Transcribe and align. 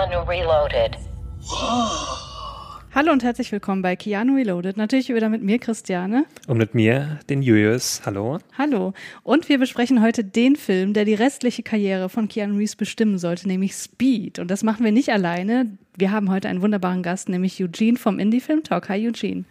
Keanu 0.00 0.22
Reloaded. 0.22 0.96
Hallo 2.94 3.12
und 3.12 3.22
herzlich 3.22 3.52
willkommen 3.52 3.82
bei 3.82 3.96
Keanu 3.96 4.36
Reloaded. 4.36 4.78
Natürlich 4.78 5.10
wieder 5.10 5.28
mit 5.28 5.42
mir, 5.42 5.58
Christiane. 5.58 6.24
Und 6.46 6.56
mit 6.56 6.74
mir, 6.74 7.18
den 7.28 7.42
Julius. 7.42 8.00
Hallo. 8.06 8.38
Hallo. 8.56 8.94
Und 9.24 9.50
wir 9.50 9.58
besprechen 9.58 10.00
heute 10.00 10.24
den 10.24 10.56
Film, 10.56 10.94
der 10.94 11.04
die 11.04 11.12
restliche 11.12 11.62
Karriere 11.62 12.08
von 12.08 12.28
Keanu 12.28 12.56
Reeves 12.56 12.76
bestimmen 12.76 13.18
sollte, 13.18 13.46
nämlich 13.46 13.74
Speed. 13.74 14.38
Und 14.38 14.50
das 14.50 14.62
machen 14.62 14.86
wir 14.86 14.92
nicht 14.92 15.10
alleine. 15.10 15.66
Wir 15.98 16.12
haben 16.12 16.30
heute 16.30 16.48
einen 16.48 16.62
wunderbaren 16.62 17.02
Gast, 17.02 17.28
nämlich 17.28 17.62
Eugene 17.62 17.98
vom 17.98 18.18
Indie 18.18 18.40
Film 18.40 18.64
Talk. 18.64 18.88
Hi 18.88 19.06
Eugene. 19.06 19.44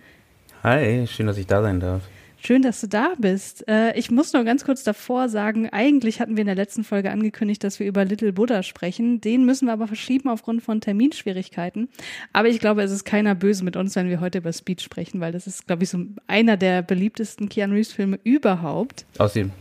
Hi, 0.63 1.05
schön, 1.05 1.27
dass 1.27 1.37
ich 1.37 1.45
da 1.45 1.61
sein 1.61 1.79
darf. 1.79 2.01
Schön, 2.41 2.61
dass 2.61 2.79
du 2.79 2.87
da 2.87 3.13
bist. 3.17 3.67
Äh, 3.67 3.97
ich 3.97 4.11
muss 4.11 4.31
nur 4.31 4.43
ganz 4.45 4.63
kurz 4.63 4.83
davor 4.83 5.27
sagen, 5.27 5.69
eigentlich 5.69 6.21
hatten 6.21 6.37
wir 6.37 6.41
in 6.41 6.47
der 6.47 6.55
letzten 6.55 6.83
Folge 6.83 7.11
angekündigt, 7.11 7.63
dass 7.63 7.79
wir 7.79 7.87
über 7.87 8.05
Little 8.05 8.31
Buddha 8.31 8.63
sprechen. 8.63 9.19
Den 9.19 9.45
müssen 9.45 9.65
wir 9.65 9.73
aber 9.73 9.87
verschieben 9.87 10.29
aufgrund 10.29 10.63
von 10.63 10.79
Terminschwierigkeiten. 10.79 11.89
Aber 12.31 12.47
ich 12.47 12.59
glaube, 12.59 12.81
es 12.81 12.91
ist 12.91 13.03
keiner 13.03 13.35
böse 13.35 13.65
mit 13.65 13.75
uns, 13.75 13.95
wenn 13.95 14.07
wir 14.07 14.21
heute 14.21 14.37
über 14.37 14.53
Speed 14.53 14.81
sprechen, 14.81 15.19
weil 15.19 15.33
das 15.33 15.47
ist, 15.47 15.67
glaube 15.67 15.83
ich, 15.83 15.89
so 15.89 15.99
einer 16.27 16.55
der 16.55 16.81
beliebtesten 16.81 17.49
Keanu 17.49 17.73
Reeves 17.75 17.91
Filme 17.91 18.19
überhaupt. 18.23 19.05
Außerdem, 19.17 19.51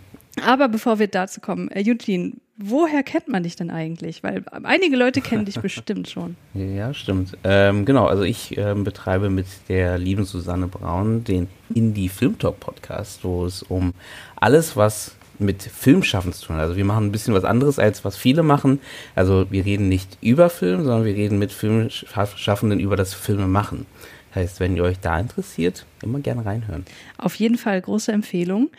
Aber 0.46 0.68
bevor 0.68 1.00
wir 1.00 1.08
dazu 1.08 1.40
kommen, 1.40 1.68
äh, 1.72 1.84
Eugene, 1.84 2.34
woher 2.58 3.02
kennt 3.02 3.28
man 3.28 3.44
dich 3.44 3.56
denn 3.56 3.70
eigentlich? 3.70 4.22
Weil 4.22 4.44
einige 4.64 4.96
Leute 4.96 5.20
kennen 5.20 5.44
dich 5.44 5.60
bestimmt 5.62 6.08
schon. 6.08 6.36
ja, 6.54 6.92
stimmt. 6.92 7.38
Ähm, 7.44 7.84
genau, 7.84 8.06
also 8.06 8.24
ich 8.24 8.58
ähm, 8.58 8.84
betreibe 8.84 9.30
mit 9.30 9.46
der 9.68 9.96
lieben 9.96 10.24
Susanne 10.24 10.66
Braun 10.66 11.24
den 11.24 11.46
Indie 11.72 12.08
Film 12.08 12.38
Talk 12.38 12.60
Podcast, 12.60 13.24
wo 13.24 13.46
es 13.46 13.62
um 13.62 13.94
alles, 14.36 14.76
was 14.76 15.14
mit 15.38 15.62
Filmschaffen 15.62 16.32
zu 16.32 16.46
tun 16.46 16.56
hat. 16.56 16.62
Also 16.62 16.76
wir 16.76 16.84
machen 16.84 17.06
ein 17.06 17.12
bisschen 17.12 17.32
was 17.32 17.44
anderes, 17.44 17.78
als 17.78 18.04
was 18.04 18.16
viele 18.16 18.42
machen. 18.42 18.80
Also 19.14 19.46
wir 19.50 19.64
reden 19.64 19.88
nicht 19.88 20.18
über 20.20 20.50
Film, 20.50 20.82
sondern 20.82 21.04
wir 21.04 21.14
reden 21.14 21.38
mit 21.38 21.52
Filmschaffenden 21.52 22.80
über 22.80 22.96
das 22.96 23.14
Filme 23.14 23.46
machen. 23.46 23.86
Heißt, 24.34 24.58
wenn 24.60 24.76
ihr 24.76 24.82
euch 24.82 24.98
da 25.00 25.18
interessiert, 25.18 25.86
immer 26.02 26.18
gerne 26.18 26.44
reinhören. 26.44 26.84
Auf 27.16 27.36
jeden 27.36 27.56
Fall 27.56 27.80
große 27.80 28.12
Empfehlung. 28.12 28.70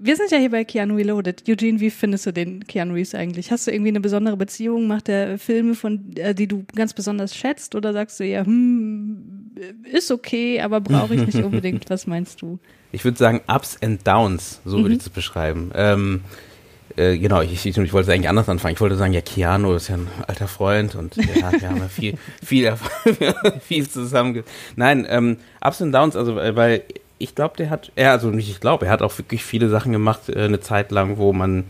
Wir 0.00 0.14
sind 0.16 0.30
ja 0.30 0.38
hier 0.38 0.50
bei 0.50 0.64
Keanu 0.64 0.94
Reloaded. 0.94 1.42
Eugene, 1.48 1.80
wie 1.80 1.90
findest 1.90 2.24
du 2.26 2.32
den 2.32 2.64
Keanu 2.66 2.94
Reeves 2.94 3.14
eigentlich? 3.16 3.50
Hast 3.50 3.66
du 3.66 3.72
irgendwie 3.72 3.88
eine 3.90 4.00
besondere 4.00 4.36
Beziehung? 4.36 4.86
Macht 4.86 5.08
er 5.08 5.38
Filme, 5.38 5.74
von, 5.74 6.14
äh, 6.16 6.34
die 6.34 6.46
du 6.46 6.64
ganz 6.76 6.94
besonders 6.94 7.34
schätzt? 7.34 7.74
Oder 7.74 7.92
sagst 7.92 8.20
du 8.20 8.24
eher, 8.24 8.46
hm, 8.46 9.50
ist 9.90 10.12
okay, 10.12 10.60
aber 10.60 10.80
brauche 10.80 11.14
ich 11.16 11.26
nicht 11.26 11.38
unbedingt? 11.44 11.90
Was 11.90 12.06
meinst 12.06 12.40
du? 12.42 12.60
Ich 12.92 13.04
würde 13.04 13.18
sagen 13.18 13.40
Ups 13.48 13.76
and 13.82 14.06
Downs, 14.06 14.60
so 14.64 14.76
würde 14.78 14.90
Mhm. 14.90 14.92
ich 14.92 14.98
das 14.98 15.08
beschreiben. 15.10 15.72
Ähm, 15.74 16.20
äh, 16.96 17.18
genau, 17.18 17.42
ich, 17.42 17.66
ich, 17.66 17.76
ich 17.76 17.92
wollte 17.92 18.12
eigentlich 18.12 18.28
anders 18.28 18.48
anfangen. 18.48 18.74
Ich 18.74 18.80
wollte 18.80 18.96
sagen, 18.96 19.12
ja, 19.12 19.20
Keanu 19.20 19.74
ist 19.74 19.88
ja 19.88 19.96
ein 19.96 20.06
alter 20.28 20.46
Freund 20.48 20.94
und 20.94 21.16
ja, 21.16 21.24
wir 21.52 21.68
haben 21.68 21.78
ja 21.78 21.88
viel, 21.88 22.14
viel, 22.42 22.72
viel 23.62 23.88
zusammen. 23.88 24.44
Nein, 24.76 25.06
ähm, 25.08 25.38
Ups 25.60 25.82
and 25.82 25.92
Downs, 25.94 26.14
also 26.14 26.38
äh, 26.38 26.54
weil 26.54 26.82
ich 27.18 27.34
glaube, 27.34 27.56
der 27.56 27.70
hat, 27.70 27.92
er, 27.96 28.12
also 28.12 28.30
nicht 28.30 28.48
ich 28.48 28.60
glaube, 28.60 28.86
er 28.86 28.92
hat 28.92 29.02
auch 29.02 29.16
wirklich 29.18 29.44
viele 29.44 29.68
Sachen 29.68 29.92
gemacht, 29.92 30.28
äh, 30.28 30.44
eine 30.44 30.60
Zeit 30.60 30.90
lang, 30.90 31.18
wo 31.18 31.32
man 31.32 31.64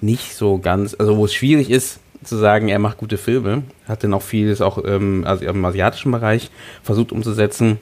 nicht 0.00 0.34
so 0.34 0.58
ganz, 0.58 0.96
also 0.98 1.16
wo 1.16 1.24
es 1.24 1.34
schwierig 1.34 1.70
ist, 1.70 2.00
zu 2.24 2.36
sagen, 2.36 2.68
er 2.68 2.78
macht 2.78 2.98
gute 2.98 3.18
Filme. 3.18 3.64
Hat 3.88 4.04
dann 4.04 4.14
auch 4.14 4.22
vieles 4.22 4.60
auch 4.60 4.82
ähm, 4.84 5.24
also 5.26 5.44
im 5.44 5.64
asiatischen 5.64 6.12
Bereich 6.12 6.50
versucht 6.82 7.12
umzusetzen. 7.12 7.78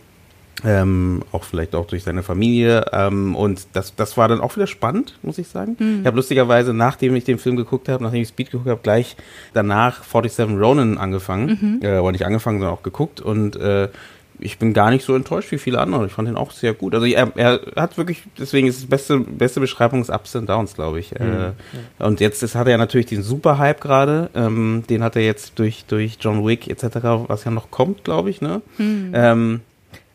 Ähm, 0.62 1.22
auch 1.32 1.44
vielleicht 1.44 1.74
auch 1.74 1.86
durch 1.86 2.02
seine 2.02 2.22
Familie. 2.22 2.84
Ähm, 2.92 3.34
und 3.34 3.68
das, 3.72 3.94
das 3.96 4.16
war 4.18 4.28
dann 4.28 4.40
auch 4.40 4.56
wieder 4.56 4.66
spannend, 4.66 5.18
muss 5.22 5.38
ich 5.38 5.48
sagen. 5.48 5.76
Ich 6.00 6.06
habe 6.06 6.16
lustigerweise, 6.16 6.74
nachdem 6.74 7.14
ich 7.16 7.24
den 7.24 7.38
Film 7.38 7.56
geguckt 7.56 7.88
habe, 7.88 8.02
nachdem 8.02 8.20
ich 8.20 8.28
Speed 8.28 8.50
geguckt 8.50 8.68
habe, 8.68 8.80
gleich 8.82 9.16
danach 9.54 10.04
47 10.04 10.58
Ronin 10.60 10.98
angefangen. 10.98 11.48
Äh, 11.82 11.98
oder 11.98 12.12
nicht 12.12 12.26
angefangen, 12.26 12.58
sondern 12.60 12.76
auch 12.76 12.82
geguckt. 12.82 13.20
Und 13.20 13.56
äh, 13.56 13.88
ich 14.40 14.58
bin 14.58 14.72
gar 14.72 14.90
nicht 14.90 15.04
so 15.04 15.14
enttäuscht 15.14 15.52
wie 15.52 15.58
viele 15.58 15.78
andere. 15.78 16.06
Ich 16.06 16.12
fand 16.12 16.28
den 16.28 16.36
auch 16.36 16.50
sehr 16.50 16.74
gut. 16.74 16.94
Also 16.94 17.06
er, 17.06 17.32
er 17.36 17.60
hat 17.76 17.98
wirklich, 17.98 18.22
deswegen 18.38 18.66
ist 18.66 18.78
es 18.78 18.86
beste, 18.86 19.20
beste 19.20 19.60
Beschreibung 19.60 20.00
ist 20.00 20.10
Ups 20.10 20.34
and 20.36 20.48
Downs, 20.48 20.74
glaube 20.74 21.00
ich. 21.00 21.14
Äh, 21.14 21.52
und 21.98 22.20
jetzt 22.20 22.42
ist, 22.42 22.54
hat 22.54 22.68
er 22.68 22.78
natürlich 22.78 23.06
den 23.06 23.22
Super-Hype 23.22 23.80
gerade. 23.80 24.30
Ähm, 24.34 24.84
den 24.88 25.02
hat 25.02 25.16
er 25.16 25.22
jetzt 25.22 25.58
durch, 25.58 25.84
durch 25.86 26.18
John 26.20 26.46
Wick 26.46 26.68
etc., 26.68 26.96
was 27.26 27.44
ja 27.44 27.50
noch 27.50 27.70
kommt, 27.70 28.04
glaube 28.04 28.30
ich, 28.30 28.40
ne? 28.40 28.62
Ähm, 29.14 29.60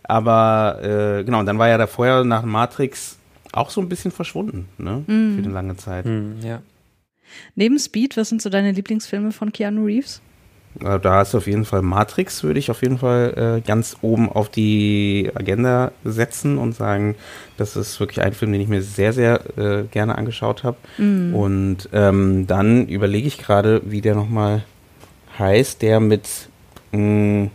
aber 0.04 0.80
äh, 0.82 1.24
genau, 1.24 1.40
und 1.40 1.46
dann 1.46 1.58
war 1.58 1.68
ja 1.68 1.78
da 1.78 1.88
vorher 1.88 2.24
nach 2.24 2.44
Matrix 2.44 3.18
auch 3.52 3.70
so 3.70 3.82
ein 3.82 3.90
bisschen 3.90 4.12
verschwunden, 4.12 4.68
ne? 4.78 5.04
Für 5.36 5.44
eine 5.44 5.54
lange 5.54 5.78
Zeit. 5.78 6.06
Hm, 6.06 6.38
ja. 6.44 6.62
Neben 7.56 7.80
Speed, 7.80 8.18
was 8.18 8.30
sind 8.30 8.42
so 8.42 8.50
deine 8.50 8.72
Lieblingsfilme 8.72 9.32
von 9.32 9.52
Keanu 9.52 9.86
Reeves? 9.86 10.22
Äh, 10.84 11.00
Da 11.00 11.22
ist 11.22 11.36
auf 11.36 11.48
jeden 11.48 11.66
Fall 11.66 11.82
Matrix, 11.82 12.44
würde 12.44 12.60
ich 12.60 12.70
auf 12.72 12.82
jeden 12.82 12.98
Fall 12.98 13.60
äh, 13.60 13.68
ganz 13.68 13.98
oben 14.02 14.30
auf 14.30 14.50
die 14.50 15.32
Agenda 15.36 15.92
setzen 16.04 16.58
und 16.58 16.74
sagen, 16.76 17.16
das 17.58 17.76
ist 17.76 18.00
wirklich 18.00 18.22
ein 18.22 18.34
Film, 18.34 18.52
den 18.52 18.62
ich 18.62 18.68
mir 18.68 18.82
sehr, 18.82 19.14
sehr 19.14 19.40
äh, 19.58 19.84
gerne 19.92 20.18
angeschaut 20.18 20.64
habe. 20.64 20.78
Und 21.34 21.90
ähm, 21.94 22.48
dann 22.48 22.88
überlege 22.88 23.28
ich 23.28 23.38
gerade, 23.38 23.82
wie 23.86 24.02
der 24.02 24.16
nochmal 24.16 24.64
heißt, 25.40 25.82
der 25.82 26.00
mit, 26.00 26.28
mh, 26.92 27.50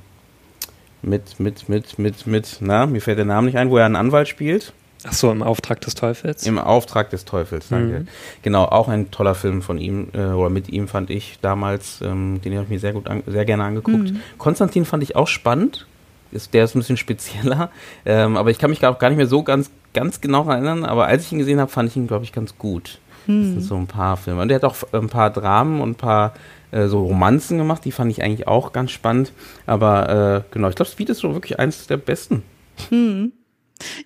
mit, 1.03 1.41
mit, 1.41 1.69
mit, 1.69 1.99
mit, 1.99 2.27
mit, 2.27 2.57
na, 2.61 2.87
mir 2.87 3.01
fällt 3.01 3.19
der 3.19 3.25
Name 3.25 3.47
nicht 3.47 3.57
ein, 3.57 3.71
wo 3.71 3.79
er 3.79 3.87
einen 3.87 3.97
Anwalt 3.97 4.29
spielt. 4.29 4.73
Ach 5.05 5.13
so, 5.13 5.31
im 5.31 5.43
Auftrag 5.43 5.81
des 5.81 5.95
Teufels. 5.95 6.47
Im 6.47 6.59
Auftrag 6.59 7.11
des 7.11 7.25
Teufels, 7.25 7.69
danke. 7.69 8.01
Mhm. 8.01 8.09
Genau, 8.43 8.65
auch 8.65 8.89
ein 8.89 9.11
toller 9.11 9.35
Film 9.35 9.63
von 9.63 9.79
ihm, 9.79 10.09
äh, 10.13 10.27
oder 10.27 10.51
mit 10.51 10.69
ihm 10.69 10.89
fand 10.89 11.11
ich 11.11 11.39
damals, 11.41 12.01
ähm, 12.03 12.41
den 12.45 12.55
habe 12.55 12.65
ich 12.65 12.71
mir 12.71 12.79
sehr 12.79 12.93
gut, 12.93 13.09
an, 13.09 13.23
sehr 13.27 13.45
gerne 13.45 13.65
angeguckt. 13.65 14.13
Konstantin 14.39 14.85
fand 14.85 15.03
ich 15.03 15.17
auch 15.17 15.29
spannend, 15.29 15.87
ist, 16.33 16.53
der 16.55 16.65
ist 16.65 16.75
ein 16.75 16.81
bisschen 16.81 16.97
spezieller, 16.97 17.71
ähm, 18.05 18.37
aber 18.37 18.51
ich 18.51 18.59
kann 18.59 18.71
mich 18.71 18.81
gar, 18.81 18.95
gar 18.95 19.09
nicht 19.09 19.19
mehr 19.19 19.27
so 19.27 19.43
ganz, 19.43 19.71
ganz 19.95 20.21
genau 20.21 20.49
erinnern, 20.49 20.85
aber 20.85 21.07
als 21.07 21.25
ich 21.25 21.33
ihn 21.33 21.39
gesehen 21.39 21.61
habe, 21.61 21.71
fand 21.71 21.89
ich 21.89 21.97
ihn, 21.97 22.07
glaube 22.07 22.25
ich, 22.25 22.33
ganz 22.33 22.59
gut. 22.59 22.99
Das 23.27 23.47
sind 23.47 23.61
so 23.63 23.77
ein 23.77 23.87
paar 23.87 24.17
Filme. 24.17 24.43
Und 24.43 24.49
der 24.49 24.57
hat 24.57 24.65
auch 24.65 24.77
ein 24.93 25.09
paar 25.09 25.31
Dramen 25.31 25.81
und 25.81 25.91
ein 25.91 25.95
paar 25.95 26.35
äh, 26.71 26.89
so 26.89 27.05
Romanzen 27.05 27.59
gemacht, 27.59 27.85
die 27.85 27.93
fand 27.93 28.11
ich 28.11 28.23
eigentlich 28.23 28.49
auch 28.49 28.73
ganz 28.73 28.91
spannend, 28.91 29.33
aber 29.67 30.45
äh, 30.49 30.53
genau, 30.53 30.69
ich 30.69 30.75
glaube, 30.75 30.91
Speed 30.91 31.11
ist 31.11 31.19
so 31.19 31.33
wirklich 31.33 31.59
eins 31.59 31.87
der 31.87 31.97
besten. 31.97 32.43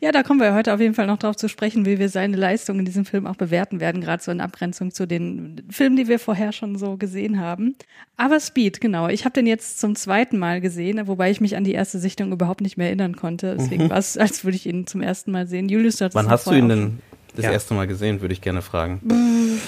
Ja, 0.01 0.13
da 0.13 0.23
kommen 0.23 0.41
wir 0.41 0.55
heute 0.55 0.73
auf 0.73 0.81
jeden 0.81 0.95
Fall 0.95 1.07
noch 1.07 1.19
drauf 1.19 1.37
zu 1.37 1.49
sprechen, 1.49 1.87
wie 1.87 1.99
wir 1.99 2.09
seine 2.09 2.37
Leistung 2.37 2.79
in 2.79 2.85
diesem 2.85 3.05
Film 3.05 3.27
auch 3.27 3.37
bewerten 3.37 3.81
werden, 3.81 4.01
gerade 4.01 4.23
so 4.23 4.31
in 4.31 4.41
Abgrenzung 4.41 4.93
zu 4.93 5.07
den 5.07 5.63
Filmen, 5.71 5.97
die 5.97 6.09
wir 6.09 6.19
vorher 6.19 6.53
schon 6.53 6.77
so 6.77 6.97
gesehen 6.97 7.41
haben. 7.41 7.77
Aber 8.17 8.41
Speed, 8.41 8.81
genau. 8.81 9.09
Ich 9.09 9.25
habe 9.25 9.33
den 9.33 9.47
jetzt 9.47 9.81
zum 9.81 9.97
zweiten 9.97 10.39
Mal 10.39 10.61
gesehen, 10.61 11.07
wobei 11.07 11.31
ich 11.31 11.41
mich 11.41 11.57
an 11.57 11.65
die 11.65 11.73
erste 11.73 11.99
Sichtung 11.99 12.33
überhaupt 12.33 12.61
nicht 12.61 12.77
mehr 12.77 12.89
erinnern 12.89 13.17
konnte. 13.17 13.57
Deswegen 13.59 13.91
war 13.91 13.99
es, 13.99 14.17
als 14.17 14.45
würde 14.45 14.57
ich 14.57 14.67
ihn 14.67 14.87
zum 14.87 15.01
ersten 15.03 15.31
Mal 15.31 15.47
sehen. 15.47 15.69
Julius, 15.69 16.01
hattest 16.01 16.15
Wann 16.15 16.29
hast 16.29 16.47
du 16.47 16.53
ihn 16.53 16.69
denn 16.69 16.99
das 17.35 17.45
Ja. 17.47 17.53
erste 17.53 17.75
Mal 17.75 17.87
gesehen, 17.87 18.21
würde 18.21 18.33
ich 18.33 18.41
gerne 18.41 18.63
fragen. 18.63 19.01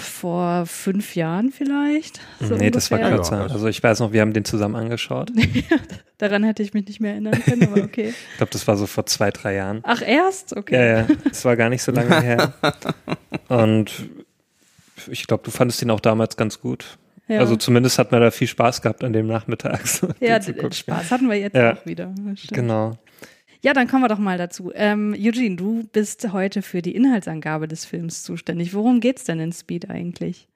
Vor 0.03 0.66
fünf 0.66 1.15
Jahren 1.16 1.50
vielleicht. 1.53 2.21
So 2.41 2.54
nee, 2.56 2.71
das 2.71 2.91
war 2.91 2.99
ungefähr. 2.99 3.16
kürzer. 3.16 3.50
Also 3.50 3.67
ich 3.69 3.82
weiß 3.82 4.00
noch, 4.00 4.12
wir 4.12 4.20
haben 4.20 4.32
den 4.32 4.44
zusammen 4.44 4.75
angeschaut. 4.76 5.31
Ich 5.37 5.64
Daran 6.19 6.44
hätte 6.44 6.62
ich 6.62 6.73
mich 6.73 6.87
nicht 6.87 7.00
mehr 7.00 7.12
erinnern 7.12 7.38
können, 7.44 7.64
aber 7.70 7.82
okay. 7.85 8.14
glaube, 8.38 8.50
das 8.50 8.67
war 8.67 8.76
so 8.79 8.87
vor 8.87 9.05
zwei, 9.05 9.31
drei 9.31 9.55
Jahren. 9.56 9.81
Ach, 9.82 10.00
erst? 10.00 10.56
Okay. 10.56 10.75
Ja, 10.75 10.99
ja, 11.02 11.06
das 11.29 11.44
war 11.44 11.56
gar 11.56 11.69
nicht 11.69 11.82
so 11.82 11.93
lange 11.93 12.20
her. 12.23 12.55
Und 13.49 13.93
ich 15.08 15.26
glaube, 15.26 15.43
du 15.44 15.50
fandest 15.50 15.82
ihn 15.82 15.90
auch 15.90 16.00
damals 16.00 16.37
ganz 16.38 16.58
gut. 16.61 16.96
Ja. 17.29 17.40
Also 17.40 17.56
zumindest 17.56 17.99
hat 17.99 18.12
man 18.12 18.20
da 18.23 18.31
viel 18.31 18.46
Spaß 18.49 18.81
gehabt 18.82 19.05
an 19.05 19.12
dem 19.12 19.26
Nachmittag. 19.26 19.87
so 19.87 20.08
Ja. 20.20 20.40
Spaß 20.40 21.11
hatten 21.11 21.29
wir 21.29 21.37
jetzt 21.38 21.55
Ja. 21.56 21.75
auch 21.75 21.85
wieder. 21.87 22.14
Genau. 22.50 22.96
Ja, 23.66 23.72
dann 23.72 23.88
kommen 23.88 24.04
wir 24.04 24.08
doch 24.08 24.18
mal 24.20 24.38
dazu. 24.38 24.70
Ähm, 24.76 25.12
Eugene, 25.18 25.56
du 25.56 25.88
bist 25.92 26.32
heute 26.32 26.62
für 26.62 26.82
die 26.82 26.94
Inhaltsangabe 26.94 27.66
des 27.66 27.84
Films 27.84 28.22
zuständig. 28.22 28.74
Worum 28.74 29.00
geht's 29.00 29.24
denn 29.24 29.40
in 29.40 29.50
Speed 29.50 29.90
eigentlich? 29.90 30.46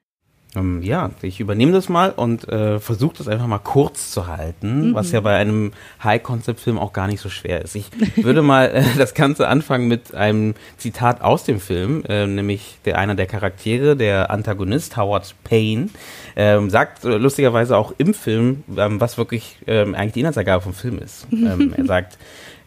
Ähm, 0.55 0.81
ja, 0.81 1.11
ich 1.21 1.41
übernehme 1.41 1.73
das 1.73 1.89
mal 1.89 2.11
und 2.11 2.47
äh, 2.47 2.79
versuche 2.79 3.17
das 3.17 3.27
einfach 3.27 3.47
mal 3.47 3.59
kurz 3.59 4.11
zu 4.11 4.27
halten, 4.27 4.91
Mhm. 4.91 4.93
was 4.95 5.11
ja 5.11 5.19
bei 5.19 5.35
einem 5.35 5.73
High-Concept-Film 6.01 6.79
auch 6.79 6.93
gar 6.93 7.07
nicht 7.07 7.19
so 7.19 7.27
schwer 7.27 7.61
ist. 7.61 7.75
Ich 7.75 7.89
würde 8.15 8.41
mal 8.41 8.67
äh, 8.67 8.83
das 8.97 9.13
Ganze 9.13 9.49
anfangen 9.49 9.89
mit 9.89 10.15
einem 10.15 10.55
Zitat 10.77 11.19
aus 11.19 11.43
dem 11.43 11.59
Film, 11.59 12.03
äh, 12.07 12.27
nämlich 12.27 12.77
der 12.85 12.97
einer 12.97 13.15
der 13.15 13.27
Charaktere, 13.27 13.97
der 13.97 14.31
Antagonist 14.31 14.95
Howard 14.95 15.35
Payne, 15.43 15.89
ähm, 16.37 16.69
sagt 16.69 17.03
lustigerweise 17.03 17.75
auch 17.75 17.93
im 17.97 18.13
Film, 18.13 18.63
ähm, 18.77 19.01
was 19.01 19.17
wirklich 19.17 19.57
eigentlich 19.67 20.13
die 20.13 20.21
Inhaltsangabe 20.21 20.63
vom 20.63 20.73
Film 20.73 20.97
ist. 20.99 21.27
er 21.77 21.85
sagt, 21.85 22.17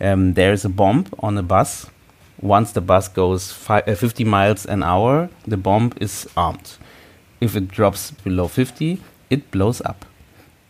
ähm, 0.05 0.35
there 0.35 0.53
is 0.53 0.67
a 0.67 0.69
bomb 0.69 1.07
on 1.17 1.39
a 1.39 1.43
bus. 1.43 1.89
Once 2.43 2.75
the 2.75 2.81
bus 2.81 3.15
goes 3.15 3.51
fi 3.53 3.81
äh, 3.87 3.97
50 3.97 4.25
miles 4.25 4.67
an 4.67 4.83
hour, 4.83 5.31
the 5.47 5.57
bomb 5.57 5.91
is 5.99 6.29
armed. 6.35 6.79
If 7.41 7.57
it 7.57 7.75
drops 7.75 8.13
below 8.23 8.47
50, 8.47 8.99
it 9.31 9.51
blows 9.51 9.81
up. 9.81 10.05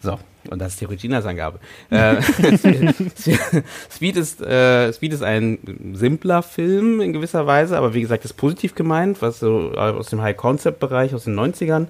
So, 0.01 0.19
und 0.51 0.61
das 0.61 0.75
ist 0.75 0.81
die 0.83 0.85
Regina-Angabe. 0.85 1.59
äh, 1.91 2.23
Speed, 3.91 4.17
ist, 4.17 4.41
äh, 4.41 4.93
Speed 4.93 5.13
ist 5.13 5.23
ein 5.23 5.59
simpler 5.95 6.43
Film 6.43 7.01
in 7.01 7.13
gewisser 7.13 7.47
Weise, 7.47 7.77
aber 7.77 7.93
wie 7.95 8.03
gesagt, 8.03 8.25
ist 8.25 8.35
positiv 8.35 8.77
gemeint, 8.77 9.21
was 9.21 9.41
so 9.41 9.73
aus 9.73 10.11
dem 10.11 10.23
High-Concept-Bereich 10.23 11.13
aus 11.15 11.25
den 11.25 11.35
90ern 11.35 11.87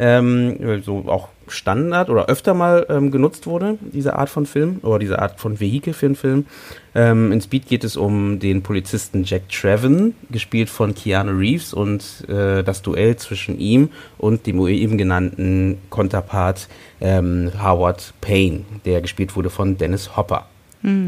ähm, 0.00 0.82
so 0.82 1.04
auch 1.06 1.28
Standard 1.50 2.10
oder 2.10 2.26
öfter 2.26 2.54
mal 2.54 2.86
ähm, 2.88 3.10
genutzt 3.10 3.46
wurde, 3.46 3.78
diese 3.80 4.16
Art 4.16 4.30
von 4.30 4.46
Film 4.46 4.78
oder 4.82 4.98
diese 4.98 5.18
Art 5.18 5.40
von 5.40 5.60
Vehikel 5.60 5.92
für 5.92 6.06
einen 6.06 6.14
Film. 6.14 6.46
Ähm, 6.94 7.32
in 7.32 7.40
Speed 7.40 7.68
geht 7.68 7.84
es 7.84 7.96
um 7.96 8.38
den 8.38 8.62
Polizisten 8.62 9.24
Jack 9.24 9.48
Trevin, 9.48 10.14
gespielt 10.30 10.70
von 10.70 10.94
Keanu 10.94 11.32
Reeves 11.32 11.72
und 11.72 12.28
äh, 12.28 12.62
das 12.62 12.82
Duell 12.82 13.16
zwischen 13.16 13.58
ihm 13.58 13.90
und 14.18 14.46
dem 14.46 14.66
eben 14.66 14.98
genannten 14.98 15.78
Konterpart 15.90 16.68
ähm, 17.00 17.52
Howard 17.62 18.14
Payne, 18.20 18.64
der 18.84 19.00
gespielt 19.00 19.36
wurde 19.36 19.50
von 19.50 19.76
Dennis 19.78 20.16
Hopper. 20.16 20.46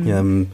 Ähm, 0.08 0.48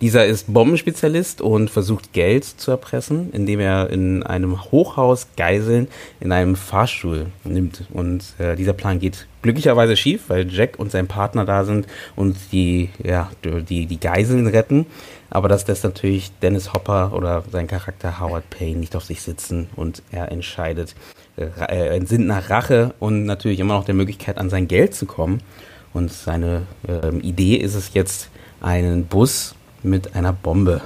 dieser 0.00 0.24
ist 0.24 0.52
Bombenspezialist 0.52 1.42
und 1.42 1.68
versucht 1.68 2.12
Geld 2.14 2.44
zu 2.44 2.70
erpressen, 2.70 3.30
indem 3.32 3.60
er 3.60 3.90
in 3.90 4.22
einem 4.22 4.64
Hochhaus 4.70 5.26
Geiseln 5.36 5.88
in 6.20 6.32
einem 6.32 6.56
Fahrstuhl 6.56 7.26
nimmt. 7.44 7.84
Und 7.92 8.24
äh, 8.38 8.56
dieser 8.56 8.72
Plan 8.72 8.98
geht 8.98 9.26
glücklicherweise 9.42 9.96
schief, 9.96 10.24
weil 10.28 10.50
Jack 10.50 10.78
und 10.78 10.90
sein 10.90 11.06
Partner 11.06 11.44
da 11.44 11.64
sind 11.64 11.86
und 12.16 12.36
die, 12.50 12.88
ja, 13.02 13.30
die, 13.44 13.86
die 13.86 14.00
Geiseln 14.00 14.46
retten. 14.46 14.86
Aber 15.28 15.48
das 15.48 15.66
lässt 15.66 15.84
natürlich 15.84 16.32
Dennis 16.40 16.72
Hopper 16.72 17.12
oder 17.12 17.44
sein 17.52 17.66
Charakter 17.66 18.20
Howard 18.20 18.48
Payne 18.48 18.80
nicht 18.80 18.96
auf 18.96 19.04
sich 19.04 19.20
sitzen 19.20 19.68
und 19.76 20.02
er 20.10 20.32
entscheidet, 20.32 20.94
äh, 21.36 21.46
er 21.58 21.90
entsinnt 21.92 22.26
nach 22.26 22.48
Rache 22.48 22.94
und 23.00 23.26
natürlich 23.26 23.60
immer 23.60 23.74
noch 23.74 23.84
der 23.84 23.94
Möglichkeit, 23.94 24.38
an 24.38 24.48
sein 24.48 24.66
Geld 24.66 24.94
zu 24.94 25.04
kommen. 25.04 25.42
Und 25.92 26.12
seine 26.12 26.62
ähm, 26.88 27.20
Idee 27.20 27.56
ist 27.56 27.74
es 27.74 27.92
jetzt, 27.94 28.30
einen 28.60 29.06
Bus 29.06 29.54
mit 29.82 30.14
einer 30.14 30.32
Bombe 30.32 30.82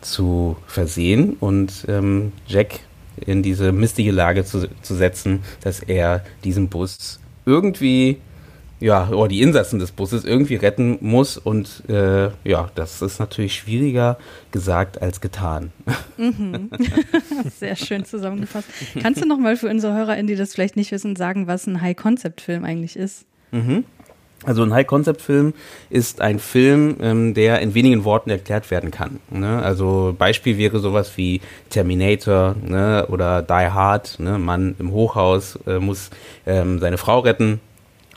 zu 0.00 0.56
versehen 0.66 1.36
und 1.40 1.86
ähm, 1.88 2.32
Jack 2.46 2.80
in 3.16 3.42
diese 3.42 3.72
mistige 3.72 4.10
Lage 4.10 4.44
zu, 4.44 4.68
zu 4.82 4.94
setzen, 4.94 5.42
dass 5.62 5.80
er 5.80 6.24
diesen 6.42 6.68
Bus 6.68 7.20
irgendwie, 7.46 8.18
ja, 8.80 9.08
oder 9.08 9.28
die 9.28 9.40
Insassen 9.40 9.78
des 9.78 9.92
Busses 9.92 10.24
irgendwie 10.24 10.56
retten 10.56 10.98
muss. 11.00 11.38
Und 11.38 11.84
äh, 11.88 12.30
ja, 12.44 12.70
das 12.74 13.02
ist 13.02 13.20
natürlich 13.20 13.54
schwieriger 13.54 14.18
gesagt 14.50 15.00
als 15.00 15.20
getan. 15.20 15.72
Sehr 17.58 17.76
schön 17.76 18.04
zusammengefasst. 18.04 18.68
Kannst 19.00 19.22
du 19.22 19.26
noch 19.28 19.38
mal 19.38 19.56
für 19.56 19.68
unsere 19.68 19.94
HörerInnen, 19.94 20.26
die 20.26 20.36
das 20.36 20.54
vielleicht 20.54 20.76
nicht 20.76 20.92
wissen, 20.92 21.16
sagen, 21.16 21.46
was 21.46 21.66
ein 21.66 21.80
High-Concept-Film 21.80 22.64
eigentlich 22.64 22.96
ist? 22.96 23.26
Also 24.44 24.62
ein 24.62 24.72
High-Concept-Film 24.72 25.54
ist 25.90 26.20
ein 26.20 26.38
Film, 26.38 26.96
ähm, 27.00 27.34
der 27.34 27.60
in 27.60 27.74
wenigen 27.74 28.04
Worten 28.04 28.30
erklärt 28.30 28.70
werden 28.70 28.90
kann. 28.90 29.20
Ne? 29.30 29.62
Also 29.62 30.14
Beispiel 30.16 30.58
wäre 30.58 30.78
sowas 30.78 31.12
wie 31.16 31.40
Terminator 31.70 32.54
ne? 32.62 33.06
oder 33.08 33.42
Die 33.42 33.52
Hard. 33.52 34.20
Ne? 34.20 34.38
Mann 34.38 34.74
im 34.78 34.92
Hochhaus 34.92 35.58
äh, 35.66 35.78
muss 35.78 36.10
ähm, 36.46 36.78
seine 36.78 36.98
Frau 36.98 37.20
retten. 37.20 37.60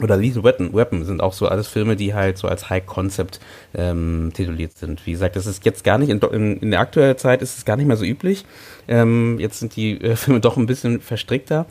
Oder 0.01 0.17
Lethal 0.17 0.43
Weapon, 0.43 0.73
Weapon 0.73 1.05
sind 1.05 1.21
auch 1.21 1.33
so 1.33 1.47
alles 1.47 1.67
Filme, 1.67 1.95
die 1.95 2.13
halt 2.13 2.37
so 2.37 2.47
als 2.47 2.69
High 2.69 2.85
Concept 2.85 3.39
ähm, 3.73 4.31
tituliert 4.33 4.77
sind. 4.77 5.05
Wie 5.05 5.11
gesagt, 5.11 5.35
das 5.35 5.45
ist 5.45 5.65
jetzt 5.65 5.83
gar 5.83 5.97
nicht, 5.97 6.09
in, 6.09 6.19
in, 6.19 6.57
in 6.57 6.71
der 6.71 6.79
aktuellen 6.79 7.17
Zeit 7.17 7.41
ist 7.41 7.57
es 7.57 7.65
gar 7.65 7.77
nicht 7.77 7.87
mehr 7.87 7.97
so 7.97 8.05
üblich. 8.05 8.45
Ähm, 8.87 9.37
jetzt 9.39 9.59
sind 9.59 9.75
die 9.75 9.99
äh, 9.99 10.15
Filme 10.17 10.39
doch 10.39 10.57
ein 10.57 10.67
bisschen 10.67 11.01
verstrickter. 11.01 11.65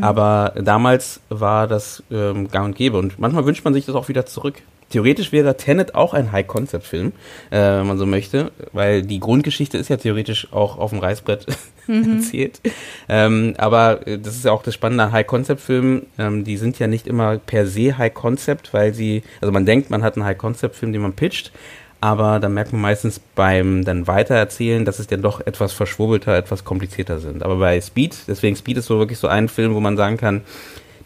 Aber 0.00 0.54
damals 0.60 1.20
war 1.28 1.66
das 1.66 2.02
ähm, 2.10 2.48
gang 2.48 2.66
und 2.66 2.76
gäbe. 2.76 2.98
Und 2.98 3.18
manchmal 3.18 3.46
wünscht 3.46 3.64
man 3.64 3.74
sich 3.74 3.86
das 3.86 3.94
auch 3.94 4.08
wieder 4.08 4.26
zurück. 4.26 4.62
Theoretisch 4.90 5.32
wäre 5.32 5.56
Tenet 5.56 5.94
auch 5.94 6.14
ein 6.14 6.32
High-Concept-Film, 6.32 7.12
äh, 7.50 7.58
wenn 7.58 7.86
man 7.86 7.98
so 7.98 8.06
möchte, 8.06 8.52
weil 8.72 9.02
die 9.02 9.20
Grundgeschichte 9.20 9.76
ist 9.76 9.90
ja 9.90 9.98
theoretisch 9.98 10.52
auch 10.52 10.78
auf 10.78 10.90
dem 10.90 11.00
Reißbrett 11.00 11.46
erzählt. 11.86 12.60
Ähm, 13.08 13.54
aber 13.58 14.06
äh, 14.06 14.18
das 14.18 14.36
ist 14.36 14.44
ja 14.46 14.52
auch 14.52 14.62
das 14.62 14.74
Spannende 14.74 15.04
an 15.04 15.12
High-Concept-Filmen. 15.12 16.06
Ähm, 16.18 16.44
die 16.44 16.56
sind 16.56 16.78
ja 16.78 16.86
nicht 16.86 17.06
immer 17.06 17.36
per 17.36 17.66
se 17.66 17.98
High-Concept, 17.98 18.72
weil 18.72 18.94
sie, 18.94 19.22
also 19.40 19.52
man 19.52 19.66
denkt, 19.66 19.90
man 19.90 20.02
hat 20.02 20.16
einen 20.16 20.24
High-Concept-Film, 20.24 20.92
den 20.92 21.02
man 21.02 21.12
pitcht, 21.12 21.52
aber 22.00 22.38
dann 22.38 22.54
merkt 22.54 22.72
man 22.72 22.80
meistens 22.80 23.18
beim 23.18 23.84
dann 23.84 24.06
Weitererzählen, 24.06 24.84
dass 24.84 25.00
es 25.00 25.08
dann 25.08 25.20
doch 25.20 25.44
etwas 25.44 25.72
verschwurbelter, 25.72 26.36
etwas 26.36 26.64
komplizierter 26.64 27.18
sind. 27.18 27.42
Aber 27.42 27.56
bei 27.56 27.80
Speed, 27.80 28.16
deswegen 28.28 28.56
Speed 28.56 28.78
ist 28.78 28.86
so 28.86 28.98
wirklich 28.98 29.18
so 29.18 29.26
ein 29.26 29.48
Film, 29.48 29.74
wo 29.74 29.80
man 29.80 29.96
sagen 29.96 30.16
kann, 30.16 30.42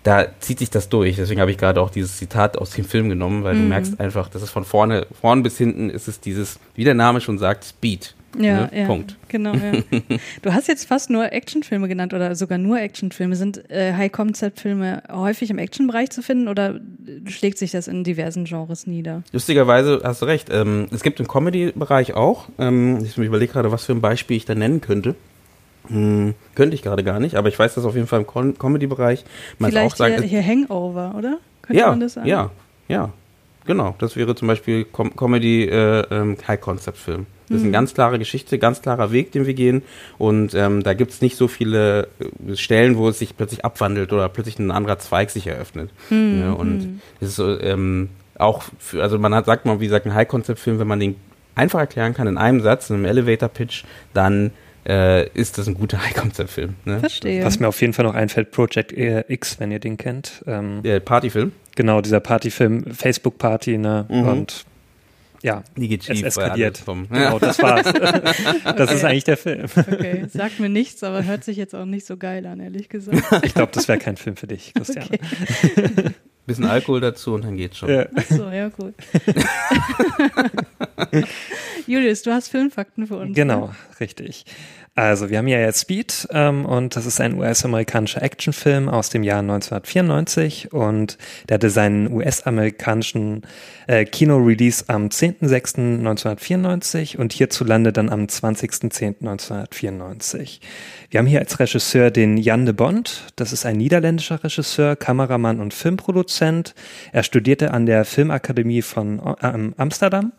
da 0.03 0.27
zieht 0.41 0.59
sich 0.59 0.71
das 0.71 0.89
durch. 0.89 1.17
Deswegen 1.17 1.41
habe 1.41 1.51
ich 1.51 1.59
gerade 1.59 1.81
auch 1.81 1.91
dieses 1.91 2.17
Zitat 2.17 2.59
aus 2.59 2.71
dem 2.71 2.85
Film 2.85 3.09
genommen, 3.09 3.45
weil 3.45 3.55
du 3.55 3.63
merkst 3.63 4.01
einfach, 4.01 4.29
dass 4.29 4.43
es 4.43 4.51
von 4.51 4.65
vorne, 4.65 5.07
vorn 5.21 5.43
bis 5.43 5.59
hinten 5.59 5.91
ist 5.91 6.09
es 6.09 6.21
dieses, 6.21 6.59
wie 6.75 6.85
der 6.85 6.95
Name 6.95 7.21
schon 7.21 7.39
sagt, 7.39 7.65
Speed. 7.65 8.15
Ja, 8.39 8.63
ne? 8.63 8.71
ja. 8.73 8.87
Punkt. 8.87 9.17
Genau, 9.29 9.53
ja. 9.53 9.73
Du 10.43 10.53
hast 10.53 10.67
jetzt 10.69 10.87
fast 10.87 11.11
nur 11.11 11.33
Actionfilme 11.33 11.87
genannt 11.87 12.15
oder 12.15 12.35
sogar 12.35 12.59
nur 12.59 12.81
Actionfilme. 12.81 13.37
Sind 13.37 13.71
äh, 13.71 13.93
High-Concept-Filme 13.93 15.03
häufig 15.11 15.51
im 15.51 15.59
Actionbereich 15.59 16.11
zu 16.11 16.23
finden 16.23 16.49
oder 16.49 16.81
schlägt 17.27 17.59
sich 17.59 17.73
das 17.73 17.89
in 17.89 18.05
diversen 18.05 18.45
Genres 18.45 18.87
nieder? 18.87 19.23
Lustigerweise 19.33 20.01
hast 20.03 20.23
du 20.23 20.27
recht. 20.27 20.49
Ähm, 20.51 20.87
es 20.91 21.03
gibt 21.03 21.21
im 21.21 21.29
Comedy-Bereich 21.29 22.15
auch. 22.15 22.49
Ähm, 22.59 23.05
ich 23.05 23.19
überlege 23.19 23.53
gerade, 23.53 23.71
was 23.71 23.85
für 23.85 23.93
ein 23.93 24.01
Beispiel 24.01 24.37
ich 24.39 24.47
da 24.47 24.55
nennen 24.55 24.81
könnte. 24.81 25.15
Hm, 25.89 26.35
könnte 26.55 26.75
ich 26.75 26.83
gerade 26.83 27.03
gar 27.03 27.21
nicht, 27.21 27.35
aber 27.35 27.49
ich 27.49 27.59
weiß, 27.59 27.75
dass 27.75 27.85
auf 27.85 27.95
jeden 27.95 28.07
Fall 28.07 28.21
im 28.21 28.27
Com 28.27 28.57
Comedy-Bereich 28.59 29.25
man 29.59 29.71
auch 29.71 29.73
Vielleicht 29.73 29.97
sagt, 29.97 30.21
hier, 30.21 30.41
hier 30.41 30.47
Hangover, 30.47 31.15
oder? 31.17 31.39
Könnte 31.63 31.81
ja, 31.81 31.91
man 31.91 32.01
das 32.01 32.15
sagen? 32.15 32.29
ja, 32.29 32.51
ja, 32.89 33.11
genau. 33.67 33.95
Das 33.99 34.17
wäre 34.17 34.35
zum 34.35 34.49
Beispiel 34.49 34.85
Com 34.85 35.17
Comedy 35.17 35.65
äh, 35.65 36.05
ähm, 36.11 36.37
High-Concept-Film. 36.47 37.27
Das 37.49 37.59
ist 37.59 37.65
eine 37.65 37.73
ganz 37.73 37.93
klare 37.93 38.19
Geschichte, 38.19 38.59
ganz 38.59 38.81
klarer 38.81 39.13
Weg, 39.13 39.33
den 39.33 39.47
wir 39.47 39.53
gehen. 39.53 39.83
Und 40.17 40.55
ähm, 40.55 40.83
da 40.83 40.95
gibt 40.95 41.13
es 41.13 41.21
nicht 41.21 41.37
so 41.37 41.49
viele 41.49 42.09
äh, 42.49 42.57
Stellen, 42.57 42.97
wo 42.97 43.09
es 43.09 43.19
sich 43.19 43.37
plötzlich 43.37 43.65
abwandelt 43.65 44.13
oder 44.13 44.29
plötzlich 44.31 44.59
ein 44.59 44.71
anderer 44.71 44.99
Zweig 44.99 45.31
sich 45.31 45.47
eröffnet. 45.47 45.91
Ja, 46.11 46.53
und 46.53 47.01
es 47.21 47.31
ist 47.31 47.37
so, 47.37 47.59
ähm, 47.61 48.09
auch, 48.39 48.65
für, 48.79 49.03
also 49.03 49.19
man 49.19 49.35
hat, 49.35 49.45
sagt 49.45 49.67
mal, 49.67 49.81
wie 49.81 49.85
gesagt, 49.85 50.07
ein 50.07 50.15
High-Concept-Film, 50.15 50.79
wenn 50.79 50.87
man 50.87 51.01
den 51.01 51.17
einfach 51.55 51.81
erklären 51.81 52.15
kann 52.15 52.27
in 52.27 52.39
einem 52.39 52.61
Satz, 52.61 52.89
in 52.89 52.97
einem 52.97 53.05
Elevator-Pitch, 53.05 53.85
dann 54.15 54.53
äh, 54.87 55.29
ist 55.31 55.59
das 55.59 55.67
ein 55.69 55.75
guter 55.75 56.03
High-Concept-Film. 56.05 56.75
Ne? 56.85 57.01
Verstehe. 57.01 57.45
Was 57.45 57.61
mir 57.61 57.69
auf 57.69 57.81
jeden 57.81 57.93
Fall 57.93 58.05
noch 58.05 58.15
einfällt, 58.15 58.51
Project 58.51 58.93
X, 58.93 59.61
wenn 59.61 59.71
ihr 59.71 59.79
den 59.79 59.99
kennt. 59.99 60.43
Ähm, 60.47 60.83
Der 60.83 61.01
Partyfilm, 61.01 61.53
Genau, 61.75 62.01
dieser 62.01 62.21
Partyfilm, 62.21 62.85
Facebook-Party, 62.93 63.79
ne? 63.79 64.07
Mhm. 64.09 64.29
Und 64.29 64.65
ja, 65.43 65.65
es 65.77 66.23
eskaliert. 66.23 66.79
Vom, 66.79 67.09
Genau, 67.11 67.39
das 67.39 67.61
war's. 67.61 67.93
Das 68.77 68.93
ist 68.93 69.05
eigentlich 69.05 69.25
der 69.25 69.37
Film. 69.37 69.65
Okay, 69.77 70.27
sagt 70.29 70.61
mir 70.61 70.69
nichts, 70.69 71.03
aber 71.03 71.25
hört 71.25 71.45
sich 71.45 71.57
jetzt 71.57 71.75
auch 71.75 71.85
nicht 71.85 72.07
so 72.07 72.17
geil 72.17 72.47
an, 72.47 72.61
ehrlich 72.61 72.89
gesagt. 72.89 73.45
Ich 73.45 73.55
glaube, 73.55 73.73
das 73.73 73.89
wäre 73.89 73.99
kein 73.99 74.17
Film 74.17 74.37
für 74.37 74.47
dich, 74.47 74.73
Christian. 74.75 75.07
Okay. 75.07 76.11
Bisschen 76.47 76.67
Alkohol 76.67 77.01
dazu 77.01 77.35
und 77.35 77.45
dann 77.45 77.57
geht's 77.57 77.79
schon. 77.79 77.89
Ja. 77.91 78.07
Achso, 78.15 78.49
ja, 78.51 78.69
gut. 78.69 78.95
Julius, 81.87 82.23
du 82.23 82.33
hast 82.33 82.49
Filmfakten 82.49 83.07
für 83.07 83.17
uns. 83.17 83.35
Genau, 83.35 83.69
Ne? 83.69 83.75
richtig. 84.01 84.45
Also, 84.95 85.31
wir 85.31 85.39
haben 85.39 85.49
ja 85.49 85.59
jetzt 85.59 85.81
Speed 85.81 86.29
ähm, 86.33 86.67
und 86.67 86.97
das 86.97 87.07
ist 87.07 87.19
ein 87.19 87.39
US-amerikanischer 87.39 88.23
Actionfilm 88.23 88.91
aus 88.91 89.09
dem 89.09 89.23
Jahr 89.23 89.39
1994 89.39 90.75
und 90.75 91.17
der 91.49 91.55
hatte 91.55 91.71
seinen 91.71 92.13
US-amerikanischen 92.13 93.41
äh, 93.87 94.05
Kino-Release 94.05 94.85
am 94.89 95.07
10.06.1994 95.07 97.17
und 97.17 97.33
hierzulande 97.33 97.95
dann 97.95 98.11
am 98.11 98.25
20.10.1994. 98.25 100.61
Wir 101.09 101.21
haben 101.21 101.27
hier 101.27 101.41
als 101.41 101.59
Regisseur 101.59 102.11
den 102.11 102.37
Jan 102.37 102.67
de 102.67 102.75
Bond. 102.75 103.33
Das 103.37 103.55
ist 103.55 103.65
ein 103.65 103.79
niederländischer 103.79 104.45
Regisseur, 104.45 104.97
Kameramann 104.97 105.61
und 105.61 105.73
Filmproduzent. 105.73 106.75
Er 107.13 107.23
studierte 107.23 107.71
an 107.71 107.87
der 107.87 108.05
Filmakademie 108.05 108.83
von 108.83 109.23
ähm, 109.43 109.73
Amsterdam 109.79 110.33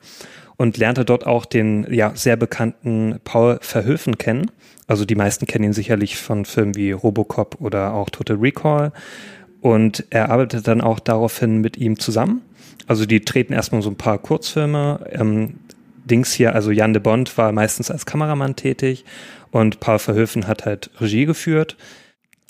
und 0.64 0.78
lernte 0.78 1.04
dort 1.04 1.28
auch 1.28 1.44
den 1.44 1.86
ja 1.94 2.14
sehr 2.16 2.38
bekannten 2.38 3.20
Paul 3.26 3.58
Verhoeven 3.60 4.18
kennen. 4.18 4.50
Also 4.88 5.04
die 5.04 5.16
meisten 5.16 5.46
kennen 5.46 5.66
ihn 5.66 5.74
sicherlich 5.74 6.16
von 6.16 6.46
Filmen 6.46 6.76
wie 6.76 6.94
Robocop 6.94 7.58
oder 7.60 7.94
auch 7.94 8.10
Total 8.10 8.38
Recall. 8.38 8.94
Und 9.60 10.06
er 10.10 10.30
arbeitet 10.30 10.66
dann 10.70 10.80
auch 10.80 11.02
daraufhin 11.02 11.60
mit 11.60 11.76
ihm 11.76 12.00
zusammen. 12.00 12.44
Also 12.88 13.06
die 13.06 13.26
treten 13.26 13.52
erstmal 13.52 13.82
so 13.82 13.90
ein 13.90 13.98
paar 13.98 14.18
Kurzfilme. 14.20 15.06
Ähm, 15.12 15.56
Dings 16.06 16.32
hier, 16.32 16.56
also 16.56 16.72
Jan 16.72 16.94
de 16.94 17.02
Bond 17.02 17.38
war 17.38 17.52
meistens 17.52 17.92
als 17.92 18.06
Kameramann 18.06 18.56
tätig 18.56 19.04
und 19.52 19.82
Paul 19.82 20.00
Verhoeven 20.00 20.48
hat 20.48 20.64
halt 20.64 20.92
Regie 21.02 21.26
geführt. 21.26 21.76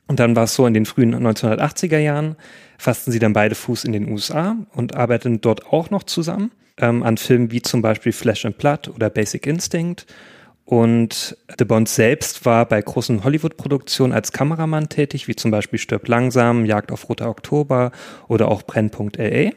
Und 0.06 0.20
dann 0.20 0.36
war 0.36 0.44
es 0.44 0.54
so 0.54 0.68
in 0.68 0.76
den 0.76 0.86
frühen 0.86 1.16
1980er 1.16 1.98
Jahren, 1.98 2.36
fassten 2.78 3.12
sie 3.12 3.18
dann 3.18 3.34
beide 3.34 3.56
Fuß 3.56 3.86
in 3.86 3.92
den 3.92 4.08
USA 4.12 4.56
und 4.76 4.96
arbeiteten 4.96 5.42
dort 5.42 5.66
auch 5.66 5.90
noch 5.90 6.04
zusammen 6.04 6.52
ähm, 6.78 7.04
an 7.04 7.18
Filmen 7.18 7.52
wie 7.52 7.62
zum 7.62 7.82
Beispiel 7.82 8.12
Flesh 8.12 8.46
and 8.46 8.58
Blood 8.58 8.90
oder 8.94 9.10
Basic 9.10 9.46
Instinct. 9.48 10.06
Und 10.66 11.38
De 11.60 11.68
Bond 11.68 11.90
selbst 11.90 12.46
war 12.46 12.66
bei 12.66 12.82
großen 12.82 13.24
Hollywood-Produktionen 13.24 14.14
als 14.14 14.32
Kameramann 14.32 14.88
tätig, 14.88 15.28
wie 15.28 15.36
zum 15.36 15.52
Beispiel 15.52 15.78
Stirb 15.78 16.08
langsam, 16.08 16.66
Jagd 16.66 16.92
auf 16.92 17.10
Roter 17.10 17.30
Oktober 17.30 17.92
oder 18.28 18.48
auch 18.48 18.64
Brennpunkt 18.64 19.18
LA. 19.18 19.52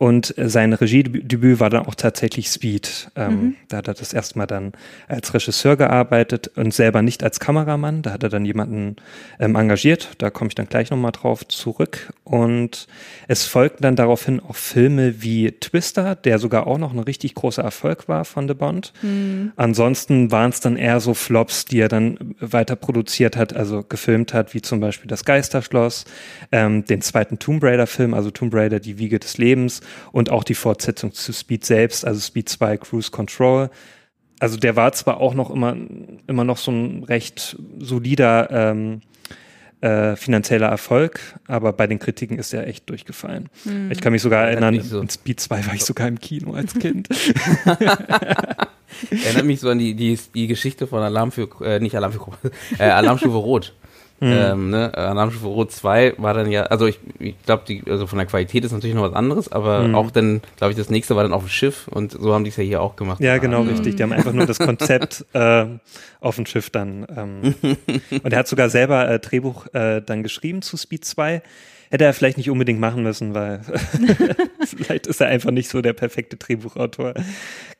Und 0.00 0.32
sein 0.38 0.72
Regiedebüt 0.72 1.60
war 1.60 1.68
dann 1.68 1.84
auch 1.84 1.94
tatsächlich 1.94 2.48
Speed. 2.48 3.10
Ähm, 3.16 3.32
mhm. 3.32 3.54
Da 3.68 3.76
hat 3.76 3.88
er 3.88 3.92
das 3.92 4.14
erstmal 4.14 4.46
dann 4.46 4.72
als 5.08 5.34
Regisseur 5.34 5.76
gearbeitet 5.76 6.48
und 6.56 6.72
selber 6.72 7.02
nicht 7.02 7.22
als 7.22 7.38
Kameramann. 7.38 8.00
Da 8.00 8.12
hat 8.12 8.22
er 8.22 8.30
dann 8.30 8.46
jemanden 8.46 8.96
ähm, 9.38 9.56
engagiert. 9.56 10.08
Da 10.16 10.30
komme 10.30 10.48
ich 10.48 10.54
dann 10.54 10.70
gleich 10.70 10.88
nochmal 10.88 11.12
drauf 11.12 11.46
zurück. 11.46 12.14
Und 12.24 12.86
es 13.28 13.44
folgten 13.44 13.82
dann 13.82 13.94
daraufhin 13.94 14.40
auch 14.40 14.56
Filme 14.56 15.20
wie 15.20 15.52
Twister, 15.52 16.14
der 16.14 16.38
sogar 16.38 16.66
auch 16.66 16.78
noch 16.78 16.94
ein 16.94 17.00
richtig 17.00 17.34
großer 17.34 17.62
Erfolg 17.62 18.08
war 18.08 18.24
von 18.24 18.48
The 18.48 18.54
Bond. 18.54 18.94
Mhm. 19.02 19.52
Ansonsten 19.56 20.32
waren 20.32 20.48
es 20.48 20.60
dann 20.60 20.76
eher 20.76 21.00
so 21.00 21.12
Flops, 21.12 21.66
die 21.66 21.78
er 21.78 21.88
dann 21.88 22.36
weiter 22.40 22.74
produziert 22.74 23.36
hat, 23.36 23.54
also 23.54 23.82
gefilmt 23.86 24.32
hat, 24.32 24.54
wie 24.54 24.62
zum 24.62 24.80
Beispiel 24.80 25.08
Das 25.08 25.26
Geisterschloss, 25.26 26.06
ähm, 26.52 26.86
den 26.86 27.02
zweiten 27.02 27.38
Tomb 27.38 27.62
Raider-Film, 27.62 28.14
also 28.14 28.30
Tomb 28.30 28.54
Raider, 28.54 28.80
die 28.80 28.96
Wiege 28.96 29.18
des 29.18 29.36
Lebens 29.36 29.82
und 30.12 30.30
auch 30.30 30.44
die 30.44 30.54
Fortsetzung 30.54 31.12
zu 31.12 31.32
Speed 31.32 31.64
selbst, 31.64 32.04
also 32.04 32.20
Speed 32.20 32.48
2 32.48 32.76
Cruise 32.78 33.10
Control. 33.10 33.70
Also 34.38 34.56
der 34.56 34.76
war 34.76 34.92
zwar 34.92 35.18
auch 35.20 35.34
noch 35.34 35.50
immer, 35.50 35.76
immer 36.26 36.44
noch 36.44 36.56
so 36.56 36.70
ein 36.70 37.04
recht 37.04 37.56
solider 37.78 38.50
ähm, 38.50 39.02
äh, 39.80 40.16
finanzieller 40.16 40.68
Erfolg, 40.68 41.20
aber 41.46 41.72
bei 41.72 41.86
den 41.86 41.98
Kritiken 41.98 42.38
ist 42.38 42.52
er 42.52 42.66
echt 42.66 42.88
durchgefallen. 42.90 43.48
Hm. 43.64 43.90
Ich 43.90 44.00
kann 44.00 44.12
mich 44.12 44.22
sogar 44.22 44.48
erinnern, 44.48 44.80
so. 44.82 45.00
in 45.00 45.08
Speed 45.08 45.40
2 45.40 45.66
war 45.66 45.74
ich 45.74 45.84
sogar 45.84 46.08
im 46.08 46.18
Kino 46.20 46.52
als 46.52 46.74
Kind. 46.74 47.08
Erinnert 49.10 49.44
mich 49.44 49.60
so 49.60 49.70
an 49.70 49.78
die, 49.78 49.94
die, 49.94 50.18
die 50.34 50.46
Geschichte 50.46 50.86
von 50.86 51.02
Alarm 51.02 51.32
für, 51.32 51.48
äh, 51.64 51.80
nicht 51.80 51.94
Alarm 51.96 52.12
für, 52.12 52.20
äh, 52.78 52.90
Alarmstufe 52.90 53.36
Rot. 53.36 53.74
Mhm. 54.20 54.32
Ähm, 54.32 54.70
ne? 54.70 54.92
Alarmstufe 54.94 55.46
Rot 55.46 55.72
2 55.72 56.14
war 56.18 56.34
dann 56.34 56.50
ja, 56.50 56.64
also 56.64 56.86
ich, 56.86 57.00
ich 57.18 57.34
glaube, 57.42 57.64
also 57.86 58.06
von 58.06 58.18
der 58.18 58.26
Qualität 58.26 58.64
ist 58.64 58.72
natürlich 58.72 58.94
noch 58.94 59.02
was 59.02 59.14
anderes, 59.14 59.50
aber 59.50 59.80
mhm. 59.80 59.94
auch 59.94 60.10
dann, 60.10 60.42
glaube 60.56 60.72
ich, 60.72 60.76
das 60.76 60.90
nächste 60.90 61.16
war 61.16 61.22
dann 61.22 61.32
auf 61.32 61.42
dem 61.42 61.48
Schiff 61.48 61.88
und 61.88 62.12
so 62.12 62.34
haben 62.34 62.44
die 62.44 62.50
es 62.50 62.56
ja 62.56 62.62
hier 62.62 62.82
auch 62.82 62.96
gemacht. 62.96 63.20
Ja, 63.20 63.38
genau, 63.38 63.62
mhm. 63.62 63.70
richtig. 63.70 63.96
Die 63.96 64.02
haben 64.02 64.12
einfach 64.12 64.34
nur 64.34 64.46
das 64.46 64.58
Konzept 64.58 65.24
äh, 65.32 65.64
auf 66.20 66.36
dem 66.36 66.44
Schiff 66.44 66.68
dann. 66.68 67.06
Ähm. 67.16 67.54
und 68.22 68.32
er 68.32 68.38
hat 68.38 68.48
sogar 68.48 68.68
selber 68.68 69.08
äh, 69.08 69.18
Drehbuch 69.18 69.72
äh, 69.72 70.02
dann 70.02 70.22
geschrieben 70.22 70.60
zu 70.60 70.76
Speed 70.76 71.04
2 71.04 71.42
hätte 71.90 72.04
er 72.04 72.14
vielleicht 72.14 72.36
nicht 72.36 72.48
unbedingt 72.50 72.78
machen 72.78 73.02
müssen, 73.02 73.34
weil 73.34 73.60
vielleicht 74.64 75.08
ist 75.08 75.20
er 75.20 75.26
einfach 75.26 75.50
nicht 75.50 75.68
so 75.68 75.82
der 75.82 75.92
perfekte 75.92 76.36
Drehbuchautor. 76.36 77.14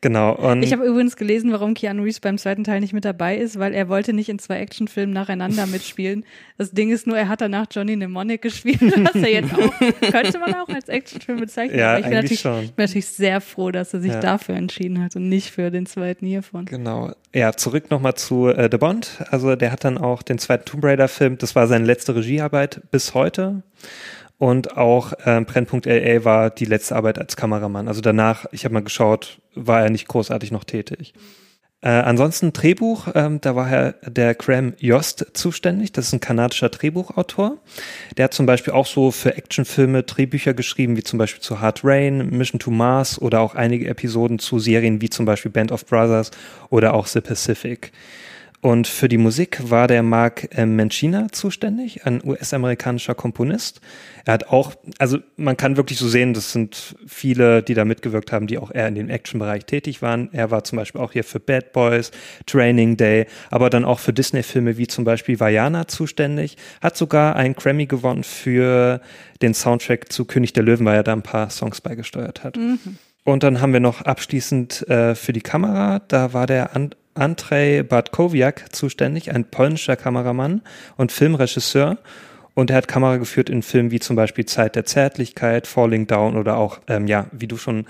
Genau. 0.00 0.34
Und 0.34 0.62
ich 0.62 0.72
habe 0.72 0.84
übrigens 0.84 1.16
gelesen, 1.16 1.52
warum 1.52 1.74
Keanu 1.74 2.02
Reeves 2.02 2.18
beim 2.18 2.36
zweiten 2.36 2.64
Teil 2.64 2.80
nicht 2.80 2.92
mit 2.92 3.04
dabei 3.04 3.36
ist, 3.36 3.58
weil 3.58 3.72
er 3.72 3.88
wollte 3.88 4.12
nicht 4.12 4.28
in 4.28 4.40
zwei 4.40 4.58
Actionfilmen 4.58 5.12
nacheinander 5.12 5.66
mitspielen. 5.66 6.24
Das 6.58 6.72
Ding 6.72 6.90
ist 6.90 7.06
nur, 7.06 7.16
er 7.16 7.28
hat 7.28 7.40
danach 7.40 7.66
Johnny 7.70 7.94
Mnemonic 7.94 8.42
gespielt, 8.42 8.80
was 8.82 9.14
er 9.14 9.30
jetzt 9.30 9.54
auch, 9.54 10.10
könnte 10.10 10.38
man 10.40 10.54
auch 10.54 10.68
als 10.68 10.88
Actionfilm 10.88 11.38
bezeichnen. 11.38 11.78
Ja, 11.78 11.96
ich 11.98 12.04
bin 12.04 12.14
natürlich, 12.14 12.40
schon. 12.40 12.60
bin 12.60 12.72
natürlich 12.78 13.06
sehr 13.06 13.40
froh, 13.40 13.70
dass 13.70 13.94
er 13.94 14.00
sich 14.00 14.12
ja. 14.12 14.20
dafür 14.20 14.56
entschieden 14.56 15.00
hat 15.02 15.14
und 15.14 15.28
nicht 15.28 15.50
für 15.50 15.70
den 15.70 15.86
zweiten 15.86 16.26
hiervon. 16.26 16.64
Genau. 16.64 17.12
Ja, 17.32 17.52
zurück 17.52 17.90
nochmal 17.92 18.14
zu 18.14 18.48
äh, 18.48 18.68
The 18.70 18.78
Bond. 18.78 19.22
Also 19.30 19.54
der 19.54 19.70
hat 19.70 19.84
dann 19.84 19.98
auch 19.98 20.22
den 20.22 20.38
zweiten 20.38 20.64
Tomb 20.64 20.82
Raider 20.84 21.06
Film, 21.06 21.38
das 21.38 21.54
war 21.54 21.68
seine 21.68 21.84
letzte 21.84 22.16
Regiearbeit 22.16 22.80
bis 22.90 23.14
heute. 23.14 23.62
Und 24.38 24.76
auch 24.78 25.12
äh, 25.26 25.40
Brennpunkt 25.42 25.84
LA 25.84 26.24
war 26.24 26.48
die 26.48 26.64
letzte 26.64 26.96
Arbeit 26.96 27.18
als 27.18 27.36
Kameramann. 27.36 27.88
Also 27.88 28.00
danach, 28.00 28.46
ich 28.52 28.64
habe 28.64 28.72
mal 28.72 28.82
geschaut, 28.82 29.38
war 29.54 29.82
er 29.82 29.90
nicht 29.90 30.08
großartig 30.08 30.50
noch 30.50 30.64
tätig. 30.64 31.12
Äh, 31.82 31.88
ansonsten 31.88 32.52
Drehbuch, 32.52 33.08
ähm, 33.14 33.40
da 33.40 33.56
war 33.56 33.66
Herr 33.66 33.92
der 34.04 34.34
Graham 34.34 34.74
Yost 34.78 35.26
zuständig. 35.32 35.92
Das 35.92 36.06
ist 36.06 36.12
ein 36.12 36.20
kanadischer 36.20 36.68
Drehbuchautor. 36.68 37.56
Der 38.18 38.24
hat 38.24 38.34
zum 38.34 38.44
Beispiel 38.44 38.74
auch 38.74 38.86
so 38.86 39.10
für 39.10 39.34
Actionfilme 39.34 40.02
Drehbücher 40.02 40.52
geschrieben, 40.52 40.96
wie 40.98 41.02
zum 41.02 41.18
Beispiel 41.18 41.40
zu 41.40 41.60
Hard 41.60 41.80
Rain, 41.82 42.28
Mission 42.30 42.60
to 42.60 42.70
Mars 42.70 43.20
oder 43.20 43.40
auch 43.40 43.54
einige 43.54 43.88
Episoden 43.88 44.38
zu 44.38 44.58
Serien 44.58 45.00
wie 45.00 45.08
zum 45.08 45.24
Beispiel 45.24 45.50
Band 45.50 45.72
of 45.72 45.86
Brothers 45.86 46.30
oder 46.68 46.92
auch 46.92 47.06
The 47.06 47.22
Pacific. 47.22 47.92
Und 48.62 48.86
für 48.86 49.08
die 49.08 49.16
Musik 49.16 49.70
war 49.70 49.88
der 49.88 50.02
Mark 50.02 50.48
äh, 50.54 50.66
Menchina 50.66 51.28
zuständig, 51.32 52.04
ein 52.04 52.20
US-amerikanischer 52.22 53.14
Komponist. 53.14 53.80
Er 54.26 54.34
hat 54.34 54.48
auch, 54.48 54.74
also 54.98 55.18
man 55.36 55.56
kann 55.56 55.78
wirklich 55.78 55.98
so 55.98 56.06
sehen, 56.08 56.34
das 56.34 56.52
sind 56.52 56.94
viele, 57.06 57.62
die 57.62 57.72
da 57.72 57.86
mitgewirkt 57.86 58.32
haben, 58.32 58.46
die 58.46 58.58
auch 58.58 58.70
eher 58.70 58.86
in 58.86 58.96
dem 58.96 59.08
Action-Bereich 59.08 59.64
tätig 59.64 60.02
waren. 60.02 60.28
Er 60.32 60.50
war 60.50 60.62
zum 60.62 60.76
Beispiel 60.76 61.00
auch 61.00 61.12
hier 61.12 61.24
für 61.24 61.40
Bad 61.40 61.72
Boys, 61.72 62.10
Training 62.44 62.98
Day, 62.98 63.26
aber 63.50 63.70
dann 63.70 63.86
auch 63.86 63.98
für 63.98 64.12
Disney-Filme 64.12 64.76
wie 64.76 64.86
zum 64.86 65.04
Beispiel 65.04 65.40
Vajana 65.40 65.88
zuständig. 65.88 66.58
Hat 66.82 66.98
sogar 66.98 67.36
einen 67.36 67.54
Grammy 67.54 67.86
gewonnen 67.86 68.24
für 68.24 69.00
den 69.40 69.54
Soundtrack 69.54 70.12
zu 70.12 70.26
König 70.26 70.52
der 70.52 70.64
Löwen, 70.64 70.84
weil 70.84 70.96
er 70.96 71.02
da 71.02 71.14
ein 71.14 71.22
paar 71.22 71.48
Songs 71.48 71.80
beigesteuert 71.80 72.44
hat. 72.44 72.58
Mhm. 72.58 72.98
Und 73.24 73.42
dann 73.42 73.62
haben 73.62 73.72
wir 73.72 73.80
noch 73.80 74.02
abschließend 74.02 74.88
äh, 74.88 75.14
für 75.14 75.32
die 75.32 75.40
Kamera, 75.40 76.00
da 76.08 76.32
war 76.34 76.46
der 76.46 76.76
An 76.76 76.94
Andrzej 77.14 77.82
Bartkowiak 77.82 78.74
zuständig, 78.74 79.32
ein 79.32 79.44
polnischer 79.44 79.96
Kameramann 79.96 80.62
und 80.96 81.12
Filmregisseur. 81.12 81.98
Und 82.54 82.70
er 82.70 82.76
hat 82.76 82.88
Kamera 82.88 83.16
geführt 83.16 83.48
in 83.48 83.62
Filmen 83.62 83.90
wie 83.90 84.00
zum 84.00 84.16
Beispiel 84.16 84.44
Zeit 84.44 84.76
der 84.76 84.84
Zärtlichkeit, 84.84 85.66
Falling 85.66 86.06
Down 86.06 86.36
oder 86.36 86.56
auch, 86.56 86.80
ähm, 86.88 87.06
ja, 87.06 87.26
wie 87.32 87.46
du 87.46 87.56
schon 87.56 87.86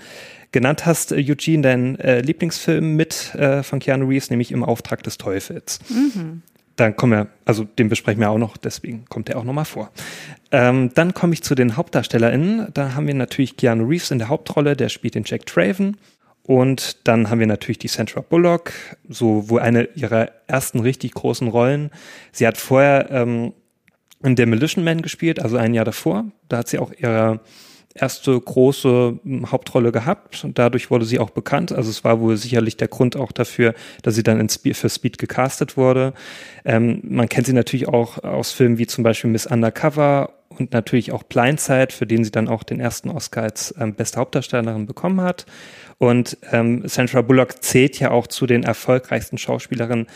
genannt 0.51 0.85
hast, 0.85 1.11
äh, 1.11 1.15
Eugene, 1.15 1.61
dein 1.61 1.99
äh, 1.99 2.21
Lieblingsfilm 2.21 2.95
mit 2.95 3.33
äh, 3.35 3.63
von 3.63 3.79
Keanu 3.79 4.07
Reeves, 4.07 4.29
nämlich 4.29 4.51
Im 4.51 4.63
Auftrag 4.63 5.03
des 5.03 5.17
Teufels. 5.17 5.79
Mhm. 5.89 6.43
Dann 6.75 6.95
kommen 6.95 7.13
wir, 7.13 7.27
also 7.45 7.63
den 7.63 7.89
besprechen 7.89 8.21
wir 8.21 8.29
auch 8.29 8.37
noch, 8.37 8.57
deswegen 8.57 9.05
kommt 9.05 9.29
er 9.29 9.37
auch 9.37 9.43
nochmal 9.43 9.65
vor. 9.65 9.91
Ähm, 10.51 10.91
dann 10.93 11.13
komme 11.13 11.33
ich 11.33 11.43
zu 11.43 11.53
den 11.53 11.77
HauptdarstellerInnen. 11.77 12.67
Da 12.73 12.95
haben 12.95 13.07
wir 13.07 13.13
natürlich 13.13 13.57
Keanu 13.57 13.85
Reeves 13.85 14.11
in 14.11 14.19
der 14.19 14.29
Hauptrolle, 14.29 14.75
der 14.75 14.89
spielt 14.89 15.15
den 15.15 15.23
Jack 15.25 15.45
Traven. 15.45 15.97
Und 16.43 17.07
dann 17.07 17.29
haben 17.29 17.39
wir 17.39 17.47
natürlich 17.47 17.79
die 17.79 17.87
Sandra 17.87 18.21
Bullock, 18.21 18.71
so 19.07 19.49
wo 19.49 19.57
eine 19.57 19.83
ihrer 19.95 20.31
ersten 20.47 20.79
richtig 20.79 21.13
großen 21.13 21.47
Rollen. 21.47 21.91
Sie 22.31 22.47
hat 22.47 22.57
vorher 22.57 23.09
ähm, 23.11 23.53
in 24.23 24.35
Demolition 24.35 24.83
Man 24.83 25.01
gespielt, 25.01 25.39
also 25.39 25.57
ein 25.57 25.73
Jahr 25.73 25.85
davor. 25.85 26.25
Da 26.49 26.57
hat 26.57 26.67
sie 26.67 26.79
auch 26.79 26.91
ihre 26.97 27.41
erste 27.93 28.39
große 28.39 29.19
hm, 29.23 29.51
Hauptrolle 29.51 29.91
gehabt 29.91 30.43
und 30.43 30.57
dadurch 30.57 30.91
wurde 30.91 31.05
sie 31.05 31.19
auch 31.19 31.29
bekannt. 31.29 31.71
Also 31.71 31.89
es 31.89 32.03
war 32.03 32.19
wohl 32.19 32.37
sicherlich 32.37 32.77
der 32.77 32.87
Grund 32.87 33.15
auch 33.15 33.31
dafür, 33.31 33.73
dass 34.01 34.15
sie 34.15 34.23
dann 34.23 34.39
in 34.39 34.49
Speed, 34.49 34.77
für 34.77 34.89
Speed 34.89 35.17
gecastet 35.17 35.77
wurde. 35.77 36.13
Ähm, 36.65 37.01
man 37.03 37.29
kennt 37.29 37.47
sie 37.47 37.53
natürlich 37.53 37.87
auch 37.87 38.23
aus 38.23 38.51
Filmen 38.51 38.77
wie 38.77 38.87
zum 38.87 39.03
Beispiel 39.03 39.29
Miss 39.29 39.45
Undercover 39.45 40.31
und 40.49 40.73
natürlich 40.73 41.11
auch 41.11 41.23
Blindside, 41.23 41.89
für 41.91 42.05
den 42.05 42.23
sie 42.23 42.31
dann 42.31 42.47
auch 42.47 42.63
den 42.63 42.79
ersten 42.79 43.09
Oscar 43.09 43.43
als 43.43 43.73
ähm, 43.79 43.93
beste 43.93 44.19
Hauptdarstellerin 44.19 44.85
bekommen 44.85 45.21
hat. 45.21 45.45
Und 46.01 46.35
ähm, 46.51 46.81
Sandra 46.87 47.21
Bullock 47.21 47.61
zählt 47.61 47.99
ja 47.99 48.09
auch 48.09 48.25
zu 48.25 48.47
den 48.47 48.63
erfolgreichsten 48.63 49.37
Schauspielerinnen 49.37 50.07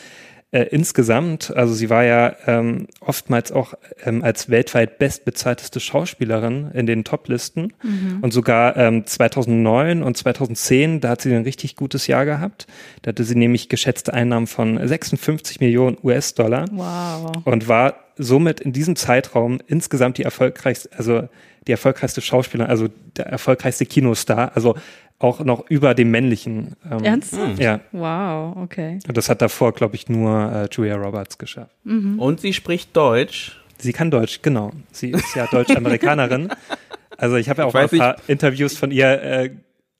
äh, 0.49 0.63
insgesamt. 0.71 1.55
Also 1.55 1.75
sie 1.75 1.91
war 1.91 2.03
ja 2.03 2.35
ähm, 2.47 2.87
oftmals 3.01 3.51
auch 3.51 3.75
ähm, 4.03 4.23
als 4.23 4.49
weltweit 4.49 4.97
bestbezahlteste 4.97 5.79
Schauspielerin 5.79 6.71
in 6.73 6.87
den 6.87 7.03
Toplisten. 7.03 7.71
Mhm. 7.83 8.17
Und 8.23 8.33
sogar 8.33 8.75
ähm, 8.77 9.05
2009 9.05 10.01
und 10.01 10.17
2010, 10.17 11.01
da 11.01 11.09
hat 11.09 11.21
sie 11.21 11.31
ein 11.35 11.43
richtig 11.43 11.75
gutes 11.75 12.07
Jahr 12.07 12.25
gehabt. 12.25 12.65
Da 13.03 13.09
hatte 13.09 13.23
sie 13.23 13.35
nämlich 13.35 13.69
geschätzte 13.69 14.11
Einnahmen 14.11 14.47
von 14.47 14.79
56 14.87 15.59
Millionen 15.59 15.99
US-Dollar. 16.01 16.65
Wow. 16.71 17.45
Und 17.45 17.67
war 17.67 18.05
somit 18.17 18.59
in 18.59 18.73
diesem 18.73 18.95
Zeitraum 18.95 19.59
insgesamt 19.67 20.17
die 20.17 20.23
erfolgreichste, 20.23 20.89
also 20.97 21.29
die 21.67 21.71
erfolgreichste 21.71 22.21
Schauspielerin, 22.21 22.69
also 22.69 22.87
der 23.17 23.27
erfolgreichste 23.27 23.85
Kinostar. 23.85 24.51
Also 24.55 24.75
auch 25.19 25.39
noch 25.39 25.69
über 25.69 25.93
dem 25.93 26.11
männlichen. 26.11 26.75
Ähm, 26.89 27.03
Ernsthaft? 27.03 27.59
Ja. 27.59 27.79
Wow, 27.91 28.57
okay. 28.57 28.99
Das 29.07 29.29
hat 29.29 29.41
davor, 29.41 29.73
glaube 29.73 29.95
ich, 29.95 30.09
nur 30.09 30.51
äh, 30.51 30.67
Julia 30.71 30.95
Roberts 30.95 31.37
geschafft. 31.37 31.75
Mhm. 31.83 32.19
Und 32.19 32.41
sie 32.41 32.53
spricht 32.53 32.95
Deutsch. 32.95 33.61
Sie 33.77 33.93
kann 33.93 34.11
Deutsch, 34.11 34.41
genau. 34.41 34.71
Sie 34.91 35.11
ist 35.11 35.35
ja 35.35 35.47
Deutsch-Amerikanerin. 35.47 36.49
also 37.17 37.35
ich 37.35 37.49
habe 37.49 37.61
ja 37.61 37.67
auch 37.67 37.75
ein 37.75 37.89
paar. 37.89 38.17
Interviews 38.27 38.77
von 38.77 38.91
ihr 38.91 39.21
äh, 39.21 39.49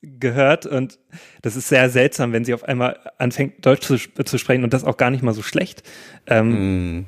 gehört 0.02 0.66
und 0.66 1.00
das 1.42 1.56
ist 1.56 1.68
sehr 1.68 1.90
seltsam, 1.90 2.32
wenn 2.32 2.46
sie 2.46 2.54
auf 2.54 2.64
einmal 2.64 3.00
anfängt, 3.18 3.66
Deutsch 3.66 3.82
zu, 3.82 3.98
zu 3.98 4.38
sprechen 4.38 4.64
und 4.64 4.74
das 4.74 4.84
auch 4.84 4.98
gar 4.98 5.10
nicht 5.10 5.24
mal 5.24 5.34
so 5.34 5.42
schlecht. 5.42 5.84
Ähm, 6.28 7.00
mm. 7.00 7.06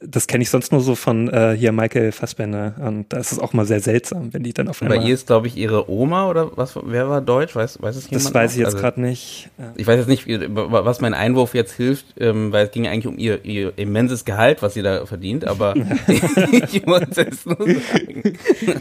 Das 0.00 0.26
kenne 0.26 0.42
ich 0.42 0.50
sonst 0.50 0.72
nur 0.72 0.80
so 0.80 0.94
von 0.94 1.28
äh, 1.28 1.54
hier 1.56 1.72
Michael 1.72 2.12
Fassbender. 2.12 2.74
Und 2.80 3.12
da 3.12 3.18
ist 3.18 3.32
es 3.32 3.38
auch 3.38 3.52
mal 3.52 3.66
sehr 3.66 3.80
seltsam, 3.80 4.32
wenn 4.32 4.42
die 4.42 4.52
dann 4.52 4.68
auf 4.68 4.80
Bei 4.80 4.86
einmal. 4.86 5.06
ihr 5.08 5.14
ist, 5.14 5.26
glaube 5.26 5.46
ich, 5.46 5.56
ihre 5.56 5.90
Oma 5.90 6.28
oder 6.28 6.56
was? 6.56 6.78
Wer 6.84 7.08
war 7.08 7.20
Deutsch? 7.20 7.54
Weiß, 7.56 7.80
weiß 7.82 7.96
es 7.96 8.10
jemand? 8.10 8.26
das 8.26 8.34
weiß 8.34 8.52
ich 8.52 8.58
noch? 8.58 8.64
jetzt 8.66 8.74
Also- 8.74 8.82
gerade 8.82 9.00
nicht. 9.00 9.50
Ja. 9.58 9.72
Ich 9.76 9.86
weiß 9.86 9.96
jetzt 9.98 10.08
nicht, 10.08 10.24
was 10.28 11.00
mein 11.00 11.14
Einwurf 11.14 11.54
jetzt 11.54 11.72
hilft, 11.72 12.06
ähm, 12.20 12.52
weil 12.52 12.66
es 12.66 12.70
ging 12.72 12.86
eigentlich 12.86 13.06
um 13.06 13.18
ihr, 13.18 13.44
ihr 13.44 13.72
immenses 13.76 14.24
Gehalt, 14.24 14.62
was 14.62 14.74
sie 14.74 14.82
da 14.82 15.04
verdient, 15.06 15.44
aber 15.46 15.74
ich 16.72 16.86
wollte 16.86 17.26
es 17.28 17.44
nur 17.46 17.56
sagen. 17.56 18.22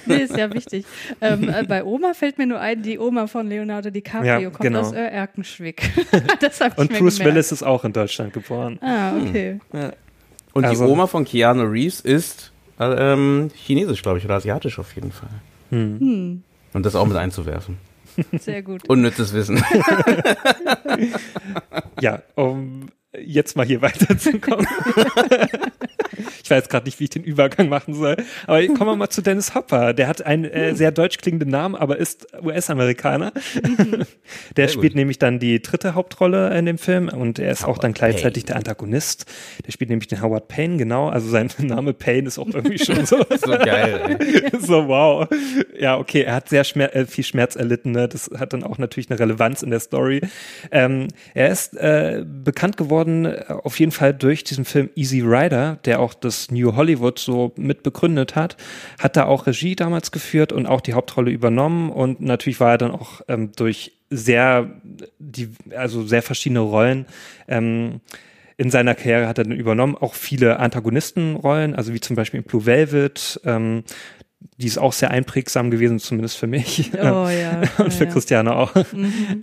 Nee, 0.06 0.18
ist 0.24 0.38
ja 0.38 0.54
wichtig. 0.54 0.86
Ähm, 1.22 1.50
äh, 1.50 1.64
bei 1.64 1.84
Oma 1.84 2.14
fällt 2.14 2.38
mir 2.38 2.46
nur 2.48 2.60
ein, 2.60 2.82
die 2.84 3.00
Oma 3.00 3.28
von 3.28 3.48
Leonardo 3.48 3.90
DiCaprio 3.90 4.26
Ja, 4.40 4.50
kommt 4.50 4.60
genau. 4.62 4.82
aus 4.82 4.92
äh, 4.94 4.98
Erkenschwick. 5.08 5.82
das 6.40 6.62
hab 6.62 6.74
ich 6.74 6.78
Und 6.78 6.92
mir 6.92 7.00
Bruce 7.00 7.18
gemerkt. 7.18 7.36
Willis 7.36 7.52
ist 7.52 7.64
auch 7.64 7.84
in 7.84 7.94
Deutschland 7.94 8.34
geboren. 8.34 8.78
Ah, 8.82 9.14
okay. 9.18 9.60
Und 10.58 10.66
Also- 10.66 10.86
die 10.86 10.92
Oma 10.92 11.08
von 11.08 11.24
Keanu 11.26 11.64
Reeves 11.64 12.00
ist 12.02 12.52
äh, 12.80 13.14
ähm, 13.14 13.50
chinesisch, 13.56 14.02
glaube 14.02 14.18
ich, 14.20 14.26
oder 14.26 14.36
asiatisch 14.36 14.80
auf 14.80 14.94
jeden 14.96 15.12
Fall. 15.12 15.30
Hm, 15.70 16.44
Und 16.74 16.86
das 16.86 16.96
auch 16.96 17.06
mit 17.06 17.18
einzuwerfen. 17.18 17.78
sehr 18.40 18.62
gut. 18.64 18.88
Unnützes 18.90 19.34
Wissen. 19.34 19.64
Ja, 22.02 22.22
um 22.36 22.88
jetzt 23.20 23.56
mal 23.58 23.66
hier 23.66 23.82
weiterzukommen. 23.82 24.68
ich 26.44 26.50
weiß 26.50 26.70
gerade 26.70 26.86
nicht, 26.86 27.00
wie 27.00 27.06
ich 27.06 27.10
den 27.10 27.24
Übergang 27.24 27.70
machen 27.70 27.94
soll. 27.94 28.18
Aber 28.46 28.66
kommen 28.68 28.92
wir 28.92 28.96
mal 28.96 29.10
zu 29.10 29.22
Dennis 29.22 29.56
Hopper. 29.56 29.94
Der 29.94 30.08
hat 30.08 30.26
einen 30.26 30.46
äh, 30.46 30.76
sehr 30.76 30.92
deutsch 30.92 31.18
klingenden 31.18 31.50
Namen, 31.50 31.76
aber 31.76 31.98
ist 31.98 32.28
US-Amerikaner. 32.42 33.32
der 34.56 34.68
Sehr 34.68 34.68
spielt 34.68 34.94
gut. 34.94 34.96
nämlich 34.96 35.20
dann 35.20 35.40
die 35.40 35.62
dritte 35.62 35.96
Hauptrolle 35.96 36.58
in 36.58 36.66
dem 36.66 36.78
Film 36.78 37.10
und 37.10 37.40
er 37.40 37.52
ist 37.52 37.64
auch 37.64 37.68
Howard 37.68 37.84
dann 37.84 37.94
gleichzeitig 37.94 38.44
Payne. 38.44 38.48
der 38.48 38.56
Antagonist. 38.58 39.26
Der 39.66 39.72
spielt 39.72 39.90
nämlich 39.90 40.08
den 40.08 40.22
Howard 40.22 40.48
Payne, 40.48 40.78
genau. 40.78 41.10
Also 41.10 41.30
sein 41.30 41.50
Name 41.60 41.94
Payne 41.94 42.28
ist 42.28 42.40
auch 42.40 42.48
irgendwie 42.48 42.80
schon 42.80 43.06
so. 43.06 43.18
so 43.38 43.52
geil, 43.52 44.18
ey. 44.20 44.60
so, 44.60 44.88
wow. 44.88 45.28
Ja, 45.80 45.98
okay, 45.98 46.22
er 46.22 46.36
hat 46.36 46.50
sehr 46.50 46.64
schmer 46.64 46.96
äh, 46.96 47.06
viel 47.06 47.24
Schmerz 47.24 47.56
erlitten. 47.56 47.92
Ne? 47.92 48.08
Das 48.08 48.30
hat 48.38 48.54
dann 48.54 48.64
auch 48.64 48.78
natürlich 48.78 49.10
eine 49.10 49.20
Relevanz 49.20 49.64
in 49.64 49.70
der 49.70 49.80
Story. 49.80 50.22
Ähm, 50.72 51.08
er 51.34 51.50
ist 51.50 51.76
äh, 51.76 52.24
bekannt 52.26 52.78
geworden, 52.78 53.26
äh, 53.26 53.46
auf 53.48 53.80
jeden 53.80 53.92
Fall 53.92 54.14
durch 54.14 54.44
diesen 54.44 54.66
Film 54.66 54.90
Easy 54.96 55.22
Rider, 55.22 55.80
der 55.86 56.00
auch 56.00 56.07
das 56.14 56.52
New 56.52 56.76
Hollywood 56.76 57.20
so 57.20 57.54
mit 57.56 57.84
begründet 57.84 58.36
hat. 58.36 58.58
Hat 59.00 59.16
da 59.16 59.26
auch 59.26 59.48
Regie 59.48 59.76
damals 59.76 60.12
geführt 60.12 60.52
und 60.52 60.66
auch 60.66 60.82
die 60.82 60.94
Hauptrolle 60.94 61.32
übernommen. 61.32 61.90
Und 61.90 62.22
natürlich 62.22 62.60
war 62.60 62.72
er 62.72 62.78
dann 62.78 62.92
auch 62.92 63.22
ähm, 63.28 63.52
durch 63.56 63.94
sehr, 64.10 64.72
die, 65.20 65.50
also 65.76 66.06
sehr 66.06 66.22
verschiedene 66.22 66.62
Rollen 66.62 67.06
ähm, 67.48 68.02
in 68.60 68.72
seiner 68.72 68.96
Karriere 68.96 69.28
hat 69.28 69.38
er 69.38 69.44
dann 69.44 69.54
übernommen, 69.54 69.96
auch 69.96 70.16
viele 70.16 70.60
Antagonistenrollen, 70.60 71.76
also 71.76 71.94
wie 71.94 72.00
zum 72.00 72.16
Beispiel 72.16 72.40
in 72.40 72.44
Blue 72.44 72.66
Velvet, 72.66 73.40
ähm, 73.46 73.84
die 74.40 74.68
ist 74.68 74.78
auch 74.78 74.94
sehr 74.94 75.12
einprägsam 75.12 75.72
gewesen, 75.72 76.00
zumindest 76.00 76.38
für 76.38 76.48
mich. 76.48 76.92
Oh 76.94 77.28
ja. 77.30 77.62
Und 77.78 77.94
für 77.94 78.06
ja. 78.06 78.12
Christiane 78.12 78.56
auch. 78.56 78.74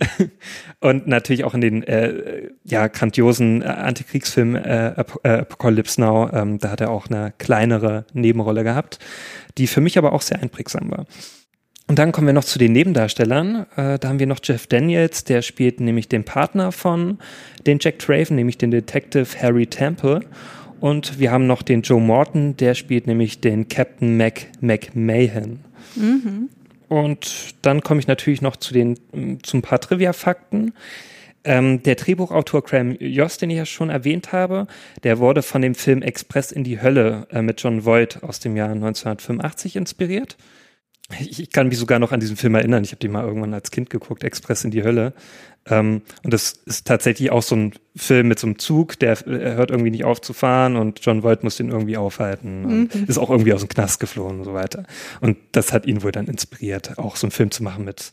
Und 0.79 1.07
natürlich 1.07 1.43
auch 1.43 1.53
in 1.53 1.61
den 1.61 1.83
äh, 1.83 2.49
ja, 2.63 2.87
grandiosen 2.87 3.61
äh, 3.61 3.65
Antikriegsfilm 3.65 4.55
äh, 4.55 4.89
äh, 4.89 5.03
Apocalypse 5.23 5.99
Now, 6.01 6.29
ähm, 6.33 6.59
da 6.59 6.71
hat 6.71 6.81
er 6.81 6.91
auch 6.91 7.07
eine 7.07 7.33
kleinere 7.37 8.05
Nebenrolle 8.13 8.63
gehabt, 8.63 8.99
die 9.57 9.67
für 9.67 9.81
mich 9.81 9.97
aber 9.97 10.13
auch 10.13 10.21
sehr 10.21 10.41
einprägsam 10.41 10.91
war. 10.91 11.05
Und 11.87 11.99
dann 11.99 12.11
kommen 12.11 12.27
wir 12.27 12.33
noch 12.33 12.43
zu 12.43 12.57
den 12.57 12.71
Nebendarstellern. 12.71 13.67
Äh, 13.75 13.99
da 13.99 14.09
haben 14.09 14.19
wir 14.19 14.27
noch 14.27 14.39
Jeff 14.43 14.67
Daniels, 14.67 15.23
der 15.23 15.41
spielt 15.41 15.79
nämlich 15.79 16.09
den 16.09 16.23
Partner 16.23 16.71
von 16.71 17.19
den 17.65 17.77
Jack 17.79 17.99
Traven, 17.99 18.35
nämlich 18.35 18.57
den 18.57 18.71
Detective 18.71 19.27
Harry 19.39 19.67
Temple. 19.67 20.21
Und 20.85 21.17
wir 21.17 21.31
haben 21.31 21.47
noch 21.47 21.63
den 21.63 21.81
Joe 21.81 21.99
Morton, 21.99 22.57
der 22.57 22.75
spielt 22.75 23.07
nämlich 23.07 23.41
den 23.41 23.67
Captain 23.69 24.17
Mac 24.17 24.51
McMahon. 24.61 25.61
Und 26.89 27.55
dann 27.63 27.81
komme 27.81 28.01
ich 28.01 28.05
natürlich 28.05 28.43
noch 28.43 28.55
zu 28.55 28.71
den 28.71 28.99
m, 29.11 29.41
zu 29.41 29.57
ein 29.57 29.63
paar 29.63 29.81
Trivia-Fakten. 29.81 30.73
Ähm, 31.43 31.81
der 31.81 31.95
Drehbuchautor 31.95 32.61
Graham 32.61 32.95
Yost, 32.99 33.41
den 33.41 33.49
ich 33.49 33.57
ja 33.57 33.65
schon 33.65 33.89
erwähnt 33.89 34.31
habe, 34.31 34.67
der 35.01 35.17
wurde 35.17 35.41
von 35.41 35.63
dem 35.63 35.73
Film 35.73 36.03
Express 36.03 36.51
in 36.51 36.63
die 36.63 36.79
Hölle 36.79 37.25
äh, 37.31 37.41
mit 37.41 37.63
John 37.63 37.83
Voight 37.83 38.21
aus 38.21 38.39
dem 38.39 38.55
Jahr 38.55 38.69
1985 38.69 39.77
inspiriert. 39.77 40.37
Ich, 41.19 41.51
kann 41.51 41.67
mich 41.67 41.77
sogar 41.77 41.99
noch 41.99 42.11
an 42.11 42.19
diesen 42.19 42.35
Film 42.35 42.55
erinnern. 42.55 42.83
Ich 42.83 42.91
habe 42.91 42.99
den 42.99 43.11
mal 43.11 43.25
irgendwann 43.25 43.53
als 43.53 43.69
Kind 43.69 43.91
geguckt, 43.91 44.23
Express 44.23 44.63
in 44.63 44.71
die 44.71 44.83
Hölle. 44.83 45.13
Ähm, 45.67 46.01
und 46.23 46.33
das 46.33 46.53
ist 46.65 46.87
tatsächlich 46.87 47.31
auch 47.31 47.43
so 47.43 47.55
ein 47.55 47.73
Film 47.95 48.27
mit 48.27 48.39
so 48.39 48.47
einem 48.47 48.57
Zug, 48.57 48.97
der 48.99 49.11
äh, 49.27 49.55
hört 49.55 49.69
irgendwie 49.69 49.91
nicht 49.91 50.03
auf 50.03 50.19
zu 50.21 50.33
fahren 50.33 50.75
und 50.75 50.99
John 51.03 51.23
Voight 51.23 51.43
muss 51.43 51.57
den 51.57 51.69
irgendwie 51.69 51.97
aufhalten. 51.97 52.65
Und 52.65 52.95
Ist 53.07 53.19
auch 53.19 53.29
irgendwie 53.29 53.53
aus 53.53 53.61
dem 53.61 53.69
Knast 53.69 53.99
geflohen 53.99 54.39
und 54.39 54.45
so 54.45 54.53
weiter. 54.53 54.85
Und 55.21 55.37
das 55.51 55.73
hat 55.73 55.85
ihn 55.85 56.01
wohl 56.01 56.11
dann 56.11 56.27
inspiriert, 56.27 56.97
auch 56.97 57.15
so 57.15 57.27
einen 57.27 57.31
Film 57.31 57.51
zu 57.51 57.63
machen 57.63 57.85
mit, 57.85 58.11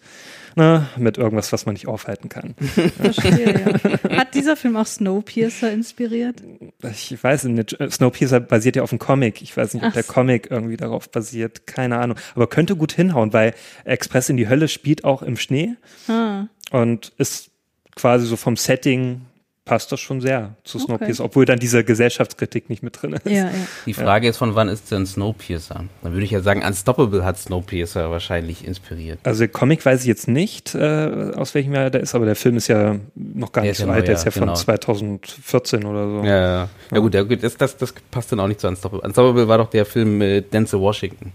na, 0.54 0.88
mit 0.96 1.18
irgendwas, 1.18 1.52
was 1.52 1.66
man 1.66 1.74
nicht 1.74 1.88
aufhalten 1.88 2.28
kann. 2.28 2.54
Verstehe, 3.00 3.80
ja. 4.10 4.16
Hat 4.18 4.34
dieser 4.34 4.56
Film 4.56 4.76
auch 4.76 4.86
Snowpiercer 4.86 5.72
inspiriert? 5.72 6.42
Ich 6.82 7.22
weiß 7.22 7.44
nicht, 7.44 7.76
Snowpiercer 7.90 8.40
basiert 8.40 8.76
ja 8.76 8.82
auf 8.82 8.92
einem 8.92 8.98
Comic. 8.98 9.42
Ich 9.42 9.56
weiß 9.56 9.74
nicht, 9.74 9.82
ob 9.82 9.90
Ach 9.90 9.94
der. 9.94 10.02
Comic 10.02 10.50
irgendwie 10.50 10.76
darauf 10.76 11.10
basiert. 11.10 11.66
Keine 11.66 11.98
Ahnung. 11.98 12.16
Aber 12.34 12.46
könnte 12.46 12.76
gut 12.76 12.92
hinhauen, 12.92 13.32
weil 13.32 13.54
Express 13.84 14.28
in 14.28 14.36
die 14.36 14.48
Hölle 14.48 14.68
spielt 14.68 15.04
auch 15.04 15.22
im 15.22 15.36
Schnee 15.36 15.74
Ah, 16.08 16.46
und 16.70 17.12
ist 17.18 17.50
quasi 17.96 18.26
so 18.26 18.36
vom 18.36 18.56
Setting 18.56 19.22
passt 19.72 19.90
das 19.90 20.00
schon 20.00 20.20
sehr 20.20 20.54
zu 20.64 20.76
Okay. 20.76 20.84
Snowpiercer, 20.84 21.24
obwohl 21.24 21.46
dann 21.46 21.58
diese 21.58 21.82
Gesellschaftskritik 21.82 22.68
nicht 22.68 22.82
mit 22.82 23.00
drin 23.00 23.14
ist. 23.14 23.24
ja, 23.24 23.46
ja. 23.46 23.50
Die 23.86 23.94
Frage 23.94 24.28
ist, 24.28 24.36
von 24.36 24.54
wann 24.54 24.68
ist 24.68 24.90
denn 24.90 25.06
Snowpiercer? 25.06 25.84
Dann 26.02 26.12
würde 26.12 26.24
ich 26.26 26.30
ja 26.30 26.40
sagen, 26.40 26.62
Unstoppable 26.62 27.24
hat 27.24 27.38
Snowpiercer 27.38 28.10
wahrscheinlich 28.10 28.66
inspiriert. 28.66 29.18
Also 29.22 29.48
Comic 29.48 29.86
weiß 29.86 30.02
ich 30.02 30.06
jetzt 30.06 30.28
nicht, 30.28 30.74
äh, 30.74 31.30
aus 31.36 31.54
welchem 31.54 31.72
Jahr 31.72 31.88
der 31.88 32.02
ist, 32.02 32.14
aber 32.14 32.26
der 32.26 32.36
Film 32.36 32.58
ist 32.58 32.68
ja 32.68 32.96
noch 33.14 33.52
gar 33.52 33.62
Der 33.62 33.70
nicht 33.70 33.78
so 33.78 33.86
ja 33.86 33.92
alt, 33.94 34.08
der 34.08 34.14
ist 34.14 34.24
ja, 34.24 34.26
ja 34.26 34.32
von 34.32 34.42
genau. 34.42 34.54
2014 34.54 35.84
oder 35.86 36.06
so. 36.06 36.26
Ja, 36.26 36.40
ja. 36.40 36.68
ja 36.92 36.98
gut, 36.98 37.14
das, 37.14 37.56
das, 37.56 37.74
das 37.78 37.94
passt 38.10 38.30
dann 38.30 38.40
auch 38.40 38.48
nicht 38.48 38.60
zu 38.60 38.68
Unstoppable. 38.68 39.06
Unstoppable 39.06 39.48
war 39.48 39.56
doch 39.56 39.70
der 39.70 39.86
Film 39.86 40.18
mit 40.18 40.52
Denzel 40.52 40.80
Washington. 40.80 41.32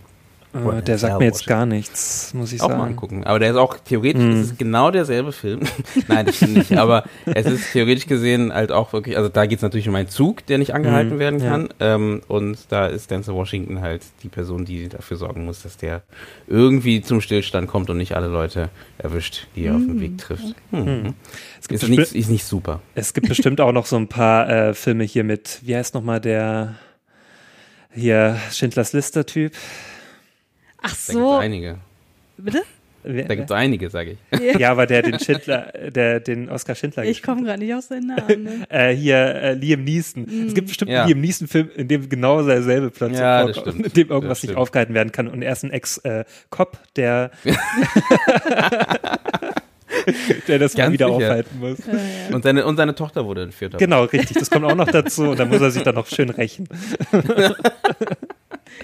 Äh, 0.77 0.81
der 0.81 0.97
sagt 0.97 1.19
mir 1.19 1.25
jetzt 1.25 1.45
gar 1.47 1.65
nichts, 1.65 2.33
muss 2.33 2.53
ich 2.53 2.61
Auch 2.61 2.69
mal 2.69 2.77
sagen. 2.77 2.89
angucken. 2.91 3.23
Aber 3.23 3.39
der 3.39 3.51
ist 3.51 3.55
auch 3.57 3.77
theoretisch, 3.79 4.23
es 4.23 4.45
ist 4.51 4.59
genau 4.59 4.91
derselbe 4.91 5.31
Film. 5.31 5.61
Nein, 6.07 6.25
das 6.25 6.37
stimmt 6.37 6.57
nicht. 6.57 6.77
Aber 6.77 7.03
es 7.25 7.45
ist 7.45 7.71
theoretisch 7.71 8.05
gesehen 8.07 8.53
halt 8.53 8.71
auch 8.71 8.93
wirklich, 8.93 9.17
also 9.17 9.29
da 9.29 9.45
geht 9.45 9.57
es 9.59 9.63
natürlich 9.63 9.87
um 9.89 9.95
einen 9.95 10.09
Zug, 10.09 10.45
der 10.47 10.57
nicht 10.57 10.73
angehalten 10.73 11.15
Mhm, 11.15 11.19
werden 11.19 11.39
ja. 11.39 11.49
kann. 11.49 11.69
Ähm, 11.79 12.21
und 12.27 12.57
da 12.69 12.87
ist 12.87 13.11
Denzel 13.11 13.33
Washington 13.35 13.81
halt 13.81 14.01
die 14.23 14.29
Person, 14.29 14.65
die 14.65 14.89
dafür 14.89 15.17
sorgen 15.17 15.45
muss, 15.45 15.63
dass 15.63 15.77
der 15.77 16.01
irgendwie 16.47 17.01
zum 17.01 17.21
Stillstand 17.21 17.67
kommt 17.67 17.89
und 17.89 17.97
nicht 17.97 18.15
alle 18.15 18.27
Leute 18.27 18.69
erwischt, 18.97 19.47
die 19.55 19.65
er 19.65 19.75
auf 19.75 19.81
dem 19.81 19.99
Weg 19.99 20.17
trifft. 20.17 20.55
Mhm. 20.71 21.13
Es 21.59 21.67
gibt, 21.67 21.83
Ist, 21.83 21.89
nicht, 21.89 22.13
ist 22.15 22.29
nicht 22.29 22.45
super. 22.45 22.81
es 22.95 23.13
gibt 23.13 23.27
bestimmt 23.27 23.59
auch 23.61 23.71
noch 23.71 23.85
so 23.85 23.95
ein 23.97 24.07
paar 24.07 24.49
äh, 24.49 24.73
Filme 24.73 25.03
hier 25.03 25.23
mit, 25.23 25.59
wie 25.63 25.75
heißt 25.75 25.93
nochmal 25.93 26.21
der 26.21 26.75
hier 27.93 28.37
Schindlers 28.51 28.93
Liste-Typ? 28.93 29.53
Ach 30.81 30.89
Da 30.89 30.89
gibt 30.89 30.97
es 30.99 31.07
so, 31.07 31.35
einige. 31.37 31.77
bitte? 32.37 32.63
Da 33.03 33.35
gibt 33.35 33.49
es 33.49 33.55
einige, 33.55 33.89
sage 33.89 34.17
ich. 34.31 34.59
Ja, 34.59 34.71
aber 34.71 34.85
der 34.85 35.01
den 35.01 35.17
Schindler, 35.17 35.71
der 35.91 36.19
den 36.19 36.49
Oscar 36.49 36.75
Schindler 36.75 37.05
Ich 37.05 37.23
komme 37.23 37.43
gerade 37.43 37.59
nicht 37.59 37.73
auf 37.73 37.85
seinen 37.85 38.07
Namen. 38.07 38.43
Ne? 38.43 38.65
äh, 38.69 38.93
hier 38.93 39.17
äh, 39.17 39.53
Liam 39.53 39.85
Neeson. 39.85 40.27
Es 40.47 40.53
gibt 40.53 40.67
bestimmt 40.67 40.91
Ja. 40.91 41.01
einen 41.03 41.09
Liam 41.09 41.21
Neeson-Film, 41.21 41.69
in 41.77 41.87
dem 41.87 42.09
genau 42.09 42.43
derselbe 42.45 42.89
plötzlich 42.89 43.19
Ja, 43.21 43.47
vorkommt, 43.47 43.85
in 43.85 43.93
dem 43.93 44.09
irgendwas 44.09 44.43
nicht 44.43 44.57
aufgehalten 44.57 44.93
werden 44.93 45.13
kann. 45.13 45.29
Und 45.29 45.41
er 45.41 45.53
ist 45.53 45.63
ein 45.63 45.71
Ex-Cop, 45.71 46.77
der, 46.97 47.31
der 50.47 50.59
das 50.59 50.75
mal 50.75 50.83
Ganz 50.83 50.93
wieder 50.93 51.05
sicher. 51.07 51.15
aufhalten 51.17 51.59
muss. 51.59 51.77
Ja, 51.87 51.93
ja. 51.93 52.35
Und 52.35 52.43
seine, 52.43 52.65
und 52.65 52.75
seine 52.75 52.93
Tochter 52.95 53.25
wurde 53.25 53.43
entführt. 53.43 53.77
Genau, 53.77 54.03
richtig. 54.03 54.37
Das 54.37 54.49
kommt 54.49 54.65
auch 54.65 54.75
noch 54.75 54.87
dazu. 54.91 55.29
Und 55.29 55.39
dann 55.39 55.47
muss 55.47 55.61
er 55.61 55.71
sich 55.71 55.83
dann 55.83 55.95
noch 55.95 56.07
schön 56.07 56.29
rächen. 56.29 56.67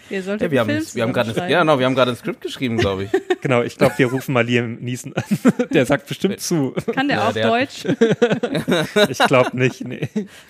Ihr 0.10 0.24
solltet 0.24 0.48
Ja, 0.48 0.52
wir 0.52 0.60
haben, 0.76 0.86
wir 0.94 1.04
haben 1.04 1.14
gerade 1.14 1.50
ja, 1.52 1.60
genau, 1.62 1.80
wir 1.80 1.86
haben 1.86 1.96
gerade 1.96 2.12
ein 2.12 2.18
Skript 2.18 2.42
geschrieben, 2.42 2.78
glaube 2.78 3.06
ich. 3.06 3.10
Genau, 3.44 3.62
ich 3.62 3.78
glaube, 3.78 3.94
wir 3.98 4.08
rufen 4.08 4.32
mal 4.32 4.46
Liam 4.46 4.76
Neeson 4.76 5.14
an. 5.14 5.24
Der 5.74 5.86
sagt 5.86 6.08
bestimmt 6.08 6.40
zu. 6.40 6.74
Kann 6.94 7.10
der 7.10 7.18
Ja, 7.18 7.28
auch 7.28 7.34
der- 7.34 7.48
Deutsch? 7.50 7.84
Ich 9.10 9.18
glaube 9.20 9.58
nicht, 9.58 9.86
nee. 9.86 10.08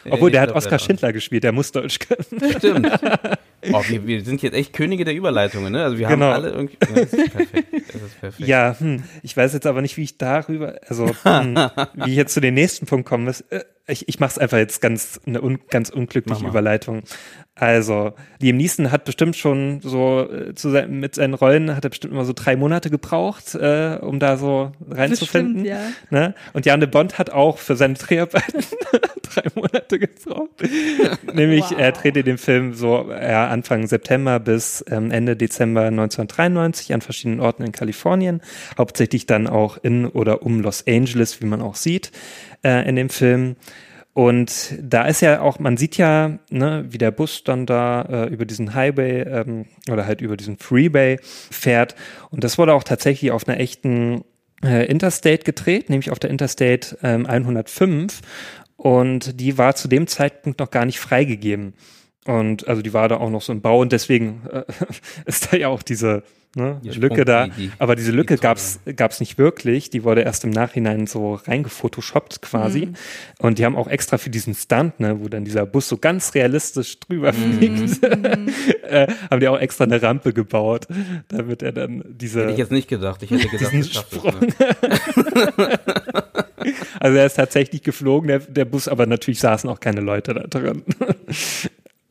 Obwohl, 0.10 0.30
der 0.32 0.42
hat 0.42 0.52
glaub, 0.52 0.68
der- 0.68 0.78
Schindler 0.80 1.12
gespielt, 1.14 1.44
der 1.44 1.52
muss 1.54 1.72
Deutsch 1.72 1.98
können. 2.00 2.52
Stimmt. 2.58 2.92
Oh, 3.72 3.82
wir, 3.88 4.06
wir 4.06 4.24
sind 4.24 4.42
jetzt 4.44 4.54
echt 4.54 4.74
Könige 4.74 5.06
der 5.06 5.16
Überleitungen, 5.16 5.72
ne? 5.72 5.84
Also 5.84 5.98
wir 5.98 6.08
haben 6.08 6.20
Genau. 6.20 6.32
alle 6.32 6.50
irgendwie. 6.50 6.78
Ja, 6.82 6.96
das 7.02 7.14
ist 7.14 7.32
perfekt. 7.34 7.68
Das 7.74 8.02
ist 8.02 8.20
perfekt. 8.20 8.48
Ja, 8.48 8.76
hm, 8.78 9.04
ich 9.24 9.36
weiß 9.36 9.54
jetzt 9.54 9.66
aber 9.66 9.82
nicht, 9.82 9.98
wie 9.98 10.04
ich 10.04 10.18
darüber, 10.18 10.76
also 10.88 11.08
hm, 11.24 11.56
wie 11.96 12.12
ich 12.12 12.16
jetzt 12.18 12.34
zu 12.34 12.42
dem 12.42 12.54
nächsten 12.54 12.86
Punkt 12.86 13.08
kommen 13.08 13.24
muss. 13.26 13.42
Äh, 13.50 13.62
Ich, 13.88 14.08
ich 14.08 14.20
mache 14.20 14.32
es 14.32 14.38
einfach 14.38 14.58
jetzt 14.60 14.82
ganz 14.82 15.20
eine 15.26 15.42
un, 15.42 15.60
ganz 15.70 15.90
unglückliche. 15.90 16.46
Überleitung. 16.46 17.04
Also, 17.56 18.14
Liam 18.40 18.58
Neeson 18.58 18.92
hat 18.92 19.06
bestimmt 19.06 19.36
schon 19.36 19.80
so 19.82 20.28
äh, 20.28 20.56
zu 20.56 20.72
sein, 20.72 21.00
mit 21.00 21.14
seinen 21.14 21.36
Rollen 21.36 21.76
hat 21.76 21.84
er 21.84 21.92
bestimmt 21.92 22.12
immer 22.12 22.26
so 22.26 22.34
drei 22.34 22.56
Monate 22.56 22.90
gebraucht, 22.90 23.54
äh, 23.54 24.00
um 24.02 24.20
da 24.20 24.38
so 24.38 24.72
reinzufinden. 24.90 25.64
Bestimmt, 25.64 25.92
ja. 26.12 26.20
Ne? 26.20 26.36
Und 26.54 26.66
Jan 26.66 26.80
de 26.80 26.90
Bond 26.90 27.20
hat 27.20 27.30
auch 27.30 27.60
für 27.60 27.76
seine 27.76 27.94
Dreharbeiten 27.94 28.64
drei 29.22 29.44
Monate 29.54 30.00
gebraucht. 30.00 30.50
Nämlich 31.34 31.64
Wow. 31.70 31.80
er 31.80 31.92
drehte 31.92 32.24
den 32.24 32.40
Film 32.40 32.74
so 32.74 33.10
ja, 33.12 33.48
Anfang 33.48 33.86
September 33.86 34.40
bis 34.40 34.84
ähm, 34.90 35.12
Ende 35.12 35.36
Dezember 35.36 35.84
1993 35.84 36.92
an 36.94 37.02
verschiedenen 37.02 37.40
Orten 37.40 37.64
in 37.64 37.72
Kalifornien, 37.72 38.42
hauptsächlich 38.80 39.28
dann 39.28 39.46
auch 39.46 39.78
in 39.78 40.08
oder 40.08 40.42
um 40.42 40.62
Los 40.62 40.86
Angeles, 40.88 41.40
wie 41.40 41.46
man 41.46 41.62
auch 41.62 41.76
sieht 41.76 42.12
äh, 42.64 42.88
in 42.90 42.96
dem 42.96 43.10
Film. 43.10 43.56
Und 44.14 44.76
da 44.80 45.06
ist 45.06 45.22
ja 45.22 45.42
auch, 45.42 45.58
man 45.58 45.76
sieht 45.76 45.98
ja, 45.98 46.38
ne, 46.52 46.86
wie 46.88 47.00
der 47.00 47.10
Bus 47.10 47.44
dann 47.44 47.66
da 47.66 48.02
äh, 48.04 48.28
über 48.28 48.46
diesen 48.46 48.76
Highway 48.76 49.22
ähm, 49.22 49.66
oder 49.92 50.06
halt 50.06 50.22
über 50.22 50.38
diesen 50.38 50.58
Freeway 50.58 51.18
fährt. 51.22 51.96
Und 52.30 52.44
das 52.44 52.60
wurde 52.60 52.74
auch 52.74 52.84
tatsächlich 52.84 53.32
auf 53.32 53.48
einer 53.48 53.60
echten 53.60 54.24
äh, 54.64 54.86
Interstate 54.86 55.44
gedreht, 55.44 55.90
nämlich 55.90 56.12
auf 56.12 56.20
der 56.20 56.30
Interstate 56.30 56.98
ähm, 57.02 57.26
105. 57.26 58.22
Und 58.78 59.40
die 59.40 59.58
war 59.58 59.76
zu 59.76 59.88
dem 59.88 60.06
Zeitpunkt 60.06 60.60
noch 60.60 60.70
gar 60.70 60.86
nicht 60.86 61.00
freigegeben. 61.00 61.74
Und 62.26 62.68
also 62.68 62.82
die 62.82 62.94
war 62.94 63.10
da 63.10 63.18
auch 63.18 63.30
noch 63.30 63.42
so 63.42 63.52
im 63.52 63.62
Bau 63.62 63.80
und 63.82 63.92
deswegen 63.92 64.42
äh, 64.52 64.64
ist 65.26 65.52
da 65.52 65.58
ja 65.58 65.68
auch 65.68 65.84
diese 65.84 66.24
ne, 66.56 66.80
Die 66.82 66.90
Lücke 66.92 67.26
da. 67.26 67.48
die- 67.48 67.52
die- 67.68 67.72
Aber 67.80 67.96
diese 67.98 68.12
Lücke 68.12 68.36
die 68.36 68.42
gab's 68.42 68.80
gab's 68.96 69.20
nicht 69.20 69.38
wirklich. 69.38 69.90
Die 69.90 70.06
wurde 70.06 70.22
erst 70.22 70.46
im 70.46 70.52
Nachhinein 70.52 71.06
so 71.08 71.34
reingefotoshoppt 71.34 72.42
quasi. 72.42 72.86
Mhm. 72.86 72.94
Und 73.40 73.60
die 73.60 73.66
haben 73.66 73.76
auch 73.76 73.88
extra 73.90 74.18
für 74.18 74.30
diesen 74.30 74.54
Stunt, 74.56 75.02
ne, 75.02 75.20
wo 75.20 75.28
dann 75.28 75.44
dieser 75.44 75.66
Bus 75.66 75.90
so 75.90 75.98
ganz 75.98 76.34
realistisch 76.34 76.98
drüber 77.02 77.34
Mhm. 77.34 77.58
fliegt, 77.58 78.04
äh, 78.84 79.08
haben 79.30 79.40
die 79.42 79.48
auch 79.50 79.60
extra 79.60 79.84
eine 79.84 80.02
Rampe 80.02 80.32
gebaut, 80.32 80.88
damit 81.28 81.62
er 81.62 81.74
dann 81.74 82.04
diese 82.08 82.42
Hätte 82.44 82.52
ich 82.54 82.58
jetzt 82.58 82.72
nicht 82.72 82.88
gedacht. 82.88 83.22
Ich 83.24 83.32
hätte 83.32 83.50
gedacht, 83.50 83.74
das 83.74 83.92
schafft 83.92 84.14
es. 84.14 84.24
Ne? 85.58 85.80
Also 87.00 87.18
er 87.18 87.26
ist 87.26 87.34
tatsächlich 87.36 87.82
geflogen, 87.84 88.28
der, 88.30 88.40
der 88.40 88.64
Bus, 88.66 88.88
aber 88.88 89.06
natürlich 89.06 89.40
saßen 89.42 89.70
auch 89.70 89.80
keine 89.82 90.00
Leute 90.00 90.34
da 90.34 90.44
drin. 90.48 90.84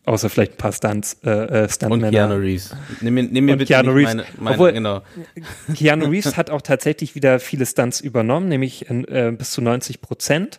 Außer 0.04 0.28
vielleicht 0.30 0.54
ein 0.54 0.56
paar 0.56 0.72
Stunts, 0.72 1.16
äh, 1.24 1.30
äh, 1.30 1.62
Und 1.62 1.70
Stuntmänner. 1.72 2.10
Keanu 2.10 2.34
Reeves. 2.34 2.74
Nimm 3.00 3.14
mir, 3.14 3.22
nimm 3.22 3.44
mir 3.44 3.52
Und 3.52 3.58
bitte 3.58 3.72
Keanu 3.72 3.92
Reeves. 3.92 4.14
meine, 4.14 4.24
meine 4.40 4.54
Obwohl- 4.56 4.72
genau. 4.72 5.02
Keanu 5.76 6.06
Reeves 6.10 6.36
hat 6.36 6.50
auch 6.50 6.62
tatsächlich 6.62 7.14
wieder 7.14 7.38
viele 7.38 7.66
Stunts 7.66 8.00
übernommen, 8.00 8.48
nämlich 8.48 8.90
äh, 8.90 9.32
bis 9.36 9.52
zu 9.52 9.62
90 9.62 10.00
Prozent. 10.00 10.58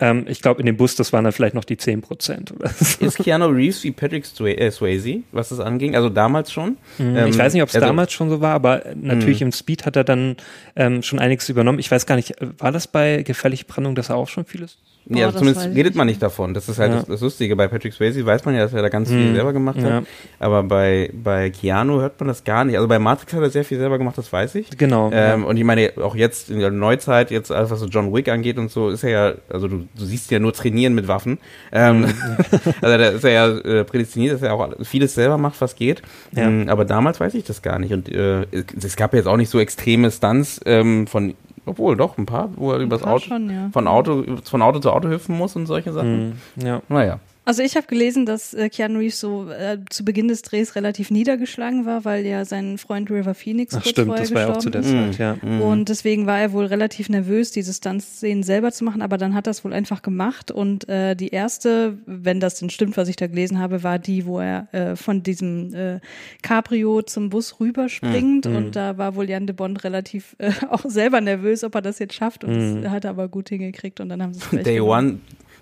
Ähm, 0.00 0.24
ich 0.28 0.40
glaube, 0.40 0.60
in 0.60 0.66
dem 0.66 0.76
Bus, 0.78 0.94
das 0.94 1.12
waren 1.12 1.24
dann 1.24 1.32
vielleicht 1.34 1.54
noch 1.54 1.64
die 1.64 1.76
10 1.76 2.00
Prozent. 2.00 2.54
so. 2.80 3.04
Ist 3.04 3.18
Keanu 3.18 3.46
Reeves 3.48 3.82
wie 3.84 3.90
Patrick 3.90 4.24
äh, 4.40 4.70
Swayze, 4.70 5.22
was 5.32 5.50
das 5.50 5.60
anging? 5.60 5.94
Also 5.94 6.08
damals 6.08 6.50
schon? 6.52 6.78
Ähm, 6.98 7.12
Mhm. 7.12 7.26
ich 7.26 7.36
weiß 7.36 7.52
nicht, 7.52 7.62
ob 7.62 7.68
es 7.68 7.74
also- 7.74 7.86
damals 7.88 8.12
schon 8.12 8.30
so 8.30 8.40
war, 8.40 8.54
aber 8.54 8.84
natürlich 8.94 9.42
im 9.42 9.52
Speed 9.52 9.84
hat 9.84 9.96
er 9.96 10.04
dann 10.04 10.36
ähm, 10.76 11.02
schon 11.02 11.18
einiges 11.18 11.48
übernommen. 11.50 11.78
Ich 11.78 11.90
weiß 11.90 12.06
gar 12.06 12.16
nicht, 12.16 12.36
war 12.58 12.72
das 12.72 12.86
bei 12.86 13.22
Gefährliche 13.22 13.64
Brandung, 13.66 13.94
dass 13.96 14.08
er 14.08 14.16
auch 14.16 14.28
schon 14.28 14.44
vieles? 14.46 14.78
Boah, 15.10 15.16
also 15.26 15.32
das 15.32 15.38
zumindest 15.38 15.76
redet 15.76 15.94
man 15.94 16.06
nicht 16.06 16.22
davon. 16.22 16.52
Das 16.52 16.68
ist 16.68 16.78
halt 16.78 16.90
Ja. 16.92 16.98
das, 16.98 17.06
das 17.06 17.20
Lustige. 17.22 17.56
Bei 17.56 17.66
Patrick 17.68 17.94
Swayze 17.94 18.24
weiß 18.26 18.44
man 18.44 18.54
ja, 18.54 18.60
dass 18.62 18.74
er 18.74 18.82
da 18.82 18.88
ganz 18.90 19.08
viel 19.08 19.30
Mhm. 19.30 19.34
selber 19.34 19.52
gemacht 19.54 19.78
hat. 19.78 19.88
Ja. 19.90 20.02
Aber 20.38 20.62
bei, 20.62 21.10
bei 21.14 21.48
Keanu 21.50 22.00
hört 22.00 22.20
man 22.20 22.28
das 22.28 22.44
gar 22.44 22.64
nicht. 22.64 22.76
Also 22.76 22.88
bei 22.88 22.98
Matrix 22.98 23.32
hat 23.32 23.40
er 23.40 23.48
sehr 23.50 23.64
viel 23.64 23.78
selber 23.78 23.96
gemacht, 23.98 24.18
das 24.18 24.30
weiß 24.32 24.54
ich. 24.56 24.68
Genau. 24.76 25.10
Ähm, 25.12 25.44
Und 25.44 25.56
ich 25.56 25.64
meine, 25.64 25.92
auch 26.02 26.14
jetzt 26.14 26.50
in 26.50 26.60
der 26.60 26.70
Neuzeit, 26.70 27.30
jetzt 27.30 27.50
alles, 27.50 27.70
was 27.70 27.80
so 27.80 27.86
John 27.86 28.12
Wick 28.12 28.28
angeht 28.28 28.58
und 28.58 28.70
so, 28.70 28.90
ist 28.90 29.02
er 29.02 29.10
ja, 29.10 29.32
also 29.48 29.66
du, 29.68 29.88
du 29.96 30.04
siehst 30.04 30.30
ja 30.30 30.38
nur 30.40 30.52
trainieren 30.52 30.94
mit 30.94 31.08
Waffen. 31.08 31.38
Ähm, 31.72 32.04
also 32.82 32.98
da 32.98 33.08
ist 33.08 33.24
er 33.24 33.30
ja 33.32 33.48
äh, 33.58 33.84
prädestiniert, 33.84 34.34
dass 34.34 34.42
er 34.42 34.52
auch 34.54 34.68
vieles 34.82 35.14
selber 35.14 35.38
macht, 35.38 35.60
was 35.60 35.74
geht. 35.76 36.02
Ja. 36.32 36.42
Ähm, 36.44 36.68
aber 36.68 36.84
damals 36.84 37.18
weiß 37.18 37.34
ich 37.34 37.44
das 37.44 37.62
gar 37.62 37.78
nicht. 37.78 37.92
Und 37.92 38.08
äh, 38.08 38.42
es, 38.50 38.84
es 38.84 38.96
gab 38.96 39.14
jetzt 39.14 39.26
auch 39.26 39.36
nicht 39.38 39.48
so 39.50 39.58
extreme 39.58 40.10
Stunts 40.10 40.60
ähm, 40.66 41.06
von, 41.06 41.34
obwohl 41.68 41.96
doch, 41.96 42.18
ein 42.18 42.26
paar, 42.26 42.50
wo 42.56 42.72
er 42.72 42.78
übers 42.78 43.02
paar 43.02 43.14
Auto, 43.14 43.26
schon, 43.26 43.50
ja. 43.50 43.68
von 43.72 43.86
Auto, 43.86 44.24
von 44.44 44.62
Auto 44.62 44.78
zu 44.78 44.90
Auto 44.90 45.08
hüpfen 45.08 45.36
muss 45.36 45.56
und 45.56 45.66
solche 45.66 45.92
Sachen. 45.92 46.40
Mhm. 46.56 46.66
Ja. 46.66 46.82
Naja. 46.88 47.20
Also 47.48 47.62
ich 47.62 47.76
habe 47.76 47.86
gelesen, 47.86 48.26
dass 48.26 48.52
äh, 48.52 48.68
Keanu 48.68 48.98
Reeves 48.98 49.20
so 49.20 49.48
äh, 49.50 49.78
zu 49.88 50.04
Beginn 50.04 50.28
des 50.28 50.42
Drehs 50.42 50.76
relativ 50.76 51.10
niedergeschlagen 51.10 51.86
war, 51.86 52.04
weil 52.04 52.26
ja 52.26 52.44
sein 52.44 52.76
Freund 52.76 53.10
River 53.10 53.32
Phoenix 53.32 53.72
Ach 53.74 53.78
kurz 53.82 53.88
stimmt, 53.92 54.08
vorher 54.08 54.24
das 54.24 54.34
war 54.34 54.42
ja 54.42 54.52
auch 54.52 54.58
zu 54.58 54.68
der 54.68 54.82
ist. 54.82 54.90
Zeit, 54.90 55.18
ja. 55.18 55.38
Und 55.62 55.88
deswegen 55.88 56.26
war 56.26 56.38
er 56.38 56.52
wohl 56.52 56.66
relativ 56.66 57.08
nervös, 57.08 57.50
diese 57.50 57.72
Stunts-Szenen 57.72 58.42
selber 58.42 58.70
zu 58.70 58.84
machen, 58.84 59.00
aber 59.00 59.16
dann 59.16 59.34
hat 59.34 59.46
er 59.46 59.52
es 59.52 59.64
wohl 59.64 59.72
einfach 59.72 60.02
gemacht. 60.02 60.50
Und 60.50 60.90
äh, 60.90 61.14
die 61.16 61.28
erste, 61.28 61.96
wenn 62.04 62.38
das 62.38 62.56
denn 62.56 62.68
stimmt, 62.68 62.98
was 62.98 63.08
ich 63.08 63.16
da 63.16 63.26
gelesen 63.28 63.58
habe, 63.58 63.82
war 63.82 63.98
die, 63.98 64.26
wo 64.26 64.40
er 64.40 64.68
äh, 64.72 64.94
von 64.94 65.22
diesem 65.22 65.72
äh, 65.72 66.00
Cabrio 66.42 67.00
zum 67.00 67.30
Bus 67.30 67.60
rüberspringt. 67.60 68.44
Mhm. 68.44 68.56
Und 68.56 68.76
da 68.76 68.98
war 68.98 69.14
wohl 69.14 69.26
Jan 69.30 69.46
de 69.46 69.56
Bond 69.56 69.84
relativ 69.84 70.36
äh, 70.36 70.50
auch 70.68 70.84
selber 70.84 71.22
nervös, 71.22 71.64
ob 71.64 71.74
er 71.76 71.80
das 71.80 71.98
jetzt 71.98 72.12
schafft. 72.12 72.44
Und 72.44 72.50
Mhm. 72.58 72.82
das 72.82 72.92
hat 72.92 73.04
er 73.04 73.10
aber 73.10 73.28
gut 73.28 73.48
hingekriegt. 73.48 74.00
Und 74.00 74.10
dann 74.10 74.22
haben 74.22 74.34
sie 74.34 74.40
es 74.40 74.50
Day 74.64 74.76
gemacht. 74.76 74.98
One, 74.98 75.18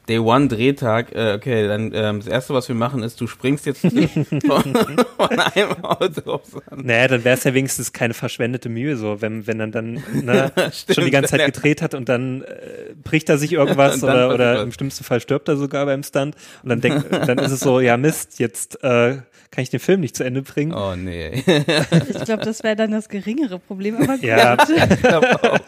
Day 0.09 0.19
One 0.19 0.47
Drehtag, 0.49 1.13
äh, 1.15 1.35
okay, 1.35 1.67
dann 1.67 1.91
ähm, 1.93 2.21
das 2.21 2.29
erste, 2.29 2.55
was 2.55 2.69
wir 2.69 2.77
machen, 2.77 3.03
ist, 3.03 3.21
du 3.21 3.27
springst 3.27 3.67
jetzt 3.67 3.81
von, 4.47 4.75
von 5.17 5.39
einem 5.39 5.85
Auto 5.85 6.31
aufs 6.31 6.55
andere. 6.71 6.87
Naja, 6.87 7.09
dann 7.09 7.25
wäre 7.25 7.37
es 7.37 7.45
ja 7.45 7.55
wenigstens 7.55 7.93
keine 7.93 8.15
verschwendete 8.15 8.69
Mühe, 8.69 8.97
so, 8.97 9.21
wenn, 9.21 9.47
wenn 9.47 9.59
er 9.59 9.67
dann 9.69 10.03
ne, 10.13 10.53
Stimmt, 10.73 10.95
schon 10.95 11.05
die 11.05 11.11
ganze 11.11 11.37
Zeit 11.37 11.47
gedreht 11.47 11.83
hat 11.83 11.95
und 11.95 12.09
dann 12.09 12.43
äh, 12.43 12.95
bricht 13.03 13.29
er 13.29 13.39
sich 13.39 13.53
irgendwas 13.53 14.01
dann 14.01 14.11
oder, 14.11 14.35
oder 14.35 14.63
im 14.63 14.73
schlimmsten 14.73 15.03
Fall 15.03 15.21
stirbt 15.21 15.49
er 15.49 15.57
sogar 15.57 15.87
beim 15.87 16.03
Stunt 16.03 16.37
und 16.63 16.69
dann 16.69 16.81
denkt, 16.81 17.07
dann 17.11 17.39
ist 17.39 17.53
es 17.53 17.61
so, 17.61 17.81
ja 17.81 17.97
Mist, 17.97 18.39
jetzt 18.39 18.83
äh, 18.85 19.19
kann 19.51 19.63
ich 19.63 19.71
den 19.71 19.81
Film 19.81 20.01
nicht 20.01 20.17
zu 20.17 20.23
Ende 20.23 20.43
bringen. 20.43 20.73
Oh 20.75 20.95
nee. 20.97 21.43
Ich 21.47 22.25
glaube, 22.25 22.45
das 22.45 22.63
wäre 22.63 22.77
dann 22.77 22.91
das 22.91 23.09
geringere 23.09 23.59
Problem. 23.59 23.97
Aber 23.97 24.17
Ja, 24.21 24.57
Ich 24.69 25.03
glaub 25.03 25.25
auch. 25.25 25.59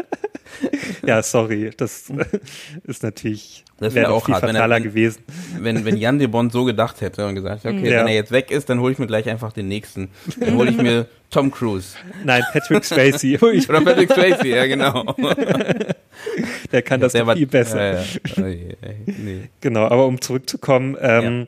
Ja, 1.07 1.23
sorry, 1.23 1.71
das 1.77 2.05
ist 2.85 3.03
natürlich 3.03 3.65
Das 3.79 3.95
wäre 3.95 4.07
wär 4.09 4.15
auch 4.15 4.25
viel 4.27 4.35
hart, 4.35 4.43
wenn 4.45 4.51
er- 4.57 4.63
fataler 4.63 4.77
wenn- 4.77 4.83
gewesen. 4.85 5.23
wenn, 5.59 5.85
wenn 5.85 5.97
Jan 5.97 6.19
de 6.19 6.27
Bond 6.29 6.53
so 6.53 6.65
gedacht 6.65 7.01
hätte 7.01 7.27
und 7.27 7.35
gesagt, 7.35 7.65
okay, 7.65 7.91
Ja. 7.91 8.01
wenn 8.01 8.09
er 8.09 8.15
jetzt 8.15 8.33
weg 8.33 8.51
ist, 8.51 8.69
dann 8.69 8.81
hole 8.81 8.93
ich 8.93 8.99
mir 8.99 9.07
gleich 9.07 9.29
einfach 9.29 9.53
den 9.53 9.69
nächsten. 9.69 10.09
Dann 10.41 10.57
hole 10.57 10.71
ich 10.71 10.77
mir 10.77 11.07
Tom 11.31 11.51
Cruise. 11.51 11.97
Nein, 12.25 12.43
Patrick 12.53 12.85
Swayze, 12.85 13.27
ich, 13.27 13.43
Oder 13.69 13.81
Patrick 13.83 14.11
Swayze, 14.13 14.49
ja 14.49 14.67
genau. 14.67 15.05
der 16.73 16.83
kann 16.83 17.01
das 17.01 17.13
Der 17.13 17.27
war- 17.27 17.37
viel 17.37 17.47
besser. 17.47 17.95
Ja, 17.95 18.01
ja. 18.01 18.05
Oh 18.43 18.47
je, 18.47 18.77
nee. 19.07 19.41
Genau, 19.61 19.85
aber 19.85 20.07
um 20.07 20.21
zurückzukommen, 20.21 20.97
ähm, 21.01 21.47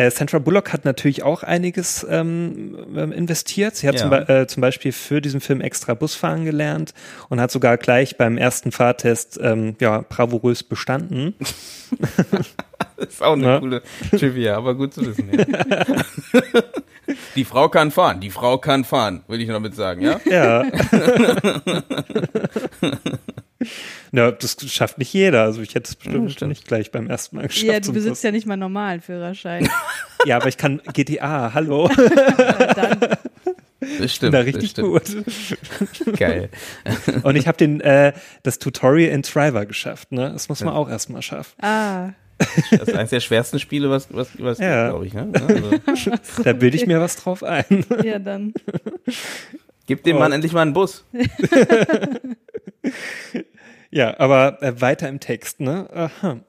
äh, 0.00 0.10
Sandra 0.10 0.38
Bullock 0.38 0.72
hat 0.72 0.84
natürlich 0.84 1.22
auch 1.22 1.42
einiges 1.42 2.06
ähm, 2.08 2.76
ähm, 2.96 3.12
investiert. 3.12 3.76
Sie 3.76 3.86
hat 3.88 3.96
Ja. 3.96 4.00
zum, 4.02 4.12
äh, 4.12 4.46
zum 4.46 4.60
Beispiel 4.60 4.92
für 4.92 5.20
diesen 5.20 5.40
Film 5.40 5.60
extra 5.60 5.94
Busfahren 5.94 6.44
gelernt 6.44 6.94
und 7.28 7.40
hat 7.40 7.50
sogar 7.50 7.76
gleich 7.76 8.16
beim 8.16 8.38
ersten 8.38 8.72
Fahrtest 8.72 9.38
ähm, 9.42 9.76
ja, 9.80 10.04
bravourös 10.08 10.62
bestanden. 10.62 11.34
Das 12.96 13.08
ist 13.08 13.22
auch 13.22 13.34
eine 13.34 13.44
Ja. 13.44 13.58
coole 13.60 13.82
Trivia, 14.10 14.56
aber 14.56 14.74
gut 14.74 14.94
zu 14.94 15.06
wissen. 15.06 15.30
Ja. 15.32 15.44
Die 17.34 17.44
Frau 17.44 17.68
kann 17.68 17.90
fahren, 17.90 18.20
die 18.20 18.30
Frau 18.30 18.58
kann 18.58 18.84
fahren, 18.84 19.22
will 19.26 19.40
ich 19.40 19.48
noch 19.48 19.54
damit 19.54 19.74
sagen, 19.74 20.00
ja? 20.02 20.20
Ja. 20.26 20.64
ja, 24.12 24.30
das 24.32 24.56
schafft 24.68 24.98
nicht 24.98 25.12
jeder. 25.12 25.42
Also 25.44 25.60
ich 25.62 25.74
hätte 25.74 25.88
es 25.88 25.94
bestimmt 25.96 26.32
stimmt. 26.32 26.48
nicht 26.50 26.66
gleich 26.66 26.90
beim 26.90 27.08
ersten 27.08 27.36
Mal 27.36 27.46
geschafft. 27.46 27.64
ja, 27.66 27.80
du 27.80 27.92
besitzt 27.92 28.24
ja 28.24 28.30
nicht 28.32 28.46
mal 28.46 28.54
einen 28.54 28.60
normalen 28.60 29.00
Führerschein. 29.00 29.68
Ja, 30.26 30.36
aber 30.36 30.48
ich 30.48 30.58
kann 30.58 30.82
GTA, 30.92 31.54
hallo. 31.54 31.88
dann, 31.96 33.00
Das 33.00 33.18
bin 33.98 34.08
stimmt. 34.10 34.34
da 34.34 34.40
richtig 34.40 34.72
stimmt. 34.72 34.88
gut. 34.88 36.18
Geil. 36.18 36.50
Und 37.22 37.36
ich 37.36 37.48
habe 37.48 37.56
den 37.56 37.80
äh, 37.80 38.12
das 38.42 38.58
Tutorial 38.58 39.10
in 39.12 39.22
Driver 39.22 39.64
geschafft, 39.64 40.12
ne? 40.12 40.30
Das 40.30 40.50
muss 40.50 40.62
man 40.62 40.74
auch 40.74 40.90
erstmal 40.90 41.22
schaffen. 41.22 41.54
ah, 41.64 42.10
Das 42.70 42.82
ist 42.88 42.94
eines 42.94 43.08
der 43.08 43.20
schwersten 43.20 43.58
Spiele, 43.60 43.88
was, 43.88 44.08
was, 44.12 44.28
was 44.38 44.58
Ja. 44.58 44.90
glaube 44.90 45.06
ich, 45.06 45.14
ne? 45.14 45.32
Also, 45.86 46.10
Da 46.44 46.52
bilde 46.52 46.76
ich 46.76 46.86
mir 46.86 47.00
was 47.00 47.16
drauf 47.16 47.42
ein. 47.42 47.86
ja, 48.04 48.18
dann. 48.18 48.52
gib 49.86 50.04
dem 50.04 50.16
Oh. 50.16 50.18
Mann 50.18 50.32
endlich 50.32 50.52
mal 50.52 50.60
einen 50.60 50.74
Bus. 50.74 51.06
Ja, 53.90 54.18
aber 54.18 54.62
äh, 54.62 54.80
weiter 54.80 55.08
im 55.08 55.20
Text, 55.20 55.60
ne? 55.60 55.88
Aha. 55.92 56.40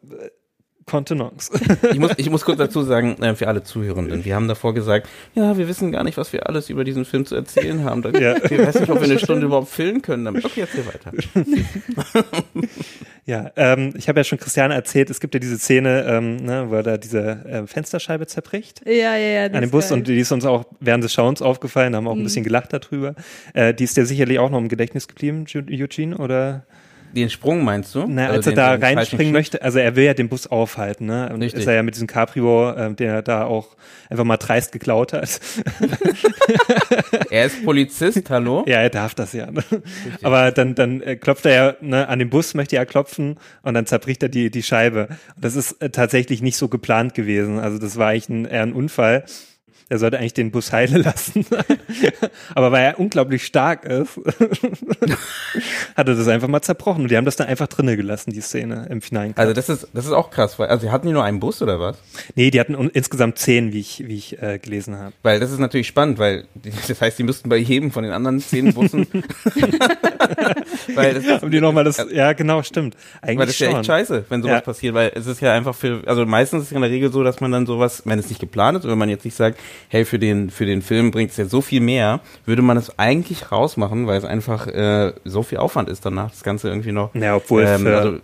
Kontenance. 0.85 1.51
Ich 1.91 1.99
muss, 1.99 2.11
ich 2.17 2.29
muss 2.29 2.43
kurz 2.43 2.57
dazu 2.57 2.83
sagen, 2.83 3.21
äh, 3.21 3.35
für 3.35 3.47
alle 3.47 3.63
Zuhörenden, 3.63 4.25
wir 4.25 4.35
haben 4.35 4.47
davor 4.47 4.73
gesagt, 4.73 5.07
ja, 5.35 5.57
wir 5.57 5.67
wissen 5.67 5.91
gar 5.91 6.03
nicht, 6.03 6.17
was 6.17 6.33
wir 6.33 6.47
alles 6.47 6.69
über 6.69 6.83
diesen 6.83 7.05
Film 7.05 7.25
zu 7.25 7.35
erzählen 7.35 7.85
haben. 7.85 8.01
Da, 8.01 8.09
Ja. 8.09 8.35
Wir 8.49 8.67
wissen 8.67 8.81
nicht, 8.81 8.89
ob 8.89 8.99
wir 8.99 9.05
eine 9.05 9.19
Stunde 9.19 9.45
überhaupt 9.45 9.69
filmen 9.69 10.01
können. 10.01 10.25
Damit. 10.25 10.43
Okay, 10.43 10.61
erzähl 10.61 10.85
weiter. 10.85 11.11
ja, 13.25 13.51
ähm, 13.55 13.93
ich 13.95 14.09
habe 14.09 14.19
ja 14.19 14.23
schon 14.23 14.37
Christiane 14.37 14.73
erzählt, 14.73 15.09
es 15.09 15.21
gibt 15.21 15.33
ja 15.33 15.39
diese 15.39 15.57
Szene, 15.57 16.05
ähm, 16.07 16.37
ne, 16.37 16.65
wo 16.69 16.75
er 16.75 16.83
da 16.83 16.97
diese 16.97 17.21
äh, 17.45 17.67
Fensterscheibe 17.67 18.27
zerbricht. 18.27 18.81
Ja, 18.85 19.15
ja, 19.15 19.15
ja. 19.15 19.45
an 19.45 19.61
dem 19.61 19.71
Bus 19.71 19.89
geil. 19.89 19.99
und 19.99 20.07
die 20.07 20.19
ist 20.19 20.31
uns 20.31 20.45
auch 20.45 20.65
während 20.81 21.03
des 21.03 21.13
Schauens 21.13 21.41
aufgefallen, 21.41 21.95
haben 21.95 22.07
auch 22.07 22.15
ein 22.15 22.23
bisschen 22.23 22.43
gelacht 22.43 22.73
darüber. 22.73 23.15
Äh, 23.53 23.73
die 23.73 23.85
ist 23.85 23.95
dir 23.95 24.05
sicherlich 24.05 24.39
auch 24.39 24.49
noch 24.49 24.59
im 24.59 24.67
Gedächtnis 24.67 25.07
geblieben, 25.07 25.45
Eugene, 25.55 26.17
oder? 26.17 26.65
Den 27.13 27.29
Sprung 27.29 27.63
meinst 27.63 27.93
du? 27.95 28.05
Na, 28.07 28.27
Also 28.27 28.35
als 28.37 28.45
er 28.47 28.51
den- 28.51 28.55
da 28.55 28.77
den 28.77 28.83
reinspringen 28.97 29.33
möchte, 29.33 29.61
also 29.61 29.79
er 29.79 29.95
will 29.95 30.05
ja 30.05 30.13
den 30.13 30.29
Bus 30.29 30.47
aufhalten, 30.47 31.05
ne? 31.07 31.29
Und 31.33 31.41
Richtig. 31.41 31.61
ist 31.61 31.67
er 31.67 31.73
ja 31.75 31.83
mit 31.83 31.95
diesem 31.95 32.07
Cabrio, 32.07 32.71
äh, 32.71 32.93
den 32.93 33.09
er 33.09 33.21
da 33.21 33.43
auch 33.45 33.75
einfach 34.09 34.23
mal 34.23 34.37
dreist 34.37 34.71
geklaut 34.71 35.13
hat. 35.13 35.39
Er 37.29 37.45
ist 37.45 37.63
Polizist, 37.63 38.29
hallo? 38.29 38.63
ja, 38.67 38.79
er 38.81 38.89
darf 38.89 39.15
das 39.15 39.33
ja. 39.33 39.49
Ne? 39.49 39.63
Aber 40.21 40.51
dann, 40.51 40.75
dann 40.75 41.01
äh, 41.01 41.15
klopft 41.15 41.45
er 41.45 41.53
ja 41.53 41.75
ne, 41.81 42.07
an 42.07 42.19
den 42.19 42.29
Bus, 42.29 42.53
möchte 42.53 42.75
er 42.75 42.85
klopfen 42.85 43.37
und 43.63 43.73
dann 43.73 43.85
zerbricht 43.85 44.21
er 44.23 44.29
die, 44.29 44.51
die 44.51 44.63
Scheibe. 44.63 45.07
Und 45.35 45.45
das 45.45 45.55
ist 45.55 45.81
äh, 45.81 45.89
tatsächlich 45.89 46.41
nicht 46.41 46.57
so 46.57 46.67
geplant 46.67 47.13
gewesen. 47.13 47.59
Also 47.59 47.77
das 47.77 47.97
war 47.97 48.09
eigentlich 48.09 48.29
ein, 48.29 48.45
eher 48.45 48.63
ein 48.63 48.73
Unfall. 48.73 49.23
Er 49.91 49.99
sollte 49.99 50.17
eigentlich 50.19 50.33
den 50.33 50.51
Bus 50.51 50.71
heile 50.71 50.99
lassen. 50.99 51.45
Aber 52.55 52.71
weil 52.71 52.85
er 52.85 52.97
unglaublich 52.97 53.45
stark 53.45 53.83
ist, 53.83 54.15
hat 55.97 56.07
er 56.07 56.15
das 56.15 56.29
einfach 56.29 56.47
mal 56.47 56.61
zerbrochen. 56.61 57.01
Und 57.01 57.11
die 57.11 57.17
haben 57.17 57.25
das 57.25 57.35
dann 57.35 57.47
einfach 57.47 57.67
drinnen 57.67 57.97
gelassen, 57.97 58.31
die 58.31 58.39
Szene 58.39 58.87
im 58.89 59.01
finalen. 59.01 59.33
Also 59.35 59.51
das 59.51 59.67
ist, 59.67 59.89
das 59.93 60.05
ist 60.05 60.13
auch 60.13 60.31
krass, 60.31 60.57
weil, 60.59 60.69
also 60.69 60.89
hatten 60.93 61.07
die 61.07 61.13
nur 61.13 61.25
einen 61.25 61.41
Bus 61.41 61.61
oder 61.61 61.77
was? 61.81 61.97
Nee, 62.35 62.51
die 62.51 62.59
hatten 62.61 62.73
insgesamt 62.93 63.37
zehn, 63.37 63.73
wie 63.73 63.81
ich, 63.81 64.07
wie 64.07 64.15
ich 64.15 64.41
äh, 64.41 64.59
gelesen 64.59 64.97
habe. 64.97 65.11
Weil 65.23 65.41
das 65.41 65.51
ist 65.51 65.59
natürlich 65.59 65.87
spannend, 65.87 66.19
weil 66.19 66.45
das 66.87 67.01
heißt, 67.01 67.19
die 67.19 67.23
müssten 67.23 67.49
bei 67.49 67.57
jedem 67.57 67.91
von 67.91 68.03
den 68.05 68.13
anderen 68.13 68.39
zehn 68.39 68.73
Bussen. 68.73 69.05
weil 70.95 71.15
das 71.15 71.25
ist, 71.25 71.41
Haben 71.41 71.51
die 71.51 71.59
nochmal 71.59 71.83
das, 71.83 72.05
ja 72.13 72.31
genau, 72.31 72.63
stimmt. 72.63 72.95
Eigentlich 73.21 73.39
weil 73.39 73.45
das 73.47 73.55
ist 73.55 73.59
ja 73.59 73.77
echt 73.77 73.85
scheiße, 73.85 74.23
wenn 74.29 74.41
sowas 74.41 74.55
Ja. 74.55 74.61
passiert, 74.61 74.93
weil 74.93 75.11
es 75.15 75.27
ist 75.27 75.41
ja 75.41 75.53
einfach 75.53 75.75
für, 75.75 76.01
also 76.05 76.25
meistens 76.25 76.63
ist 76.63 76.67
es 76.67 76.75
in 76.75 76.81
der 76.81 76.89
Regel 76.89 77.11
so, 77.11 77.23
dass 77.23 77.41
man 77.41 77.51
dann 77.51 77.65
sowas, 77.65 78.03
wenn 78.05 78.19
es 78.19 78.29
nicht 78.29 78.39
geplant 78.39 78.77
ist, 78.77 78.85
oder 78.85 78.93
wenn 78.93 78.99
man 78.99 79.09
jetzt 79.09 79.25
nicht 79.25 79.35
sagt, 79.35 79.59
hey, 79.89 80.05
für 80.05 80.19
den, 80.19 80.49
für 80.49 80.65
den 80.65 80.81
Film 80.81 81.11
bringt 81.11 81.31
es 81.31 81.37
jetzt 81.37 81.51
so 81.51 81.61
viel 81.61 81.81
mehr, 81.81 82.19
würde 82.45 82.61
man 82.61 82.77
es 82.77 82.97
eigentlich 82.99 83.51
rausmachen, 83.51 84.07
weil 84.07 84.17
es 84.17 84.25
einfach 84.25 84.67
äh, 84.67 85.13
so 85.25 85.43
viel 85.43 85.57
Aufwand 85.59 85.89
ist 85.89 86.05
danach, 86.05 86.31
das 86.31 86.43
Ganze 86.43 86.69
irgendwie 86.69 86.91
noch. 86.91 87.13
Ja, 87.15 87.35
obwohl 87.35 87.63
Ähm, 87.65 87.81
für, 87.81 87.97
also- 87.97 88.15
äh, 88.15 88.19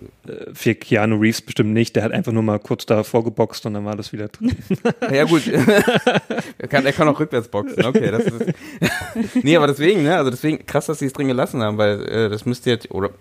für 0.53 0.75
Keanu 0.75 1.17
Reeves 1.17 1.41
bestimmt 1.41 1.73
nicht. 1.73 1.95
Der 1.95 2.03
hat 2.03 2.11
einfach 2.11 2.31
nur 2.31 2.43
mal 2.43 2.59
kurz 2.59 2.85
davor 2.85 3.23
geboxt 3.23 3.65
und 3.65 3.73
dann 3.73 3.85
war 3.85 3.95
das 3.95 4.13
wieder 4.13 4.27
drin. 4.27 4.55
Ja 5.11 5.23
gut, 5.23 5.43
er, 6.57 6.67
kann, 6.67 6.85
er 6.85 6.93
kann 6.93 7.07
auch 7.07 7.19
rückwärts 7.19 7.47
boxen, 7.47 7.85
okay. 7.85 8.11
Das 8.11 8.25
ist, 8.25 8.53
nee, 9.43 9.55
aber 9.55 9.67
deswegen, 9.67 10.03
ne, 10.03 10.17
also 10.17 10.29
deswegen 10.31 10.65
krass, 10.65 10.87
dass 10.87 10.99
sie 10.99 11.05
es 11.05 11.13
drin 11.13 11.27
gelassen 11.27 11.61
haben, 11.61 11.77
weil 11.77 12.03
äh, 12.07 12.29
das 12.29 12.45
müsste 12.45 12.69
jetzt, 12.69 12.91
oder... 12.91 13.11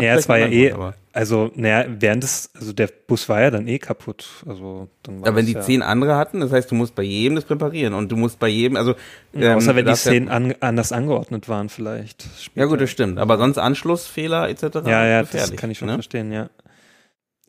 ja, 0.00 0.14
es 0.14 0.28
war 0.28 0.38
ja 0.38 0.46
eh, 0.48 0.72
aber- 0.72 0.94
also, 1.12 1.52
naja, 1.54 1.84
während 2.00 2.24
des, 2.24 2.50
also 2.58 2.72
der 2.72 2.88
Bus 3.06 3.28
war 3.28 3.40
ja 3.40 3.50
dann 3.52 3.68
eh 3.68 3.78
kaputt. 3.78 4.26
Also, 4.48 4.88
dann 5.04 5.20
war 5.20 5.28
Aber 5.28 5.36
wenn 5.36 5.46
die 5.46 5.52
ja, 5.52 5.60
zehn 5.60 5.80
andere 5.80 6.16
hatten, 6.16 6.40
das 6.40 6.50
heißt, 6.50 6.68
du 6.72 6.74
musst 6.74 6.96
bei 6.96 7.04
jedem 7.04 7.36
das 7.36 7.44
präparieren 7.44 7.94
und 7.94 8.10
du 8.10 8.16
musst 8.16 8.40
bei 8.40 8.48
jedem, 8.48 8.76
also 8.76 8.96
Ja, 9.32 9.52
ähm, 9.52 9.58
außer 9.58 9.76
wenn 9.76 9.84
die 9.84 9.90
ja- 9.92 9.96
Szenen 9.96 10.28
an, 10.28 10.54
anders 10.58 10.90
angeordnet 10.90 11.48
waren, 11.48 11.68
vielleicht. 11.68 12.24
Ja 12.56 12.64
gut, 12.64 12.72
später. 12.72 12.76
das 12.78 12.90
stimmt. 12.90 13.18
Aber 13.20 13.38
sonst 13.38 13.58
Anschlussfehler 13.58 14.48
etc. 14.48 14.62
Ja, 14.86 15.06
ja, 15.06 15.22
das 15.22 15.54
kann 15.54 15.70
ich 15.70 15.78
schon 15.78 15.86
ne? 15.86 15.94
verstehen, 15.94 16.32
ja. 16.32 16.50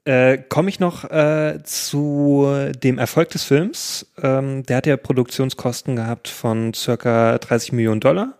Äh, 0.05 0.37
Komme 0.49 0.69
ich 0.69 0.79
noch 0.79 1.03
äh, 1.09 1.59
zu 1.63 2.47
dem 2.83 2.99
Erfolg 2.99 3.29
des 3.29 3.43
Films. 3.43 4.07
Ähm, 4.21 4.63
der 4.63 4.77
hat 4.77 4.85
ja 4.85 4.97
Produktionskosten 4.97 5.95
gehabt 5.95 6.27
von 6.27 6.73
circa 6.75 7.39
30 7.39 7.71
Millionen 7.71 8.01
Dollar. 8.01 8.35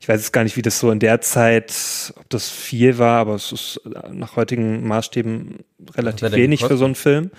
Ich 0.00 0.08
weiß 0.08 0.20
jetzt 0.20 0.32
gar 0.32 0.42
nicht, 0.42 0.56
wie 0.56 0.62
das 0.62 0.80
so 0.80 0.90
in 0.90 0.98
der 0.98 1.20
Zeit, 1.20 2.12
ob 2.16 2.28
das 2.30 2.50
viel 2.50 2.98
war, 2.98 3.20
aber 3.20 3.34
es 3.34 3.52
ist 3.52 3.80
nach 4.10 4.36
heutigen 4.36 4.86
Maßstäben 4.86 5.64
relativ 5.94 6.32
wenig 6.32 6.60
für 6.60 6.68
gekostet? 6.68 6.78
so 6.78 6.84
einen 6.84 6.94
Film. 6.94 7.30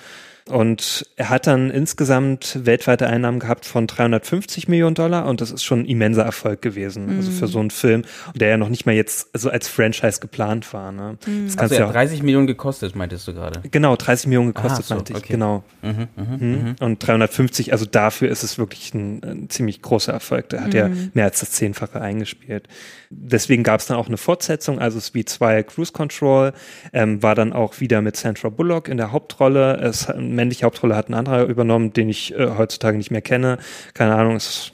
Und 0.49 1.05
er 1.15 1.29
hat 1.29 1.47
dann 1.47 1.69
insgesamt 1.69 2.59
weltweite 2.65 3.07
Einnahmen 3.07 3.39
gehabt 3.39 3.65
von 3.65 3.85
350 3.87 4.67
Millionen 4.67 4.95
Dollar 4.95 5.27
und 5.27 5.41
das 5.41 5.51
ist 5.51 5.63
schon 5.63 5.81
ein 5.81 5.85
immenser 5.85 6.23
Erfolg 6.23 6.61
gewesen. 6.61 7.07
Also 7.17 7.29
für 7.31 7.47
so 7.47 7.59
einen 7.59 7.69
Film, 7.69 8.03
der 8.33 8.49
ja 8.49 8.57
noch 8.57 8.69
nicht 8.69 8.85
mal 8.85 8.95
jetzt 8.95 9.29
so 9.37 9.49
als 9.49 9.67
Franchise 9.67 10.19
geplant 10.19 10.73
war. 10.73 10.91
Ne? 10.91 11.17
Das 11.21 11.29
Also 11.29 11.57
kannst 11.57 11.73
hat 11.75 11.79
ja 11.79 11.91
30 11.91 12.23
Millionen 12.23 12.47
gekostet, 12.47 12.95
meintest 12.95 13.27
du 13.27 13.33
gerade. 13.33 13.61
Genau, 13.69 13.95
30 13.95 14.27
Millionen 14.27 14.53
gekostet, 14.53 14.85
Ah, 14.85 14.87
so, 14.87 14.95
meinte 14.95 15.13
ich. 15.13 15.19
okay. 15.19 15.33
Genau. 15.33 15.63
Mhm. 15.81 16.75
Und 16.79 17.05
350, 17.05 17.71
also 17.71 17.85
dafür 17.85 18.29
ist 18.29 18.43
es 18.43 18.57
wirklich 18.57 18.93
ein, 18.93 19.21
ein 19.23 19.49
ziemlich 19.49 19.81
großer 19.81 20.11
Erfolg. 20.13 20.49
Der 20.49 20.63
hat 20.63 20.73
ja 20.73 20.89
mehr 21.13 21.25
als 21.25 21.39
das 21.41 21.51
Zehnfache 21.51 22.01
eingespielt. 22.01 22.67
Deswegen 23.11 23.63
gab 23.63 23.79
es 23.79 23.87
dann 23.87 23.97
auch 23.97 24.07
eine 24.07 24.17
Fortsetzung, 24.17 24.79
also 24.79 24.99
Speed 24.99 25.29
2 25.29 25.63
Cruise 25.63 25.91
Control, 25.91 26.53
ähm, 26.93 27.21
war 27.23 27.35
dann 27.35 27.53
auch 27.53 27.79
wieder 27.79 28.01
mit 28.01 28.15
Sandra 28.15 28.49
Bullock 28.49 28.87
in 28.87 28.97
der 28.97 29.11
Hauptrolle. 29.11 29.77
Es, 29.77 30.07
männliche 30.39 30.65
Hauptrolle 30.65 30.95
hat 30.95 31.09
ein 31.09 31.13
anderer 31.13 31.45
übernommen, 31.45 31.93
den 31.93 32.09
ich 32.09 32.33
äh, 32.33 32.51
heutzutage 32.57 32.97
nicht 32.97 33.11
mehr 33.11 33.21
kenne. 33.21 33.57
Keine 33.93 34.15
Ahnung, 34.15 34.35
es 34.35 34.71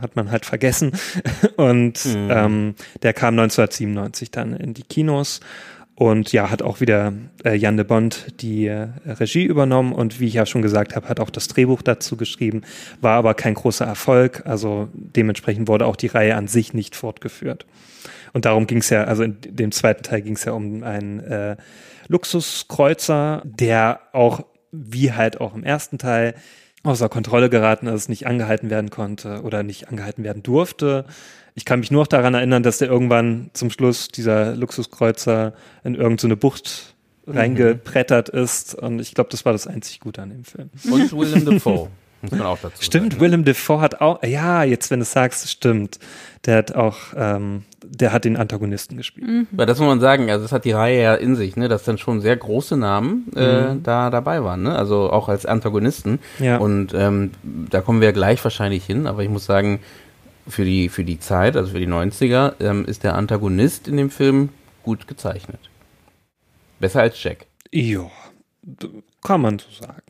hat 0.00 0.16
man 0.16 0.30
halt 0.30 0.44
vergessen. 0.44 0.92
Und 1.56 2.00
ähm, 2.06 2.74
der 3.02 3.12
kam 3.12 3.38
1997 3.38 4.30
dann 4.30 4.56
in 4.56 4.74
die 4.74 4.82
Kinos. 4.82 5.40
Und 5.94 6.32
ja, 6.32 6.50
hat 6.50 6.62
auch 6.62 6.80
wieder 6.80 7.12
äh, 7.44 7.54
Jan 7.54 7.76
de 7.76 7.84
Bond 7.84 8.40
die 8.40 8.66
äh, 8.66 8.88
Regie 9.04 9.44
übernommen 9.44 9.92
und 9.92 10.18
wie 10.18 10.28
ich 10.28 10.32
ja 10.32 10.46
schon 10.46 10.62
gesagt 10.62 10.96
habe, 10.96 11.06
hat 11.10 11.20
auch 11.20 11.28
das 11.28 11.46
Drehbuch 11.48 11.82
dazu 11.82 12.16
geschrieben, 12.16 12.62
war 13.02 13.18
aber 13.18 13.34
kein 13.34 13.52
großer 13.52 13.84
Erfolg. 13.84 14.46
Also 14.46 14.88
dementsprechend 14.94 15.68
wurde 15.68 15.84
auch 15.84 15.96
die 15.96 16.06
Reihe 16.06 16.36
an 16.36 16.48
sich 16.48 16.72
nicht 16.72 16.96
fortgeführt. 16.96 17.66
Und 18.32 18.46
darum 18.46 18.66
ging 18.66 18.78
es 18.78 18.88
ja, 18.88 19.04
also 19.04 19.24
in 19.24 19.36
dem 19.42 19.72
zweiten 19.72 20.02
Teil 20.02 20.22
ging 20.22 20.36
es 20.36 20.44
ja 20.46 20.52
um 20.52 20.82
einen 20.82 21.20
äh, 21.20 21.56
Luxuskreuzer, 22.08 23.42
der 23.44 24.00
auch, 24.12 24.44
wie 24.72 25.12
halt 25.12 25.40
auch 25.40 25.54
im 25.54 25.64
ersten 25.64 25.98
Teil, 25.98 26.34
außer 26.82 27.08
Kontrolle 27.08 27.50
geraten 27.50 27.86
ist, 27.86 28.08
nicht 28.08 28.26
angehalten 28.26 28.70
werden 28.70 28.90
konnte 28.90 29.42
oder 29.42 29.62
nicht 29.62 29.88
angehalten 29.88 30.24
werden 30.24 30.42
durfte. 30.42 31.04
Ich 31.54 31.64
kann 31.64 31.80
mich 31.80 31.90
nur 31.90 32.02
noch 32.02 32.08
daran 32.08 32.34
erinnern, 32.34 32.62
dass 32.62 32.78
der 32.78 32.88
irgendwann 32.88 33.50
zum 33.52 33.70
Schluss 33.70 34.08
dieser 34.08 34.54
Luxuskreuzer 34.56 35.52
in 35.84 35.94
irgendeine 35.94 36.36
Bucht 36.36 36.94
reingebrettert 37.26 38.28
ist 38.28 38.74
und 38.74 38.98
ich 38.98 39.14
glaube, 39.14 39.30
das 39.30 39.44
war 39.44 39.52
das 39.52 39.66
einzig 39.66 40.00
Gute 40.00 40.22
an 40.22 40.30
dem 40.30 40.44
Film. 40.44 40.70
Und 40.90 41.12
Willem 41.12 41.44
Dafoe, 41.44 41.88
muss 42.22 42.32
man 42.32 42.42
auch 42.42 42.58
dazu 42.60 42.82
Stimmt, 42.82 43.12
sagen. 43.12 43.20
Willem 43.20 43.44
Dafoe 43.44 43.80
hat 43.80 44.00
auch, 44.00 44.22
ja, 44.22 44.62
jetzt 44.62 44.90
wenn 44.90 45.00
du 45.00 45.04
es 45.04 45.12
sagst, 45.12 45.48
stimmt. 45.48 45.98
Der 46.46 46.56
hat 46.56 46.74
auch, 46.74 46.96
ähm, 47.16 47.64
der 47.84 48.12
hat 48.12 48.24
den 48.24 48.36
Antagonisten 48.36 48.96
gespielt. 48.96 49.46
Weil 49.50 49.66
das 49.66 49.78
muss 49.78 49.88
man 49.88 50.00
sagen, 50.00 50.30
also 50.30 50.44
das 50.44 50.52
hat 50.52 50.64
die 50.64 50.72
Reihe 50.72 51.02
ja 51.02 51.14
in 51.14 51.36
sich, 51.36 51.56
ne, 51.56 51.68
dass 51.68 51.84
dann 51.84 51.98
schon 51.98 52.20
sehr 52.20 52.36
große 52.36 52.76
Namen 52.76 53.30
äh, 53.34 53.76
da 53.82 54.10
dabei 54.10 54.42
waren, 54.42 54.62
ne? 54.62 54.74
Also 54.74 55.10
auch 55.10 55.28
als 55.28 55.44
Antagonisten. 55.44 56.18
Ja. 56.38 56.58
Und 56.58 56.94
ähm, 56.94 57.32
da 57.42 57.80
kommen 57.80 58.00
wir 58.00 58.12
gleich 58.12 58.42
wahrscheinlich 58.42 58.84
hin, 58.84 59.06
aber 59.06 59.22
ich 59.22 59.28
muss 59.28 59.44
sagen, 59.44 59.80
für 60.48 60.64
die, 60.64 60.88
für 60.88 61.04
die 61.04 61.20
Zeit, 61.20 61.56
also 61.56 61.72
für 61.72 61.78
die 61.78 61.88
90er, 61.88 62.54
ähm, 62.60 62.84
ist 62.84 63.04
der 63.04 63.14
Antagonist 63.14 63.88
in 63.88 63.96
dem 63.96 64.10
Film 64.10 64.50
gut 64.82 65.06
gezeichnet. 65.06 65.60
Besser 66.80 67.00
als 67.02 67.22
Jack. 67.22 67.46
Ja, 67.70 68.10
kann 69.22 69.40
man 69.42 69.58
so 69.58 69.66
sagen. 69.84 70.00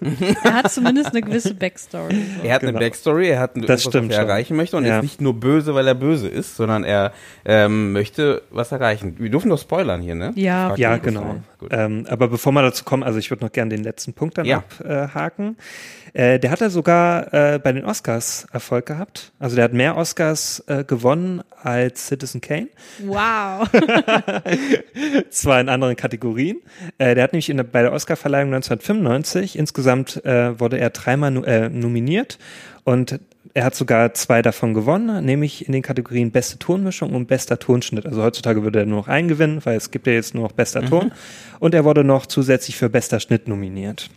Er 0.44 0.54
hat 0.54 0.70
zumindest 0.70 1.10
eine 1.10 1.20
gewisse 1.22 1.54
Backstory. 1.54 2.14
So. 2.14 2.46
Er 2.46 2.54
hat 2.54 2.60
Genau. 2.60 2.70
eine 2.70 2.78
Backstory, 2.78 3.28
er 3.28 3.40
hat 3.40 3.56
ein, 3.56 3.62
Das 3.62 3.84
was 3.84 3.92
stimmt 3.92 4.12
er 4.12 4.18
schon. 4.20 4.28
erreichen 4.28 4.56
möchte 4.56 4.76
und 4.76 4.84
Ja. 4.84 4.98
ist 4.98 5.02
nicht 5.02 5.20
nur 5.20 5.34
böse, 5.34 5.74
weil 5.74 5.86
er 5.88 5.94
böse 5.94 6.28
ist, 6.28 6.56
sondern 6.56 6.84
er 6.84 7.12
ähm, 7.44 7.92
möchte 7.92 8.42
was 8.50 8.70
erreichen. 8.72 9.16
Wir 9.18 9.30
dürfen 9.30 9.50
doch 9.50 9.58
spoilern 9.60 10.00
hier, 10.00 10.14
ne? 10.14 10.32
Ja. 10.36 10.68
Frag 10.68 10.78
Ja, 10.78 10.96
genau. 10.98 11.36
Ähm, 11.70 12.06
aber 12.08 12.28
bevor 12.28 12.52
wir 12.52 12.62
dazu 12.62 12.84
kommen, 12.84 13.02
also 13.02 13.18
ich 13.18 13.30
würde 13.30 13.44
noch 13.44 13.50
gerne 13.52 13.74
den 13.74 13.82
letzten 13.82 14.12
Punkt 14.12 14.38
dann 14.38 14.46
Ja. 14.46 14.58
abhaken. 14.84 15.56
Äh, 15.58 16.05
der 16.16 16.50
hat 16.50 16.60
ja 16.60 16.70
sogar 16.70 17.34
äh, 17.34 17.58
bei 17.58 17.72
den 17.72 17.84
Oscars 17.84 18.46
Erfolg 18.50 18.86
gehabt. 18.86 19.32
Also 19.38 19.56
der 19.56 19.64
hat 19.64 19.74
mehr 19.74 19.96
Oscars 19.96 20.64
äh, 20.66 20.82
gewonnen 20.82 21.42
als 21.62 22.06
Citizen 22.06 22.40
Kane. 22.40 22.68
Wow. 23.04 23.68
Zwar 25.30 25.60
in 25.60 25.68
anderen 25.68 25.96
Kategorien. 25.96 26.56
Äh, 26.96 27.14
der 27.14 27.24
hat 27.24 27.32
nämlich 27.32 27.50
in 27.50 27.58
der, 27.58 27.64
bei 27.64 27.82
der 27.82 27.92
Oscarverleihung 27.92 28.54
1995 28.54 29.58
insgesamt 29.58 30.24
äh, 30.24 30.58
wurde 30.58 30.78
er 30.78 30.90
dreimal 30.90 31.30
nu 31.30 31.42
äh, 31.42 31.68
nominiert 31.68 32.38
und 32.84 33.20
er 33.52 33.64
hat 33.64 33.74
sogar 33.74 34.12
zwei 34.14 34.42
davon 34.42 34.74
gewonnen, 34.74 35.24
nämlich 35.24 35.66
in 35.66 35.72
den 35.72 35.82
Kategorien 35.82 36.30
beste 36.30 36.58
Tonmischung 36.58 37.14
und 37.14 37.26
bester 37.26 37.58
Tonschnitt. 37.58 38.04
Also 38.04 38.22
heutzutage 38.22 38.62
würde 38.62 38.80
er 38.80 38.86
nur 38.86 38.98
noch 38.98 39.08
einen 39.08 39.28
gewinnen, 39.28 39.64
weil 39.64 39.76
es 39.76 39.90
gibt 39.90 40.06
ja 40.06 40.12
jetzt 40.12 40.34
nur 40.34 40.44
noch 40.44 40.52
bester 40.52 40.84
Ton. 40.84 41.12
Und 41.58 41.74
er 41.74 41.84
wurde 41.84 42.04
noch 42.04 42.26
zusätzlich 42.26 42.76
für 42.76 42.90
bester 42.90 43.18
Schnitt 43.18 43.48
nominiert. 43.48 44.10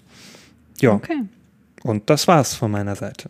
Ja, 0.81 0.91
Okay. 0.91 1.21
Und 1.83 2.09
das 2.09 2.27
war's 2.27 2.55
von 2.55 2.71
meiner 2.71 2.95
Seite. 2.95 3.29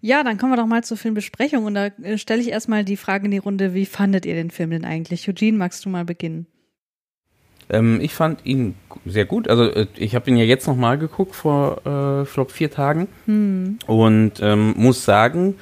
Ja, 0.00 0.24
dann 0.24 0.36
kommen 0.36 0.52
wir 0.52 0.56
doch 0.56 0.66
mal 0.66 0.82
zur 0.82 0.96
Filmbesprechung 0.96 1.64
und 1.64 1.74
da 1.74 1.86
äh, 1.86 2.18
stelle 2.18 2.42
ich 2.42 2.48
erstmal 2.48 2.84
die 2.84 2.96
Frage 2.96 3.26
in 3.26 3.30
die 3.30 3.38
Runde, 3.38 3.72
wie 3.72 3.86
fandet 3.86 4.26
ihr 4.26 4.34
den 4.34 4.50
Film 4.50 4.70
denn 4.70 4.84
eigentlich? 4.84 5.28
Eugene, 5.28 5.56
magst 5.56 5.84
du 5.84 5.88
mal 5.88 6.04
beginnen? 6.04 6.46
Ähm, 7.70 8.00
ich 8.00 8.12
fand 8.14 8.44
ihn 8.44 8.74
sehr 9.06 9.24
gut. 9.24 9.48
Also 9.48 9.64
äh, 9.64 9.86
ich 9.96 10.14
habe 10.14 10.28
ihn 10.28 10.36
ja 10.36 10.44
jetzt 10.44 10.66
nochmal 10.66 10.98
geguckt 10.98 11.34
vor, 11.34 11.82
äh, 11.86 12.22
ich 12.22 12.32
glaube, 12.32 12.50
vier 12.50 12.70
Tagen. 12.70 13.08
Und 13.86 14.32
ähm, 14.40 14.74
muss 14.76 15.04
sagen, 15.04 15.54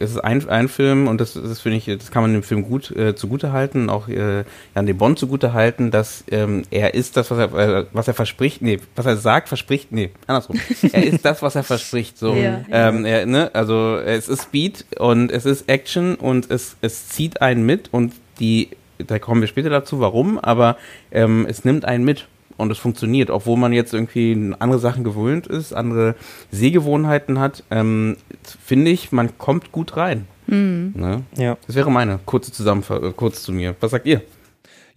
es 0.00 0.12
ist 0.12 0.18
ein, 0.18 0.48
ein 0.48 0.68
Film 0.68 1.06
und 1.06 1.20
das, 1.20 1.34
das 1.34 1.60
finde 1.60 1.76
ich, 1.76 1.84
das 1.84 2.10
kann 2.10 2.22
man 2.22 2.32
dem 2.32 2.42
Film 2.42 2.62
gut 2.62 2.90
äh, 2.90 3.14
zugute 3.14 3.52
halten, 3.52 3.90
auch 3.90 4.08
äh, 4.08 4.44
Jan 4.74 4.86
de 4.86 4.94
Bond 4.94 5.18
zugute 5.18 5.52
halten, 5.52 5.90
dass 5.90 6.24
ähm, 6.30 6.62
er 6.70 6.94
ist 6.94 7.16
das, 7.16 7.30
was 7.30 7.38
er, 7.38 7.54
äh, 7.54 7.86
was 7.92 8.08
er 8.08 8.14
verspricht, 8.14 8.62
nee, 8.62 8.80
was 8.96 9.04
er 9.04 9.16
sagt, 9.16 9.48
verspricht, 9.48 9.92
nee, 9.92 10.10
andersrum. 10.26 10.58
er 10.92 11.04
ist 11.04 11.24
das, 11.24 11.42
was 11.42 11.54
er 11.54 11.62
verspricht. 11.62 12.18
So, 12.18 12.34
Ja, 12.34 12.62
ähm, 12.70 13.04
er, 13.04 13.26
ne, 13.26 13.50
also 13.54 13.98
es 13.98 14.28
ist 14.28 14.44
Speed 14.44 14.86
und 14.98 15.30
es 15.30 15.44
ist 15.44 15.68
Action 15.68 16.14
und 16.14 16.50
es, 16.50 16.76
es 16.80 17.08
zieht 17.08 17.42
einen 17.42 17.66
mit 17.66 17.92
und 17.92 18.14
die 18.40 18.70
da 19.06 19.18
kommen 19.18 19.40
wir 19.40 19.48
später 19.48 19.70
dazu, 19.70 20.00
warum, 20.00 20.38
aber 20.38 20.76
ähm, 21.10 21.46
es 21.48 21.64
nimmt 21.64 21.84
einen 21.84 22.04
mit 22.04 22.26
und 22.60 22.70
es 22.70 22.78
funktioniert, 22.78 23.30
obwohl 23.30 23.56
man 23.56 23.72
jetzt 23.72 23.92
irgendwie 23.92 24.54
andere 24.58 24.78
Sachen 24.78 25.02
gewöhnt 25.04 25.46
ist, 25.46 25.72
andere 25.72 26.14
Sehgewohnheiten 26.50 27.38
hat, 27.38 27.64
ähm, 27.70 28.16
finde 28.64 28.90
ich, 28.90 29.12
man 29.12 29.38
kommt 29.38 29.72
gut 29.72 29.96
rein. 29.96 30.26
Ne? 30.50 31.22
Ja. 31.36 31.56
Das 31.66 31.76
wäre 31.76 31.90
meine 31.90 32.18
kurze 32.24 32.52
Zusammenfassung, 32.52 33.14
kurz 33.16 33.42
zu 33.42 33.52
mir. 33.52 33.76
Was 33.80 33.92
sagt 33.92 34.06
ihr? 34.06 34.22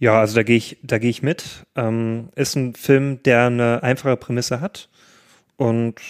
Ja, 0.00 0.20
also 0.20 0.34
da 0.34 0.42
gehe 0.42 0.56
ich, 0.56 0.78
da 0.82 0.98
gehe 0.98 1.10
ich 1.10 1.22
mit. 1.22 1.64
Ähm, 1.76 2.28
ist 2.34 2.56
ein 2.56 2.74
Film, 2.74 3.22
der 3.22 3.46
eine 3.46 3.82
einfache 3.82 4.16
Prämisse 4.16 4.60
hat. 4.60 4.88
Und 5.56 6.00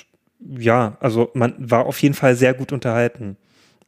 ja, 0.40 0.96
also 1.00 1.30
man 1.34 1.54
war 1.58 1.86
auf 1.86 2.00
jeden 2.02 2.14
Fall 2.14 2.36
sehr 2.36 2.54
gut 2.54 2.72
unterhalten. 2.72 3.36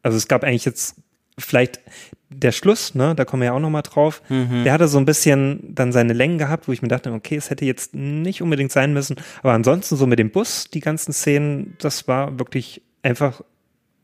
Also 0.02 0.18
es 0.18 0.28
gab 0.28 0.44
eigentlich 0.44 0.64
jetzt 0.64 0.96
vielleicht 1.38 1.80
der 2.28 2.52
Schluss, 2.52 2.94
ne, 2.94 3.14
da 3.14 3.24
kommen 3.24 3.42
wir 3.42 3.46
ja 3.46 3.52
auch 3.52 3.60
nochmal 3.60 3.82
drauf. 3.82 4.20
Der 4.64 4.72
hatte 4.72 4.88
so 4.88 4.98
ein 4.98 5.04
bisschen 5.04 5.74
dann 5.74 5.92
seine 5.92 6.12
Längen 6.12 6.38
gehabt, 6.38 6.66
wo 6.66 6.72
ich 6.72 6.82
mir 6.82 6.88
dachte, 6.88 7.12
okay, 7.12 7.36
es 7.36 7.50
hätte 7.50 7.64
jetzt 7.64 7.94
nicht 7.94 8.42
unbedingt 8.42 8.72
sein 8.72 8.92
müssen. 8.92 9.16
Aber 9.42 9.52
ansonsten 9.52 9.96
so 9.96 10.06
mit 10.06 10.18
dem 10.18 10.30
Bus, 10.30 10.68
die 10.68 10.80
ganzen 10.80 11.12
Szenen, 11.12 11.76
das 11.78 12.08
war 12.08 12.38
wirklich 12.38 12.82
einfach 13.02 13.42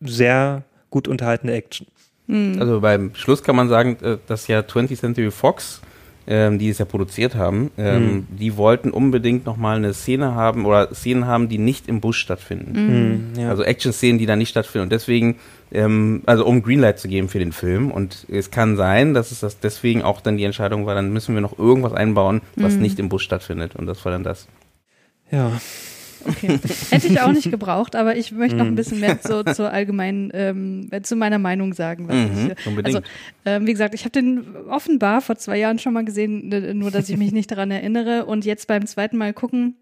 sehr 0.00 0.64
gut 0.90 1.08
unterhaltene 1.08 1.52
Action. 1.52 1.86
Also 2.60 2.80
beim 2.80 3.14
Schluss 3.14 3.42
kann 3.42 3.56
man 3.56 3.68
sagen, 3.68 3.96
äh, 4.02 4.18
dass 4.26 4.46
ja 4.46 4.60
20th 4.60 5.00
Century 5.00 5.30
Fox, 5.30 5.82
ähm, 6.26 6.58
die 6.58 6.68
es 6.68 6.78
ja 6.78 6.84
produziert 6.84 7.34
haben, 7.34 7.70
ähm, 7.76 8.26
die 8.30 8.56
wollten 8.56 8.90
unbedingt 8.90 9.44
nochmal 9.46 9.76
eine 9.76 9.92
Szene 9.92 10.34
haben 10.34 10.66
oder 10.66 10.94
Szenen 10.94 11.26
haben, 11.26 11.48
die 11.48 11.58
nicht 11.58 11.88
im 11.88 12.00
Bus 12.00 12.16
stattfinden. 12.16 13.32
Ja. 13.38 13.50
Also 13.50 13.64
Action-Szenen, 13.64 14.18
die 14.18 14.26
da 14.26 14.36
nicht 14.36 14.50
stattfinden. 14.50 14.84
Und 14.84 14.92
deswegen, 14.92 15.36
ähm, 15.72 16.22
also 16.26 16.46
um 16.46 16.62
Greenlight 16.62 16.98
zu 16.98 17.08
geben 17.08 17.28
für 17.28 17.38
den 17.38 17.52
Film. 17.52 17.90
Und 17.90 18.26
es 18.30 18.50
kann 18.50 18.76
sein, 18.76 19.14
dass 19.14 19.32
es 19.32 19.40
das 19.40 19.58
deswegen 19.58 20.02
auch 20.02 20.20
dann 20.20 20.36
die 20.36 20.44
Entscheidung 20.44 20.86
war, 20.86 20.94
dann 20.94 21.12
müssen 21.12 21.34
wir 21.34 21.42
noch 21.42 21.58
irgendwas 21.58 21.92
einbauen, 21.92 22.40
was 22.56 22.76
nicht 22.76 22.98
im 22.98 23.08
Bus 23.08 23.22
stattfindet. 23.22 23.74
Und 23.76 23.86
das 23.86 24.04
war 24.04 24.12
dann 24.12 24.22
das. 24.24 24.48
Ja. 25.30 25.50
Okay. 26.26 26.58
Hätte 26.90 27.06
ich 27.06 27.20
auch 27.20 27.32
nicht 27.32 27.50
gebraucht, 27.50 27.96
aber 27.96 28.16
ich 28.16 28.32
möchte 28.32 28.56
noch 28.56 28.66
ein 28.66 28.74
bisschen 28.74 29.00
mehr 29.00 29.20
zu, 29.20 29.44
zur 29.44 29.70
allgemeinen, 29.70 30.30
ähm, 30.34 30.90
zu 31.02 31.16
meiner 31.16 31.38
Meinung 31.38 31.74
sagen. 31.74 32.06
Mhm, 32.06 32.52
also, 32.82 33.00
ähm, 33.44 33.66
wie 33.66 33.72
gesagt, 33.72 33.94
ich 33.94 34.02
habe 34.04 34.12
den 34.12 34.44
offenbar 34.68 35.20
vor 35.20 35.36
zwei 35.36 35.58
Jahren 35.58 35.78
schon 35.78 35.92
mal 35.92 36.04
gesehen, 36.04 36.48
nur 36.78 36.90
dass 36.90 37.08
ich 37.08 37.16
mich 37.16 37.32
nicht 37.32 37.50
daran 37.50 37.70
erinnere. 37.70 38.26
Und 38.26 38.44
jetzt 38.44 38.66
beim 38.66 38.86
zweiten 38.86 39.16
Mal 39.16 39.32
gucken, 39.32 39.76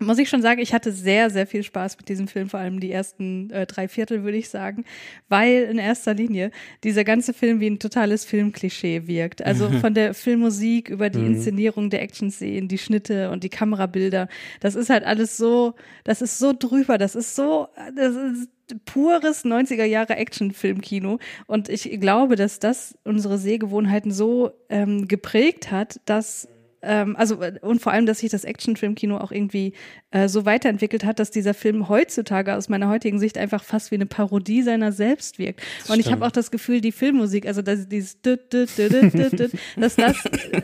muss 0.00 0.18
ich 0.18 0.28
schon 0.28 0.42
sagen, 0.42 0.60
ich 0.60 0.74
hatte 0.74 0.92
sehr, 0.92 1.30
sehr 1.30 1.46
viel 1.46 1.62
Spaß 1.62 1.96
mit 1.96 2.08
diesem 2.08 2.28
Film, 2.28 2.48
vor 2.48 2.60
allem 2.60 2.80
die 2.80 2.90
ersten 2.90 3.50
äh, 3.50 3.66
drei 3.66 3.88
Viertel, 3.88 4.24
würde 4.24 4.36
ich 4.36 4.48
sagen, 4.48 4.84
weil 5.28 5.62
in 5.64 5.78
erster 5.78 6.14
Linie 6.14 6.50
dieser 6.82 7.04
ganze 7.04 7.32
Film 7.32 7.60
wie 7.60 7.68
ein 7.68 7.78
totales 7.78 8.24
Filmklischee 8.24 9.06
wirkt. 9.06 9.42
Also 9.44 9.70
von 9.80 9.94
der 9.94 10.14
Filmmusik 10.14 10.88
über 10.88 11.10
die 11.10 11.24
Inszenierung 11.24 11.90
der 11.90 12.02
Action-Szenen, 12.02 12.68
die 12.68 12.78
Schnitte 12.78 13.30
und 13.30 13.44
die 13.44 13.48
Kamerabilder, 13.48 14.28
das 14.60 14.74
ist 14.74 14.90
halt 14.90 15.04
alles 15.04 15.36
so, 15.36 15.74
das 16.02 16.22
ist 16.22 16.38
so 16.38 16.52
drüber, 16.52 16.98
das 16.98 17.14
ist 17.14 17.36
so, 17.36 17.68
das 17.94 18.14
ist 18.14 18.48
pures 18.84 19.44
90er 19.44 19.84
Jahre 19.84 20.16
Actionfilmkino. 20.16 21.18
Und 21.46 21.68
ich 21.68 22.00
glaube, 22.00 22.36
dass 22.36 22.58
das 22.58 22.96
unsere 23.04 23.38
Sehgewohnheiten 23.38 24.10
so 24.10 24.52
ähm, 24.68 25.06
geprägt 25.06 25.70
hat, 25.70 26.00
dass 26.06 26.48
ähm, 26.84 27.16
also 27.16 27.38
und 27.62 27.80
vor 27.80 27.92
allem, 27.92 28.06
dass 28.06 28.20
sich 28.20 28.30
das 28.30 28.44
Actionfilmkino 28.44 29.18
auch 29.18 29.32
irgendwie 29.32 29.72
äh, 30.10 30.28
so 30.28 30.44
weiterentwickelt 30.44 31.04
hat, 31.04 31.18
dass 31.18 31.30
dieser 31.30 31.54
Film 31.54 31.88
heutzutage 31.88 32.54
aus 32.54 32.68
meiner 32.68 32.88
heutigen 32.88 33.18
Sicht 33.18 33.38
einfach 33.38 33.64
fast 33.64 33.90
wie 33.90 33.96
eine 33.96 34.06
Parodie 34.06 34.62
seiner 34.62 34.92
selbst 34.92 35.38
wirkt. 35.38 35.62
und 35.88 35.98
ich 35.98 36.12
habe 36.12 36.24
auch 36.26 36.32
das 36.32 36.50
Gefühl, 36.50 36.80
die 36.80 36.92
Filmmusik, 36.92 37.46
also 37.46 37.62
dass 37.62 37.88
dieses 37.88 38.20
dass 38.22 39.96
das 39.96 40.24
äh, 40.24 40.62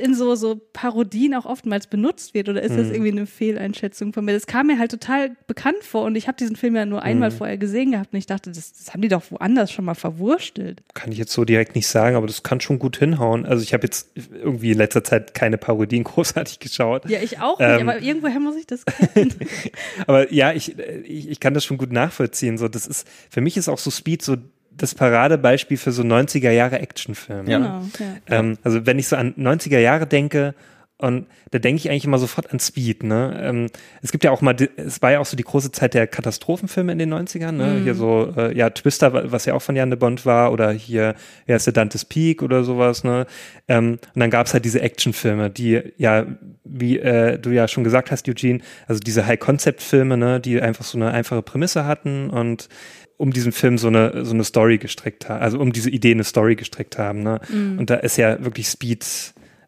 in 0.00 0.14
so 0.14 0.34
so 0.34 0.60
Parodien 0.72 1.34
auch 1.34 1.44
oftmals 1.44 1.86
benutzt 1.86 2.34
wird 2.34 2.48
oder 2.48 2.62
ist 2.62 2.76
das 2.76 2.88
irgendwie 2.88 3.12
eine 3.12 3.26
Fehleinschätzung 3.26 4.12
von 4.12 4.24
mir? 4.24 4.32
Das 4.32 4.46
kam 4.46 4.68
mir 4.68 4.78
halt 4.78 4.90
total 4.90 5.36
bekannt 5.46 5.82
vor 5.82 6.04
und 6.04 6.16
ich 6.16 6.28
habe 6.28 6.36
diesen 6.36 6.56
Film 6.56 6.76
ja 6.76 6.86
nur 6.86 7.02
einmal 7.02 7.30
vorher 7.30 7.58
gesehen 7.58 7.92
gehabt 7.92 8.12
und 8.12 8.18
ich 8.18 8.26
dachte, 8.26 8.50
das, 8.50 8.72
das 8.72 8.92
haben 8.92 9.02
die 9.02 9.08
doch 9.08 9.22
woanders 9.30 9.70
schon 9.72 9.84
mal 9.84 9.94
verwurstelt. 9.94 10.82
Kann 10.94 11.12
ich 11.12 11.18
jetzt 11.18 11.32
so 11.32 11.44
direkt 11.44 11.74
nicht 11.74 11.86
sagen, 11.86 12.16
aber 12.16 12.26
das 12.26 12.42
kann 12.42 12.60
schon 12.60 12.78
gut 12.78 12.96
hinhauen. 12.96 13.44
Also 13.46 13.62
ich 13.62 13.74
habe 13.74 13.84
jetzt 13.84 14.10
irgendwie 14.32 14.72
in 14.72 14.78
letzter 14.78 15.04
Zeit 15.04 15.34
keine 15.34 15.57
Parodien 15.58 16.04
großartig 16.04 16.58
geschaut. 16.58 17.08
Ja, 17.08 17.20
ich 17.20 17.40
auch 17.40 17.58
nicht, 17.58 17.68
Ähm. 17.68 17.88
aber 17.88 18.00
irgendwoher 18.00 18.40
muss 18.40 18.56
ich 18.56 18.66
das 18.66 18.84
kennen. 18.86 19.34
Aber 20.06 20.32
ja, 20.32 20.52
ich, 20.52 20.78
äh, 20.78 21.00
ich, 21.00 21.28
ich 21.28 21.40
kann 21.40 21.54
das 21.54 21.64
schon 21.64 21.76
gut 21.78 21.92
nachvollziehen. 21.92 22.56
So, 22.58 22.68
das 22.68 22.86
ist, 22.86 23.06
für 23.30 23.40
mich 23.40 23.56
ist 23.56 23.68
auch 23.68 23.78
so 23.78 23.90
Speed 23.90 24.22
so 24.22 24.36
das 24.70 24.94
Paradebeispiel 24.94 25.76
für 25.76 25.92
so 25.92 26.02
90er 26.02 26.50
Jahre 26.50 26.78
Actionfilm. 26.78 27.48
Ja. 27.48 27.58
Genau, 27.58 27.82
ja. 27.98 28.38
Ähm, 28.38 28.58
also 28.62 28.86
wenn 28.86 28.98
ich 28.98 29.08
so 29.08 29.16
an 29.16 29.34
90er 29.34 29.78
Jahre 29.78 30.06
denke, 30.06 30.54
und 31.00 31.26
da 31.52 31.58
denke 31.60 31.78
ich 31.78 31.88
eigentlich 31.90 32.04
immer 32.04 32.18
sofort 32.18 32.52
an 32.52 32.58
Speed, 32.58 33.04
ne? 33.04 33.38
Ähm, 33.40 33.66
es 34.02 34.10
gibt 34.10 34.24
ja 34.24 34.32
auch 34.32 34.40
mal, 34.40 34.56
es 34.76 35.00
war 35.00 35.12
ja 35.12 35.20
auch 35.20 35.26
so 35.26 35.36
die 35.36 35.44
große 35.44 35.70
Zeit 35.70 35.94
der 35.94 36.06
Katastrophenfilme 36.08 36.90
in 36.90 36.98
den 36.98 37.14
90ern, 37.14 37.52
ne? 37.52 37.80
Hier 37.84 37.94
so, 37.94 38.32
äh, 38.36 38.56
ja, 38.56 38.68
Twister, 38.70 39.12
wa- 39.12 39.22
was 39.26 39.44
ja 39.44 39.54
auch 39.54 39.62
von 39.62 39.76
Jan 39.76 39.90
de 39.90 39.98
Bond 39.98 40.26
war, 40.26 40.50
oder 40.52 40.72
hier, 40.72 41.14
ja, 41.46 41.54
ist 41.56 41.66
der 41.66 41.72
Dante's 41.72 42.04
Peak 42.04 42.42
oder 42.42 42.64
sowas, 42.64 43.04
ne? 43.04 43.26
Ähm, 43.68 43.98
und 44.14 44.20
dann 44.20 44.30
gab's 44.30 44.52
halt 44.54 44.64
diese 44.64 44.80
Actionfilme, 44.80 45.50
die 45.50 45.80
ja, 45.98 46.26
wie 46.64 46.98
äh, 46.98 47.38
du 47.38 47.50
ja 47.50 47.68
schon 47.68 47.84
gesagt 47.84 48.10
hast, 48.10 48.28
Eugene, 48.28 48.60
also 48.88 48.98
diese 49.00 49.24
High-Concept-Filme, 49.24 50.16
ne, 50.16 50.40
die 50.40 50.60
einfach 50.60 50.84
so 50.84 50.98
eine 50.98 51.12
einfache 51.12 51.42
Prämisse 51.42 51.84
hatten 51.84 52.28
und 52.28 52.68
um 53.16 53.32
diesen 53.32 53.52
Film 53.52 53.78
so 53.78 53.88
eine, 53.88 54.24
so 54.24 54.34
eine 54.34 54.44
Story 54.44 54.78
gestrickt 54.78 55.28
haben, 55.28 55.40
also 55.42 55.58
um 55.60 55.72
diese 55.72 55.90
Idee 55.90 56.10
eine 56.12 56.24
Story 56.24 56.56
gestrickt 56.56 56.98
haben, 56.98 57.22
ne? 57.22 57.40
Und 57.78 57.88
da 57.90 57.94
ist 57.94 58.16
ja 58.16 58.44
wirklich 58.44 58.66
Speed 58.68 59.04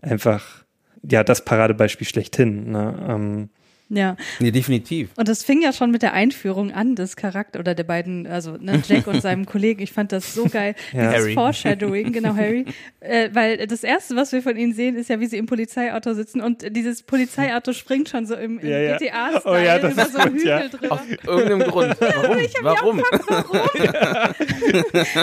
einfach 0.02 0.64
ja, 1.02 1.24
das 1.24 1.44
Paradebeispiel 1.44 2.06
schlechthin. 2.06 2.70
Ne? 2.70 3.06
Ähm, 3.08 3.48
Ja, 3.92 4.16
Nee, 4.38 4.52
definitiv. 4.52 5.08
und 5.16 5.26
das 5.28 5.42
fing 5.42 5.60
ja 5.62 5.72
schon 5.72 5.90
mit 5.90 6.02
der 6.02 6.12
Einführung 6.12 6.70
an 6.72 6.94
des 6.94 7.16
Charakter 7.16 7.58
oder 7.58 7.74
der 7.74 7.82
beiden, 7.82 8.26
also 8.26 8.56
ne, 8.56 8.80
Jack 8.86 9.08
und 9.08 9.20
seinem 9.20 9.46
Kollegen. 9.50 9.82
Ich 9.82 9.92
fand 9.92 10.12
das 10.12 10.32
so 10.32 10.44
geil. 10.46 10.76
Ja. 10.92 11.10
Dieses 11.10 11.24
Harry. 11.24 11.34
Foreshadowing, 11.34 12.12
genau, 12.12 12.34
Harry. 12.36 12.64
Äh, 13.02 13.30
weil 13.32 13.66
das 13.66 13.82
erste, 13.82 14.14
was 14.14 14.30
wir 14.30 14.42
von 14.42 14.58
ihnen 14.58 14.74
sehen, 14.74 14.94
ist 14.94 15.08
ja, 15.08 15.18
wie 15.20 15.24
sie 15.26 15.38
im 15.38 15.46
Polizeiauto 15.46 16.12
sitzen 16.12 16.42
und 16.42 16.76
dieses 16.76 17.02
Polizeiauto 17.02 17.72
springt 17.72 18.10
schon 18.10 18.26
so 18.26 18.34
im, 18.34 18.58
im 18.58 18.68
Ja, 18.68 18.78
ja. 18.78 18.96
GTA-Style 18.98 19.42
Oh 19.46 19.56
ja, 19.56 19.78
das 19.78 19.92
über 19.94 20.02
ist 20.02 20.12
so 20.12 20.18
einen 20.18 20.32
gut, 20.32 20.40
Hügel 20.40 20.48
ja. 20.50 20.68
drüber. 20.68 20.92
Aus 20.92 21.00
irgendeinem 21.26 21.70
Grund. 21.70 21.96
Warum? 22.62 23.02
Warum? 23.02 23.02
Da 23.82 24.34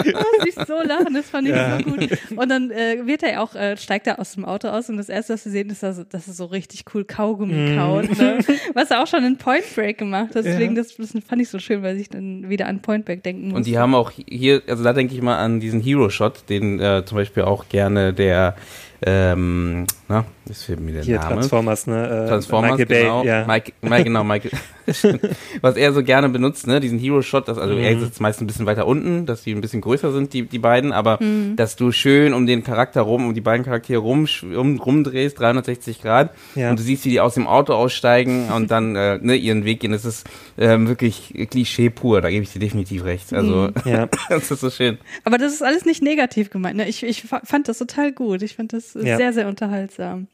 muss 0.02 0.46
ich 0.46 0.54
so 0.54 0.82
lachen, 0.82 1.14
das 1.14 1.30
fand 1.30 1.48
ich 1.48 1.54
Ja. 1.54 1.78
so 1.78 1.84
gut. 1.84 2.08
Und 2.36 2.48
dann 2.48 2.70
äh, 2.72 3.06
wird 3.06 3.22
er 3.22 3.42
auch, 3.42 3.54
äh, 3.54 3.76
steigt 3.76 4.06
er 4.06 4.18
aus 4.18 4.32
dem 4.32 4.44
Auto 4.44 4.68
aus 4.68 4.88
und 4.88 4.96
das 4.96 5.08
erste, 5.08 5.34
was 5.34 5.44
wir 5.44 5.52
sehen, 5.52 5.70
ist, 5.70 5.82
dass, 5.82 6.06
dass 6.08 6.26
er 6.28 6.34
so 6.34 6.46
richtig 6.46 6.84
cool 6.94 7.04
Kaugummi 7.04 7.76
kaut, 7.76 8.18
ne? 8.18 8.38
was 8.74 8.90
er 8.90 9.02
auch 9.02 9.06
schon 9.06 9.24
in 9.24 9.36
Point 9.36 9.64
Break 9.74 9.98
gemacht 9.98 10.34
hat. 10.34 10.44
Deswegen, 10.44 10.74
das, 10.74 10.96
das 10.96 11.12
fand 11.26 11.42
ich 11.42 11.48
so 11.48 11.58
schön, 11.58 11.82
weil 11.82 11.98
ich 11.98 12.08
dann 12.08 12.48
wieder 12.48 12.66
an 12.66 12.80
Point 12.80 13.04
Break 13.04 13.22
denken 13.22 13.48
muss. 13.48 13.56
Und 13.58 13.66
die 13.66 13.78
haben 13.78 13.94
auch 13.94 14.10
hier, 14.10 14.62
also 14.66 14.84
da 14.84 14.92
denke 14.92 15.14
ich 15.14 15.22
mal 15.22 15.38
an 15.38 15.60
diesen 15.60 15.80
Hero-Shot, 15.80 16.48
den 16.48 16.80
äh, 16.80 17.04
zum 17.04 17.16
Beispiel 17.16 17.44
auch 17.44 17.68
gerne 17.68 18.12
der, 18.12 18.56
ähm, 19.02 19.86
na, 20.08 20.24
ist 20.48 20.64
fehlt 20.64 20.80
mir 20.80 20.92
der 20.92 21.02
hier 21.02 21.18
Name. 21.18 21.34
Transformers, 21.34 21.86
ne? 21.86 22.24
Äh, 22.24 22.28
Transformers, 22.28 22.70
Michael 22.72 22.86
Bay, 22.86 23.02
genau. 23.02 23.24
ja. 23.24 23.46
Mike, 23.46 23.72
Mike, 23.82 24.04
genau, 24.04 24.24
Michael. 24.24 24.50
Was 25.60 25.76
er 25.76 25.92
so 25.92 26.02
gerne 26.02 26.30
benutzt, 26.30 26.66
ne, 26.66 26.80
diesen 26.80 26.98
Hero-Shot, 26.98 27.46
das, 27.46 27.58
also 27.58 27.74
er 27.76 28.00
sitzt 28.00 28.22
meist 28.22 28.40
ein 28.40 28.46
bisschen 28.46 28.64
weiter 28.64 28.86
unten, 28.86 29.26
dass 29.26 29.42
die 29.42 29.52
ein 29.54 29.60
bisschen 29.60 29.82
größer 29.82 30.12
sind, 30.12 30.32
die, 30.32 30.44
die 30.44 30.58
beiden, 30.58 30.92
aber 30.92 31.18
dass 31.56 31.76
du 31.76 31.92
schön 31.92 32.32
um 32.32 32.46
den 32.46 32.64
Charakter 32.64 33.02
rum, 33.02 33.26
um 33.26 33.34
die 33.34 33.42
beiden 33.42 33.66
Charaktere 33.66 33.98
rum, 34.00 34.26
um, 34.56 34.78
rumdrehst, 34.80 35.38
360 35.38 36.00
Grad, 36.00 36.30
Ja. 36.54 36.70
und 36.70 36.78
du 36.78 36.82
siehst, 36.82 37.04
wie 37.04 37.10
die 37.10 37.20
aus 37.20 37.34
dem 37.34 37.46
Auto 37.46 37.74
aussteigen 37.74 38.48
und 38.50 38.70
dann, 38.70 38.96
äh, 38.96 39.18
ne, 39.20 39.34
ihren 39.36 39.66
Weg 39.66 39.80
gehen. 39.80 39.92
Das 39.92 40.06
ist 40.06 40.26
ähm, 40.56 40.88
wirklich 40.88 41.34
Klischee 41.50 41.90
pur, 41.90 42.22
da 42.22 42.30
gebe 42.30 42.42
ich 42.44 42.52
dir 42.54 42.58
definitiv 42.60 43.04
recht. 43.04 43.32
Also, 43.34 43.68
Ja. 43.84 44.08
das 44.30 44.50
ist 44.50 44.60
so 44.60 44.70
schön. 44.70 44.96
Aber 45.24 45.36
das 45.36 45.52
ist 45.52 45.62
alles 45.62 45.84
nicht 45.84 46.02
negativ 46.02 46.48
gemeint. 46.48 46.76
Ne? 46.78 46.88
Ich, 46.88 47.02
ich 47.02 47.22
fa- 47.24 47.42
fand 47.44 47.68
das 47.68 47.76
total 47.78 48.10
gut. 48.12 48.40
Ich 48.42 48.56
fand 48.56 48.72
das 48.72 48.87
äh, 48.96 49.06
Ja. 49.06 49.16
sehr, 49.16 49.32
sehr 49.32 49.48
unterhaltsam. 49.48 50.26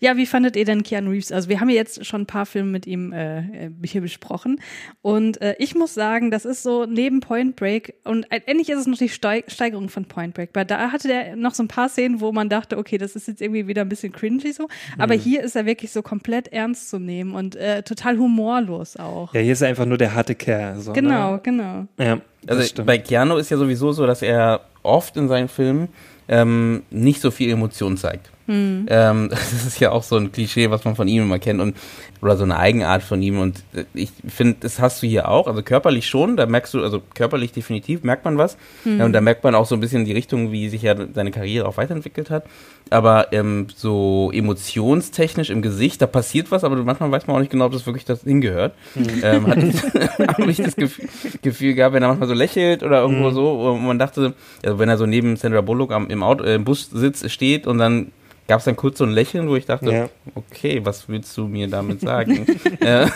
Ja, 0.00 0.16
wie 0.16 0.26
fandet 0.26 0.56
ihr 0.56 0.64
denn 0.64 0.82
Keanu 0.82 1.10
Reeves? 1.12 1.30
Also 1.30 1.48
wir 1.48 1.60
haben 1.60 1.68
ja 1.68 1.76
jetzt 1.76 2.04
schon 2.04 2.22
ein 2.22 2.26
paar 2.26 2.44
Filme 2.44 2.72
mit 2.72 2.88
ihm 2.88 3.12
äh, 3.12 3.38
äh, 3.66 3.70
hier 3.84 4.00
besprochen 4.00 4.60
und 5.00 5.40
äh, 5.40 5.54
ich 5.60 5.76
muss 5.76 5.94
sagen, 5.94 6.32
das 6.32 6.44
ist 6.44 6.64
so 6.64 6.86
neben 6.86 7.20
Point 7.20 7.54
Break 7.54 7.94
und 8.02 8.26
ähnlich 8.48 8.68
ist 8.68 8.80
es 8.80 8.86
noch 8.88 8.98
die 8.98 9.08
Stei 9.08 9.44
Steigerung 9.46 9.88
von 9.88 10.06
Point 10.06 10.34
Break, 10.34 10.50
weil 10.54 10.64
da 10.64 10.90
hatte 10.90 11.06
der 11.06 11.36
noch 11.36 11.54
so 11.54 11.62
ein 11.62 11.68
paar 11.68 11.88
Szenen, 11.88 12.20
wo 12.20 12.32
man 12.32 12.48
dachte, 12.48 12.78
okay, 12.78 12.98
das 12.98 13.14
ist 13.14 13.28
jetzt 13.28 13.40
irgendwie 13.40 13.68
wieder 13.68 13.82
ein 13.82 13.88
bisschen 13.88 14.10
cringy 14.12 14.52
so, 14.52 14.66
aber 14.98 15.14
Mhm. 15.14 15.20
hier 15.20 15.42
ist 15.44 15.54
er 15.54 15.66
wirklich 15.66 15.92
so 15.92 16.02
komplett 16.02 16.48
ernst 16.48 16.90
zu 16.90 16.98
nehmen 16.98 17.36
und 17.36 17.54
äh, 17.54 17.84
total 17.84 18.18
humorlos 18.18 18.96
auch. 18.96 19.32
ja, 19.34 19.40
hier 19.40 19.52
ist 19.52 19.62
er 19.62 19.68
einfach 19.68 19.86
nur 19.86 19.98
der 19.98 20.12
harte 20.16 20.34
Kerl. 20.34 20.80
So, 20.80 20.92
Genau, 20.94 21.34
Ne? 21.34 21.40
genau. 21.44 21.86
Ja, 21.96 22.20
Also 22.48 22.62
stimmt. 22.64 22.88
bei 22.88 22.98
Keanu 22.98 23.36
ist 23.36 23.50
ja 23.50 23.56
sowieso 23.56 23.92
so, 23.92 24.04
dass 24.04 24.20
er 24.22 24.62
oft 24.82 25.16
in 25.16 25.28
seinen 25.28 25.46
Filmen 25.46 25.90
ähm, 26.30 26.84
nicht 26.90 27.20
so 27.20 27.30
viel 27.30 27.50
Emotion 27.50 27.96
zeigt. 27.96 28.30
Hm. 28.50 28.86
Ähm, 28.88 29.28
das 29.30 29.64
ist 29.64 29.78
ja 29.78 29.92
auch 29.92 30.02
so 30.02 30.16
ein 30.16 30.32
Klischee, 30.32 30.70
was 30.70 30.84
man 30.84 30.96
von 30.96 31.06
ihm 31.06 31.22
immer 31.22 31.38
kennt 31.38 31.60
und 31.60 31.76
oder 32.20 32.36
so 32.36 32.42
eine 32.42 32.58
Eigenart 32.58 33.02
von 33.02 33.22
ihm 33.22 33.38
und 33.38 33.62
äh, 33.72 33.84
ich 33.94 34.10
finde, 34.26 34.56
das 34.58 34.80
hast 34.80 35.02
du 35.02 35.06
hier 35.06 35.28
auch, 35.28 35.46
also 35.46 35.62
körperlich 35.62 36.08
schon, 36.08 36.36
da 36.36 36.46
merkst 36.46 36.74
du, 36.74 36.82
also 36.82 37.00
körperlich 37.14 37.52
definitiv 37.52 38.02
merkt 38.02 38.24
man 38.24 38.38
was 38.38 38.56
Hm. 38.82 38.98
ja, 38.98 39.04
und 39.04 39.12
da 39.12 39.20
merkt 39.20 39.44
man 39.44 39.54
auch 39.54 39.66
so 39.66 39.76
ein 39.76 39.80
bisschen 39.80 40.04
die 40.04 40.12
Richtung, 40.12 40.50
wie 40.50 40.68
sich 40.68 40.82
ja 40.82 40.96
seine 41.14 41.30
Karriere 41.30 41.68
auch 41.68 41.76
weiterentwickelt 41.76 42.28
hat, 42.28 42.44
aber 42.90 43.32
ähm, 43.32 43.68
so 43.74 44.32
emotionstechnisch 44.34 45.50
im 45.50 45.62
Gesicht, 45.62 46.02
da 46.02 46.06
passiert 46.06 46.50
was, 46.50 46.64
aber 46.64 46.74
manchmal 46.76 47.12
weiß 47.12 47.28
man 47.28 47.36
auch 47.36 47.40
nicht 47.40 47.52
genau, 47.52 47.66
ob 47.66 47.72
das 47.72 47.86
wirklich 47.86 48.04
das 48.04 48.24
hingehört. 48.24 48.74
Ähm, 49.22 49.46
hat 49.46 49.58
habe 50.38 50.50
ich 50.50 50.56
das 50.56 50.74
Gefühl, 50.74 51.08
Gefühl 51.42 51.74
gehabt, 51.74 51.94
wenn 51.94 52.02
er 52.02 52.08
manchmal 52.08 52.28
so 52.28 52.34
lächelt 52.34 52.82
oder 52.82 53.02
irgendwo 53.02 53.30
so, 53.30 53.58
wo 53.58 53.74
man 53.74 54.00
dachte, 54.00 54.34
also 54.64 54.78
wenn 54.80 54.88
er 54.88 54.98
so 54.98 55.06
neben 55.06 55.36
Sandra 55.36 55.60
Bullock 55.60 55.92
am, 55.92 56.08
im, 56.08 56.24
Auto, 56.24 56.42
äh, 56.42 56.56
im 56.56 56.64
Bus 56.64 56.90
sitzt, 56.90 57.30
steht 57.30 57.68
und 57.68 57.78
dann 57.78 58.10
gab 58.50 58.58
es 58.58 58.64
dann 58.64 58.74
kurz 58.74 58.98
so 58.98 59.04
ein 59.04 59.12
Lächeln, 59.12 59.48
wo 59.48 59.54
ich 59.54 59.64
dachte, 59.64 59.92
Ja. 59.92 60.08
okay, 60.34 60.80
was 60.82 61.08
willst 61.08 61.36
du 61.36 61.46
mir 61.46 61.68
damit 61.68 62.00
sagen? 62.00 62.44
äh, 62.80 63.06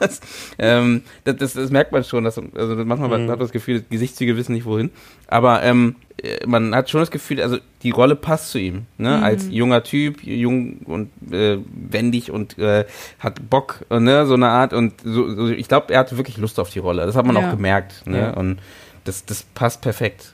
das, 0.00 0.20
ähm, 0.58 1.02
das, 1.24 1.36
das, 1.36 1.52
das 1.52 1.70
merkt 1.70 1.92
man 1.92 2.02
schon, 2.02 2.24
dass, 2.24 2.38
also 2.38 2.74
manchmal 2.76 3.10
hat 3.10 3.26
man 3.28 3.38
das 3.38 3.52
Gefühl, 3.52 3.84
Gesichtszüge 3.90 4.38
wissen 4.38 4.54
nicht 4.54 4.64
wohin, 4.64 4.88
aber 5.28 5.62
ähm, 5.64 5.96
äh, 6.22 6.46
man 6.46 6.74
hat 6.74 6.88
schon 6.88 7.00
das 7.00 7.10
Gefühl, 7.10 7.42
also 7.42 7.58
die 7.82 7.90
Rolle 7.90 8.16
passt 8.16 8.52
zu 8.52 8.58
ihm, 8.58 8.86
ne? 8.96 9.22
als 9.22 9.48
junger 9.50 9.82
Typ, 9.82 10.24
jung 10.24 10.78
und 10.86 11.10
äh, 11.30 11.58
wendig 11.70 12.30
und 12.30 12.56
äh, 12.58 12.86
hat 13.18 13.50
Bock, 13.50 13.84
ne? 13.90 14.24
so 14.24 14.32
eine 14.32 14.48
Art 14.48 14.72
und 14.72 14.94
so, 15.04 15.30
so 15.34 15.48
ich 15.48 15.68
glaube, 15.68 15.92
er 15.92 16.00
hatte 16.00 16.16
wirklich 16.16 16.38
Lust 16.38 16.58
auf 16.58 16.70
die 16.70 16.78
Rolle, 16.78 17.04
das 17.04 17.16
hat 17.16 17.26
man 17.26 17.36
Ja. 17.36 17.48
auch 17.48 17.50
gemerkt 17.50 18.06
ne? 18.06 18.18
Ja. 18.18 18.30
und 18.30 18.60
das, 19.04 19.26
das 19.26 19.42
passt 19.42 19.82
perfekt. 19.82 20.33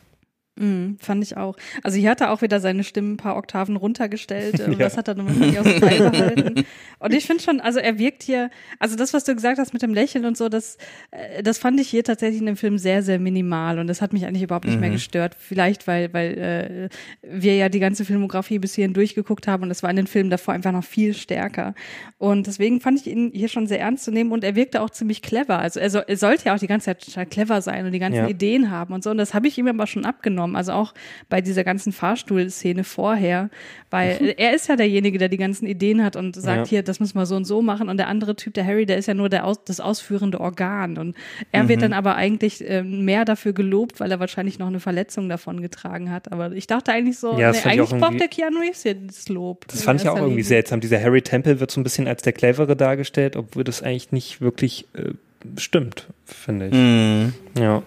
Mhm, 0.61 0.97
fand 1.01 1.23
ich 1.25 1.37
auch. 1.37 1.57
Also 1.83 1.99
hier 1.99 2.11
hat 2.11 2.21
er 2.21 2.31
auch 2.33 2.43
wieder 2.43 2.61
seine 2.61 2.85
Stimme 2.85 3.13
ein 3.13 3.17
paar 3.17 3.37
Oktaven 3.37 3.77
runtergestellt. 3.77 4.61
äh, 4.61 4.77
Das 4.77 4.97
hat 4.97 5.09
er 5.09 5.15
dann 5.15 5.27
wahrscheinlich 5.27 5.59
aus 5.59 5.65
dem 5.73 5.81
Teil 5.81 6.11
behalten. 6.11 6.65
Und 6.99 7.15
ich 7.15 7.27
finde 7.27 7.43
schon, 7.43 7.61
also 7.61 7.79
er 7.79 7.99
wirkt 7.99 8.23
hier, 8.23 8.51
also 8.79 8.95
das, 8.97 9.15
was 9.15 9.25
du 9.25 9.35
gesagt 9.35 9.59
hast 9.59 9.73
mit 9.73 9.83
dem 9.83 9.95
Lächeln 9.95 10.25
und 10.27 10.37
so, 10.37 10.49
das, 10.49 10.77
äh, 11.11 11.43
das 11.43 11.59
fand 11.59 11.81
ich 11.81 11.89
hier 11.89 12.05
tatsächlich 12.05 12.41
in 12.41 12.47
dem 12.47 12.57
Film 12.57 12.79
sehr, 12.79 13.03
sehr 13.03 13.19
minimal. 13.19 13.79
Und 13.79 13.87
das 13.87 14.03
hat 14.03 14.13
mich 14.13 14.27
eigentlich 14.27 14.43
überhaupt 14.43 14.67
nicht 14.67 14.81
mehr 14.81 14.91
gestört. 14.91 15.35
Vielleicht, 15.39 15.87
weil, 15.87 16.13
weil 16.13 16.39
äh, 16.39 16.89
wir 17.23 17.57
ja 17.57 17.69
die 17.69 17.81
ganze 17.81 18.05
Filmografie 18.05 18.59
bis 18.59 18.75
hierhin 18.75 18.93
durchgeguckt 18.95 19.49
haben 19.49 19.63
und 19.63 19.69
das 19.71 19.83
war 19.83 19.91
in 19.91 19.97
den 19.97 20.07
Filmen 20.07 20.31
davor 20.31 20.55
einfach 20.55 20.73
noch 20.73 20.85
viel 20.85 21.15
stärker. 21.15 21.75
Und 22.19 22.47
deswegen 22.47 22.81
fand 22.81 23.01
ich 23.01 23.07
ihn 23.07 23.31
hier 23.35 23.49
schon 23.49 23.67
sehr 23.67 23.81
ernst 23.81 24.05
zu 24.05 24.11
nehmen 24.11 24.33
und 24.33 24.45
er 24.45 24.55
wirkte 24.55 24.83
auch 24.83 24.91
ziemlich 24.91 25.23
clever. 25.23 25.59
Also 25.59 25.81
er, 25.81 25.89
so, 25.91 25.99
er 26.01 26.17
sollte 26.17 26.47
ja 26.47 26.55
auch 26.55 26.59
die 26.59 26.67
ganze 26.67 26.97
Zeit 26.99 27.31
clever 27.31 27.63
sein 27.63 27.87
und 27.87 27.93
die 27.93 27.99
ganzen 27.99 28.11
Ja. 28.21 28.29
Ideen 28.29 28.71
haben 28.71 28.93
und 28.93 29.03
so. 29.03 29.11
Und 29.11 29.17
das 29.19 29.33
habe 29.33 29.49
ich 29.49 29.57
ihm 29.57 29.67
aber 29.69 29.87
schon 29.87 30.05
abgenommen. 30.05 30.50
Also 30.57 30.73
auch 30.73 30.95
bei 31.29 31.41
dieser 31.41 31.65
ganzen 31.65 31.93
Fahrstuhlszene 31.93 32.85
vorher, 32.85 33.51
weil 33.91 34.35
er 34.37 34.55
ist 34.55 34.69
ja 34.69 34.77
derjenige, 34.77 35.19
der 35.19 35.29
die 35.29 35.37
ganzen 35.37 35.67
Ideen 35.67 36.05
hat 36.05 36.17
und 36.17 36.37
sagt 36.37 36.59
Ja. 36.59 36.65
hier, 36.67 36.83
das 36.83 37.01
müssen 37.01 37.19
wir 37.19 37.27
so 37.27 37.37
und 37.37 37.45
so 37.45 37.63
machen. 37.63 37.89
Und 37.89 37.97
der 37.97 38.09
andere 38.09 38.37
Typ, 38.37 38.55
der 38.55 38.65
Harry, 38.67 38.87
der 38.87 38.99
ist 38.99 39.07
ja 39.07 39.15
nur 39.15 39.29
der 39.29 39.45
aus, 39.47 39.65
das 39.65 39.81
ausführende 39.81 40.41
Organ. 40.41 40.99
Und 40.99 41.17
er 41.53 41.69
wird 41.69 41.83
dann 41.83 41.93
aber 41.93 42.15
eigentlich 42.15 42.63
ähm, 42.67 43.05
mehr 43.05 43.25
dafür 43.25 43.53
gelobt, 43.53 44.01
weil 44.01 44.11
er 44.11 44.21
wahrscheinlich 44.21 44.59
noch 44.59 44.69
eine 44.69 44.81
Verletzung 44.81 45.29
davon 45.29 45.61
getragen 45.61 46.11
hat. 46.11 46.31
Aber 46.33 46.53
ich 46.53 46.67
dachte 46.67 46.93
eigentlich 46.93 47.19
so, 47.19 47.39
Ja, 47.39 47.49
das 47.53 47.65
nee, 47.65 47.73
eigentlich 47.73 47.91
braucht 48.01 48.21
der 48.21 48.29
Keanu 48.29 48.59
Reeves 48.61 48.83
hier 48.83 48.95
das 48.95 49.29
Lob. 49.29 49.67
Das 49.69 49.83
fand 49.83 50.01
ich 50.01 50.09
auch 50.09 50.17
irgendwie 50.17 50.31
Linie. 50.37 50.45
seltsam. 50.45 50.81
Dieser 50.81 51.01
Harry 51.03 51.23
Temple 51.23 51.61
wird 51.61 51.71
so 51.71 51.81
ein 51.81 51.85
bisschen 51.85 52.07
als 52.09 52.23
der 52.23 52.33
Clevere 52.33 52.77
dargestellt, 52.77 53.37
obwohl 53.37 53.65
das 53.65 53.83
eigentlich 53.83 54.13
nicht 54.13 54.41
wirklich 54.41 54.87
äh, 54.95 55.11
stimmt, 55.59 56.07
finde 56.25 56.67
ich. 56.69 56.73
Mhm. 56.75 57.35
Ja. 57.59 57.83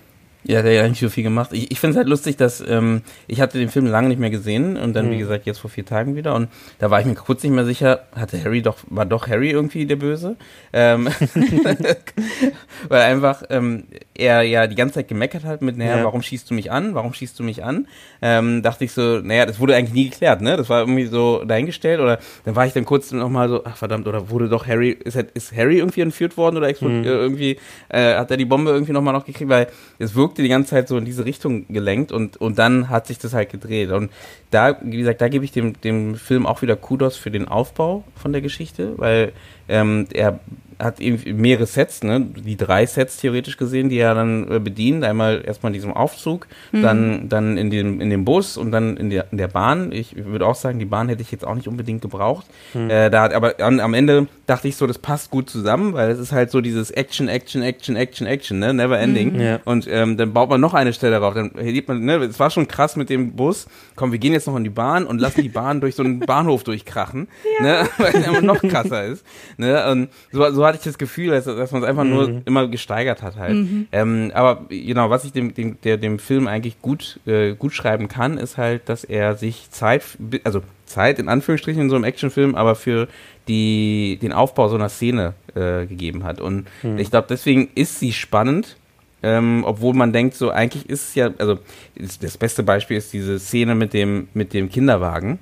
Ja, 0.45 0.61
der 0.61 0.77
hat 0.77 0.83
ja 0.83 0.89
nicht 0.89 0.99
so 0.99 1.09
viel 1.09 1.23
gemacht. 1.23 1.51
Ich, 1.53 1.71
ich 1.71 1.79
finde 1.79 1.91
es 1.91 1.97
halt 1.97 2.07
lustig, 2.07 2.35
dass 2.37 2.61
ähm, 2.67 3.01
ich 3.27 3.39
hatte 3.39 3.57
den 3.57 3.69
Film 3.69 3.85
lange 3.85 4.09
nicht 4.09 4.19
mehr 4.19 4.29
gesehen 4.29 4.75
und 4.77 4.93
dann, 4.93 5.09
wie 5.09 5.17
gesagt, 5.17 5.45
jetzt 5.45 5.59
vor 5.59 5.69
vier 5.69 5.85
Tagen 5.85 6.15
wieder. 6.15 6.35
Und 6.35 6.49
da 6.79 6.91
war 6.91 6.99
ich 6.99 7.05
mir 7.05 7.15
kurz 7.15 7.43
nicht 7.43 7.53
mehr 7.53 7.65
sicher, 7.65 8.05
hatte 8.13 8.43
Harry 8.43 8.61
doch, 8.61 8.77
war 8.89 9.05
doch 9.05 9.27
Harry 9.27 9.51
irgendwie 9.51 9.85
der 9.85 9.95
Böse? 9.95 10.35
Ähm, 10.73 11.07
weil 12.89 13.01
einfach 13.01 13.43
ähm, 13.49 13.85
er 14.13 14.41
ja 14.43 14.67
die 14.67 14.75
ganze 14.75 14.95
Zeit 14.95 15.07
gemeckert 15.07 15.43
hat 15.43 15.61
mit, 15.61 15.77
naja, 15.77 15.97
Ja. 15.97 16.03
warum 16.03 16.21
schießt 16.21 16.49
du 16.49 16.53
mich 16.53 16.71
an? 16.71 16.95
Warum 16.95 17.13
schießt 17.13 17.39
du 17.39 17.43
mich 17.43 17.63
an? 17.63 17.87
Ähm, 18.26 18.61
dachte 18.61 18.86
ich 18.86 18.93
so, 18.93 19.19
naja, 19.19 19.45
das 19.45 19.59
wurde 19.59 19.76
eigentlich 19.76 19.93
nie 19.93 20.09
geklärt, 20.09 20.39
ne? 20.39 20.55
Das 20.55 20.69
war 20.69 20.80
irgendwie 20.80 21.07
so 21.07 21.43
dahingestellt 21.43 21.99
oder 21.99 22.19
dann 22.45 22.55
war 22.55 22.65
ich 22.65 22.71
dann 22.71 22.86
kurz 22.86 23.11
nochmal 23.11 23.49
so, 23.49 23.65
ach 23.65 23.76
verdammt, 23.76 24.07
oder 24.07 24.30
wurde 24.30 24.47
doch 24.47 24.65
Harry, 24.65 24.91
ist, 24.91 25.17
ist 25.34 25.53
Harry 25.53 25.80
irgendwie 25.80 25.99
entführt 25.99 26.38
worden 26.38 26.55
oder 26.55 26.69
explodiert, 26.69 27.05
äh, 27.05 27.09
irgendwie, 27.09 27.57
äh, 27.89 28.15
hat 28.15 28.32
er 28.32 28.38
die 28.38 28.45
Bombe 28.45 28.71
irgendwie 28.71 28.93
nochmal 28.93 29.13
noch 29.13 29.26
gekriegt, 29.26 29.49
weil 29.49 29.67
es 29.99 30.15
wirkte 30.15 30.41
die 30.41 30.47
ganze 30.47 30.69
Zeit 30.69 30.88
so 30.88 30.97
in 30.97 31.03
diese 31.03 31.26
Richtung 31.26 31.67
gelenkt 31.67 32.13
und, 32.13 32.38
und 32.38 32.57
dann 32.57 32.88
hat 32.88 33.07
sich 33.07 33.19
das 33.19 33.34
halt 33.34 33.49
gedreht. 33.49 33.91
Und 33.91 34.09
da, 34.51 34.78
wie 34.82 34.97
gesagt, 34.97 35.19
da 35.19 35.28
gebe 35.28 35.43
ich 35.43 35.51
dem, 35.51 35.82
dem 35.82 36.15
Film 36.15 36.45
auch 36.45 36.61
wieder 36.61 36.78
Kudos 36.78 37.17
für 37.17 37.30
den 37.30 37.49
Aufbau 37.49 38.05
von 38.15 38.32
der 38.32 38.41
Geschichte, 38.41 38.93
weil 38.95 39.34
ähm, 39.68 40.07
er 40.14 40.39
hat 40.80 40.99
irgendwie 40.99 41.34
mehrere 41.34 41.66
Sets, 41.66 42.03
ne? 42.03 42.22
Die 42.22 42.57
drei 42.57 42.86
Sets 42.86 43.18
theoretisch 43.18 43.57
gesehen, 43.57 43.89
die 43.89 43.97
er 43.97 44.16
dann 44.16 44.51
äh, 44.51 44.59
bedient. 44.59 45.03
Einmal 45.03 45.43
erstmal 45.45 45.70
in 45.72 45.74
diesem 45.74 45.93
Aufzug, 45.93 46.47
dann, 46.72 47.30
dann 47.30 47.57
in 47.57 47.70
dem, 47.70 48.01
in 48.01 48.09
dem 48.09 48.26
Bus 48.26 48.57
und 48.57 48.72
dann 48.72 48.97
in 48.97 49.09
der, 49.09 49.32
in 49.32 49.38
der 49.38 49.47
Bahn. 49.47 49.91
Ich 49.91 50.16
würde 50.16 50.45
auch 50.45 50.55
sagen, 50.55 50.80
die 50.80 50.86
Bahn 50.86 51.09
hätte 51.09 51.22
ich 51.22 51.32
jetzt 51.32 51.45
auch 51.45 51.55
nicht 51.55 51.68
unbedingt 51.68 52.01
gebraucht. 52.01 52.45
Äh, 52.74 53.09
da 53.09 53.24
hat, 53.24 53.34
aber 53.34 53.59
an, 53.59 53.80
am 53.80 53.93
Ende 53.93 54.28
dachte 54.45 54.68
ich 54.68 54.76
so, 54.76 54.88
das 54.88 54.99
passt 54.99 55.30
gut 55.30 55.49
zusammen, 55.49 55.93
weil 55.93 56.11
es 56.11 56.20
ist 56.20 56.32
halt 56.32 56.51
so 56.51 56.61
dieses 56.61 56.91
Action, 56.91 57.28
Action, 57.28 57.61
Action, 57.61 57.95
Action, 57.95 58.28
Action, 58.28 58.59
ne? 58.59 58.74
Never 58.74 58.99
ending. 58.99 59.39
Ja. 59.39 59.59
Und 59.66 59.88
ähm, 59.89 60.18
dann 60.18 60.34
baut 60.34 60.49
man 60.49 60.61
noch 60.61 60.74
eine 60.74 60.93
Stelle 60.93 61.20
drauf. 61.20 61.34
Dann 61.34 61.51
hebt 61.57 61.88
man, 61.88 62.03
ne, 62.03 62.16
es 62.18 62.39
war 62.39 62.49
schon 62.49 62.68
krass 62.68 62.95
mit 62.95 63.09
dem 63.09 63.34
Bus. 63.34 63.68
Komm, 63.95 64.11
wir 64.11 64.20
gehen 64.20 64.34
jetzt 64.34 64.47
noch 64.47 64.55
in 64.55 64.64
die 64.64 64.70
Bahn 64.70 65.05
und 65.05 65.20
lassen 65.20 65.41
die 65.41 65.49
Bahn 65.49 65.82
durch 65.82 65.95
so 65.95 66.03
einen 66.03 66.20
Bahnhof 66.26 66.64
durchkrachen, 66.64 67.28
ne, 67.61 67.88
weil 67.97 68.16
es 68.16 68.28
immer 68.28 68.41
noch 68.41 68.61
krasser 68.61 69.05
ist. 69.05 69.26
Ne? 69.64 69.91
Und 69.91 70.09
so, 70.32 70.51
so 70.51 70.66
hatte 70.66 70.78
ich 70.78 70.84
das 70.84 70.97
Gefühl, 70.97 71.32
dass, 71.32 71.45
dass 71.45 71.72
man 71.72 71.84
es 71.84 71.89
einfach 71.89 72.03
nur 72.03 72.41
immer 72.45 72.68
gesteigert 72.68 73.22
hat 73.22 73.38
halt. 73.38 73.55
Ähm, 73.91 74.32
aber 74.34 74.66
genau, 74.70 75.09
was 75.09 75.26
ich 75.26 75.32
dem, 75.32 75.53
dem, 75.53 75.78
der, 75.82 75.97
dem 75.97 76.20
Film 76.20 76.47
eigentlich 76.47 76.82
gut, 76.82 77.20
äh, 77.26 77.53
gut 77.53 77.74
schreiben 77.74 78.07
kann, 78.07 78.38
ist 78.38 78.57
halt, 78.57 78.88
dass 78.89 79.03
er 79.03 79.36
sich 79.36 79.70
Zeit, 79.72 80.03
also 80.43 80.61
Zeit 80.86 81.20
in 81.20 81.30
Anführungsstrichen 81.30 81.82
in 81.82 81.89
so 81.89 81.95
einem 81.95 82.05
Actionfilm, 82.05 82.55
aber 82.55 82.76
für 82.76 83.07
die, 83.47 84.20
den 84.22 84.32
Aufbau 84.32 84.70
so 84.70 84.76
einer 84.76 84.89
Szene 84.89 85.34
äh, 85.55 85.86
gegeben 85.86 86.24
hat. 86.24 86.39
Und 86.39 86.68
ich 86.97 87.09
glaube, 87.09 87.28
deswegen 87.30 87.70
ist 87.76 87.99
sie 87.99 88.14
spannend, 88.14 88.78
ähm, 89.24 89.64
obwohl 89.66 89.93
man 89.93 90.11
denkt, 90.11 90.36
so 90.36 90.49
eigentlich 90.51 90.89
ist 90.89 91.09
es 91.09 91.16
ja, 91.16 91.32
also 91.38 91.57
das 91.95 92.38
beste 92.38 92.61
Beispiel 92.61 92.97
ist 92.97 93.14
diese 93.14 93.39
Szene 93.39 93.74
mit 93.74 93.93
dem, 93.93 94.28
mit 94.34 94.53
dem 94.53 94.70
Kinderwagen, 94.70 95.39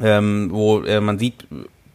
ähm, 0.00 0.48
wo 0.50 0.80
äh, 0.80 1.00
man 1.00 1.18
sieht, 1.18 1.46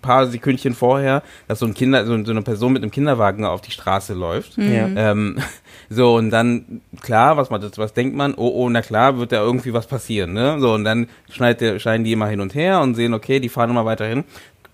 paar 0.02 0.28
Sekündchen 0.28 0.74
vorher, 0.74 1.24
dass 1.48 1.60
so 1.60 1.66
ein 1.66 1.74
Kinder, 1.74 2.06
so, 2.06 2.24
so 2.24 2.32
eine 2.32 2.42
Person 2.42 2.74
mit 2.74 2.84
einem 2.84 2.92
Kinderwagen 2.92 3.46
auf 3.46 3.62
die 3.62 3.72
Straße 3.72 4.14
läuft. 4.14 4.58
Ja. 4.58 4.88
Ähm, 4.96 5.40
so, 5.90 6.16
und 6.16 6.30
dann, 6.30 6.82
klar, 7.02 7.38
was 7.38 7.50
man, 7.50 7.62
was 7.76 7.94
denkt 7.94 8.16
man? 8.16 8.34
Oh, 8.36 8.52
oh, 8.56 8.70
na 8.70 8.82
klar, 8.82 9.18
wird 9.18 9.32
da 9.32 9.42
irgendwie 9.42 9.74
was 9.74 9.88
passieren, 9.88 10.34
ne? 10.34 10.58
So, 10.60 10.74
und 10.74 10.84
dann 10.84 11.08
schneidet 11.30 11.62
der, 11.62 11.80
schneiden 11.80 12.04
die 12.04 12.14
immer 12.14 12.28
hin 12.28 12.42
und 12.42 12.56
her 12.56 12.82
und 12.82 12.96
sehen, 12.96 13.14
okay, 13.14 13.40
die 13.40 13.50
fahren 13.50 13.70
immer 13.70 13.86
weiter 13.86 14.06
hin. 14.06 14.24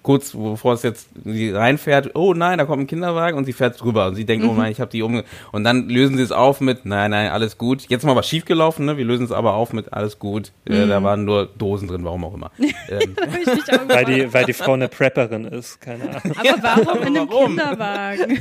Kurz 0.05 0.33
bevor 0.33 0.75
es 0.75 0.83
jetzt 0.83 1.07
sie 1.23 1.49
reinfährt, 1.49 2.11
oh 2.13 2.35
nein, 2.35 2.59
da 2.59 2.65
kommt 2.65 2.83
ein 2.83 2.85
Kinderwagen 2.87 3.35
und 3.39 3.45
sie 3.45 3.53
fährt 3.53 3.81
drüber 3.81 4.05
und 4.05 4.13
sie 4.13 4.23
denkt, 4.23 4.45
oh 4.45 4.53
nein, 4.53 4.71
ich 4.71 4.79
habe 4.79 4.91
die 4.91 5.01
umge... 5.01 5.23
Und 5.51 5.63
dann 5.63 5.89
lösen 5.89 6.15
sie 6.15 6.21
es 6.21 6.31
auf 6.31 6.61
mit, 6.61 6.85
nein, 6.85 7.09
nein, 7.09 7.31
alles 7.31 7.57
gut. 7.57 7.87
Jetzt 7.89 8.05
mal 8.05 8.15
was 8.15 8.27
schiefgelaufen, 8.27 8.85
ne? 8.85 8.97
Wir 8.97 9.03
lösen 9.05 9.25
es 9.25 9.31
aber 9.31 9.55
auf 9.55 9.73
mit, 9.73 9.93
alles 9.93 10.19
gut. 10.19 10.51
Äh, 10.65 10.85
da 10.85 11.01
waren 11.01 11.25
nur 11.25 11.47
Dosen 11.47 11.87
drin, 11.87 12.03
warum 12.03 12.23
auch 12.23 12.35
immer. 12.35 12.51
ähm, 12.59 13.15
Weil 13.87 14.05
die, 14.05 14.31
weil 14.31 14.45
die 14.45 14.53
Frau 14.53 14.73
eine 14.73 14.89
Prepperin 14.89 15.45
ist, 15.45 15.81
keine 15.81 16.03
Ahnung. 16.03 16.37
aber 16.37 16.61
warum 16.61 16.97
in 17.01 17.17
einem 17.17 17.29
warum? 17.29 17.57
Kinderwagen? 17.57 18.39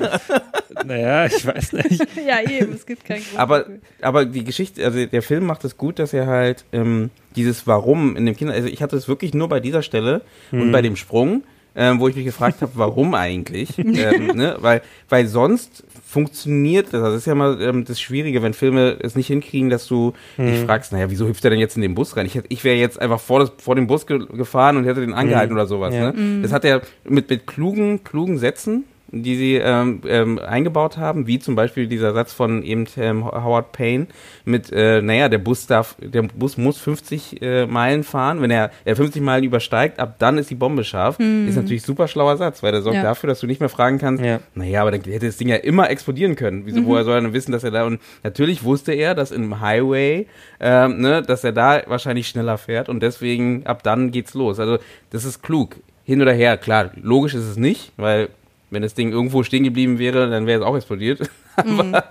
Naja, 0.84 1.24
ich 1.24 1.46
weiß 1.46 1.72
nicht. 1.72 2.06
ja, 2.26 2.42
eben, 2.42 2.74
es 2.74 2.84
gibt 2.84 3.06
keinen 3.06 3.24
Grund. 3.24 3.38
aber, 3.38 3.64
aber 4.02 4.26
die 4.26 4.44
Geschichte, 4.44 4.84
also 4.84 5.06
der 5.06 5.22
Film 5.22 5.46
macht 5.46 5.64
es 5.64 5.78
gut, 5.78 5.98
dass 5.98 6.12
er 6.12 6.26
halt 6.26 6.66
ähm, 6.72 7.10
dieses 7.36 7.66
Warum 7.66 8.16
in 8.16 8.26
dem 8.26 8.36
Kinder, 8.36 8.52
also 8.52 8.68
ich 8.68 8.82
hatte 8.82 8.96
es 8.96 9.08
wirklich 9.08 9.32
nur 9.32 9.48
bei 9.48 9.60
dieser 9.60 9.82
Stelle 9.82 10.20
und 10.52 10.70
bei 10.72 10.82
dem 10.82 10.96
Sprung, 10.96 11.42
ähm, 11.76 11.98
wo 12.00 12.08
ich 12.08 12.14
mich 12.16 12.24
gefragt 12.24 12.62
habe, 12.62 12.72
warum 12.74 13.14
eigentlich, 13.14 13.78
ähm, 13.78 14.26
ne? 14.34 14.56
weil, 14.60 14.82
weil 15.08 15.26
sonst 15.26 15.84
funktioniert 16.06 16.92
das, 16.92 17.02
das 17.02 17.14
ist 17.14 17.26
ja 17.26 17.34
mal 17.34 17.60
ähm, 17.60 17.84
das 17.84 18.00
Schwierige, 18.00 18.42
wenn 18.42 18.54
Filme 18.54 18.96
es 19.00 19.16
nicht 19.16 19.26
hinkriegen, 19.26 19.68
dass 19.70 19.86
du 19.88 20.12
dich 20.38 20.60
fragst, 20.64 20.92
naja, 20.92 21.10
wieso 21.10 21.26
hüpft 21.26 21.44
er 21.44 21.50
denn 21.50 21.58
jetzt 21.58 21.74
in 21.76 21.82
den 21.82 21.94
Bus 21.94 22.16
rein? 22.16 22.26
Ich, 22.26 22.34
hätte- 22.36 22.46
ich 22.50 22.62
wäre 22.64 22.76
jetzt 22.76 23.00
einfach 23.00 23.18
vor, 23.20 23.40
das, 23.40 23.52
vor 23.58 23.74
dem 23.74 23.86
Bus 23.88 24.06
ge 24.06 24.18
gefahren 24.32 24.76
und 24.76 24.84
hätte 24.84 25.00
den 25.00 25.12
angehalten 25.12 25.52
oder 25.54 25.66
sowas. 25.66 25.92
Ja. 25.94 26.12
Ne? 26.12 26.40
Das 26.42 26.52
hat 26.52 26.64
er 26.64 26.82
mit, 27.08 27.28
mit 27.28 27.46
klugen, 27.46 28.04
klugen 28.04 28.38
Sätzen 28.38 28.84
die 29.22 29.36
sie 29.36 29.54
ähm, 29.56 30.00
ähm, 30.06 30.38
eingebaut 30.38 30.96
haben, 30.96 31.26
wie 31.26 31.38
zum 31.38 31.54
Beispiel 31.54 31.86
dieser 31.86 32.12
Satz 32.12 32.32
von 32.32 32.62
eben 32.62 32.86
ähm, 32.96 33.24
Howard 33.24 33.72
Payne 33.72 34.06
mit, 34.44 34.72
äh, 34.72 35.00
naja, 35.02 35.28
der 35.28 35.38
Bus 35.38 35.66
darf, 35.66 35.96
der 36.00 36.22
Bus 36.22 36.56
muss 36.56 36.78
50 36.78 37.40
äh, 37.42 37.66
Meilen 37.66 38.02
fahren, 38.04 38.42
wenn 38.42 38.50
er, 38.50 38.70
er 38.84 38.96
50 38.96 39.22
Meilen 39.22 39.44
übersteigt, 39.44 39.98
ab 40.00 40.16
dann 40.18 40.38
ist 40.38 40.50
die 40.50 40.54
Bombe 40.54 40.84
scharf. 40.84 41.18
Ist 41.18 41.56
natürlich 41.56 41.82
super 41.82 42.08
schlauer 42.08 42.36
Satz, 42.36 42.62
weil 42.62 42.72
der 42.72 42.82
sorgt 42.82 42.96
Ja. 42.96 43.02
dafür, 43.02 43.28
dass 43.28 43.40
du 43.40 43.46
nicht 43.46 43.60
mehr 43.60 43.68
fragen 43.68 43.98
kannst, 43.98 44.24
Ja. 44.24 44.40
naja, 44.54 44.80
aber 44.82 44.90
dann 44.90 45.00
hätte 45.02 45.26
das 45.26 45.36
Ding 45.36 45.48
ja 45.48 45.56
immer 45.56 45.90
explodieren 45.90 46.36
können. 46.36 46.62
Wieso, 46.66 46.84
woher 46.86 47.04
soll 47.04 47.14
er 47.14 47.20
denn 47.20 47.32
wissen, 47.32 47.52
dass 47.52 47.64
er 47.64 47.70
da, 47.70 47.84
und 47.84 48.00
natürlich 48.22 48.64
wusste 48.64 48.92
er, 48.92 49.14
dass 49.14 49.30
im 49.30 49.60
Highway, 49.60 50.26
ähm, 50.60 51.00
ne, 51.00 51.22
dass 51.22 51.44
er 51.44 51.52
da 51.52 51.82
wahrscheinlich 51.86 52.28
schneller 52.28 52.58
fährt 52.58 52.88
und 52.88 53.02
deswegen 53.02 53.66
ab 53.66 53.82
dann 53.82 54.10
geht's 54.10 54.34
los. 54.34 54.58
Also, 54.58 54.78
das 55.10 55.24
ist 55.24 55.42
klug. 55.42 55.76
Hin 56.04 56.20
oder 56.20 56.32
her, 56.32 56.56
klar, 56.58 56.90
logisch 57.00 57.34
ist 57.34 57.44
es 57.44 57.56
nicht, 57.56 57.92
weil 57.96 58.28
wenn 58.74 58.82
das 58.82 58.94
Ding 58.94 59.10
irgendwo 59.12 59.42
stehen 59.42 59.64
geblieben 59.64 59.98
wäre, 59.98 60.28
dann 60.28 60.46
wäre 60.46 60.60
es 60.60 60.66
auch 60.66 60.76
explodiert. 60.76 61.30
aber, 61.56 62.04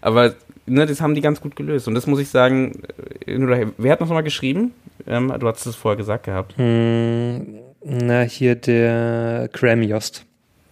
aber 0.00 0.34
ne, 0.66 0.86
das 0.86 1.00
haben 1.00 1.14
die 1.14 1.20
ganz 1.20 1.40
gut 1.40 1.56
gelöst. 1.56 1.88
Und 1.88 1.94
das 1.94 2.06
muss 2.06 2.20
ich 2.20 2.28
sagen, 2.28 2.82
äh. 3.26 3.66
Wer 3.76 3.92
hat 3.92 4.00
noch 4.00 4.08
mal 4.08 4.22
geschrieben? 4.22 4.72
Ähm, 5.06 5.32
du 5.38 5.46
hattest 5.46 5.66
es 5.66 5.76
vorher 5.76 5.96
gesagt 5.96 6.24
gehabt. 6.24 6.56
Hm, 6.56 7.58
na, 7.84 8.22
hier 8.22 8.54
der 8.54 9.48
Graham 9.52 9.82
Yost. 9.82 10.24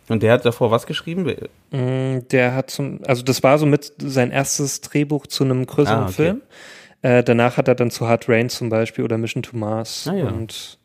Und 0.09 0.23
der 0.23 0.33
hat 0.33 0.45
davor 0.45 0.71
was 0.71 0.87
geschrieben? 0.87 1.23
Mm, 1.71 2.29
Der 2.31 2.55
hat 2.55 2.71
zum, 2.71 3.01
also 3.07 3.23
das 3.23 3.43
war 3.43 3.59
so 3.59 3.65
mit 3.67 3.93
sein 3.99 4.31
erstes 4.31 4.81
Drehbuch 4.83 5.27
zu 5.27 5.45
einem 5.45 5.65
größeren 5.67 5.99
Ah, 6.01 6.05
okay. 6.05 6.13
Film. 6.13 6.43
Äh, 7.03 7.23
danach 7.23 7.57
hat 7.57 7.69
er 7.69 7.75
dann 7.75 7.91
zu 7.91 8.07
Hard 8.09 8.29
Rain 8.29 8.49
zum 8.51 8.69
Beispiel 8.69 9.05
oder 9.05 9.17
Mission 9.19 9.43
to 9.43 9.57
Mars 9.57 10.07
Ah, 10.11 10.15
ja. 10.15 10.27
und 10.27 10.79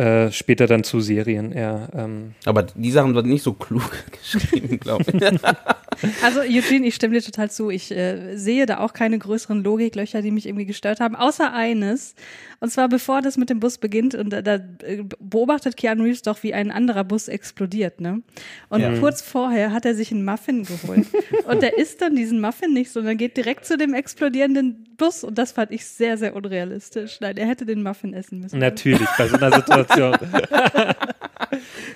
äh, 0.00 0.32
später 0.32 0.66
dann 0.66 0.82
zu 0.82 1.00
Serien 1.00 1.52
eher. 1.52 1.88
Ähm, 1.94 2.34
Aber 2.46 2.62
die 2.62 2.90
Sachen 2.90 3.14
waren 3.14 3.28
nicht 3.28 3.42
so 3.42 3.52
klug 3.52 3.90
geschrieben, 4.22 4.80
glaube 4.80 5.04
ich. 5.12 5.20
Also 6.22 6.40
Eugene, 6.40 6.86
ich 6.86 6.94
stimme 6.94 7.14
dir 7.14 7.22
total 7.22 7.50
zu. 7.50 7.70
Ich 7.70 7.90
äh, 7.90 8.36
sehe 8.36 8.66
da 8.66 8.78
auch 8.78 8.92
keine 8.92 9.18
größeren 9.18 9.62
Logiklöcher, 9.62 10.22
die 10.22 10.30
mich 10.30 10.46
irgendwie 10.46 10.66
gestört 10.66 11.00
haben, 11.00 11.14
außer 11.16 11.52
eines. 11.52 12.14
Und 12.60 12.70
zwar 12.70 12.88
bevor 12.88 13.22
das 13.22 13.36
mit 13.36 13.50
dem 13.50 13.60
Bus 13.60 13.78
beginnt 13.78 14.14
und 14.14 14.30
da, 14.30 14.42
da 14.42 14.54
äh, 14.82 15.02
beobachtet 15.18 15.76
Keanu 15.76 16.04
Reeves 16.04 16.22
doch, 16.22 16.42
wie 16.42 16.54
ein 16.54 16.70
anderer 16.70 17.04
Bus 17.04 17.28
explodiert, 17.28 18.00
ne? 18.00 18.22
Und 18.68 18.80
Ja. 18.80 18.96
kurz 18.98 19.20
vorher 19.22 19.72
hat 19.72 19.84
er 19.84 19.94
sich 19.94 20.10
einen 20.12 20.24
Muffin 20.24 20.64
geholt. 20.64 21.06
und 21.48 21.62
er 21.62 21.76
isst 21.78 22.00
dann 22.02 22.14
diesen 22.16 22.40
Muffin 22.40 22.72
nicht, 22.72 22.90
sondern 22.90 23.16
geht 23.16 23.36
direkt 23.36 23.64
zu 23.66 23.76
dem 23.76 23.94
explodierenden 23.94 24.86
Bus. 24.96 25.24
Und 25.24 25.38
das 25.38 25.52
fand 25.52 25.70
ich 25.72 25.84
sehr, 25.86 26.16
sehr 26.18 26.34
unrealistisch. 26.36 27.18
Nein, 27.20 27.36
er 27.36 27.46
hätte 27.46 27.66
den 27.66 27.82
Muffin 27.82 28.14
essen 28.14 28.40
müssen. 28.40 28.58
natürlich, 28.58 29.08
bei 29.18 29.28
so 29.28 29.36
einer 29.36 29.52
Situation. 29.56 30.16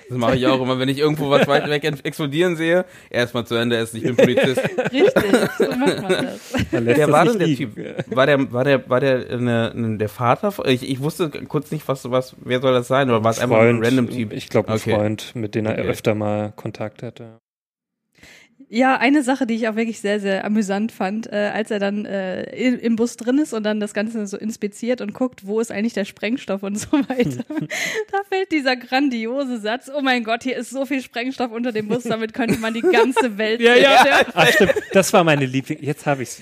Das 0.09 0.17
mache 0.17 0.35
ich 0.35 0.45
auch 0.47 0.61
immer, 0.61 0.79
wenn 0.79 0.89
ich 0.89 0.97
irgendwo 0.99 1.29
was 1.29 1.47
weit 1.47 1.69
weg 1.69 1.83
explodieren 2.03 2.55
sehe. 2.55 2.85
Erstmal 3.09 3.45
zu 3.45 3.55
Ende 3.55 3.77
essen, 3.85 3.97
ich 3.97 4.03
bin 4.03 4.15
Polizist. 4.15 4.61
Richtig, 4.91 5.23
so 5.57 5.65
macht 5.71 6.01
man 6.01 6.09
das. 6.09 6.39
Wer 6.71 7.11
war 7.11 7.25
denn 7.25 7.39
der 7.39 7.47
liegen. 7.47 7.73
Typ? 7.75 8.15
War 8.15 8.25
der, 8.25 8.51
war 8.51 8.63
der, 8.63 8.89
war 8.89 8.99
der 8.99 9.29
eine, 9.29 9.71
eine, 9.71 9.97
der 9.97 10.09
Vater? 10.09 10.53
Ich, 10.65 10.87
ich 10.89 10.99
wusste 11.01 11.29
kurz 11.29 11.71
nicht, 11.71 11.87
was, 11.87 12.09
was, 12.11 12.35
wer 12.43 12.59
soll 12.61 12.73
das 12.73 12.87
sein? 12.87 13.09
Oder 13.09 13.23
war 13.23 13.31
es 13.31 13.39
einfach 13.39 13.59
ein 13.59 13.83
random 13.83 14.09
Typ? 14.09 14.33
Ich 14.33 14.49
glaube, 14.49 14.69
ein 14.69 14.75
Okay. 14.75 14.93
Freund, 14.95 15.35
mit 15.35 15.55
dem 15.55 15.65
er 15.65 15.73
Okay. 15.73 15.87
öfter 15.87 16.15
mal 16.15 16.51
Kontakt 16.55 17.03
hatte. 17.03 17.39
Ja, 18.75 18.97
eine 18.97 19.23
Sache, 19.23 19.47
die 19.47 19.53
ich 19.55 19.69
auch 19.69 19.77
wirklich 19.77 20.01
sehr, 20.01 20.19
sehr 20.19 20.43
amüsant 20.43 20.91
fand, 20.91 21.31
äh, 21.31 21.49
als 21.53 21.71
er 21.71 21.79
dann 21.79 22.03
äh, 22.03 22.43
im, 22.57 22.77
im 22.77 22.95
Bus 22.97 23.15
drin 23.15 23.37
ist 23.37 23.53
und 23.53 23.63
dann 23.63 23.79
das 23.79 23.93
Ganze 23.93 24.27
so 24.27 24.35
inspiziert 24.35 24.99
und 24.99 25.13
guckt, 25.13 25.47
wo 25.47 25.61
ist 25.61 25.71
eigentlich 25.71 25.93
der 25.93 26.03
Sprengstoff 26.03 26.61
und 26.61 26.75
so 26.77 26.91
weiter. 26.91 27.45
da 28.11 28.17
fällt 28.27 28.51
dieser 28.51 28.75
grandiose 28.75 29.61
Satz, 29.61 29.89
oh 29.95 30.01
mein 30.01 30.25
Gott, 30.25 30.43
hier 30.43 30.57
ist 30.57 30.71
so 30.71 30.85
viel 30.85 31.01
Sprengstoff 31.01 31.53
unter 31.53 31.71
dem 31.71 31.87
Bus, 31.87 32.03
damit 32.03 32.33
könnte 32.33 32.59
man 32.59 32.73
die 32.73 32.81
ganze 32.81 33.37
Welt 33.37 33.61
zerstören. 33.63 34.25
Ach 34.33 34.47
stimmt, 34.51 34.73
das 34.91 35.13
war 35.13 35.23
meine 35.23 35.45
Liebling. 35.45 35.81
Jetzt 35.81 36.05
habe 36.05 36.23
ich's. 36.23 36.41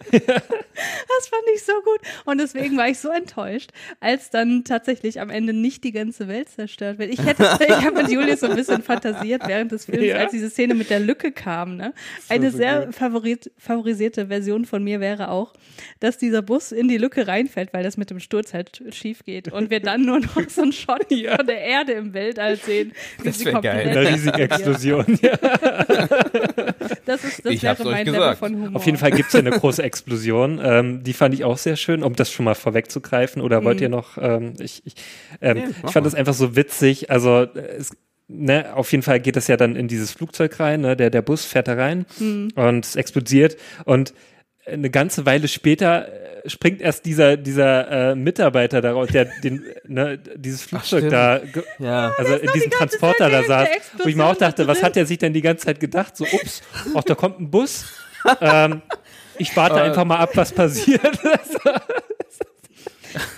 Das 0.00 1.28
fand 1.28 1.42
ich 1.54 1.62
so 1.62 1.72
gut. 1.82 2.00
Und 2.24 2.38
deswegen 2.38 2.76
war 2.76 2.88
ich 2.88 2.98
so 2.98 3.10
enttäuscht, 3.10 3.70
als 4.00 4.30
dann 4.30 4.64
tatsächlich 4.64 5.20
am 5.20 5.30
Ende 5.30 5.52
nicht 5.52 5.84
die 5.84 5.92
ganze 5.92 6.28
Welt 6.28 6.48
zerstört 6.48 6.98
wird. 6.98 7.12
Ich 7.12 7.24
hätte, 7.24 7.42
ich 7.60 7.84
habe 7.84 8.02
mit 8.02 8.10
Julius 8.10 8.40
so 8.40 8.46
ein 8.48 8.56
bisschen 8.56 8.82
fantasiert 8.82 9.42
während 9.46 9.72
des 9.72 9.84
Films, 9.84 10.06
Ja. 10.06 10.16
als 10.16 10.32
diese 10.32 10.50
Szene 10.50 10.74
mit 10.74 10.90
der 10.90 11.00
Lücke 11.00 11.32
kam. 11.32 11.69
Ne? 11.76 11.94
Eine 12.28 12.50
so 12.50 12.58
sehr 12.58 12.92
favorit, 12.92 13.50
favorisierte 13.58 14.26
Version 14.28 14.64
von 14.64 14.82
mir 14.82 15.00
wäre 15.00 15.30
auch, 15.30 15.52
dass 16.00 16.18
dieser 16.18 16.42
Bus 16.42 16.72
in 16.72 16.88
die 16.88 16.98
Lücke 16.98 17.26
reinfällt, 17.26 17.72
weil 17.72 17.82
das 17.82 17.96
mit 17.96 18.10
dem 18.10 18.20
Sturz 18.20 18.54
halt 18.54 18.82
schief 18.90 19.24
geht. 19.24 19.52
Und 19.52 19.70
wir 19.70 19.80
dann 19.80 20.04
nur 20.04 20.20
noch 20.20 20.48
so 20.48 20.62
einen 20.62 20.72
Shot 20.72 21.06
von 21.08 21.46
der 21.46 21.60
Erde 21.60 21.92
im 21.92 22.12
Weltall 22.14 22.56
sehen. 22.56 22.92
Das 23.24 23.38
sie 23.38 23.46
wär 23.46 23.60
geil. 23.60 23.88
Eine 23.88 24.08
riesige. 24.12 24.42
Explosion. 24.42 25.18
Ja. 25.22 25.38
Das, 27.04 27.24
ist, 27.24 27.44
das 27.44 27.52
Ich 27.52 27.62
wäre 27.62 27.82
mein 27.84 28.06
Level 28.06 28.20
gesagt. 28.20 28.38
von 28.38 28.54
Humor. 28.54 28.76
Auf 28.76 28.86
jeden 28.86 28.98
Fall 28.98 29.10
gibt's 29.10 29.32
ja 29.32 29.40
eine 29.40 29.50
große 29.50 29.82
Explosion. 29.82 30.60
Ähm, 30.62 31.02
die 31.02 31.12
fand 31.12 31.34
ich 31.34 31.44
auch 31.44 31.58
sehr 31.58 31.76
schön, 31.76 32.02
um 32.02 32.14
das 32.14 32.30
schon 32.30 32.44
mal 32.44 32.54
vorwegzugreifen. 32.54 33.42
Oder 33.42 33.64
wollt 33.64 33.80
ihr 33.80 33.88
noch, 33.88 34.16
ähm, 34.18 34.54
ich, 34.60 34.82
ich, 34.84 34.94
ähm, 35.40 35.58
mach 35.58 35.68
ich 35.68 35.76
fand 35.76 35.94
mal. 35.94 36.02
das 36.02 36.14
einfach 36.14 36.34
so 36.34 36.56
witzig. 36.56 37.10
Also 37.10 37.42
äh, 37.42 37.60
es, 37.78 37.96
ne, 38.30 38.74
auf 38.74 38.90
jeden 38.92 39.02
Fall 39.02 39.20
geht 39.20 39.36
das 39.36 39.48
ja 39.48 39.56
dann 39.56 39.76
in 39.76 39.88
dieses 39.88 40.12
Flugzeug 40.12 40.58
rein, 40.60 40.80
ne? 40.82 40.96
der, 40.96 41.10
der 41.10 41.22
Bus 41.22 41.44
fährt 41.44 41.68
da 41.68 41.74
rein 41.74 42.06
und 42.54 42.84
es 42.84 42.96
explodiert 42.96 43.56
und 43.84 44.14
eine 44.66 44.90
ganze 44.90 45.26
Weile 45.26 45.48
später 45.48 46.08
äh, 46.08 46.48
springt 46.48 46.80
erst 46.80 47.04
dieser 47.06 47.36
dieser 47.36 48.10
äh, 48.10 48.14
Mitarbeiter 48.14 48.80
daraus, 48.80 49.08
der 49.08 49.26
den 49.42 49.64
ne, 49.86 50.18
dieses 50.36 50.62
Flugzeug 50.62 51.00
stimmt. 51.00 51.12
da 51.12 51.40
Ja. 51.78 52.12
also 52.16 52.34
in 52.34 52.50
diesem 52.52 52.70
die 52.70 52.76
Transporter 52.76 53.30
da 53.30 53.42
saß, 53.42 53.68
wo 54.02 54.08
ich 54.08 54.16
mir 54.16 54.24
auch 54.24 54.36
dachte, 54.36 54.66
was 54.66 54.82
hat 54.82 54.96
er 54.96 55.06
sich 55.06 55.18
denn 55.18 55.32
die 55.32 55.42
ganze 55.42 55.66
Zeit 55.66 55.80
gedacht? 55.80 56.16
So, 56.16 56.24
ups, 56.24 56.62
ach, 56.94 57.04
da 57.04 57.14
kommt 57.14 57.40
ein 57.40 57.50
Bus. 57.50 57.86
ähm, 58.40 58.82
ich 59.38 59.56
warte 59.56 59.80
einfach 59.80 60.04
mal 60.04 60.18
ab, 60.18 60.30
was 60.34 60.52
passiert. 60.52 61.00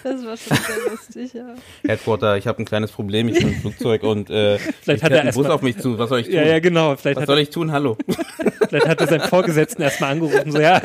Das 0.03 0.25
war 0.25 0.37
schon 0.37 0.57
sehr 0.57 0.91
lustig, 0.91 1.33
ja. 1.35 1.55
Headquarter, 1.85 2.37
ich 2.37 2.47
habe 2.47 2.61
ein 2.63 2.65
kleines 2.65 2.91
Problem, 2.91 3.29
ich 3.29 3.39
bin 3.39 3.49
im 3.49 3.61
Flugzeug 3.61 4.03
und 4.03 4.31
äh, 4.31 4.59
Vielleicht 4.81 4.99
ich 4.99 5.03
hat 5.03 5.13
er 5.13 5.21
ein 5.21 5.27
erst 5.27 5.39
Bus 5.39 5.47
auf 5.47 5.63
mich 5.63 5.79
zu. 5.79 5.99
Was 5.99 6.09
soll 6.09 6.21
ich 6.21 6.27
tun? 6.27 6.35
ja, 6.35 6.45
ja, 6.45 6.59
genau. 6.59 6.97
Vielleicht 6.97 7.17
Was 7.17 7.23
hat, 7.23 7.27
soll 7.29 7.39
ich 7.39 7.51
tun? 7.51 7.73
Hallo. 7.73 7.97
vielleicht 8.69 8.89
hat 8.89 9.01
er 9.01 9.07
seinen 9.07 9.29
Vorgesetzten 9.29 9.83
erstmal 9.83 10.13
angerufen, 10.13 10.51
so, 10.51 10.61
ja, 10.61 10.81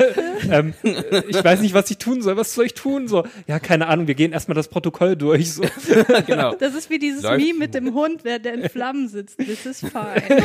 ähm, 0.50 0.74
ich 0.82 1.42
weiß 1.42 1.60
nicht, 1.60 1.74
was 1.74 1.90
ich 1.90 1.98
tun 1.98 2.22
soll, 2.22 2.36
was 2.36 2.54
soll 2.54 2.66
ich 2.66 2.74
tun? 2.74 3.08
So, 3.08 3.24
ja, 3.46 3.58
keine 3.58 3.88
Ahnung, 3.88 4.06
wir 4.06 4.14
gehen 4.14 4.32
erstmal 4.32 4.54
das 4.54 4.68
Protokoll 4.68 5.16
durch. 5.16 5.54
So. 5.54 5.62
genau. 6.26 6.54
Das 6.54 6.74
ist 6.74 6.90
wie 6.90 6.98
dieses 6.98 7.22
Läuft. 7.22 7.40
Meme 7.40 7.58
mit 7.58 7.74
dem 7.74 7.94
Hund, 7.94 8.24
der, 8.24 8.38
der 8.38 8.54
in 8.54 8.68
Flammen 8.68 9.08
sitzt. 9.08 9.38
This 9.38 9.66
is 9.66 9.80
fine. 9.80 10.42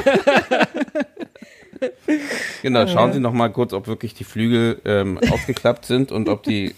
Genau, 2.61 2.87
schauen 2.87 3.13
Sie 3.13 3.19
noch 3.19 3.33
mal 3.33 3.49
kurz, 3.49 3.73
ob 3.73 3.87
wirklich 3.87 4.13
die 4.13 4.23
Flügel 4.23 4.81
ähm, 4.85 5.17
aufgeklappt 5.29 5.85
sind 5.85 6.11
und 6.11 6.29
ob 6.29 6.43
die. 6.43 6.73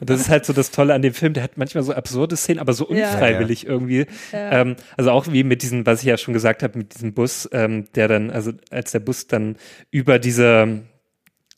Und 0.00 0.08
das 0.10 0.20
ist 0.20 0.28
halt 0.28 0.44
so 0.46 0.52
das 0.52 0.70
Tolle 0.70 0.94
an 0.94 1.02
dem 1.02 1.14
Film, 1.14 1.32
der 1.32 1.42
hat 1.42 1.56
manchmal 1.56 1.82
so 1.84 1.92
absurde 1.92 2.36
Szenen, 2.36 2.58
aber 2.60 2.72
so 2.72 2.88
Ja. 2.92 3.10
unfreiwillig 3.10 3.66
irgendwie. 3.66 4.06
Ähm, 4.32 4.76
also 4.96 5.10
auch 5.10 5.26
wie 5.30 5.44
mit 5.44 5.62
diesem, 5.62 5.86
was 5.86 6.00
ich 6.00 6.06
ja 6.06 6.16
schon 6.16 6.34
gesagt 6.34 6.62
habe, 6.62 6.78
mit 6.78 6.94
diesem 6.94 7.14
Bus, 7.14 7.48
ähm, 7.52 7.86
der 7.94 8.08
dann, 8.08 8.30
also 8.30 8.52
als 8.70 8.92
der 8.92 9.00
Bus 9.00 9.26
dann 9.26 9.56
über 9.90 10.18
diese 10.18 10.80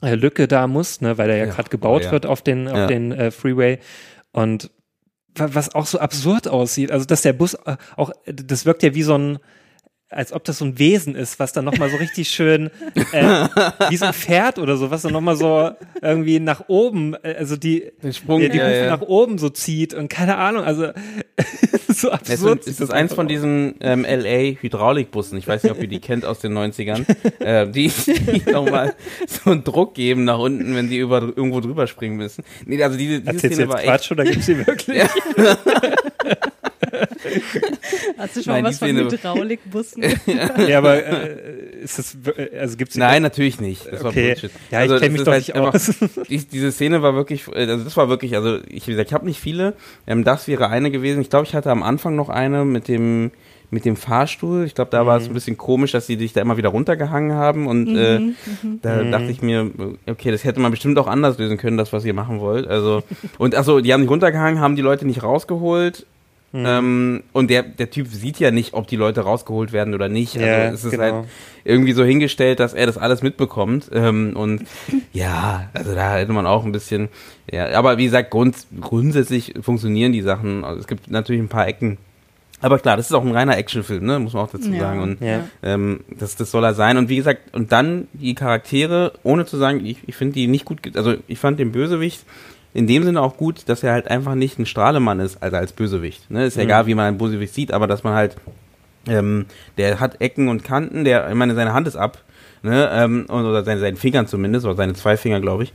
äh, 0.02 0.14
Lücke 0.14 0.48
da 0.48 0.66
muss, 0.66 1.00
ne, 1.00 1.16
weil 1.18 1.30
er 1.30 1.36
ja, 1.36 1.44
Ja. 1.46 1.52
gerade 1.54 1.70
gebaut 1.70 2.02
Oh, 2.02 2.06
ja. 2.06 2.12
wird 2.12 2.26
auf 2.26 2.42
den, 2.42 2.68
auf 2.68 2.76
Ja. 2.76 2.86
den 2.86 3.12
äh, 3.12 3.30
Freeway 3.30 3.78
und 4.32 4.70
wa- 5.34 5.50
was 5.52 5.74
auch 5.74 5.86
so 5.86 5.98
absurd 6.00 6.48
aussieht, 6.48 6.90
also 6.90 7.06
dass 7.06 7.22
der 7.22 7.32
Bus 7.32 7.54
äh, 7.54 7.76
auch, 7.96 8.10
das 8.26 8.66
wirkt 8.66 8.82
ja 8.82 8.94
wie 8.94 9.02
so 9.02 9.16
ein 9.16 9.38
als 10.12 10.32
ob 10.32 10.44
das 10.44 10.58
so 10.58 10.64
ein 10.64 10.78
Wesen 10.78 11.14
ist, 11.14 11.38
was 11.38 11.52
dann 11.52 11.64
nochmal 11.64 11.90
so 11.90 11.96
richtig 11.96 12.28
schön, 12.28 12.70
äh, 13.12 13.48
wie 13.88 13.96
so 13.96 14.06
ein 14.06 14.12
Pferd 14.12 14.58
oder 14.58 14.76
so, 14.76 14.90
was 14.90 15.02
dann 15.02 15.12
nochmal 15.12 15.36
so 15.36 15.70
irgendwie 16.00 16.40
nach 16.40 16.64
oben, 16.68 17.14
äh, 17.22 17.34
also 17.38 17.56
die, 17.56 17.90
Den 18.02 18.12
Sprung, 18.12 18.40
die, 18.40 18.48
die 18.48 18.58
ja, 18.58 18.68
ja. 18.70 18.86
nach 18.96 19.02
oben 19.02 19.38
so 19.38 19.48
zieht 19.48 19.94
und 19.94 20.08
keine 20.08 20.36
Ahnung, 20.36 20.64
also 20.64 20.86
so 21.88 22.08
Es 22.08 22.30
absurd. 22.30 22.60
ist, 22.60 22.68
es 22.68 22.80
ist 22.80 22.90
eins 22.90 23.12
einfach 23.12 23.16
von 23.16 23.26
aus. 23.26 23.30
diesen 23.32 23.74
ähm, 23.80 24.04
LA 24.04 24.60
Hydraulikbussen. 24.60 25.38
Ich 25.38 25.46
weiß 25.46 25.62
nicht, 25.62 25.72
ob 25.72 25.80
ihr 25.80 25.88
die 25.88 26.00
kennt 26.00 26.24
aus 26.24 26.40
den 26.40 26.56
90ern. 26.56 27.04
äh, 27.40 27.68
die, 27.70 27.88
die 27.88 28.50
nochmal 28.50 28.94
so 29.26 29.50
einen 29.50 29.64
Druck 29.64 29.94
geben 29.94 30.24
nach 30.24 30.38
unten, 30.38 30.74
wenn 30.74 30.88
die 30.88 30.98
über, 30.98 31.20
irgendwo 31.22 31.60
drüber 31.60 31.86
springen 31.86 32.16
müssen. 32.16 32.44
Nee, 32.66 32.82
also 32.82 32.96
diese, 32.96 33.20
diese 33.20 33.38
Szene 33.38 33.54
jetzt 33.54 33.68
war 33.68 33.78
echt. 33.78 33.86
Quatsch 33.86 34.10
oder 34.12 34.24
gibt's 34.24 34.46
die 34.46 34.66
wirklich? 34.66 35.02
Hast 38.18 38.36
du 38.36 38.42
schon 38.42 38.52
Nein, 38.52 38.64
was 38.64 38.78
von 38.78 38.88
Hydraulikbussen? 38.88 40.02
ja, 40.68 40.78
aber 40.78 41.04
äh, 41.04 41.36
ist 41.82 41.98
das, 41.98 42.16
wir- 42.22 42.50
also 42.60 42.76
gibt's 42.76 42.96
Nein, 42.96 43.22
natürlich 43.22 43.60
nicht. 43.60 43.86
Das 43.90 44.02
war 44.04 44.10
Okay. 44.10 44.32
Bullshit. 44.32 44.50
Ja, 44.70 44.84
ich 44.84 44.90
Also, 44.90 44.98
kenn 44.98 45.12
es 45.12 45.18
mich 45.18 45.24
doch 45.24 45.32
halt 45.32 45.48
nicht 45.48 45.56
einfach- 45.56 46.24
Die, 46.28 46.38
diese 46.38 46.72
Szene 46.72 47.02
war 47.02 47.14
wirklich, 47.14 47.46
äh, 47.48 47.66
also 47.66 47.84
das 47.84 47.96
war 47.96 48.08
wirklich, 48.08 48.34
also 48.36 48.58
ich, 48.68 48.86
wie 48.86 48.92
gesagt, 48.92 49.10
ich 49.10 49.14
habe 49.14 49.26
nicht 49.26 49.40
viele. 49.40 49.74
Ähm, 50.06 50.24
das 50.24 50.48
wäre 50.48 50.68
eine 50.68 50.90
gewesen. 50.90 51.20
Ich 51.20 51.30
glaube, 51.30 51.46
ich 51.46 51.54
hatte 51.54 51.70
am 51.70 51.82
Anfang 51.82 52.16
noch 52.16 52.28
eine 52.28 52.64
mit 52.64 52.88
dem 52.88 53.30
mit 53.74 53.86
dem 53.86 53.96
Fahrstuhl. 53.96 54.64
Ich 54.66 54.74
glaube, 54.74 54.90
da 54.90 55.06
war 55.06 55.16
es 55.16 55.28
ein 55.28 55.32
bisschen 55.32 55.56
komisch, 55.56 55.92
dass 55.92 56.06
sie 56.06 56.18
dich 56.18 56.34
da 56.34 56.42
immer 56.42 56.58
wieder 56.58 56.68
runtergehangen 56.68 57.32
haben 57.32 57.66
und 57.66 57.96
äh, 57.96 58.20
da 58.82 59.02
dachte 59.02 59.30
ich 59.30 59.40
mir, 59.40 59.70
okay, 60.06 60.30
das 60.30 60.44
hätte 60.44 60.60
man 60.60 60.70
bestimmt 60.72 60.98
auch 60.98 61.06
anders 61.06 61.38
lösen 61.38 61.56
können, 61.56 61.78
das 61.78 61.90
was 61.90 62.04
ihr 62.04 62.12
machen 62.12 62.38
wollt. 62.40 62.66
Also 62.66 63.02
und 63.38 63.54
achso, 63.54 63.80
die 63.80 63.90
haben 63.94 64.02
nicht 64.02 64.10
runtergehangen, 64.10 64.60
haben 64.60 64.76
die 64.76 64.82
Leute 64.82 65.06
nicht 65.06 65.22
rausgeholt. 65.22 66.04
Ähm, 66.54 67.22
und 67.32 67.48
der, 67.50 67.62
der 67.62 67.90
Typ 67.90 68.08
sieht 68.08 68.38
ja 68.38 68.50
nicht, 68.50 68.74
ob 68.74 68.86
die 68.86 68.96
Leute 68.96 69.22
rausgeholt 69.22 69.72
werden 69.72 69.94
oder 69.94 70.08
nicht. 70.08 70.34
Also 70.36 70.46
Ja, 70.46 70.64
es 70.70 70.84
ist 70.84 70.90
genau. 70.90 71.02
halt 71.02 71.14
irgendwie 71.64 71.92
so 71.92 72.04
hingestellt, 72.04 72.60
dass 72.60 72.74
er 72.74 72.84
das 72.86 72.98
alles 72.98 73.22
mitbekommt. 73.22 73.90
Ähm, 73.92 74.32
und 74.36 74.64
ja, 75.12 75.70
also 75.72 75.94
da 75.94 76.16
hätte 76.16 76.32
man 76.32 76.46
auch 76.46 76.64
ein 76.64 76.72
bisschen, 76.72 77.08
ja, 77.50 77.70
aber 77.78 77.96
wie 77.96 78.04
gesagt, 78.04 78.30
grund, 78.30 78.54
grundsätzlich 78.80 79.54
funktionieren 79.62 80.12
die 80.12 80.22
Sachen. 80.22 80.64
Also 80.64 80.80
es 80.80 80.86
gibt 80.86 81.10
natürlich 81.10 81.40
ein 81.42 81.48
paar 81.48 81.66
Ecken. 81.66 81.96
Aber 82.60 82.78
klar, 82.78 82.96
das 82.96 83.06
ist 83.06 83.12
auch 83.12 83.24
ein 83.24 83.32
reiner 83.32 83.56
Actionfilm, 83.56 84.04
ne? 84.06 84.20
muss 84.20 84.34
man 84.34 84.44
auch 84.44 84.50
dazu 84.50 84.70
Ja. 84.72 84.78
sagen. 84.80 85.00
Und 85.00 85.20
Ja. 85.20 85.48
ähm, 85.64 86.00
das, 86.16 86.36
das 86.36 86.50
soll 86.52 86.62
er 86.64 86.74
sein. 86.74 86.96
Und 86.96 87.08
wie 87.08 87.16
gesagt, 87.16 87.54
und 87.56 87.72
dann 87.72 88.06
die 88.12 88.34
Charaktere, 88.34 89.14
ohne 89.24 89.46
zu 89.46 89.56
sagen, 89.56 89.84
ich, 89.84 89.96
ich 90.06 90.14
finde 90.14 90.34
die 90.34 90.46
nicht 90.46 90.64
gut, 90.64 90.96
also 90.96 91.14
ich 91.26 91.38
fand 91.40 91.58
den 91.58 91.72
Bösewicht 91.72 92.24
in 92.74 92.86
dem 92.86 93.02
Sinne 93.04 93.20
auch 93.20 93.36
gut, 93.36 93.68
dass 93.68 93.82
er 93.82 93.92
halt 93.92 94.08
einfach 94.08 94.34
nicht 94.34 94.58
ein 94.58 94.66
Strahlemann 94.66 95.20
ist, 95.20 95.42
also 95.42 95.56
als 95.56 95.72
Bösewicht. 95.72 96.30
Ne? 96.30 96.46
Ist 96.46 96.56
ja 96.56 96.62
egal, 96.62 96.86
wie 96.86 96.94
man 96.94 97.06
einen 97.06 97.18
Bösewicht 97.18 97.52
sieht, 97.54 97.72
aber 97.72 97.86
dass 97.86 98.02
man 98.02 98.14
halt, 98.14 98.36
ähm, 99.06 99.46
der 99.76 100.00
hat 100.00 100.20
Ecken 100.20 100.48
und 100.48 100.64
Kanten, 100.64 101.04
der, 101.04 101.28
ich 101.28 101.34
meine, 101.34 101.54
seine 101.54 101.74
Hand 101.74 101.86
ist 101.86 101.96
ab, 101.96 102.18
ne? 102.62 102.90
ähm, 102.92 103.26
oder 103.28 103.62
seine, 103.64 103.80
seinen 103.80 103.96
Fingern 103.96 104.26
zumindest, 104.26 104.64
oder 104.64 104.76
seine 104.76 104.94
zwei 104.94 105.16
Finger, 105.16 105.40
glaube 105.40 105.64
ich. 105.64 105.72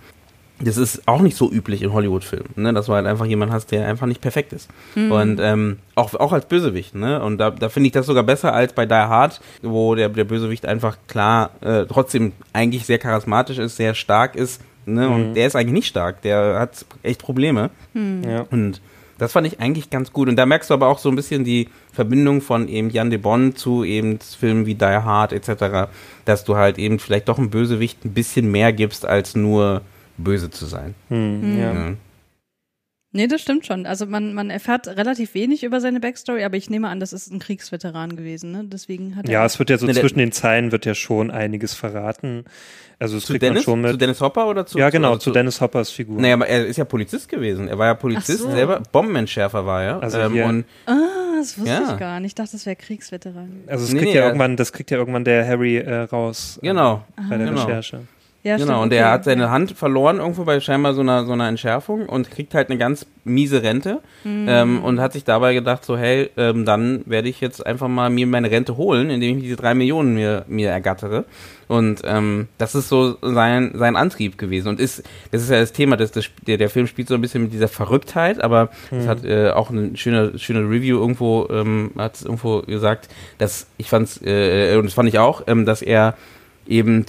Das 0.59 0.77
ist 0.77 1.07
auch 1.07 1.21
nicht 1.21 1.37
so 1.37 1.51
üblich 1.51 1.83
in 1.83 1.93
Hollywood-Filmen, 1.93 2.49
ne? 2.55 2.73
dass 2.73 2.87
du 2.87 2.93
halt 2.93 3.05
einfach 3.05 3.27
jemanden 3.27 3.53
hast, 3.53 3.71
der 3.71 3.87
einfach 3.87 4.07
nicht 4.07 4.21
perfekt 4.21 4.53
ist. 4.53 4.67
Und 5.11 5.39
ähm, 5.39 5.77
auch, 5.93 6.15
auch 6.15 6.33
als 6.33 6.47
Bösewicht. 6.47 6.95
Ne? 6.95 7.21
Und 7.21 7.37
da, 7.37 7.51
da 7.51 7.69
finde 7.69 7.87
ich 7.87 7.93
das 7.93 8.07
sogar 8.07 8.23
besser 8.23 8.53
als 8.53 8.73
bei 8.73 8.87
Die 8.87 8.95
Hard, 8.95 9.39
wo 9.61 9.93
der, 9.93 10.09
der 10.09 10.23
Bösewicht 10.23 10.65
einfach 10.65 10.97
klar 11.07 11.51
äh, 11.61 11.85
trotzdem 11.85 12.31
eigentlich 12.53 12.87
sehr 12.87 12.97
charismatisch 12.97 13.59
ist, 13.59 13.77
sehr 13.77 13.93
stark 13.93 14.35
ist. 14.35 14.59
Ne? 14.87 15.09
Und 15.09 15.33
der 15.33 15.47
ist 15.47 15.55
eigentlich 15.55 15.73
nicht 15.73 15.87
stark, 15.87 16.21
der 16.21 16.59
hat 16.59 16.85
echt 17.03 17.21
Probleme. 17.21 17.69
Ja. 17.93 18.45
Und 18.49 18.81
das 19.17 19.31
fand 19.31 19.47
ich 19.47 19.59
eigentlich 19.59 19.89
ganz 19.89 20.13
gut. 20.13 20.29
Und 20.29 20.35
da 20.35 20.45
merkst 20.45 20.69
du 20.69 20.73
aber 20.73 20.87
auch 20.87 20.99
so 20.99 21.09
ein 21.09 21.15
bisschen 21.15 21.43
die 21.43 21.69
Verbindung 21.91 22.41
von 22.41 22.67
eben 22.67 22.89
Jan 22.89 23.09
de 23.09 23.17
Bon 23.17 23.55
zu 23.55 23.83
eben 23.83 24.19
Filmen 24.19 24.65
wie 24.65 24.75
Die 24.75 24.85
Hard 24.85 25.33
etc., 25.33 25.89
dass 26.25 26.43
du 26.43 26.55
halt 26.55 26.77
eben 26.77 26.99
vielleicht 26.99 27.27
doch 27.27 27.37
einem 27.37 27.49
Bösewicht 27.49 28.05
ein 28.05 28.13
bisschen 28.13 28.51
mehr 28.51 28.73
gibst, 28.73 29.05
als 29.05 29.35
nur 29.35 29.81
böse 30.17 30.49
zu 30.49 30.65
sein. 30.65 30.95
Hm, 31.09 31.59
ja. 31.59 31.93
Ja. 33.13 33.21
Nee, 33.21 33.27
das 33.27 33.41
stimmt 33.41 33.65
schon. 33.65 33.85
Also 33.85 34.05
man, 34.05 34.33
man 34.33 34.49
erfährt 34.49 34.87
relativ 34.87 35.33
wenig 35.33 35.63
über 35.63 35.79
seine 35.81 35.99
Backstory, 35.99 36.43
aber 36.43 36.57
ich 36.57 36.69
nehme 36.69 36.89
an, 36.89 36.99
das 36.99 37.13
ist 37.13 37.31
ein 37.31 37.39
Kriegsveteran 37.39 38.15
gewesen, 38.15 38.51
ne? 38.51 38.63
Deswegen 38.65 39.15
hat 39.15 39.25
er. 39.27 39.31
Ja, 39.31 39.45
es 39.45 39.57
wird 39.59 39.69
ja 39.69 39.77
so 39.77 39.85
Nee, 39.85 39.93
zwischen 39.93 40.19
den 40.19 40.31
Zeilen 40.31 40.71
wird 40.71 40.85
ja 40.85 40.93
schon 40.93 41.31
einiges 41.31 41.73
verraten. 41.73 42.43
Also 42.99 43.19
Zu 43.19 43.27
kriegt 43.27 43.43
Dennis? 43.43 43.59
man 43.59 43.63
schon 43.63 43.81
mit. 43.81 43.91
Zu 43.91 43.97
Dennis 43.97 44.21
Hopper 44.21 44.47
oder 44.47 44.65
zu 44.65 44.77
ja, 44.77 44.89
genau, 44.89 45.09
also 45.09 45.19
zu 45.19 45.31
Dennis 45.31 45.61
Hoppers 45.61 45.89
Figur. 45.89 46.19
Naja, 46.19 46.33
aber 46.33 46.47
er 46.47 46.65
ist 46.65 46.77
ja 46.77 46.85
Polizist 46.85 47.29
gewesen. 47.29 47.67
Er 47.67 47.77
war 47.77 47.87
ja 47.87 47.93
Polizist 47.93 48.39
so. 48.41 48.51
selber, 48.51 48.81
Bombenentschärfer 48.91 49.65
war 49.65 49.83
er. 49.83 50.03
Also 50.03 50.19
ähm, 50.19 50.41
und 50.43 50.65
ah, 50.87 50.95
das 51.37 51.57
wusste 51.57 51.69
Ja. 51.71 51.91
ich 51.93 51.99
gar 51.99 52.19
nicht. 52.19 52.31
Ich 52.31 52.35
dachte, 52.35 52.51
das 52.53 52.65
wäre 52.65 52.75
Kriegsveteran. 52.75 53.63
also 53.67 53.85
es 53.85 53.93
Nee, 53.93 53.99
kriegt 53.99 54.11
nee, 54.13 54.17
ja 54.19 54.25
irgendwann, 54.25 54.57
das 54.57 54.73
kriegt 54.73 54.91
ja 54.91 54.97
irgendwann 54.97 55.23
der 55.23 55.47
Harry 55.47 55.77
äh, 55.77 55.93
raus. 56.01 56.59
äh, 56.61 56.67
genau. 56.67 57.03
Bei 57.29 57.37
der 57.37 57.47
Genau. 57.47 57.63
Recherche. 57.63 58.01
Ja, 58.43 58.55
Genau, 58.55 58.67
stimmt, 58.67 58.83
und 58.83 58.89
der 58.91 59.05
okay. 59.05 59.11
hat 59.11 59.23
seine 59.25 59.49
Hand 59.49 59.71
verloren 59.71 60.17
irgendwo 60.17 60.43
bei 60.43 60.59
scheinbar 60.59 60.93
so 60.93 61.01
einer, 61.01 61.25
so 61.25 61.33
einer 61.33 61.47
Entschärfung 61.47 62.07
und 62.07 62.31
kriegt 62.31 62.53
halt 62.53 62.69
eine 62.69 62.77
ganz 62.77 63.05
miese 63.25 63.61
Rente 63.61 63.99
ähm, 64.25 64.83
und 64.83 65.01
hat 65.01 65.13
sich 65.13 65.25
dabei 65.25 65.53
gedacht, 65.53 65.83
so 65.83 65.97
hey, 65.97 66.29
ähm, 66.37 66.63
dann 66.63 67.01
werde 67.05 67.27
ich 67.27 67.41
jetzt 67.41 67.65
einfach 67.65 67.87
mal 67.87 68.09
mir 68.09 68.25
meine 68.25 68.49
Rente 68.49 68.77
holen, 68.77 69.09
indem 69.09 69.37
ich 69.37 69.43
diese 69.43 69.57
drei 69.57 69.73
Millionen 69.73 70.13
mir, 70.13 70.45
mir 70.47 70.69
ergattere. 70.69 71.25
Und 71.67 72.01
ähm, 72.05 72.47
das 72.57 72.75
ist 72.75 72.87
so 72.87 73.17
sein, 73.21 73.71
sein 73.75 73.97
Antrieb 73.97 74.37
gewesen. 74.37 74.69
Und 74.69 74.79
ist, 74.79 75.03
das 75.31 75.41
ist 75.41 75.49
ja 75.49 75.59
das 75.59 75.73
Thema, 75.73 75.97
das, 75.97 76.11
das, 76.11 76.29
der, 76.45 76.57
der 76.57 76.69
Film 76.69 76.87
spielt 76.87 77.09
so 77.09 77.15
ein 77.15 77.21
bisschen 77.21 77.43
mit 77.43 77.53
dieser 77.53 77.67
Verrücktheit, 77.67 78.41
aber 78.41 78.69
es 78.91 79.07
hat 79.07 79.25
äh, 79.25 79.49
auch 79.49 79.69
eine 79.69 79.97
schöne, 79.97 80.39
schöne 80.39 80.61
Review 80.61 80.97
irgendwo, 80.99 81.47
ähm, 81.51 81.91
hat 81.97 82.15
es 82.15 82.21
irgendwo 82.23 82.61
gesagt, 82.61 83.09
dass 83.37 83.67
ich 83.77 83.89
fand's, 83.89 84.21
äh, 84.23 84.77
und 84.77 84.85
das 84.85 84.93
fand 84.93 85.09
ich 85.09 85.19
auch, 85.19 85.43
ähm, 85.47 85.65
dass 85.65 85.81
er 85.81 86.15
eben 86.67 87.05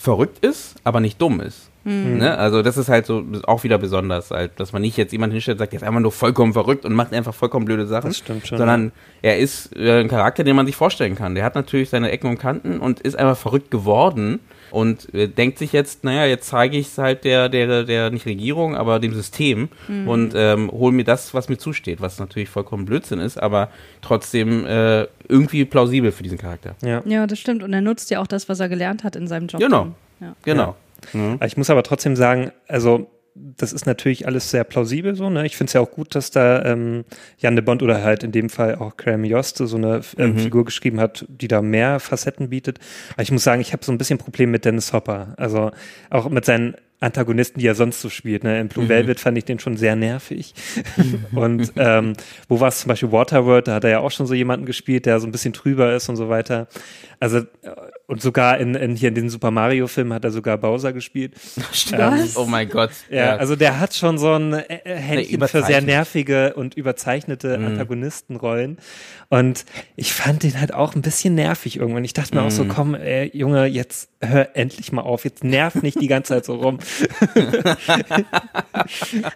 verrückt 0.00 0.44
ist, 0.44 0.76
aber 0.82 1.00
nicht 1.00 1.20
dumm 1.20 1.40
ist. 1.40 1.70
Ne? 2.18 2.36
Also 2.36 2.62
das 2.62 2.78
ist 2.78 2.88
halt 2.88 3.04
so 3.04 3.22
auch 3.46 3.64
wieder 3.64 3.76
besonders, 3.76 4.30
halt, 4.30 4.58
dass 4.58 4.72
man 4.72 4.80
nicht 4.80 4.96
jetzt 4.96 5.12
jemanden 5.12 5.32
hinstellt 5.34 5.56
und 5.56 5.58
sagt, 5.60 5.72
der 5.72 5.80
ist 5.80 5.86
einfach 5.86 6.00
nur 6.00 6.12
vollkommen 6.12 6.54
verrückt 6.54 6.86
und 6.86 6.94
macht 6.94 7.12
einfach 7.12 7.34
vollkommen 7.34 7.66
blöde 7.66 7.86
Sachen, 7.86 8.08
Das 8.08 8.18
stimmt 8.18 8.46
schon, 8.46 8.58
sondern 8.58 8.92
er 9.20 9.38
ist 9.38 9.76
äh, 9.76 10.00
ein 10.00 10.08
Charakter, 10.08 10.42
den 10.42 10.56
man 10.56 10.66
sich 10.66 10.76
vorstellen 10.76 11.16
kann. 11.16 11.34
Der 11.34 11.44
hat 11.44 11.54
natürlich 11.54 11.90
seine 11.90 12.10
Ecken 12.10 12.28
und 12.28 12.38
Kanten 12.38 12.80
und 12.80 13.00
ist 13.00 13.18
einfach 13.18 13.36
verrückt 13.36 13.70
geworden 13.70 14.40
und 14.70 15.12
äh, 15.14 15.28
denkt 15.28 15.58
sich 15.58 15.72
jetzt, 15.72 16.04
naja, 16.04 16.26
jetzt 16.26 16.48
zeige 16.48 16.76
ich 16.76 16.88
es 16.88 16.98
halt 16.98 17.24
der, 17.24 17.48
der, 17.48 17.84
der, 17.84 18.10
nicht 18.10 18.26
Regierung, 18.26 18.76
aber 18.76 18.98
dem 18.98 19.14
System 19.14 19.68
und 20.06 20.32
ähm, 20.34 20.70
hol 20.70 20.92
mir 20.92 21.04
das, 21.04 21.34
was 21.34 21.48
mir 21.48 21.58
zusteht, 21.58 22.00
was 22.00 22.18
natürlich 22.18 22.48
vollkommen 22.48 22.84
Blödsinn 22.84 23.20
ist, 23.20 23.40
aber 23.40 23.70
trotzdem 24.02 24.66
äh, 24.66 25.06
irgendwie 25.28 25.64
plausibel 25.64 26.12
für 26.12 26.22
diesen 26.22 26.38
Charakter. 26.38 26.74
Ja. 26.82 27.02
Ja, 27.04 27.26
das 27.26 27.38
stimmt. 27.38 27.62
Und 27.62 27.72
er 27.72 27.80
nutzt 27.80 28.10
ja 28.10 28.20
auch 28.20 28.26
das, 28.26 28.48
was 28.48 28.60
er 28.60 28.68
gelernt 28.68 29.04
hat 29.04 29.16
in 29.16 29.26
seinem 29.26 29.46
Job. 29.46 29.60
Genau. 29.60 29.88
Ja. 30.20 30.34
Genau. 30.42 30.76
Ich 31.44 31.56
muss 31.56 31.70
aber 31.70 31.82
trotzdem 31.82 32.14
sagen, 32.14 32.52
also 32.68 33.08
das 33.34 33.72
ist 33.72 33.86
natürlich 33.86 34.26
alles 34.26 34.50
sehr 34.50 34.64
plausibel 34.64 35.14
so. 35.14 35.30
Ne? 35.30 35.46
Ich 35.46 35.56
finde 35.56 35.68
es 35.68 35.74
ja 35.74 35.80
auch 35.80 35.90
gut, 35.90 36.14
dass 36.14 36.30
da 36.30 36.64
ähm, 36.64 37.04
Jan 37.38 37.56
de 37.56 37.64
Bond 37.64 37.82
oder 37.82 38.02
halt 38.02 38.22
in 38.22 38.32
dem 38.32 38.50
Fall 38.50 38.76
auch 38.76 38.96
Graham 38.96 39.24
Joste 39.24 39.66
so 39.66 39.76
eine 39.76 40.00
ähm, 40.18 40.38
Figur 40.38 40.64
geschrieben 40.64 41.00
hat, 41.00 41.24
die 41.28 41.48
da 41.48 41.62
mehr 41.62 42.00
Facetten 42.00 42.50
bietet. 42.50 42.78
Aber 43.12 43.22
ich 43.22 43.32
muss 43.32 43.44
sagen, 43.44 43.60
ich 43.60 43.72
habe 43.72 43.84
so 43.84 43.92
ein 43.92 43.98
bisschen 43.98 44.18
Problem 44.18 44.50
mit 44.50 44.64
Dennis 44.64 44.92
Hopper. 44.92 45.34
Also 45.36 45.70
auch 46.10 46.28
mit 46.28 46.44
seinen 46.44 46.74
Antagonisten, 47.00 47.60
die 47.60 47.66
er 47.66 47.74
sonst 47.74 48.02
so 48.02 48.10
spielt. 48.10 48.44
Ne? 48.44 48.60
In 48.60 48.68
Blue 48.68 48.88
Velvet 48.88 49.20
fand 49.20 49.38
ich 49.38 49.46
den 49.46 49.58
schon 49.58 49.76
sehr 49.76 49.96
nervig. 49.96 50.54
und 51.34 51.72
ähm, 51.76 52.12
wo 52.48 52.60
war 52.60 52.68
es 52.68 52.80
zum 52.80 52.88
Beispiel 52.90 53.10
Waterworld, 53.10 53.68
da 53.68 53.74
hat 53.74 53.84
er 53.84 53.90
ja 53.90 54.00
auch 54.00 54.10
schon 54.10 54.26
so 54.26 54.34
jemanden 54.34 54.66
gespielt, 54.66 55.06
der 55.06 55.18
so 55.18 55.26
ein 55.26 55.32
bisschen 55.32 55.54
trüber 55.54 55.94
ist 55.94 56.10
und 56.10 56.16
so 56.16 56.28
weiter. 56.28 56.68
Also 57.18 57.38
äh, 57.38 57.44
und 58.10 58.20
sogar 58.20 58.58
in, 58.58 58.74
in 58.74 58.96
hier 58.96 59.10
in 59.10 59.14
den 59.14 59.30
Super 59.30 59.52
Mario 59.52 59.86
Filmen 59.86 60.12
hat 60.12 60.24
er 60.24 60.32
sogar 60.32 60.58
Bowser 60.58 60.92
gespielt. 60.92 61.34
Was? 61.92 62.36
Oh 62.36 62.44
mein 62.44 62.68
Gott. 62.68 62.90
Ja, 63.08 63.36
also 63.36 63.54
der 63.54 63.78
hat 63.78 63.94
schon 63.94 64.18
so 64.18 64.32
ein 64.32 64.52
äh, 64.52 64.80
äh, 64.82 64.96
Händchen 64.96 65.46
für 65.46 65.62
sehr 65.62 65.80
nervige 65.80 66.54
und 66.54 66.74
überzeichnete 66.74 67.54
Antagonistenrollen. 67.54 68.78
Und 69.32 69.64
ich 69.94 70.12
fand 70.12 70.42
den 70.42 70.60
halt 70.60 70.74
auch 70.74 70.96
ein 70.96 71.02
bisschen 71.02 71.36
nervig 71.36 71.76
irgendwann. 71.76 72.04
Ich 72.04 72.12
dachte 72.14 72.34
mir 72.34 72.42
auch 72.42 72.50
so, 72.50 72.64
komm, 72.64 72.96
ey, 72.96 73.30
Junge, 73.32 73.66
jetzt 73.66 74.08
hör 74.20 74.56
endlich 74.56 74.90
mal 74.90 75.02
auf. 75.02 75.24
Jetzt 75.24 75.44
nerv 75.44 75.76
nicht 75.82 76.00
die 76.00 76.08
ganze 76.08 76.34
Zeit 76.34 76.44
so 76.44 76.56
rum. 76.56 76.78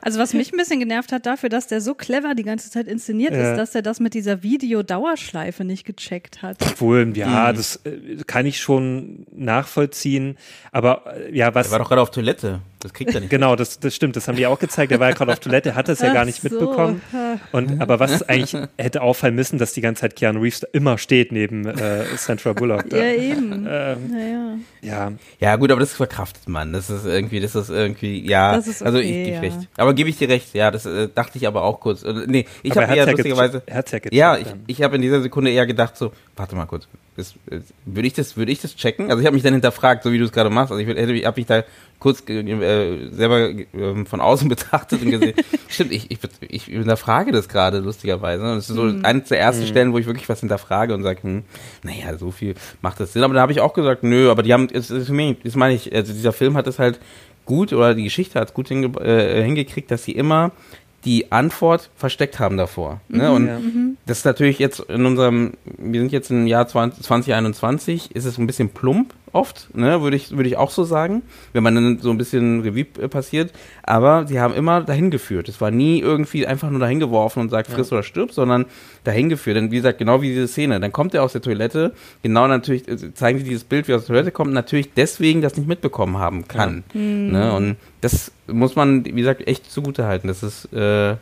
Also 0.00 0.18
was 0.18 0.34
mich 0.34 0.52
ein 0.52 0.56
bisschen 0.56 0.80
genervt 0.80 1.12
hat 1.12 1.26
dafür, 1.26 1.48
dass 1.48 1.66
der 1.66 1.80
so 1.80 1.94
clever 1.94 2.34
die 2.34 2.42
ganze 2.42 2.70
Zeit 2.70 2.86
inszeniert 2.88 3.34
Ja. 3.34 3.52
ist, 3.52 3.58
dass 3.58 3.74
er 3.74 3.82
das 3.82 4.00
mit 4.00 4.14
dieser 4.14 4.42
Videodauerschleife 4.42 5.64
nicht 5.64 5.84
gecheckt 5.84 6.42
hat. 6.42 6.56
Obwohl, 6.60 7.16
ja, 7.16 7.52
das 7.52 7.76
äh, 7.84 8.16
kann 8.26 8.46
ich 8.46 8.58
schon 8.60 9.26
nachvollziehen. 9.32 10.36
Aber 10.72 11.14
äh, 11.16 11.36
ja, 11.36 11.54
was. 11.54 11.68
Er 11.68 11.72
war 11.72 11.78
doch 11.80 11.88
gerade 11.88 12.02
auf 12.02 12.10
Toilette. 12.10 12.60
Das 12.84 12.92
kriegt 12.92 13.14
er 13.14 13.20
nicht. 13.20 13.30
Genau, 13.30 13.56
das, 13.56 13.80
das 13.80 13.94
stimmt, 13.94 14.14
das 14.14 14.28
haben 14.28 14.36
die 14.36 14.46
auch 14.46 14.58
gezeigt. 14.58 14.92
Er 14.92 15.00
war 15.00 15.08
ja 15.08 15.14
gerade 15.14 15.32
auf 15.32 15.40
Toilette, 15.40 15.74
hat 15.74 15.88
das 15.88 16.00
ja 16.00 16.12
gar 16.12 16.26
nicht 16.26 16.42
so. 16.42 16.50
mitbekommen. 16.50 17.00
Und 17.50 17.80
aber 17.80 17.98
was 17.98 18.22
eigentlich 18.28 18.54
hätte 18.76 19.00
auffallen 19.00 19.34
müssen, 19.34 19.58
dass 19.58 19.72
die 19.72 19.80
ganze 19.80 20.02
Zeit 20.02 20.16
Keanu 20.16 20.40
Reeves 20.40 20.60
da 20.60 20.66
immer 20.72 20.98
steht 20.98 21.32
neben 21.32 21.64
äh, 21.64 22.04
Sandra 22.18 22.52
Bullock. 22.52 22.90
Da. 22.90 22.98
Ja, 22.98 23.14
eben. 23.14 23.66
Ähm, 23.66 24.10
Naja. 24.10 24.58
ja, 24.82 25.12
Ja, 25.40 25.56
gut, 25.56 25.70
aber 25.72 25.80
das 25.80 25.94
verkraftet 25.94 26.46
man. 26.46 26.74
Das 26.74 26.90
ist 26.90 27.06
irgendwie, 27.06 27.40
das 27.40 27.54
ist 27.54 27.70
irgendwie, 27.70 28.28
ja. 28.28 28.54
Das 28.54 28.66
ist 28.66 28.82
also 28.82 28.98
ich 28.98 29.06
okay, 29.06 29.24
gebe 29.24 29.34
ja. 29.36 29.40
recht. 29.40 29.68
Aber 29.78 29.94
gebe 29.94 30.10
ich 30.10 30.18
dir 30.18 30.28
recht, 30.28 30.52
ja, 30.52 30.70
das 30.70 30.84
äh, 30.84 31.08
dachte 31.08 31.38
ich 31.38 31.46
aber 31.46 31.62
auch 31.62 31.80
kurz. 31.80 32.02
Äh, 32.02 32.12
nee, 32.26 32.44
ich 32.62 32.72
habe 32.72 32.82
er 32.82 32.88
eher 32.96 33.06
ja 33.06 33.10
lustigerweise. 33.12 33.62
Er 33.64 33.82
ja 34.10 34.36
ich, 34.36 34.48
ich 34.66 34.82
habe 34.82 34.96
in 34.96 35.00
dieser 35.00 35.22
Sekunde 35.22 35.50
eher 35.50 35.64
gedacht 35.64 35.96
so, 35.96 36.12
warte 36.36 36.54
mal 36.54 36.66
kurz. 36.66 36.86
Das, 37.16 37.34
würde 37.84 38.06
ich 38.08 38.12
das, 38.14 38.36
würde 38.36 38.50
ich 38.50 38.60
das 38.60 38.74
checken? 38.74 39.08
Also 39.08 39.20
ich 39.20 39.26
habe 39.26 39.34
mich 39.34 39.44
dann 39.44 39.52
hinterfragt, 39.52 40.02
so 40.02 40.10
wie 40.10 40.18
du 40.18 40.24
es 40.24 40.32
gerade 40.32 40.50
machst. 40.50 40.72
Also 40.72 40.82
ich 40.82 40.88
hätte, 40.88 41.26
habe 41.26 41.40
mich 41.40 41.46
da 41.46 41.62
kurz 42.00 42.22
äh, 42.28 43.08
selber 43.12 43.50
äh, 43.50 44.04
von 44.04 44.20
außen 44.20 44.48
betrachtet 44.48 45.00
und 45.00 45.10
gesehen. 45.12 45.34
Stimmt, 45.68 45.92
ich, 45.92 46.10
ich, 46.10 46.18
ich 46.40 46.64
hinterfrage 46.64 47.30
das 47.30 47.48
gerade 47.48 47.78
lustigerweise. 47.78 48.42
Und 48.42 48.56
das 48.56 48.68
ist 48.68 48.74
so 48.74 48.82
Mhm. 48.82 49.04
eines 49.04 49.28
der 49.28 49.38
Mhm. 49.38 49.44
ersten 49.44 49.66
Stellen, 49.66 49.92
wo 49.92 49.98
ich 49.98 50.06
wirklich 50.06 50.28
was 50.28 50.40
hinterfrage 50.40 50.92
und 50.92 51.04
sage, 51.04 51.22
hm, 51.22 51.44
naja, 51.84 52.18
so 52.18 52.32
viel 52.32 52.54
macht 52.82 52.98
das 52.98 53.12
Sinn. 53.12 53.22
Aber 53.22 53.34
da 53.34 53.40
habe 53.42 53.52
ich 53.52 53.60
auch 53.60 53.74
gesagt, 53.74 54.02
nö, 54.02 54.28
aber 54.30 54.42
die 54.42 54.52
haben, 54.52 54.68
es 54.72 54.90
ist 54.90 55.06
für 55.06 55.12
mich, 55.12 55.36
das 55.44 55.54
meine 55.54 55.74
ich, 55.74 55.94
also 55.94 56.12
dieser 56.12 56.32
Film 56.32 56.56
hat 56.56 56.66
es 56.66 56.80
halt 56.80 56.98
gut 57.44 57.72
oder 57.72 57.94
die 57.94 58.04
Geschichte 58.04 58.40
hat 58.40 58.48
es 58.48 58.54
gut 58.54 58.68
hinge 58.68 58.86
äh, 59.00 59.42
hingekriegt, 59.44 59.90
dass 59.90 60.02
sie 60.04 60.12
immer 60.12 60.50
die 61.04 61.30
Antwort 61.32 61.90
versteckt 61.96 62.38
haben 62.38 62.56
davor. 62.56 63.00
Ne? 63.08 63.30
Und 63.32 63.46
Ja. 63.46 63.58
das 64.06 64.18
ist 64.18 64.24
natürlich 64.24 64.58
jetzt 64.58 64.80
in 64.80 65.04
unserem, 65.06 65.52
wir 65.78 66.00
sind 66.00 66.12
jetzt 66.12 66.30
im 66.30 66.46
Jahr 66.46 66.66
20, 66.66 67.02
2021, 67.04 68.14
ist 68.14 68.24
es 68.24 68.38
ein 68.38 68.46
bisschen 68.46 68.70
plump 68.70 69.14
oft, 69.34 69.74
ne, 69.74 70.00
würde 70.02 70.16
ich, 70.16 70.30
würde 70.30 70.48
ich 70.48 70.56
auch 70.56 70.70
so 70.70 70.84
sagen, 70.84 71.22
wenn 71.52 71.62
man 71.62 71.74
dann 71.74 71.98
so 71.98 72.10
ein 72.10 72.18
bisschen 72.18 72.60
Revue 72.60 72.86
äh, 73.00 73.08
passiert. 73.08 73.52
Aber 73.82 74.26
sie 74.26 74.40
haben 74.40 74.54
immer 74.54 74.82
dahin 74.82 75.10
geführt. 75.10 75.48
Es 75.48 75.60
war 75.60 75.70
nie 75.70 76.00
irgendwie 76.00 76.46
einfach 76.46 76.70
nur 76.70 76.80
dahin 76.80 77.00
geworfen 77.00 77.40
und 77.40 77.50
sagt, 77.50 77.70
friss 77.70 77.92
oder 77.92 78.02
stirb, 78.02 78.32
sondern 78.32 78.66
dahin 79.02 79.28
geführt. 79.28 79.56
Denn 79.56 79.70
wie 79.70 79.76
gesagt, 79.76 79.98
genau 79.98 80.22
wie 80.22 80.28
diese 80.28 80.48
Szene. 80.48 80.80
Dann 80.80 80.92
kommt 80.92 81.14
er 81.14 81.22
aus 81.22 81.32
der 81.32 81.42
Toilette, 81.42 81.92
genau 82.22 82.46
natürlich, 82.46 82.88
äh, 82.88 83.14
zeigen 83.14 83.38
sie 83.38 83.44
dieses 83.44 83.64
Bild, 83.64 83.88
wie 83.88 83.92
er 83.92 83.96
aus 83.96 84.06
der 84.06 84.14
Toilette 84.14 84.30
kommt, 84.30 84.52
natürlich 84.52 84.92
deswegen 84.94 85.42
das 85.42 85.56
nicht 85.56 85.68
mitbekommen 85.68 86.18
haben 86.18 86.48
kann. 86.48 86.84
Ne? 87.32 87.52
Und 87.54 87.76
das 88.00 88.32
muss 88.46 88.76
man, 88.76 89.04
wie 89.04 89.12
gesagt, 89.12 89.46
echt 89.46 89.70
zugute 89.70 90.06
halten. 90.06 90.28
Das 90.28 90.42
ist 90.42 90.72
äh, 90.72 91.16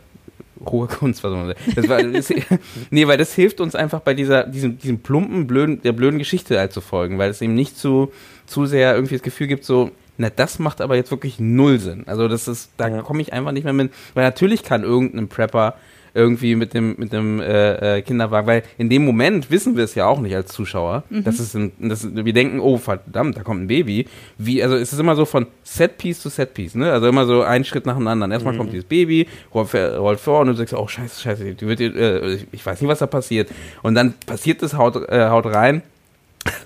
hohe 0.65 0.87
Kunst, 0.87 1.23
was 1.23 1.31
man 1.31 1.47
sagen. 1.47 1.59
Das 1.75 1.87
war, 1.89 2.01
das, 2.03 2.33
nee, 2.89 3.07
weil 3.07 3.17
das 3.17 3.33
hilft 3.33 3.59
uns 3.61 3.75
einfach 3.75 4.01
bei 4.01 4.13
dieser, 4.13 4.43
diesem, 4.45 4.77
diesem 4.77 4.99
plumpen, 4.99 5.47
blöden, 5.47 5.81
der 5.81 5.91
blöden 5.93 6.19
Geschichte 6.19 6.57
halt 6.59 6.73
zu 6.73 6.81
folgen, 6.81 7.17
weil 7.17 7.29
es 7.29 7.41
eben 7.41 7.55
nicht 7.55 7.77
zu, 7.77 8.11
zu 8.45 8.65
sehr 8.65 8.95
irgendwie 8.95 9.15
das 9.15 9.23
Gefühl 9.23 9.47
gibt, 9.47 9.63
so, 9.65 9.91
na, 10.17 10.29
das 10.29 10.59
macht 10.59 10.79
aber 10.81 10.95
jetzt 10.95 11.11
wirklich 11.11 11.39
null 11.39 11.79
Sinn. 11.79 12.03
Also 12.05 12.27
das 12.27 12.47
ist, 12.47 12.71
da 12.77 12.87
Ja. 12.87 13.01
komme 13.01 13.21
ich 13.21 13.33
einfach 13.33 13.51
nicht 13.51 13.63
mehr 13.63 13.73
mit, 13.73 13.91
weil 14.13 14.23
natürlich 14.23 14.63
kann 14.63 14.83
irgendein 14.83 15.27
Prepper 15.27 15.75
irgendwie 16.15 16.55
mit 16.55 16.73
dem 16.75 16.95
mit 16.97 17.11
dem 17.11 17.39
äh, 17.39 17.97
äh, 17.97 18.01
Kinderwagen, 18.03 18.45
weil 18.47 18.63
in 18.77 18.89
dem 18.89 19.03
Moment 19.03 19.49
wissen 19.49 19.75
wir 19.75 19.83
es 19.83 19.95
ja 19.95 20.05
auch 20.05 20.19
nicht 20.19 20.35
als 20.35 20.51
Zuschauer. 20.51 21.03
Das 21.09 21.39
ist 21.39 21.55
ein, 21.55 21.71
das, 21.79 22.07
wir 22.13 22.33
denken, 22.33 22.59
oh 22.59 22.77
verdammt, 22.77 23.35
da 23.37 23.41
kommt 23.41 23.63
ein 23.63 23.67
Baby. 23.67 24.05
Wie 24.37 24.61
also 24.61 24.75
es 24.75 24.93
ist 24.93 24.99
immer 24.99 25.15
so 25.15 25.25
von 25.25 25.47
Setpiece 25.63 26.19
zu 26.21 26.29
Setpiece, 26.29 26.75
ne? 26.75 26.91
Also 26.91 27.07
immer 27.07 27.25
so 27.25 27.41
ein 27.41 27.63
Schritt 27.65 27.85
nach 27.87 27.95
dem 27.97 28.07
anderen. 28.07 28.31
Erstmal 28.31 28.55
kommt 28.55 28.71
dieses 28.73 28.85
Baby, 28.85 29.27
rollt, 29.53 29.73
rollt 29.73 30.19
vor 30.19 30.41
und 30.41 30.47
du 30.47 30.53
sagst, 30.53 30.73
oh 30.75 30.87
scheiße, 30.87 31.19
scheiße, 31.21 31.55
die 31.55 31.67
wird, 31.67 31.79
äh, 31.81 32.33
ich- 32.35 32.47
ich 32.51 32.65
weiß 32.65 32.79
nicht, 32.79 32.89
was 32.89 32.99
da 32.99 33.07
passiert. 33.07 33.49
Und 33.81 33.95
dann 33.95 34.13
passiert 34.25 34.61
es, 34.61 34.75
haut, 34.77 34.95
äh, 35.09 35.29
haut 35.29 35.47
rein. 35.47 35.81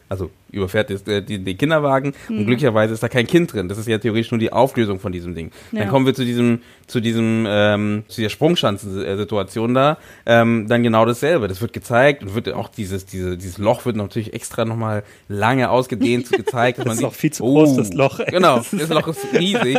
Also 0.09 0.29
überfährt 0.51 0.89
das, 0.89 1.01
äh, 1.07 1.21
die, 1.21 1.43
den 1.43 1.57
Kinderwagen 1.57 2.13
und 2.29 2.45
glücklicherweise 2.45 2.93
ist 2.93 3.03
da 3.03 3.09
kein 3.09 3.27
Kind 3.27 3.51
drin. 3.51 3.67
Das 3.67 3.77
ist 3.77 3.87
ja 3.87 3.97
theoretisch 3.97 4.31
nur 4.31 4.39
die 4.39 4.53
Auflösung 4.53 4.99
von 5.01 5.11
diesem 5.11 5.35
Ding. 5.35 5.51
Ja. 5.73 5.79
Dann 5.81 5.89
kommen 5.89 6.05
wir 6.05 6.13
zu 6.13 6.23
diesem, 6.23 6.61
zu 6.87 7.01
diesem, 7.01 7.45
ähm, 7.47 8.03
zu 8.07 8.21
der 8.21 8.29
Sprungschanzen-Situation 8.29 9.73
da, 9.73 9.97
ähm, 10.25 10.67
dann 10.69 10.83
genau 10.83 11.05
dasselbe. 11.05 11.49
Das 11.49 11.61
wird 11.61 11.73
gezeigt 11.73 12.23
und 12.23 12.33
wird 12.35 12.53
auch 12.53 12.69
dieses, 12.69 13.05
diese, 13.05 13.37
dieses 13.37 13.57
Loch 13.57 13.85
wird 13.85 13.97
natürlich 13.97 14.33
extra 14.33 14.63
nochmal 14.63 15.03
lange 15.27 15.69
ausgedehnt 15.69 16.31
gezeigt. 16.31 16.77
dass 16.79 16.85
Das 16.85 16.85
man 16.85 16.93
ist 16.93 16.99
sieht, 16.99 17.07
auch 17.07 17.13
viel 17.13 17.31
zu 17.33 17.43
groß, 17.43 17.75
das 17.75 17.93
Loch. 17.93 18.19
Genau, 18.27 18.57
das 18.71 18.87
Loch 18.89 19.07
ist 19.09 19.27
riesig. 19.33 19.77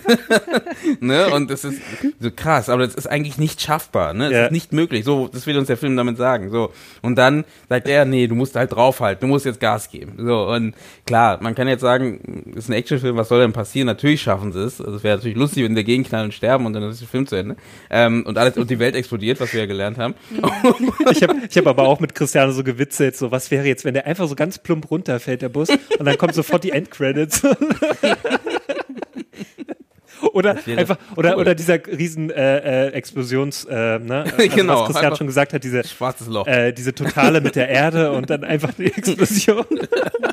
ne? 1.00 1.28
Und 1.34 1.50
das 1.50 1.64
ist 1.64 1.80
so 2.20 2.30
krass, 2.34 2.68
aber 2.68 2.86
das 2.86 2.94
ist 2.94 3.06
eigentlich 3.06 3.38
nicht 3.38 3.60
schaffbar, 3.60 4.14
ne? 4.14 4.26
Es 4.26 4.32
Ja. 4.32 4.44
ist 4.46 4.52
nicht 4.52 4.72
möglich. 4.72 5.04
So, 5.04 5.28
das 5.28 5.46
will 5.46 5.56
uns 5.58 5.66
der 5.66 5.76
Film 5.76 5.96
damit 5.96 6.16
sagen. 6.16 6.50
So. 6.50 6.72
Und 7.02 7.16
dann 7.16 7.44
sagt 7.68 7.88
er, 7.88 8.04
nee, 8.04 8.26
du 8.26 8.34
musst 8.34 8.54
halt 8.56 8.72
draufhalten, 8.72 9.20
du 9.20 9.26
musst 9.32 9.39
jetzt 9.44 9.60
Gas 9.60 9.90
geben. 9.90 10.14
So, 10.18 10.48
und 10.48 10.74
klar, 11.06 11.38
man 11.42 11.54
kann 11.54 11.68
jetzt 11.68 11.80
sagen, 11.80 12.52
ist 12.56 12.68
ein 12.68 12.72
Actionfilm, 12.72 13.16
was 13.16 13.28
soll 13.28 13.40
denn 13.40 13.52
passieren? 13.52 13.86
Natürlich 13.86 14.22
schaffen 14.22 14.52
sie 14.52 14.60
es. 14.60 14.80
Also 14.80 14.96
es 14.96 15.02
wäre 15.02 15.16
natürlich 15.16 15.36
lustig, 15.36 15.64
wenn 15.64 15.74
der 15.74 15.84
gegenknallen 15.84 16.26
und 16.26 16.32
sterben 16.32 16.66
und 16.66 16.72
dann 16.72 16.82
ist 16.84 17.00
der 17.00 17.08
Film 17.08 17.26
zu 17.26 17.36
Ende. 17.36 17.56
Ähm, 17.90 18.24
und 18.26 18.38
alles, 18.38 18.56
und 18.56 18.70
die 18.70 18.78
Welt 18.78 18.94
explodiert, 18.94 19.40
was 19.40 19.52
wir 19.52 19.60
ja 19.60 19.66
gelernt 19.66 19.98
haben. 19.98 20.14
Ich 21.10 21.22
habe 21.22 21.34
ich 21.48 21.56
hab 21.56 21.66
aber 21.66 21.84
auch 21.84 22.00
mit 22.00 22.14
Cristiano 22.14 22.52
so 22.52 22.62
gewitzelt, 22.62 23.16
so 23.16 23.30
was 23.30 23.50
wäre 23.50 23.66
jetzt, 23.66 23.84
wenn 23.84 23.94
der 23.94 24.06
einfach 24.06 24.28
so 24.28 24.34
ganz 24.34 24.58
plump 24.58 24.90
runterfällt, 24.90 25.42
der 25.42 25.48
Bus, 25.48 25.68
und 25.70 26.04
dann 26.04 26.16
kommt 26.18 26.34
sofort 26.34 26.62
die 26.64 26.70
Endcredits. 26.70 27.42
Oder 30.32 30.56
einfach, 30.76 30.96
oder, 31.16 31.34
cool. 31.34 31.40
oder 31.40 31.54
dieser 31.54 31.84
riesen 31.86 32.30
äh, 32.30 32.86
äh, 32.86 32.92
Explosions, 32.92 33.64
äh, 33.64 33.98
ne? 33.98 34.24
Also, 34.38 34.56
Genau, 34.56 34.80
was 34.80 34.88
Christian 34.90 35.16
schon 35.16 35.26
gesagt 35.26 35.52
hat, 35.52 35.64
diese, 35.64 35.84
Schwarzes 35.84 36.26
Loch. 36.28 36.46
äh, 36.46 36.72
diese 36.72 36.94
totale 36.94 37.40
mit 37.40 37.56
der 37.56 37.68
Erde 37.68 38.12
und 38.12 38.30
dann 38.30 38.44
einfach 38.44 38.72
die 38.74 38.86
Explosion. 38.96 39.64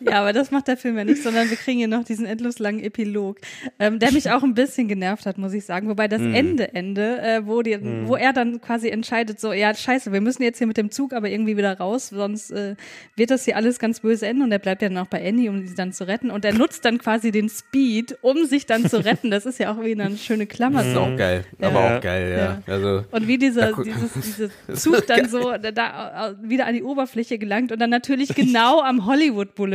Ja, 0.00 0.20
aber 0.20 0.32
das 0.32 0.50
macht 0.50 0.68
der 0.68 0.76
Film 0.76 0.98
ja 0.98 1.04
nicht, 1.04 1.22
sondern 1.22 1.48
wir 1.50 1.56
kriegen 1.56 1.78
hier 1.78 1.88
noch 1.88 2.04
diesen 2.04 2.26
endlos 2.26 2.58
langen 2.58 2.80
Epilog, 2.80 3.38
ähm, 3.78 3.98
der 3.98 4.12
mich 4.12 4.30
auch 4.30 4.42
ein 4.42 4.54
bisschen 4.54 4.88
genervt 4.88 5.26
hat, 5.26 5.38
muss 5.38 5.52
ich 5.52 5.64
sagen. 5.64 5.88
Wobei 5.88 6.08
das 6.08 6.20
Mhm. 6.20 6.34
Ende, 6.34 6.74
Ende, 6.74 7.18
äh, 7.22 7.46
wo, 7.46 7.62
die, 7.62 7.78
wo 8.06 8.16
er 8.16 8.32
dann 8.32 8.60
quasi 8.60 8.88
entscheidet, 8.88 9.40
so, 9.40 9.52
ja, 9.52 9.74
scheiße, 9.74 10.12
wir 10.12 10.20
müssen 10.20 10.42
jetzt 10.42 10.58
hier 10.58 10.66
mit 10.66 10.76
dem 10.76 10.90
Zug 10.90 11.12
aber 11.12 11.28
irgendwie 11.28 11.56
wieder 11.56 11.78
raus, 11.78 12.08
sonst 12.08 12.50
äh, 12.50 12.76
wird 13.16 13.30
das 13.30 13.44
hier 13.44 13.56
alles 13.56 13.78
ganz 13.78 14.00
böse 14.00 14.26
enden. 14.26 14.42
Und 14.42 14.52
er 14.52 14.58
bleibt 14.58 14.82
ja 14.82 14.88
dann 14.88 14.98
auch 14.98 15.06
bei 15.08 15.26
Annie, 15.26 15.48
um 15.50 15.66
sie 15.66 15.74
dann 15.74 15.92
zu 15.92 16.06
retten. 16.06 16.30
Und 16.30 16.44
er 16.44 16.54
nutzt 16.54 16.84
dann 16.84 16.98
quasi 16.98 17.30
den 17.30 17.48
Speed, 17.48 18.16
um 18.22 18.44
sich 18.46 18.66
dann 18.66 18.88
zu 18.88 19.04
retten. 19.04 19.30
Das 19.30 19.46
ist 19.46 19.58
ja 19.58 19.72
auch 19.72 19.82
wieder 19.82 20.04
eine 20.04 20.16
schöne 20.16 20.46
Klammer. 20.46 20.78
Das 20.80 20.88
ist 20.88 20.96
auch 20.96 21.16
geil. 21.16 21.44
Ja. 21.60 21.68
Aber 21.68 21.96
auch 21.96 22.00
geil, 22.00 22.30
ja. 22.30 22.44
Ja. 22.44 22.62
Also, 22.66 23.04
Und 23.10 23.28
wie 23.28 23.38
dieser, 23.38 23.72
dieses, 23.72 24.12
dieses 24.68 24.82
Zug 24.82 25.06
dann 25.06 25.28
so 25.28 25.52
da, 25.58 25.70
da 25.72 26.28
äh, 26.30 26.34
wieder 26.42 26.66
an 26.66 26.74
die 26.74 26.82
Oberfläche 26.82 27.38
gelangt 27.38 27.72
und 27.72 27.78
dann 27.80 27.90
natürlich 27.90 28.34
genau 28.34 28.80
am 28.80 29.06
Hollywood 29.06 29.54
Boulevard, 29.54 29.73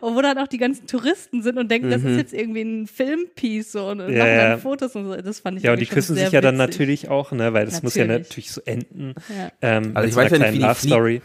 und 0.00 0.14
wo 0.16 0.22
dann 0.22 0.38
auch 0.38 0.48
die 0.48 0.58
ganzen 0.58 0.86
Touristen 0.86 1.42
sind 1.42 1.58
und 1.58 1.70
denken, 1.70 1.90
das 1.90 2.02
ist 2.02 2.16
jetzt 2.16 2.32
irgendwie 2.34 2.62
ein 2.62 2.86
Filmpiece 2.86 3.72
so 3.72 3.86
und 3.88 3.98
Ja, 4.00 4.04
machen 4.06 4.18
ja. 4.18 4.48
dann 4.50 4.60
Fotos 4.60 4.94
und 4.96 5.04
so. 5.06 5.16
Das 5.16 5.40
fand 5.40 5.58
ich 5.58 5.64
Ja, 5.64 5.72
und 5.72 5.80
die 5.80 5.86
küssen 5.86 6.16
sich 6.16 6.30
ja 6.30 6.40
dann 6.40 6.56
natürlich 6.56 7.08
auch, 7.08 7.32
ne? 7.32 7.52
Weil 7.52 7.64
das 7.66 7.82
muss 7.82 7.94
ja 7.94 8.04
Natürlich. 8.04 8.28
natürlich 8.28 8.50
so 8.52 8.60
enden. 8.64 9.14
Ja. 9.28 9.52
Ähm, 9.62 9.92
Also 9.94 10.08
ich 10.08 10.14
weiß 10.16 10.30
ja 10.32 10.38
nicht, 10.38 10.48
wie 10.52 10.58
die 10.58 10.62
Love 10.64 10.74
Story. 10.80 11.22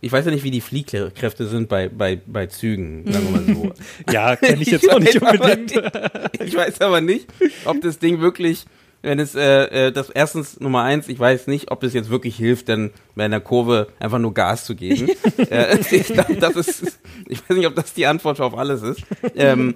ich 0.00 0.10
weiß 0.12 0.24
ja 0.24 0.30
nicht, 0.32 0.44
wie 0.44 0.50
die 0.50 0.60
Fliehkräfte 0.60 1.46
sind 1.46 1.68
bei, 1.68 1.88
bei, 1.88 2.18
bei 2.26 2.46
Zügen, 2.46 3.04
sagen 3.12 3.26
wir 3.32 3.40
mal 3.40 3.54
so. 3.54 3.72
Ja, 4.12 4.36
kenne 4.36 4.62
ich 4.62 4.68
jetzt 4.68 4.90
auch 4.90 4.98
nicht 5.00 5.22
aber 5.22 5.32
unbedingt. 5.32 5.74
nicht- 5.74 6.42
Ich 6.44 6.54
weiß 6.56 6.80
aber 6.80 7.00
nicht, 7.00 7.26
ob 7.64 7.80
das 7.80 7.98
Ding 7.98 8.20
wirklich, 8.20 8.64
wenn 9.02 9.18
es, 9.18 9.34
äh, 9.34 9.88
äh, 9.88 9.92
das 9.92 10.10
erstens 10.10 10.60
Nummer 10.60 10.82
eins, 10.82 11.08
ich 11.08 11.18
weiß 11.18 11.46
nicht, 11.48 11.70
ob 11.70 11.82
es 11.82 11.92
jetzt 11.92 12.08
wirklich 12.10 12.36
hilft, 12.36 12.68
denn 12.68 12.90
bei 13.16 13.24
einer 13.24 13.40
Kurve 13.40 13.88
einfach 13.98 14.18
nur 14.18 14.32
Gas 14.32 14.64
zu 14.64 14.74
geben. 14.76 15.08
äh, 15.50 15.76
ich 15.90 16.06
glaube, 16.06 16.36
das 16.36 16.56
ist, 16.56 16.98
ich 17.28 17.40
weiß 17.48 17.56
nicht, 17.56 17.66
ob 17.66 17.74
das 17.74 17.92
die 17.94 18.06
Antwort 18.06 18.40
auf 18.40 18.56
alles 18.56 18.82
ist. 18.82 19.02
Ähm, 19.34 19.74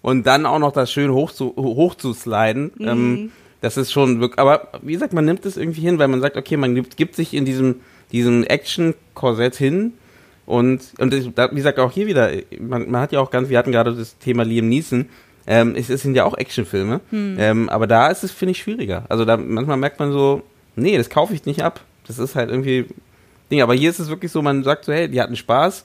und 0.00 0.26
dann 0.26 0.46
auch 0.46 0.58
noch 0.58 0.72
das 0.72 0.90
schön 0.92 1.12
hoch 1.12 1.30
zu, 1.32 1.54
hoch 1.56 1.94
zu 1.96 2.12
sliden. 2.12 2.72
Ähm, 2.80 3.32
das 3.60 3.76
ist 3.76 3.92
schon 3.92 4.20
wirklich, 4.20 4.38
aber 4.40 4.68
wie 4.82 4.92
gesagt, 4.92 5.12
man 5.12 5.24
nimmt 5.24 5.46
es 5.46 5.56
irgendwie 5.56 5.80
hin, 5.82 5.98
weil 5.98 6.08
man 6.08 6.20
sagt, 6.20 6.36
okay, 6.36 6.56
man 6.56 6.74
gibt, 6.74 6.96
gibt 6.96 7.14
sich 7.14 7.34
in 7.34 7.44
diesem, 7.44 7.76
diesem 8.10 8.42
Action-Korsett 8.44 9.54
hin 9.54 9.92
und, 10.46 10.80
und 10.98 11.12
das, 11.12 11.24
da- 11.34 11.50
wie 11.52 11.56
gesagt, 11.56 11.78
auch 11.78 11.92
hier 11.92 12.06
wieder, 12.08 12.30
man, 12.60 12.90
man 12.90 13.00
hat 13.02 13.12
ja 13.12 13.20
auch 13.20 13.30
ganz, 13.30 13.48
wir 13.48 13.58
hatten 13.58 13.70
gerade 13.70 13.94
das 13.94 14.18
Thema 14.18 14.44
Liam 14.44 14.68
Neeson, 14.68 15.08
ähm, 15.46 15.74
es, 15.76 15.90
es 15.90 16.02
sind 16.02 16.14
ja 16.14 16.24
auch 16.24 16.36
Actionfilme, 16.36 17.00
ähm, 17.12 17.68
aber 17.68 17.86
da 17.86 18.08
ist 18.08 18.22
es, 18.24 18.30
finde 18.32 18.52
ich, 18.52 18.58
schwieriger. 18.58 19.04
Also 19.08 19.24
da 19.24 19.36
manchmal 19.36 19.76
merkt 19.76 19.98
man 19.98 20.12
so, 20.12 20.42
nee, 20.76 20.96
das 20.96 21.10
kaufe 21.10 21.34
ich 21.34 21.44
nicht 21.46 21.62
ab. 21.62 21.80
Das 22.06 22.18
ist 22.18 22.34
halt 22.34 22.50
irgendwie 22.50 22.86
Ding. 23.50 23.60
Aber 23.62 23.74
hier 23.74 23.90
ist 23.90 23.98
es 23.98 24.08
wirklich 24.08 24.32
so, 24.32 24.42
man 24.42 24.62
sagt 24.64 24.84
so, 24.84 24.92
hey, 24.92 25.08
die 25.08 25.20
hatten 25.20 25.36
Spaß 25.36 25.84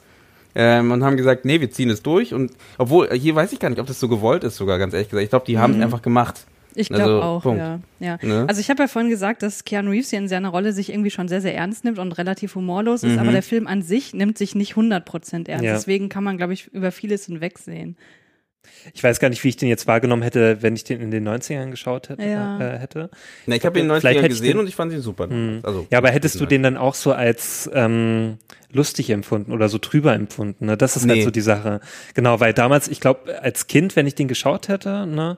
ähm, 0.55 0.91
und 0.91 1.03
haben 1.03 1.17
gesagt, 1.17 1.45
nee, 1.45 1.59
wir 1.61 1.69
ziehen 1.71 1.89
es 1.89 2.01
durch. 2.01 2.33
Und 2.33 2.51
obwohl, 2.77 3.09
hier 3.13 3.35
weiß 3.35 3.51
ich 3.53 3.59
gar 3.59 3.69
nicht, 3.69 3.79
ob 3.79 3.87
das 3.87 3.99
so 3.99 4.07
gewollt 4.07 4.43
ist, 4.43 4.55
sogar 4.57 4.77
ganz 4.79 4.93
ehrlich 4.93 5.09
gesagt. 5.09 5.23
Ich 5.23 5.29
glaube, 5.29 5.45
die 5.45 5.57
haben 5.59 5.75
es 5.75 5.81
einfach 5.81 6.01
gemacht. 6.01 6.45
Ich 6.79 6.89
glaube 6.89 7.03
Also, 7.13 7.21
auch, 7.23 7.41
Punkt. 7.41 7.59
ja. 7.59 7.79
ja. 7.99 8.17
Ne? 8.21 8.45
Also 8.47 8.61
ich 8.61 8.69
habe 8.69 8.83
ja 8.83 8.87
vorhin 8.87 9.09
gesagt, 9.09 9.41
dass 9.41 9.65
Keanu 9.65 9.89
Reeves 9.89 10.11
hier 10.11 10.19
in 10.19 10.27
seiner 10.27 10.49
Rolle 10.49 10.73
sich 10.73 10.91
irgendwie 10.91 11.09
schon 11.09 11.27
sehr, 11.27 11.41
sehr 11.41 11.55
ernst 11.55 11.83
nimmt 11.83 11.97
und 11.97 12.11
relativ 12.19 12.53
humorlos 12.53 13.01
ist, 13.03 13.13
Mhm. 13.13 13.19
aber 13.19 13.31
der 13.31 13.41
Film 13.41 13.65
an 13.65 13.81
sich 13.81 14.13
nimmt 14.13 14.37
sich 14.37 14.53
nicht 14.53 14.75
100% 14.75 15.49
ernst. 15.49 15.65
Ja. 15.65 15.73
Deswegen 15.73 16.07
kann 16.07 16.23
man, 16.23 16.37
glaube 16.37 16.53
ich, 16.53 16.67
über 16.67 16.91
vieles 16.91 17.25
hinwegsehen. 17.25 17.97
Ich 18.93 19.03
weiß 19.03 19.19
gar 19.19 19.29
nicht, 19.29 19.43
wie 19.43 19.49
ich 19.49 19.57
den 19.57 19.69
jetzt 19.69 19.87
wahrgenommen 19.87 20.21
hätte, 20.21 20.61
wenn 20.61 20.75
ich 20.75 20.83
den 20.83 21.01
in 21.01 21.11
den 21.11 21.27
90ern 21.27 21.71
geschaut 21.71 22.09
hätte. 22.09 22.23
Ja. 22.23 22.59
Äh, 22.59 22.79
hätte. 22.79 23.09
Na, 23.45 23.55
ich 23.55 23.65
habe 23.65 23.79
ihn 23.79 23.85
in 23.85 23.89
den 23.89 23.99
Vielleicht 24.01 24.19
90ern 24.19 24.23
hätte 24.23 24.33
ich 24.33 24.39
gesehen 24.39 24.53
den- 24.53 24.59
und 24.59 24.67
ich 24.67 24.75
fand 24.75 24.93
ihn 24.93 25.01
super. 25.01 25.27
Also, 25.63 25.87
Ja, 25.89 25.97
aber 25.97 26.09
hättest 26.11 26.39
du 26.39 26.45
den 26.45 26.63
dann 26.63 26.77
auch 26.77 26.95
so 26.95 27.11
als 27.13 27.69
ähm, 27.73 28.37
lustig 28.71 29.09
empfunden 29.09 29.51
oder 29.51 29.69
so 29.69 29.77
trüber 29.77 30.13
empfunden? 30.13 30.65
Ne? 30.67 30.77
Das 30.77 30.95
ist 30.95 31.05
Nee. 31.05 31.13
halt 31.13 31.23
so 31.23 31.31
die 31.31 31.41
Sache. 31.41 31.79
Genau, 32.13 32.39
weil 32.39 32.53
damals, 32.53 32.87
ich 32.87 32.99
glaube, 32.99 33.41
als 33.41 33.67
Kind, 33.67 33.95
wenn 33.95 34.07
ich 34.07 34.15
den 34.15 34.27
geschaut 34.27 34.67
hätte, 34.67 35.05
ne, 35.05 35.37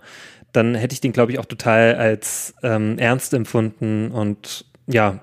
dann 0.51 0.73
hätte 0.75 0.93
ich 0.93 1.01
den, 1.01 1.11
glaube 1.13 1.31
ich, 1.31 1.39
auch 1.39 1.45
total 1.45 1.95
als 1.95 2.53
ähm, 2.63 2.97
ernst 2.97 3.33
empfunden 3.33 4.11
und 4.11 4.65
ja, 4.87 5.19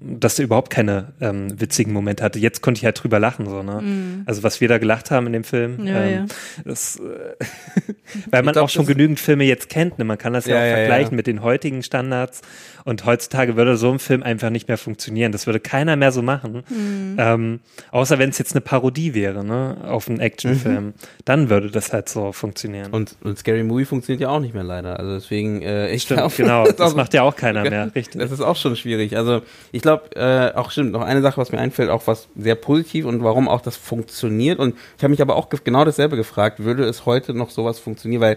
dass 0.00 0.36
der 0.36 0.46
überhaupt 0.46 0.70
keine 0.70 1.12
ähm, 1.20 1.60
witzigen 1.60 1.92
Momente 1.92 2.24
hatte. 2.24 2.38
Jetzt 2.38 2.62
konnte 2.62 2.78
ich 2.78 2.84
halt 2.84 3.02
drüber 3.02 3.18
lachen, 3.18 3.46
so, 3.46 3.62
ne? 3.62 4.22
Also 4.26 4.42
was 4.42 4.60
wir 4.60 4.68
da 4.68 4.78
gelacht 4.78 5.10
haben 5.10 5.26
in 5.26 5.32
dem 5.34 5.44
Film, 5.44 5.76
Mhm. 5.78 5.86
Ja, 5.86 6.02
ähm, 6.04 6.12
ja. 6.14 6.24
das, 6.64 6.96
äh, 6.96 7.44
weil 8.30 8.42
man 8.42 8.52
glaub, 8.52 8.64
auch 8.64 8.68
schon 8.70 8.86
das- 8.86 8.94
genügend 8.94 9.20
Filme 9.20 9.44
jetzt 9.44 9.68
kennt, 9.68 9.98
ne? 9.98 10.04
Man 10.04 10.18
kann 10.18 10.32
das 10.32 10.46
ja, 10.46 10.54
Ja, 10.56 10.60
auch 10.62 10.66
ja, 10.66 10.74
vergleichen 10.76 11.12
ja. 11.12 11.16
mit 11.16 11.26
den 11.26 11.42
heutigen 11.42 11.82
Standards. 11.82 12.40
Und 12.84 13.04
heutzutage 13.04 13.56
würde 13.56 13.76
so 13.76 13.92
ein 13.92 13.98
Film 13.98 14.22
einfach 14.22 14.48
nicht 14.48 14.66
mehr 14.68 14.78
funktionieren. 14.78 15.32
Das 15.32 15.46
würde 15.46 15.60
keiner 15.60 15.96
mehr 15.96 16.12
so 16.12 16.22
machen. 16.22 16.62
Mhm. 16.70 17.16
Ähm, 17.18 17.60
außer 17.90 18.18
wenn 18.18 18.30
es 18.30 18.38
jetzt 18.38 18.54
eine 18.54 18.62
Parodie 18.62 19.12
wäre, 19.12 19.44
ne? 19.44 19.76
Auf 19.86 20.08
einen 20.08 20.18
Actionfilm. 20.18 20.94
Dann 21.26 21.50
würde 21.50 21.70
das 21.70 21.92
halt 21.92 22.08
so 22.08 22.32
funktionieren. 22.32 22.90
Und, 22.92 23.16
und 23.22 23.38
Scary 23.38 23.62
Movie 23.64 23.84
funktioniert 23.84 24.22
ja 24.22 24.28
auch 24.30 24.40
nicht 24.40 24.54
mehr 24.54 24.64
leider. 24.64 24.98
Also 24.98 25.12
deswegen, 25.14 25.60
äh, 25.60 25.90
ich 25.92 26.02
Stimmt, 26.04 26.20
glaub, 26.20 26.36
genau. 26.36 26.64
Das 26.78 26.92
auch- 26.92 26.96
macht 26.96 27.12
ja 27.12 27.22
auch 27.22 27.36
keiner 27.36 27.62
mehr, 27.68 27.94
richtig. 27.94 28.18
Das 28.20 28.30
ist 28.32 28.40
auch 28.40 28.56
schon 28.56 28.76
schwierig. 28.76 29.14
Also 29.16 29.42
ich 29.72 29.82
glaube, 29.82 29.89
äh, 30.14 30.52
auch 30.56 30.70
stimmt, 30.70 30.92
noch 30.92 31.02
eine 31.02 31.22
Sache, 31.22 31.38
was 31.40 31.52
mir 31.52 31.58
einfällt, 31.58 31.90
auch 31.90 32.06
was 32.06 32.28
sehr 32.36 32.54
positiv 32.54 33.04
und 33.06 33.22
warum 33.24 33.48
auch 33.48 33.60
das 33.60 33.76
funktioniert. 33.76 34.58
Und 34.58 34.74
ich 34.96 35.02
habe 35.02 35.10
mich 35.10 35.22
aber 35.22 35.36
auch 35.36 35.48
ge- 35.50 35.60
genau 35.62 35.84
dasselbe 35.84 36.16
gefragt, 36.16 36.60
würde 36.62 36.84
es 36.84 37.06
heute 37.06 37.34
noch 37.34 37.50
sowas 37.50 37.78
funktionieren? 37.78 38.20
Weil 38.22 38.36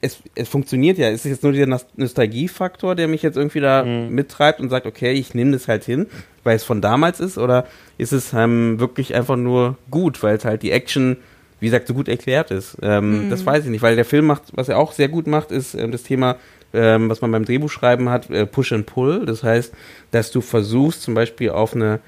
es, 0.00 0.18
es 0.36 0.48
funktioniert 0.48 0.98
ja. 0.98 1.08
Es 1.08 1.24
ist 1.24 1.30
jetzt 1.30 1.42
nur 1.42 1.52
der 1.52 1.66
Nos- 1.66 1.86
Nostalgiefaktor, 1.96 2.94
der 2.94 3.08
mich 3.08 3.22
jetzt 3.22 3.36
irgendwie 3.36 3.60
da 3.60 3.84
Mhm. 3.84 4.14
mittreibt 4.14 4.60
und 4.60 4.68
sagt, 4.70 4.86
okay, 4.86 5.12
ich 5.12 5.34
nehme 5.34 5.52
das 5.52 5.66
halt 5.68 5.84
hin, 5.84 6.06
weil 6.44 6.56
es 6.56 6.64
von 6.64 6.80
damals 6.80 7.18
ist, 7.20 7.38
oder 7.38 7.66
ist 7.98 8.12
es 8.12 8.32
ähm, 8.32 8.78
wirklich 8.78 9.14
einfach 9.14 9.36
nur 9.36 9.76
gut, 9.90 10.22
weil 10.22 10.36
es 10.36 10.44
halt 10.44 10.62
die 10.62 10.70
Action, 10.70 11.16
wie 11.58 11.66
gesagt, 11.66 11.88
so 11.88 11.94
gut 11.94 12.08
erklärt 12.08 12.50
ist. 12.52 12.76
Ähm, 12.82 13.24
Mhm. 13.26 13.30
Das 13.30 13.44
weiß 13.44 13.64
ich 13.64 13.70
nicht, 13.70 13.82
weil 13.82 13.96
der 13.96 14.04
Film 14.04 14.26
macht, 14.26 14.44
was 14.54 14.68
er 14.68 14.78
auch 14.78 14.92
sehr 14.92 15.08
gut 15.08 15.26
macht, 15.26 15.50
ist 15.50 15.74
ähm, 15.74 15.90
das 15.90 16.04
Thema, 16.04 16.36
ähm, 16.72 17.08
was 17.08 17.20
man 17.20 17.30
beim 17.32 17.44
Drehbuchschreiben 17.44 18.08
hat, 18.08 18.30
äh, 18.30 18.46
Push 18.46 18.72
and 18.72 18.86
Pull. 18.86 19.26
Das 19.26 19.42
heißt, 19.42 19.72
dass 20.10 20.30
du 20.30 20.40
versuchst, 20.40 21.02
zum 21.02 21.14
Beispiel 21.14 21.50
auf 21.50 21.74
eine 21.74 22.00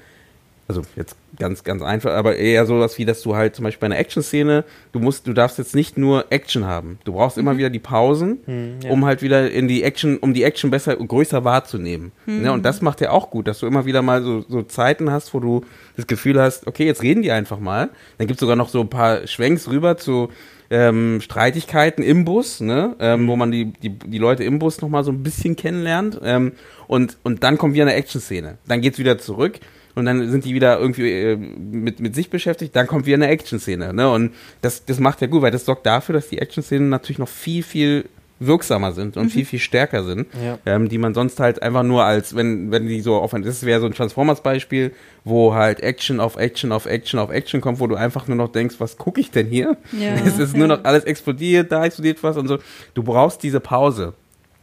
also 0.65 0.81
jetzt 0.95 1.17
ganz, 1.37 1.65
ganz 1.65 1.81
einfach, 1.81 2.11
aber 2.13 2.37
eher 2.37 2.65
sowas 2.65 2.97
wie, 2.97 3.03
dass 3.03 3.21
du 3.21 3.35
halt 3.35 3.53
zum 3.53 3.63
Beispiel 3.63 3.81
bei 3.81 3.93
einer 3.93 3.99
Action-Szene, 3.99 4.63
du 4.93 4.99
musst, 4.99 5.27
du 5.27 5.33
darfst 5.33 5.57
jetzt 5.57 5.75
nicht 5.75 5.97
nur 5.97 6.27
Action 6.29 6.65
haben. 6.65 6.99
Du 7.03 7.13
brauchst 7.13 7.37
immer 7.37 7.57
wieder 7.57 7.69
die 7.69 7.79
Pausen, 7.79 8.37
Mhm, 8.45 8.79
ja. 8.81 8.89
um 8.89 9.03
halt 9.03 9.21
wieder 9.21 9.51
in 9.51 9.67
die 9.67 9.83
Action, 9.83 10.17
um 10.17 10.33
die 10.33 10.43
Action 10.43 10.71
besser 10.71 10.97
und 10.97 11.09
größer 11.09 11.43
wahrzunehmen. 11.43 12.13
Ne? 12.25 12.49
Und 12.53 12.63
das 12.63 12.81
macht 12.81 13.01
ja 13.01 13.11
auch 13.11 13.29
gut, 13.29 13.47
dass 13.47 13.59
du 13.59 13.67
immer 13.67 13.85
wieder 13.85 14.01
mal 14.01 14.23
so, 14.23 14.45
so 14.47 14.61
Zeiten 14.63 15.11
hast, 15.11 15.33
wo 15.33 15.41
du 15.41 15.65
das 15.97 16.07
Gefühl 16.07 16.39
hast, 16.41 16.65
okay, 16.65 16.85
jetzt 16.85 17.03
reden 17.03 17.23
die 17.23 17.31
einfach 17.31 17.59
mal. 17.59 17.89
Dann 18.17 18.27
gibt's 18.27 18.39
sogar 18.39 18.55
noch 18.55 18.69
so 18.69 18.79
ein 18.79 18.89
paar 18.89 19.27
Schwenks 19.27 19.67
rüber 19.67 19.97
zu 19.97 20.29
ähm, 20.73 21.21
Streitigkeiten 21.21 22.03
im 22.03 22.25
Bus, 22.25 22.59
ne? 22.59 22.95
ähm, 22.99 23.27
wo 23.27 23.35
man 23.35 23.51
die, 23.51 23.65
die, 23.73 23.89
die 23.89 24.17
Leute 24.17 24.43
im 24.43 24.57
Bus 24.57 24.81
nochmal 24.81 25.03
so 25.03 25.11
ein 25.11 25.21
bisschen 25.21 25.55
kennenlernt. 25.55 26.19
Ähm, 26.23 26.53
und, 26.87 27.17
und 27.21 27.43
dann 27.43 27.59
kommt 27.59 27.75
wieder 27.75 27.83
eine 27.83 27.93
Action-Szene. 27.93 28.57
Dann 28.67 28.81
geht's 28.81 28.97
wieder 28.97 29.19
zurück 29.19 29.59
und 29.93 30.05
dann 30.05 30.31
sind 30.31 30.45
die 30.45 30.55
wieder 30.55 30.79
irgendwie 30.79 31.11
äh, 31.11 31.35
mit, 31.35 31.99
mit 31.99 32.15
sich 32.15 32.31
beschäftigt, 32.31 32.75
dann 32.75 32.87
kommt 32.87 33.05
wieder 33.05 33.17
eine 33.17 33.27
Action-Szene. 33.27 33.93
Ne? 33.93 34.09
Und 34.09 34.33
das, 34.61 34.83
das 34.83 34.99
macht 34.99 35.21
ja 35.21 35.27
gut, 35.27 35.43
weil 35.43 35.51
das 35.51 35.65
sorgt 35.65 35.85
dafür, 35.85 36.13
dass 36.13 36.29
die 36.29 36.39
Action-Szenen 36.39 36.89
natürlich 36.89 37.19
noch 37.19 37.29
viel, 37.29 37.61
viel 37.61 38.05
wirksamer 38.47 38.91
sind 38.91 39.17
und 39.17 39.29
viel, 39.29 39.45
viel 39.45 39.59
stärker 39.59 40.03
sind, 40.03 40.27
Ja. 40.43 40.57
ähm, 40.65 40.89
die 40.89 40.97
man 40.97 41.13
sonst 41.13 41.39
halt 41.39 41.61
einfach 41.61 41.83
nur 41.83 42.03
als, 42.03 42.35
wenn, 42.35 42.71
wenn 42.71 42.87
die 42.87 43.01
so 43.01 43.15
auf 43.15 43.33
ein, 43.33 43.43
das 43.43 43.65
wäre 43.65 43.79
so 43.79 43.85
ein 43.87 43.93
Transformers-Beispiel, 43.93 44.91
wo 45.23 45.53
halt 45.53 45.79
Action 45.81 46.19
auf 46.19 46.35
Action 46.37 46.71
auf 46.71 46.85
Action 46.85 47.19
auf 47.19 47.31
Action 47.31 47.61
kommt, 47.61 47.79
wo 47.79 47.87
du 47.87 47.95
einfach 47.95 48.27
nur 48.27 48.37
noch 48.37 48.51
denkst, 48.51 48.75
was 48.79 48.97
gucke 48.97 49.21
ich 49.21 49.31
denn 49.31 49.47
hier? 49.47 49.77
Ja, 49.91 50.13
es 50.25 50.39
ist 50.39 50.55
nur 50.57 50.67
noch 50.67 50.83
alles 50.83 51.03
explodiert, 51.03 51.71
da 51.71 51.85
explodiert 51.85 52.23
was 52.23 52.37
und 52.37 52.47
so. 52.47 52.59
Du 52.93 53.03
brauchst 53.03 53.43
diese 53.43 53.59
Pause 53.59 54.13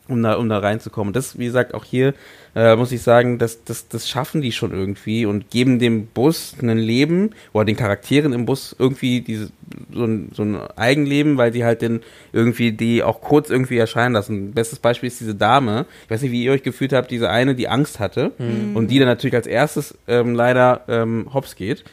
um 0.09 0.22
da, 0.22 0.35
um 0.35 0.49
da 0.49 0.59
reinzukommen. 0.59 1.12
Das, 1.12 1.39
wie 1.39 1.45
gesagt, 1.47 1.72
auch 1.74 1.85
hier 1.85 2.14
äh, 2.55 2.76
muss 2.76 2.92
ich 2.92 3.03
sagen, 3.03 3.38
das, 3.38 3.64
das, 3.64 3.88
das 3.88 4.09
schaffen 4.09 4.40
die 4.42 4.53
schon 4.53 4.72
irgendwie 4.72 5.26
und 5.26 5.51
geben 5.51 5.78
dem 5.78 6.07
Bus 6.07 6.57
ein 6.61 6.78
Leben 6.78 7.30
oder 7.53 7.64
den 7.64 7.76
Charakteren 7.76 8.32
im 8.32 8.46
Bus 8.46 8.74
irgendwie 8.78 9.20
diese, 9.20 9.51
so, 9.92 10.05
ein, 10.05 10.30
so 10.34 10.42
ein 10.42 10.57
Eigenleben, 10.76 11.36
weil 11.36 11.51
die 11.51 11.64
halt 11.64 11.82
den 11.82 12.01
irgendwie 12.32 12.72
die 12.72 13.03
auch 13.03 13.20
kurz 13.20 13.51
irgendwie 13.51 13.78
erscheinen 13.78 14.14
lassen. 14.14 14.53
Bestes 14.53 14.78
Beispiel 14.78 15.09
ist 15.09 15.20
diese 15.20 15.34
Dame. 15.34 15.86
Ich 16.05 16.11
weiß 16.11 16.22
nicht, 16.22 16.32
wie 16.32 16.44
ihr 16.44 16.53
euch 16.53 16.62
gefühlt 16.62 16.92
habt, 16.92 17.11
diese 17.11 17.30
eine, 17.30 17.55
die 17.55 17.68
Angst 17.68 18.01
hatte 18.01 18.32
und 18.74 18.90
die 18.90 18.98
dann 18.98 19.09
natürlich 19.09 19.34
als 19.34 19.46
erstes 19.46 19.96
ähm, 20.09 20.34
leider 20.34 20.82
ähm, 20.88 21.28
hops 21.32 21.57
geht. 21.57 21.84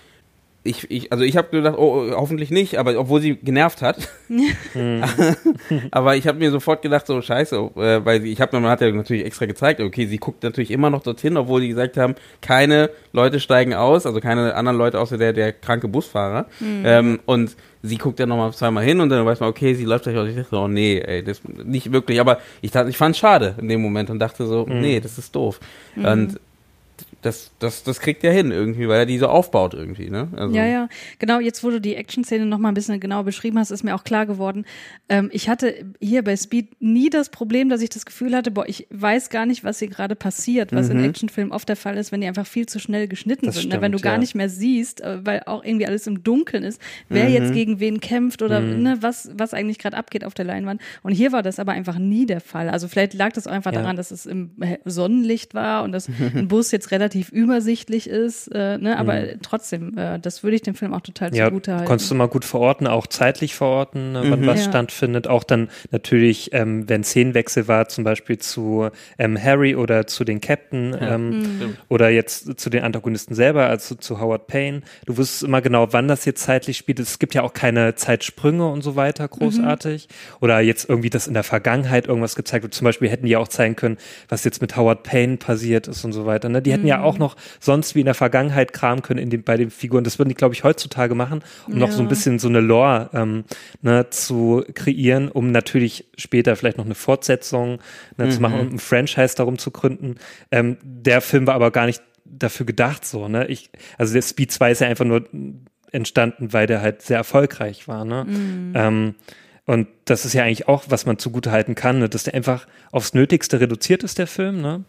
Ich, 0.68 0.90
ich, 0.92 1.12
also 1.12 1.24
ich 1.24 1.38
habe 1.38 1.50
gedacht, 1.50 1.78
oh, 1.78 2.12
hoffentlich 2.12 2.52
nicht, 2.52 2.78
aber 2.78 2.98
obwohl 3.00 3.22
sie 3.22 3.36
genervt 3.36 3.82
hat. 3.82 4.10
aber 5.92 6.16
ich 6.16 6.28
habe 6.28 6.40
mir 6.40 6.52
sofort 6.52 6.82
gedacht, 6.82 7.08
so 7.08 7.22
scheiße, 7.22 7.56
äh, 7.56 8.06
weil 8.06 8.22
sie, 8.22 8.32
ich 8.32 8.42
habe 8.42 8.60
man 8.60 8.70
hat 8.70 8.82
ja 8.82 8.92
natürlich 8.92 9.26
extra 9.26 9.46
gezeigt, 9.46 9.80
okay, 9.82 10.06
sie 10.06 10.18
guckt 10.18 10.44
natürlich 10.44 10.72
immer 10.72 10.90
noch 10.90 11.04
dorthin, 11.04 11.38
obwohl 11.38 11.62
die 11.62 11.70
gesagt 11.70 11.98
haben, 11.98 12.16
keine 12.42 12.90
Leute 13.14 13.40
steigen 13.40 13.74
aus, 13.74 14.06
also 14.06 14.20
keine 14.20 14.56
anderen 14.56 14.78
Leute 14.78 15.00
außer 15.00 15.18
der 15.18 15.34
der 15.34 15.54
kranke 15.54 15.88
Busfahrer. 15.88 16.48
Ähm, 16.86 17.20
und 17.26 17.56
sie 17.84 17.98
guckt 17.98 18.20
dann 18.20 18.30
nochmal 18.30 18.52
zweimal 18.54 18.84
hin 18.84 19.00
und 19.00 19.10
dann 19.10 19.26
weiß 19.26 19.40
man, 19.40 19.50
okay, 19.50 19.74
sie 19.74 19.86
läuft 19.86 20.04
gleich 20.04 20.18
aus. 20.18 20.28
Ich 20.28 20.36
dachte, 20.36 20.56
oh 20.56 20.68
nee, 20.68 21.00
ey, 21.00 21.24
das 21.24 21.42
nicht 21.44 21.92
wirklich. 21.92 22.20
Aber 22.20 22.40
ich 22.62 22.72
dachte, 22.72 22.90
ich 22.90 22.98
fand 22.98 23.16
es 23.16 23.20
schade 23.20 23.56
in 23.60 23.68
dem 23.68 23.82
Moment 23.82 24.10
und 24.10 24.20
dachte 24.20 24.46
so, 24.46 24.66
nee, 24.68 25.00
das 25.00 25.18
ist 25.18 25.36
doof. 25.36 25.60
Und 25.96 26.40
das, 27.22 27.52
das, 27.60 27.84
das 27.84 28.00
kriegt 28.00 28.24
er 28.24 28.32
hin 28.32 28.52
irgendwie, 28.52 28.88
weil 28.88 29.00
er 29.00 29.06
die 29.06 29.18
so 29.18 29.28
aufbaut 29.28 29.74
irgendwie, 29.74 30.10
ne? 30.10 30.28
Also, 30.36 30.56
Ja, 30.56 30.66
ja, 30.66 30.88
genau. 31.20 31.40
Jetzt, 31.40 31.64
wo 31.64 31.70
du 31.72 31.82
die 31.82 31.96
Action-Szene 31.96 32.46
noch 32.46 32.60
mal 32.60 32.70
ein 32.70 32.74
bisschen 32.76 33.00
genauer 33.00 33.24
beschrieben 33.24 33.58
hast, 33.58 33.72
ist 33.72 33.84
mir 33.84 33.96
auch 33.96 34.04
klar 34.04 34.26
geworden. 34.26 34.66
Ähm, 35.10 35.30
ich 35.34 35.50
hatte 35.50 35.74
hier 36.00 36.24
bei 36.24 36.36
Speed 36.38 36.82
nie 36.82 37.10
das 37.10 37.30
Problem, 37.30 37.70
dass 37.70 37.82
ich 37.82 37.90
das 37.90 38.06
Gefühl 38.06 38.36
hatte, 38.36 38.52
boah, 38.52 38.68
ich 38.68 38.88
weiß 38.92 39.30
gar 39.30 39.46
nicht, 39.46 39.64
was 39.64 39.80
hier 39.80 39.88
gerade 39.88 40.16
passiert, 40.16 40.74
was 40.74 40.90
in 40.90 41.04
Actionfilmen 41.04 41.52
oft 41.52 41.68
der 41.68 41.76
Fall 41.76 41.98
ist, 41.98 42.12
wenn 42.12 42.22
die 42.22 42.28
einfach 42.28 42.46
viel 42.48 42.68
zu 42.68 42.80
schnell 42.80 43.08
geschnitten 43.08 43.48
Das 43.48 43.56
sind. 43.56 43.66
ne? 43.66 43.72
stimmt, 43.72 43.82
wenn 43.84 43.92
du 43.92 44.00
gar 44.00 44.14
ja. 44.14 44.20
nicht 44.20 44.36
mehr 44.36 44.50
siehst, 44.50 45.02
äh, 45.02 45.26
weil 45.26 45.42
auch 45.48 45.64
irgendwie 45.64 45.88
alles 45.88 46.06
im 46.08 46.24
Dunkeln 46.24 46.64
ist, 46.64 46.80
wer 47.10 47.30
jetzt 47.30 47.52
gegen 47.54 47.80
wen 47.80 48.00
kämpft 48.00 48.42
oder 48.42 48.62
ne, 48.62 48.98
was, 49.02 49.30
was 49.36 49.54
eigentlich 49.54 49.80
gerade 49.80 49.98
abgeht 49.98 50.24
auf 50.24 50.34
der 50.36 50.46
Leinwand. 50.46 50.82
Und 51.04 51.14
hier 51.14 51.32
war 51.32 51.42
das 51.44 51.60
aber 51.60 51.72
einfach 51.72 51.98
nie 51.98 52.26
der 52.26 52.42
Fall. 52.42 52.70
Also 52.70 52.88
vielleicht 52.88 53.14
lag 53.16 53.34
das 53.34 53.48
auch 53.48 53.52
einfach 53.52 53.72
Ja. 53.74 53.82
daran, 53.82 53.96
dass 53.96 54.12
es 54.12 54.26
im 54.26 54.52
Sonnenlicht 54.86 55.54
war 55.54 55.84
und 55.84 55.92
dass 55.92 56.08
ein 56.36 56.48
Bus 56.48 56.72
jetzt 56.72 56.92
relativ 56.92 57.07
übersichtlich 57.16 58.10
ist, 58.10 58.48
äh, 58.54 58.78
ne? 58.78 58.98
aber 58.98 59.40
trotzdem, 59.42 59.98
äh, 59.98 60.20
das 60.20 60.44
würde 60.44 60.56
ich 60.56 60.62
dem 60.62 60.76
Film 60.76 60.94
auch 60.94 61.02
total 61.02 61.34
Ja, 61.36 61.48
zugute 61.48 61.74
halten. 61.74 61.86
konntest 61.88 62.12
du 62.12 62.16
mal 62.16 62.28
gut 62.28 62.46
verorten, 62.46 62.88
auch 62.88 63.08
zeitlich 63.08 63.56
verorten, 63.56 64.12
ne, 64.14 64.24
wann 64.30 64.46
was 64.46 64.64
Ja. 64.66 64.70
stattfindet. 64.72 65.28
Auch 65.28 65.44
dann 65.44 65.70
natürlich, 65.92 66.54
ähm, 66.54 66.88
wenn 66.90 67.04
Szenenwechsel 67.04 67.68
war, 67.68 67.88
zum 67.88 68.04
Beispiel 68.04 68.38
zu 68.38 68.90
ähm, 69.18 69.42
Harry 69.42 69.76
oder 69.76 70.08
zu 70.08 70.24
den 70.24 70.42
Captain 70.42 70.96
ähm, 71.00 71.76
oder 71.90 72.10
jetzt 72.10 72.60
zu 72.60 72.70
den 72.70 72.84
Antagonisten 72.84 73.36
selber, 73.36 73.68
also 73.68 73.96
zu 73.96 74.20
Howard 74.20 74.48
Payne. 74.48 74.82
Du 75.06 75.18
wusstest 75.18 75.44
immer 75.44 75.62
genau, 75.62 75.94
wann 75.94 76.08
das 76.08 76.26
jetzt 76.26 76.44
zeitlich 76.44 76.78
spielt. 76.78 77.00
Es 77.00 77.20
gibt 77.20 77.34
ja 77.34 77.44
auch 77.44 77.54
keine 77.54 77.96
Zeitsprünge 77.96 78.68
und 78.68 78.82
so 78.84 78.96
weiter 78.96 79.28
großartig. 79.28 80.08
Oder 80.42 80.60
jetzt 80.60 80.90
irgendwie, 80.90 81.10
dass 81.10 81.28
in 81.28 81.34
der 81.34 81.44
Vergangenheit 81.44 82.08
irgendwas 82.08 82.36
gezeigt 82.36 82.64
wird. 82.64 82.74
Zum 82.74 82.86
Beispiel 82.86 83.10
hätten 83.10 83.26
die 83.26 83.32
ja 83.32 83.40
auch 83.40 83.48
zeigen 83.48 83.76
können, 83.76 83.98
was 84.30 84.44
jetzt 84.44 84.62
mit 84.62 84.76
Howard 84.76 85.04
Payne 85.04 85.38
passiert 85.38 85.88
ist 85.88 86.04
und 86.06 86.14
so 86.14 86.26
weiter. 86.26 86.50
Ne? 86.50 86.62
Die 86.62 86.72
hätten 86.72 86.88
ja 86.88 86.97
auch 87.04 87.18
noch 87.18 87.36
sonst 87.60 87.96
wie 87.96 88.00
in 88.02 88.06
der 88.06 88.14
Vergangenheit 88.14 88.74
kramen 88.74 89.02
können 89.02 89.20
in 89.20 89.30
den, 89.30 89.44
bei 89.44 89.58
den 89.58 89.70
Figuren. 89.72 90.04
Das 90.04 90.20
würden 90.20 90.30
die, 90.30 90.36
glaube 90.36 90.54
ich, 90.56 90.64
heutzutage 90.64 91.16
machen, 91.16 91.44
um 91.68 91.78
noch 91.78 91.92
so 91.92 92.00
ein 92.02 92.06
Ja. 92.06 92.10
bisschen 92.10 92.40
so 92.40 92.48
eine 92.48 92.60
Lore 92.60 93.10
ähm, 93.14 93.44
ne, 93.82 94.10
zu 94.10 94.64
kreieren, 94.74 95.30
um 95.30 95.52
natürlich 95.52 96.06
später 96.18 96.56
vielleicht 96.56 96.78
noch 96.78 96.86
eine 96.86 96.96
Fortsetzung 96.96 97.80
ne, 98.18 98.30
zu 98.30 98.42
machen 98.42 98.60
und 98.60 98.74
ein 98.74 98.80
Franchise 98.80 99.36
darum 99.36 99.58
zu 99.58 99.72
gründen. 99.72 100.16
Ähm, 100.52 100.78
der 100.84 101.22
Film 101.22 101.48
war 101.48 101.56
aber 101.56 101.72
gar 101.72 101.86
nicht 101.86 102.02
dafür 102.26 102.66
gedacht 102.66 103.06
so. 103.06 103.28
Ne? 103.28 103.48
Ich, 103.48 103.70
also 103.98 104.14
der 104.14 104.22
Speed 104.22 104.52
2 104.52 104.72
ist 104.72 104.82
ja 104.82 104.88
einfach 104.88 105.06
nur 105.06 105.24
entstanden, 105.92 106.52
weil 106.54 106.68
der 106.68 106.82
halt 106.82 107.02
sehr 107.02 107.18
erfolgreich 107.18 107.88
war. 107.88 108.04
Ne? 108.06 108.26
Ähm, 108.76 109.16
und 109.68 109.90
das 110.06 110.24
ist 110.24 110.32
ja 110.32 110.44
eigentlich 110.44 110.70
auch, 110.70 110.86
was 110.88 111.06
man 111.06 111.20
zugute 111.20 111.52
halten 111.52 111.76
kann, 111.76 112.00
ne? 112.00 112.08
dass 112.08 112.24
der 112.24 112.34
einfach 112.34 112.68
aufs 112.94 113.14
Nötigste 113.14 113.60
reduziert 113.60 114.02
ist, 114.02 114.18
der 114.18 114.26
Film. 114.26 114.62
Ne? 114.62 114.86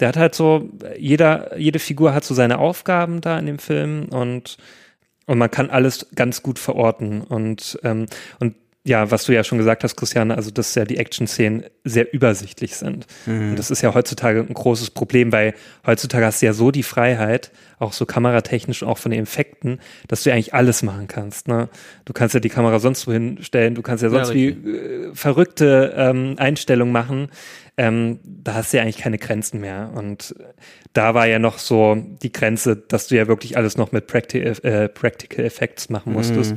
Der 0.00 0.08
hat 0.08 0.16
halt 0.16 0.34
so, 0.34 0.70
jeder, 0.98 1.58
jede 1.58 1.78
Figur 1.78 2.14
hat 2.14 2.24
so 2.24 2.34
seine 2.34 2.58
Aufgaben 2.58 3.20
da 3.20 3.38
in 3.38 3.44
dem 3.44 3.58
Film 3.58 4.06
und, 4.06 4.56
und 5.26 5.36
man 5.36 5.50
kann 5.50 5.68
alles 5.68 6.06
ganz 6.14 6.42
gut 6.42 6.58
verorten. 6.58 7.20
Und, 7.20 7.78
ähm, 7.84 8.06
und 8.40 8.54
ja, 8.86 9.10
was 9.10 9.24
du 9.24 9.32
ja 9.32 9.42
schon 9.44 9.56
gesagt 9.56 9.82
hast, 9.82 9.96
Christiane, 9.96 10.36
also 10.36 10.50
dass 10.50 10.74
ja 10.74 10.84
die 10.84 10.98
Action-Szenen 10.98 11.64
sehr 11.84 12.12
übersichtlich 12.12 12.76
sind. 12.76 13.06
Und 13.50 13.56
das 13.56 13.70
ist 13.70 13.80
ja 13.80 13.94
heutzutage 13.94 14.40
ein 14.40 14.52
großes 14.52 14.90
Problem, 14.90 15.32
weil 15.32 15.54
heutzutage 15.86 16.26
hast 16.26 16.42
du 16.42 16.46
ja 16.46 16.52
so 16.52 16.70
die 16.70 16.82
Freiheit, 16.82 17.50
auch 17.78 17.94
so 17.94 18.04
kameratechnisch 18.04 18.82
und 18.82 18.88
auch 18.88 18.98
von 18.98 19.10
den 19.10 19.22
Effekten, 19.22 19.80
dass 20.06 20.22
du 20.22 20.30
ja 20.30 20.34
eigentlich 20.34 20.52
alles 20.52 20.82
machen 20.82 21.08
kannst. 21.08 21.48
Ne? 21.48 21.70
Du 22.04 22.12
kannst 22.12 22.34
ja 22.34 22.40
die 22.40 22.50
Kamera 22.50 22.78
sonst 22.78 23.06
wohin 23.06 23.42
stellen, 23.42 23.74
du 23.74 23.80
kannst 23.80 24.02
ja 24.02 24.10
sonst 24.10 24.34
wie 24.34 24.48
äh, 24.48 25.14
verrückte 25.14 25.94
ähm, 25.96 26.34
Einstellungen 26.36 26.92
machen. 26.92 27.28
Ähm, 27.78 28.20
da 28.22 28.54
hast 28.54 28.72
du 28.72 28.76
ja 28.76 28.82
eigentlich 28.82 28.98
keine 28.98 29.18
Grenzen 29.18 29.60
mehr. 29.60 29.92
Und 29.94 30.34
da 30.92 31.14
war 31.14 31.26
ja 31.26 31.38
noch 31.38 31.58
so 31.58 31.96
die 32.22 32.32
Grenze, 32.32 32.76
dass 32.76 33.08
du 33.08 33.16
ja 33.16 33.28
wirklich 33.28 33.56
alles 33.56 33.78
noch 33.78 33.92
mit 33.92 34.06
Practi 34.06 34.40
äh, 34.40 34.88
Practical 34.88 35.44
Effects 35.44 35.88
machen 35.88 36.12
musstest. 36.12 36.56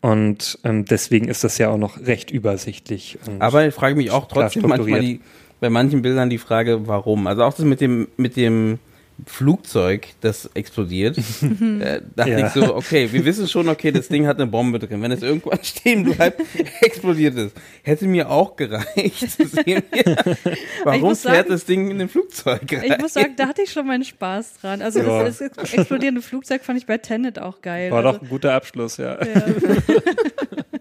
Und 0.00 0.58
ähm, 0.62 0.84
deswegen 0.84 1.28
ist 1.28 1.42
das 1.42 1.58
ja 1.58 1.70
auch 1.70 1.76
noch 1.76 1.98
recht 2.00 2.30
übersichtlich. 2.30 3.18
Aber 3.40 3.66
ich 3.66 3.74
frage 3.74 3.96
mich 3.96 4.10
auch 4.10 4.28
trotzdem 4.28 4.68
manchmal 4.68 5.00
die, 5.00 5.20
bei 5.60 5.70
manchen 5.70 6.02
Bildern 6.02 6.30
die 6.30 6.38
Frage, 6.38 6.86
warum. 6.86 7.26
Also 7.26 7.42
auch 7.42 7.52
das 7.52 7.64
mit 7.64 7.80
dem, 7.80 8.06
mit 8.16 8.36
dem 8.36 8.78
Flugzeug, 9.26 10.06
das 10.20 10.48
explodiert. 10.54 11.18
äh, 11.80 12.00
dachte 12.14 12.30
Ja. 12.30 12.46
ich 12.46 12.52
so, 12.52 12.74
okay, 12.76 13.08
wir 13.12 13.24
wissen 13.24 13.48
schon, 13.48 13.68
okay, 13.68 13.90
das 13.90 14.08
Ding 14.08 14.26
hat 14.26 14.36
eine 14.36 14.46
Bombe 14.46 14.78
drin. 14.78 15.02
Wenn 15.02 15.10
es 15.12 15.22
irgendwann 15.22 15.58
stehen 15.62 16.04
bleibt, 16.04 16.40
explodiert 16.80 17.36
es. 17.36 17.52
Hätte 17.82 18.06
mir 18.06 18.30
auch 18.30 18.54
gereicht 18.56 19.30
zu 19.30 19.46
sehen, 19.46 19.82
warum 20.84 21.16
fährt 21.16 21.16
sagen- 21.16 21.48
das 21.48 21.64
Ding 21.64 21.90
in 21.90 22.00
ein 22.00 22.08
Flugzeug 22.08 22.62
rein? 22.72 22.84
Ich 22.92 22.98
muss 22.98 23.12
sagen, 23.14 23.34
da 23.36 23.48
hatte 23.48 23.62
ich 23.62 23.72
schon 23.72 23.86
meinen 23.86 24.04
Spaß 24.04 24.54
dran. 24.60 24.82
Also 24.82 25.00
Ja. 25.00 25.24
das, 25.24 25.38
das 25.38 25.72
explodierende 25.74 26.22
Flugzeug 26.22 26.62
fand 26.64 26.78
ich 26.78 26.86
bei 26.86 26.98
Tenet 26.98 27.38
auch 27.38 27.60
geil. 27.60 27.90
war 27.90 27.98
also, 28.04 28.12
doch 28.18 28.22
ein 28.22 28.28
guter 28.28 28.54
Abschluss, 28.54 28.96
ja. 28.98 29.18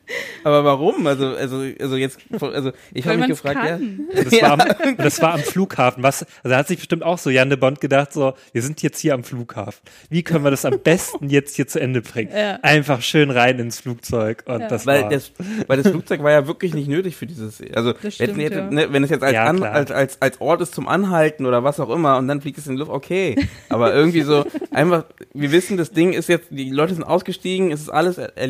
Ja, 0.08 0.16
Aber 0.43 0.64
warum? 0.64 1.05
Also, 1.08 1.28
also, 1.36 1.64
also 1.80 1.95
jetzt, 1.97 2.20
also 2.39 2.72
ich 2.93 3.05
habe 3.05 3.18
mich 3.18 3.28
gefragt, 3.28 3.58
ja. 3.64 3.78
kann. 3.78 4.08
Und 4.16 4.26
das, 4.32 4.41
war 4.41 4.51
am, 4.51 4.97
das 4.97 5.22
war 5.22 5.34
am 5.34 5.39
Flughafen. 5.41 6.03
Was, 6.03 6.24
also 6.24 6.49
da 6.49 6.58
hat 6.58 6.68
sich 6.68 6.78
bestimmt 6.78 7.03
auch 7.03 7.18
so 7.18 7.30
Jan 7.30 7.49
de 7.49 7.58
Bond 7.58 7.82
gedacht, 7.82 8.14
so, 8.14 8.34
wir 8.53 8.62
sind 8.62 8.82
jetzt 8.82 8.99
hier 8.99 9.14
am 9.14 9.24
Flughafen. 9.24 9.80
Wie 10.10 10.24
können 10.24 10.43
wir 10.43 10.51
das 10.51 10.66
am 10.66 10.80
besten 10.80 11.30
jetzt 11.30 11.55
hier 11.55 11.68
zu 11.68 11.80
Ende 11.80 12.01
bringen? 12.01 12.32
Ja. 12.36 12.60
Einfach 12.62 13.01
schön 13.01 13.30
rein 13.32 13.60
ins 13.60 13.80
Flugzeug. 13.80 14.43
Und 14.47 14.62
Ja. 14.62 14.68
das 14.68 14.86
Weil 14.86 15.03
war, 15.03 15.10
das, 15.10 15.32
weil 15.68 15.82
das 15.82 15.91
Flugzeug 15.91 16.24
war 16.24 16.32
ja 16.32 16.47
wirklich 16.47 16.74
nicht 16.74 16.88
nötig 16.88 17.16
für 17.16 17.26
dieses. 17.26 17.62
Also 17.74 17.93
Das 17.93 18.16
stimmt, 18.16 18.38
hätte, 18.38 18.55
ja. 18.55 18.70
ne, 18.72 18.88
wenn 18.93 19.03
es 19.03 19.10
jetzt 19.10 19.24
als, 19.24 19.34
Ja, 19.34 19.45
an, 19.45 19.62
als, 19.64 19.91
als, 19.91 20.22
als 20.22 20.39
Ort 20.41 20.62
ist 20.62 20.74
zum 20.74 20.88
Anhalten 20.88 21.45
oder 21.45 21.64
was 21.64 21.80
auch 21.80 21.89
immer 21.89 22.18
und 22.18 22.28
dann 22.28 22.41
fliegt 22.41 22.58
es 22.58 22.68
in 22.68 22.74
die 22.74 22.80
Luft, 22.80 22.91
okay. 22.91 23.36
Aber 23.70 23.93
irgendwie 23.93 24.22
so 24.22 24.45
einfach, 24.72 25.05
wir 25.34 25.51
wissen, 25.51 25.78
das 25.78 25.91
Ding 25.91 26.14
ist 26.14 26.30
jetzt, 26.30 26.47
die 26.51 26.70
Leute 26.70 26.93
sind 26.93 27.03
ausgestiegen, 27.03 27.72
es 27.72 27.82
ist 27.82 27.89
alles 27.89 28.18
er- 28.18 28.32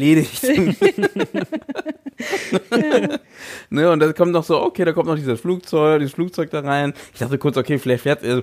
erledigt. 2.71 3.19
ne, 3.69 3.91
und 3.91 3.99
dann 3.99 4.13
kommt 4.15 4.31
noch 4.31 4.43
so, 4.43 4.61
okay, 4.61 4.85
da 4.85 4.91
kommt 4.93 5.07
noch 5.07 5.15
dieses 5.15 5.39
Flugzeug, 5.39 5.99
dieses 5.99 6.13
Flugzeug 6.13 6.49
da 6.49 6.61
rein. 6.61 6.93
Ich 7.13 7.19
dachte 7.19 7.37
kurz, 7.37 7.57
okay, 7.57 7.77
vielleicht 7.77 8.03
fährt, 8.03 8.23
äh, 8.23 8.41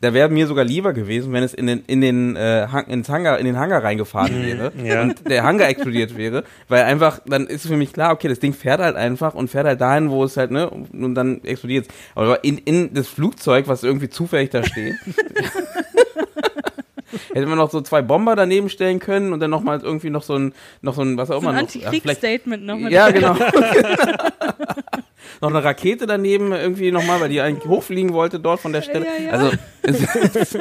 da 0.00 0.14
wäre 0.14 0.28
mir 0.28 0.46
sogar 0.46 0.64
lieber 0.64 0.92
gewesen, 0.92 1.32
wenn 1.32 1.42
es 1.42 1.54
in 1.54 1.66
den, 1.66 1.82
in 1.86 2.00
den, 2.00 2.36
äh, 2.36 2.68
Hang, 2.70 2.86
ins 2.86 3.08
Hangar, 3.08 3.38
in 3.38 3.46
den 3.46 3.58
Hangar 3.58 3.82
reingefahren 3.82 4.42
wäre 4.44 4.72
Ja. 4.84 5.02
und 5.02 5.28
der 5.28 5.42
Hangar 5.42 5.68
explodiert 5.68 6.16
wäre, 6.16 6.44
weil 6.68 6.84
einfach, 6.84 7.20
dann 7.26 7.46
ist 7.46 7.66
für 7.66 7.76
mich 7.76 7.92
klar, 7.92 8.12
okay, 8.12 8.28
das 8.28 8.38
Ding 8.38 8.52
fährt 8.52 8.80
halt 8.80 8.96
einfach 8.96 9.34
und 9.34 9.48
fährt 9.50 9.66
halt 9.66 9.80
dahin, 9.80 10.10
wo 10.10 10.24
es 10.24 10.36
halt, 10.36 10.50
ne, 10.50 10.70
und 10.70 11.14
dann 11.14 11.42
explodiert 11.44 11.86
es. 11.88 11.94
Aber 12.14 12.44
in, 12.44 12.58
in 12.58 12.94
das 12.94 13.08
Flugzeug, 13.08 13.66
was 13.68 13.82
irgendwie 13.82 14.08
zufällig 14.08 14.50
da 14.50 14.62
steht, 14.62 14.94
Hätte 17.34 17.46
man 17.46 17.58
noch 17.58 17.70
so 17.70 17.80
zwei 17.80 18.02
Bomber 18.02 18.36
daneben 18.36 18.68
stellen 18.68 18.98
können 18.98 19.32
und 19.32 19.40
dann 19.40 19.50
noch 19.50 19.62
mal 19.62 19.80
irgendwie 19.80 20.10
noch 20.10 20.22
so 20.22 20.34
ein, 20.36 20.52
noch 20.82 20.94
so 20.94 21.02
ein, 21.02 21.16
was 21.16 21.30
auch 21.30 21.42
So 21.42 21.48
ein 21.48 21.54
immer 21.54 21.62
noch. 21.62 21.74
ja, 21.74 21.90
vielleicht- 21.90 22.24
Antikriegsstatement 22.24 22.64
nochmal. 22.66 22.92
ja, 22.92 23.10
genau. 23.10 23.34
noch 25.40 25.50
eine 25.50 25.64
Rakete 25.64 26.06
daneben 26.06 26.52
irgendwie 26.52 26.92
nochmal, 26.92 27.20
weil 27.20 27.28
die 27.28 27.40
eigentlich 27.40 27.68
hochfliegen 27.68 28.12
wollte 28.12 28.40
dort 28.40 28.60
von 28.60 28.72
der 28.72 28.82
Stelle. 28.82 29.06
Ja, 29.06 29.24
ja. 29.24 29.30
Also, 29.30 29.50
es, 29.82 30.56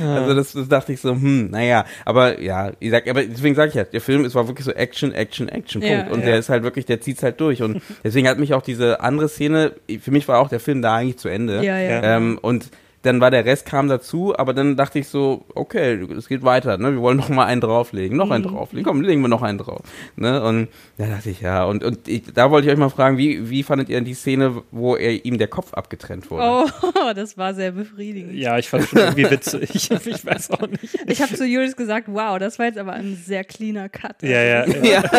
also 0.00 0.34
das, 0.34 0.52
das 0.52 0.68
dachte 0.68 0.92
ich 0.92 1.00
so, 1.00 1.10
hm, 1.12 1.50
naja, 1.50 1.84
aber 2.04 2.40
ja, 2.40 2.72
ich 2.80 2.90
sag, 2.90 3.08
aber 3.08 3.22
deswegen 3.24 3.54
sage 3.54 3.68
ich 3.68 3.74
ja, 3.74 3.84
der 3.84 4.00
Film, 4.00 4.24
es 4.24 4.34
war 4.34 4.48
wirklich 4.48 4.64
so 4.64 4.72
Action, 4.72 5.12
Action, 5.12 5.48
Action, 5.48 5.80
Punkt. 5.80 5.96
Ja. 5.96 6.06
und 6.12 6.20
Ja. 6.20 6.26
der 6.26 6.38
ist 6.38 6.48
halt 6.48 6.62
wirklich, 6.64 6.84
der 6.86 7.00
zieht's 7.00 7.22
halt 7.22 7.40
durch. 7.40 7.62
Und 7.62 7.80
deswegen 8.02 8.28
hat 8.28 8.38
mich 8.38 8.54
auch 8.54 8.62
diese 8.62 9.00
andere 9.00 9.28
Szene, 9.28 9.72
für 10.00 10.10
mich 10.10 10.26
war 10.28 10.40
auch 10.40 10.48
der 10.48 10.60
Film 10.60 10.82
da 10.82 10.96
eigentlich 10.96 11.18
zu 11.18 11.28
Ende. 11.28 11.64
Ja, 11.64 11.78
ja. 11.78 12.16
Ähm, 12.16 12.38
und 12.42 12.70
dann 13.04 13.20
war 13.20 13.30
der 13.30 13.44
Rest 13.44 13.66
kam 13.66 13.88
dazu, 13.88 14.34
aber 14.36 14.52
dann 14.54 14.76
dachte 14.76 14.98
ich 14.98 15.08
so, 15.08 15.44
okay, 15.54 15.94
es 16.16 16.26
geht 16.28 16.42
weiter, 16.42 16.78
ne? 16.78 16.92
Wir 16.92 17.00
wollen 17.00 17.16
noch 17.16 17.28
mal 17.28 17.44
einen 17.46 17.60
drauflegen, 17.60 18.16
noch 18.16 18.30
einen 18.30 18.44
drauflegen, 18.44 18.84
komm, 18.84 19.00
legen 19.02 19.20
wir 19.22 19.28
noch 19.28 19.42
einen 19.42 19.58
drauf, 19.58 19.80
ne? 20.16 20.42
Und 20.42 20.68
da 20.98 21.06
dachte 21.06 21.30
ich 21.30 21.40
ja, 21.40 21.64
und 21.64 21.84
und 21.84 22.08
ich, 22.08 22.22
da 22.32 22.50
wollte 22.50 22.66
ich 22.66 22.72
euch 22.72 22.78
mal 22.78 22.88
fragen, 22.88 23.16
wie 23.18 23.48
wie 23.50 23.62
fandet 23.62 23.88
ihr 23.88 24.00
die 24.00 24.14
Szene, 24.14 24.62
wo 24.70 24.96
er 24.96 25.24
ihm 25.24 25.38
der 25.38 25.48
Kopf 25.48 25.74
abgetrennt 25.74 26.30
wurde? 26.30 26.64
Oh, 26.82 27.12
das 27.14 27.38
war 27.38 27.54
sehr 27.54 27.72
befriedigend. 27.72 28.34
Ja, 28.34 28.58
ich 28.58 28.68
fand 28.68 28.84
es 28.84 28.90
schon 28.90 28.98
irgendwie 28.98 29.30
witzig. 29.30 29.70
Ich 30.06 30.24
weiß 30.26 30.50
auch 30.52 30.66
nicht. 30.68 30.98
Ich 31.06 31.22
habe 31.22 31.34
zu 31.34 31.44
Julius 31.46 31.76
gesagt, 31.76 32.08
wow, 32.10 32.38
das 32.38 32.58
war 32.58 32.66
jetzt 32.66 32.78
aber 32.78 32.92
ein 32.92 33.16
sehr 33.16 33.44
cleaner 33.44 33.88
Cut. 33.88 34.22
Ja, 34.22 34.42
ja. 34.42 34.66
ja. 34.66 34.84
Ja. 34.84 35.02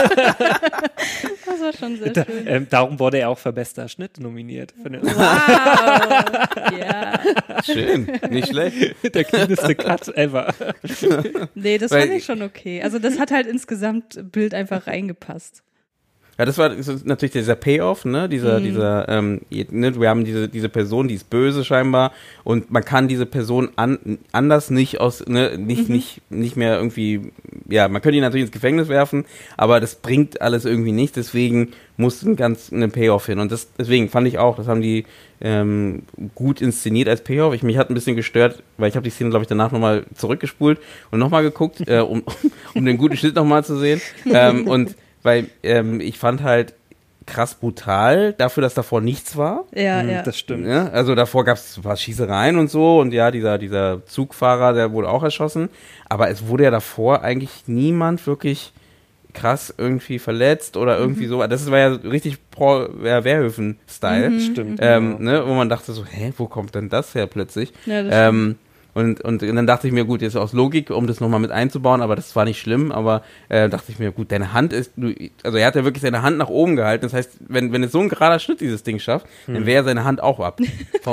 Das 1.45 1.61
war 1.61 1.73
schon 1.73 1.97
sehr 1.97 2.11
Da, 2.11 2.25
schön. 2.25 2.47
ähm, 2.47 2.67
darum 2.69 2.99
wurde 2.99 3.19
er 3.19 3.29
auch 3.29 3.37
für 3.37 3.53
bester 3.53 3.87
Schnitt 3.87 4.19
nominiert. 4.19 4.73
Wow. 4.83 5.21
ja. 6.79 7.19
Schön, 7.75 8.19
nicht 8.29 8.49
schlecht. 8.49 8.95
der 9.15 9.23
cleaneste 9.23 9.75
Cut 9.75 10.07
ever. 10.15 10.53
Nee, 11.55 11.77
das 11.77 11.91
Weil- 11.91 12.01
fand 12.01 12.13
ich 12.13 12.25
schon 12.25 12.41
okay. 12.41 12.81
Also 12.81 12.99
das 12.99 13.19
hat 13.19 13.31
halt 13.31 13.47
insgesamt 13.47 14.31
Bild 14.31 14.53
einfach 14.53 14.87
reingepasst. 14.87 15.63
Ja, 16.37 16.43
das 16.43 16.57
war 16.57 16.69
das 16.69 16.87
ist 16.87 17.05
natürlich 17.05 17.31
dieser 17.31 17.55
Payoff, 17.55 18.03
ne? 18.03 18.27
Dieser, 18.27 18.59
dieser, 18.59 19.07
ähm, 19.07 19.41
ne? 19.49 19.99
wir 19.99 20.09
haben 20.09 20.25
diese, 20.25 20.49
diese 20.49 20.67
Person, 20.67 21.07
die 21.07 21.15
ist 21.15 21.29
böse 21.29 21.63
scheinbar 21.63 22.11
und 22.43 22.71
man 22.71 22.83
kann 22.83 23.07
diese 23.07 23.25
Person 23.25 23.69
an, 23.77 24.19
anders 24.33 24.69
nicht 24.69 24.99
aus, 24.99 25.25
ne, 25.27 25.57
nicht, 25.57 25.87
nicht, 25.87 26.21
nicht 26.29 26.57
mehr 26.57 26.75
irgendwie, 26.75 27.31
ja, 27.69 27.87
man 27.87 28.01
könnte 28.01 28.17
ihn 28.17 28.21
natürlich 28.21 28.47
ins 28.47 28.51
Gefängnis 28.51 28.89
werfen, 28.89 29.23
aber 29.55 29.79
das 29.79 29.95
bringt 29.95 30.41
alles 30.41 30.65
irgendwie 30.65 30.91
nicht, 30.91 31.15
deswegen 31.15 31.71
muss 31.95 32.21
ein 32.23 32.35
ganz 32.35 32.73
eine 32.73 32.89
Payoff 32.89 33.27
hin 33.27 33.39
und 33.39 33.49
das, 33.49 33.71
deswegen 33.77 34.09
fand 34.09 34.27
ich 34.27 34.37
auch, 34.37 34.57
das 34.57 34.67
haben 34.67 34.81
die 34.81 35.05
ähm, 35.39 36.03
gut 36.33 36.61
inszeniert 36.61 37.07
als 37.09 37.21
Payoff. 37.21 37.53
Ich, 37.53 37.63
mich 37.63 37.77
hat 37.77 37.89
ein 37.89 37.93
bisschen 37.93 38.15
gestört, 38.15 38.63
weil 38.77 38.89
ich 38.89 38.95
habe 38.95 39.03
die 39.03 39.09
Szene, 39.09 39.29
glaube 39.29 39.43
ich, 39.43 39.47
danach 39.47 39.71
nochmal 39.71 40.05
zurückgespult 40.15 40.79
und 41.11 41.19
nochmal 41.19 41.43
geguckt, 41.43 41.81
äh, 41.87 41.99
um, 41.99 42.23
um 42.73 42.85
den 42.85 42.97
guten 42.97 43.17
Schnitt 43.17 43.35
nochmal 43.35 43.63
zu 43.63 43.77
sehen 43.77 44.01
ähm, 44.25 44.67
und 44.67 44.95
weil 45.25 45.47
ähm, 45.63 45.99
ich 45.99 46.17
fand 46.17 46.43
halt 46.43 46.73
krass 47.25 47.55
brutal 47.55 48.33
dafür, 48.33 48.61
dass 48.61 48.75
davor 48.75 49.01
nichts 49.01 49.35
war. 49.35 49.65
Ja, 49.73 50.01
Hm, 50.01 50.09
ja. 50.09 50.21
Das 50.21 50.37
stimmt. 50.37 50.67
Ja, 50.67 50.89
also 50.89 51.15
davor 51.15 51.43
gab 51.43 51.57
es 51.57 51.77
ein 51.77 51.83
paar 51.83 51.97
Schießereien 51.97 52.57
und 52.57 52.69
so 52.69 52.99
und 52.99 53.13
ja, 53.13 53.31
dieser, 53.31 53.57
dieser 53.57 54.05
Zugfahrer, 54.05 54.73
der 54.73 54.91
wurde 54.91 55.09
auch 55.09 55.23
erschossen. 55.23 55.69
Aber 56.07 56.29
es 56.29 56.47
wurde 56.47 56.65
ja 56.65 56.71
davor 56.71 57.23
eigentlich 57.23 57.63
niemand 57.65 58.25
wirklich 58.27 58.73
krass 59.33 59.73
irgendwie 59.77 60.19
verletzt 60.19 60.77
oder 60.77 60.97
irgendwie 60.97 61.25
so. 61.25 61.45
Das 61.45 61.69
war 61.69 61.79
ja 61.79 61.87
richtig 61.87 62.37
ja, 62.57 63.23
Wehrhöfen-Style. 63.23 64.39
Stimmt. 64.39 64.79
Ähm, 64.81 65.17
ne, 65.19 65.45
wo 65.45 65.53
man 65.53 65.67
dachte 65.67 65.91
so, 65.93 66.05
hä, 66.05 66.31
wo 66.37 66.47
kommt 66.47 66.73
denn 66.75 66.89
das 66.89 67.15
her 67.15 67.27
plötzlich? 67.27 67.73
Ja, 67.85 68.03
das 68.03 68.13
ähm, 68.15 68.55
und, 68.95 69.21
und 69.21 69.43
dann 69.43 69.67
dachte 69.67 69.85
ich 69.87 69.93
mir, 69.93 70.05
gut, 70.05 70.23
jetzt 70.23 70.35
aus 70.35 70.53
Logik, 70.53 70.89
um 70.89 71.05
das 71.05 71.19
nochmal 71.19 71.39
mit 71.39 71.51
einzubauen, 71.51 72.01
aber 72.01 72.15
das 72.15 72.35
war 72.35 72.45
nicht 72.45 72.59
schlimm, 72.59 72.91
aber 72.91 73.21
äh, 73.49 73.69
dachte 73.69 73.91
ich 73.91 73.99
mir, 73.99 74.11
gut, 74.11 74.31
deine 74.31 74.53
Hand 74.53 74.73
ist, 74.73 74.93
du, 74.95 75.13
also 75.43 75.57
er 75.59 75.67
hat 75.67 75.75
ja 75.75 75.83
wirklich 75.83 76.01
seine 76.01 76.23
Hand 76.23 76.37
nach 76.39 76.49
oben 76.49 76.75
gehalten, 76.75 77.03
das 77.03 77.13
heißt, 77.13 77.37
wenn, 77.47 77.71
wenn 77.71 77.83
es 77.83 77.91
so 77.91 77.99
ein 77.99 78.09
gerader 78.09 78.39
Schnitt 78.39 78.61
dieses 78.61 78.81
Ding 78.81 78.97
schafft, 78.97 79.27
dann 79.45 79.67
wäre 79.67 79.83
seine 79.83 80.03
Hand 80.03 80.23
auch 80.23 80.39
ab. 80.39 80.59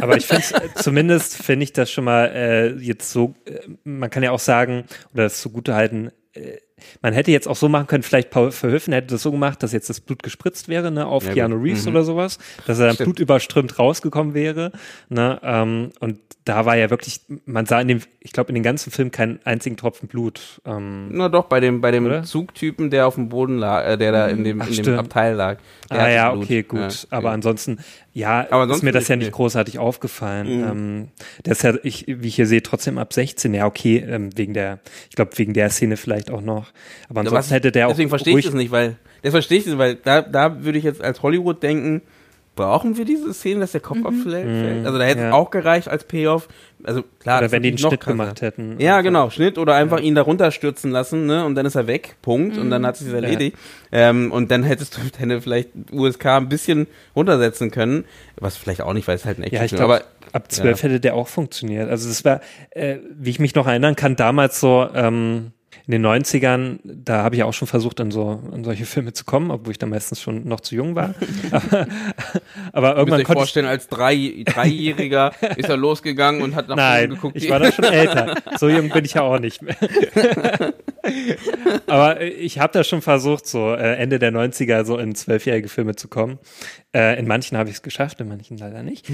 Aber 0.00 0.16
ich 0.16 0.26
finde 0.26 0.42
zumindest 0.74 1.36
finde 1.42 1.64
ich 1.64 1.72
das 1.72 1.90
schon 1.90 2.04
mal 2.04 2.26
äh, 2.34 2.72
jetzt 2.82 3.10
so, 3.10 3.34
äh, 3.46 3.60
man 3.84 4.10
kann 4.10 4.22
ja 4.22 4.30
auch 4.32 4.38
sagen, 4.40 4.84
oder 5.14 5.22
das 5.24 5.40
zugute 5.40 5.74
halten, 5.74 6.10
äh, 6.34 6.58
man 7.00 7.12
hätte 7.12 7.30
jetzt 7.30 7.46
auch 7.46 7.54
so 7.54 7.68
machen 7.68 7.86
können, 7.86 8.02
vielleicht 8.02 8.30
Paul 8.30 8.50
Verhoeven 8.50 8.92
hätte 8.92 9.08
das 9.14 9.22
so 9.22 9.30
gemacht, 9.30 9.62
dass 9.62 9.72
jetzt 9.72 9.88
das 9.88 10.00
Blut 10.00 10.22
gespritzt 10.24 10.68
wäre, 10.68 10.90
ne, 10.90 11.06
auf 11.06 11.24
Ja, 11.24 11.32
Keanu. 11.32 11.54
Reeves 11.62 11.84
Mhm. 11.84 11.92
oder 11.92 12.02
sowas, 12.02 12.38
dass 12.66 12.80
er 12.80 12.86
dann 12.86 12.94
Stimmt. 12.96 13.06
blutüberströmt 13.06 13.78
rausgekommen 13.78 14.34
wäre, 14.34 14.72
ne, 15.08 15.38
ähm, 15.44 15.90
und 16.00 16.18
da 16.44 16.66
war 16.66 16.76
ja 16.76 16.90
wirklich, 16.90 17.20
man 17.46 17.66
sah 17.66 17.80
in 17.80 17.88
dem, 17.88 18.00
ich 18.18 18.32
glaube 18.32 18.48
in 18.48 18.54
dem 18.56 18.64
ganzen 18.64 18.90
Film 18.90 19.10
keinen 19.12 19.38
einzigen 19.44 19.76
Tropfen 19.76 20.08
Blut, 20.08 20.60
ähm, 20.64 21.08
nur 21.12 21.28
doch, 21.28 21.44
bei 21.44 21.60
dem, 21.60 21.80
bei 21.80 21.90
dem 21.92 22.06
Oder? 22.06 22.24
Zugtypen, 22.24 22.90
der 22.90 23.06
auf 23.06 23.14
dem 23.14 23.28
Boden 23.28 23.58
lag, 23.58 23.86
äh, 23.86 23.96
der 23.96 24.10
da 24.10 24.26
in 24.28 24.42
dem, 24.42 24.60
Ach, 24.60 24.68
in 24.68 24.82
dem. 24.82 24.98
Abteil 24.98 25.34
lag. 25.34 25.58
Ah 25.88 26.08
ja, 26.08 26.32
okay, 26.34 26.62
gut. 26.62 26.80
Ja, 26.80 26.88
Aber 27.10 27.28
ja. 27.28 27.34
ansonsten, 27.34 27.78
ja, 28.12 28.46
Aber 28.50 28.64
ist 28.64 28.70
sonst 28.70 28.82
mir 28.82 28.92
das 28.92 29.06
ja 29.08 29.14
nicht, 29.16 29.26
nicht 29.26 29.32
nee. 29.32 29.36
großartig 29.36 29.78
aufgefallen. 29.78 30.58
Mhm. 30.58 30.64
Ähm, 30.68 31.08
der 31.44 31.52
ist 31.52 31.62
ja, 31.62 31.74
ich, 31.84 32.06
wie 32.08 32.26
ich 32.28 32.34
hier 32.34 32.46
sehe, 32.46 32.62
trotzdem 32.62 32.98
ab 32.98 33.12
16. 33.12 33.54
Ja, 33.54 33.66
okay, 33.66 33.98
ähm, 33.98 34.30
wegen 34.36 34.52
der, 34.54 34.80
ich 35.10 35.16
glaube, 35.16 35.30
wegen 35.36 35.52
der 35.54 35.70
Szene 35.70 35.96
vielleicht 35.96 36.30
auch 36.30 36.40
noch. 36.40 36.72
Aber 37.08 37.20
ansonsten 37.20 37.50
was- 37.50 37.50
hätte 37.52 37.70
der 37.72 37.86
auch 37.86 37.92
Deswegen 37.92 38.08
verstehe 38.10 38.36
ich 38.38 38.44
das 38.46 38.54
nicht, 38.54 38.70
weil, 38.72 38.96
das 39.22 39.30
verstehe 39.30 39.58
ich 39.58 39.64
das, 39.64 39.78
weil 39.78 39.94
da, 39.94 40.22
da 40.22 40.64
würde 40.64 40.78
ich 40.78 40.84
jetzt 40.84 41.02
als 41.02 41.22
Hollywood 41.22 41.62
denken, 41.62 42.02
brauchen 42.54 42.96
wir 42.96 43.04
diese 43.04 43.32
Szene, 43.32 43.60
dass 43.60 43.72
der 43.72 43.80
Kopf 43.80 44.04
abfällt? 44.04 44.84
Also 44.86 44.98
da 44.98 45.04
hätte 45.04 45.20
es 45.20 45.24
Ja. 45.26 45.32
auch 45.32 45.50
gereicht 45.50 45.88
als 45.88 46.04
Payoff. 46.04 46.48
Also 46.84 47.02
klar, 47.20 47.38
oder 47.38 47.46
das 47.46 47.52
wenn 47.52 47.62
die 47.62 47.70
ist 47.70 47.76
einen 47.76 47.82
noch 47.84 47.90
Schnitt 47.90 48.00
krasser. 48.00 48.12
gemacht 48.16 48.42
hätten. 48.42 48.76
Ja, 48.80 49.00
genau, 49.00 49.30
Schnitt 49.30 49.56
oder 49.56 49.74
einfach 49.74 50.00
ihn 50.00 50.14
da 50.14 50.22
runterstürzen 50.22 50.90
lassen, 50.90 51.26
ne? 51.26 51.44
Und 51.46 51.54
dann 51.54 51.64
ist 51.64 51.76
er 51.76 51.86
weg, 51.86 52.16
Punkt. 52.22 52.58
Und 52.58 52.70
dann 52.70 52.84
hat 52.84 52.96
sich 52.96 53.12
erledigt. 53.12 53.56
Ähm, 53.92 54.32
und 54.32 54.50
dann 54.50 54.64
hättest 54.64 54.96
du 54.96 55.00
deine 55.18 55.40
vielleicht 55.40 55.70
USK 55.92 56.26
ein 56.26 56.48
bisschen 56.48 56.86
runtersetzen 57.16 57.70
können. 57.70 58.04
Was 58.36 58.56
vielleicht 58.56 58.82
auch 58.82 58.92
nicht, 58.92 59.06
weil 59.08 59.16
es 59.16 59.24
halt 59.24 59.38
ein 59.38 59.42
Ja, 59.42 59.46
ich 59.48 59.54
Actionfilm 59.72 59.78
glaube, 59.88 60.04
aber 60.26 60.34
ab 60.34 60.50
12 60.50 60.82
hätte 60.82 61.00
der 61.00 61.14
auch 61.14 61.28
funktioniert. 61.28 61.88
Also 61.88 62.08
das 62.08 62.24
war, 62.24 62.40
äh, 62.70 62.96
wie 63.14 63.30
ich 63.30 63.38
mich 63.38 63.54
noch 63.54 63.66
erinnern 63.66 63.94
kann, 63.96 64.16
damals 64.16 64.58
so 64.60 64.88
ähm, 64.94 65.52
in 65.86 65.92
den 65.92 66.06
90ern, 66.06 66.78
da 66.84 67.22
habe 67.22 67.34
ich 67.34 67.42
auch 67.42 67.52
schon 67.52 67.66
versucht, 67.66 68.00
an 68.00 68.10
so 68.10 68.40
an 68.52 68.62
solche 68.64 68.86
Filme 68.86 69.12
zu 69.12 69.24
kommen, 69.24 69.50
obwohl 69.50 69.72
ich 69.72 69.78
da 69.78 69.86
meistens 69.86 70.20
schon 70.20 70.46
noch 70.46 70.60
zu 70.60 70.74
jung 70.74 70.94
war. 70.94 71.14
aber, 71.50 71.86
aber 72.72 72.96
irgendwann 72.96 73.20
euch 73.20 73.26
konnte 73.26 73.32
ich 73.32 73.38
vorstellen, 73.38 73.66
als 73.66 73.88
drei, 73.88 74.44
Dreijähriger 74.44 75.32
ist 75.56 75.68
er 75.68 75.76
losgegangen 75.76 76.42
und 76.42 76.54
hat 76.54 76.68
nach 76.68 76.76
Nein, 76.76 77.10
geguckt. 77.10 77.36
ich 77.36 77.50
war 77.50 77.58
da 77.58 77.72
schon 77.72 77.84
älter. 77.84 78.36
So 78.58 78.68
jung 78.68 78.90
bin 78.90 79.04
ich 79.04 79.14
ja 79.14 79.22
auch 79.22 79.38
nicht 79.38 79.62
mehr. 79.62 79.76
Aber 81.86 82.20
ich 82.20 82.58
habe 82.58 82.72
da 82.72 82.84
schon 82.84 83.02
versucht, 83.02 83.46
so 83.46 83.74
äh, 83.74 83.94
Ende 83.96 84.18
der 84.18 84.32
90er 84.32 84.84
so 84.84 84.98
in 84.98 85.14
zwölfjährige 85.14 85.68
Filme 85.68 85.96
zu 85.96 86.08
kommen. 86.08 86.38
Äh, 86.94 87.18
in 87.18 87.26
manchen 87.26 87.56
habe 87.56 87.68
ich 87.70 87.76
es 87.76 87.82
geschafft, 87.82 88.20
in 88.20 88.28
manchen 88.28 88.56
leider 88.58 88.82
nicht. 88.82 89.06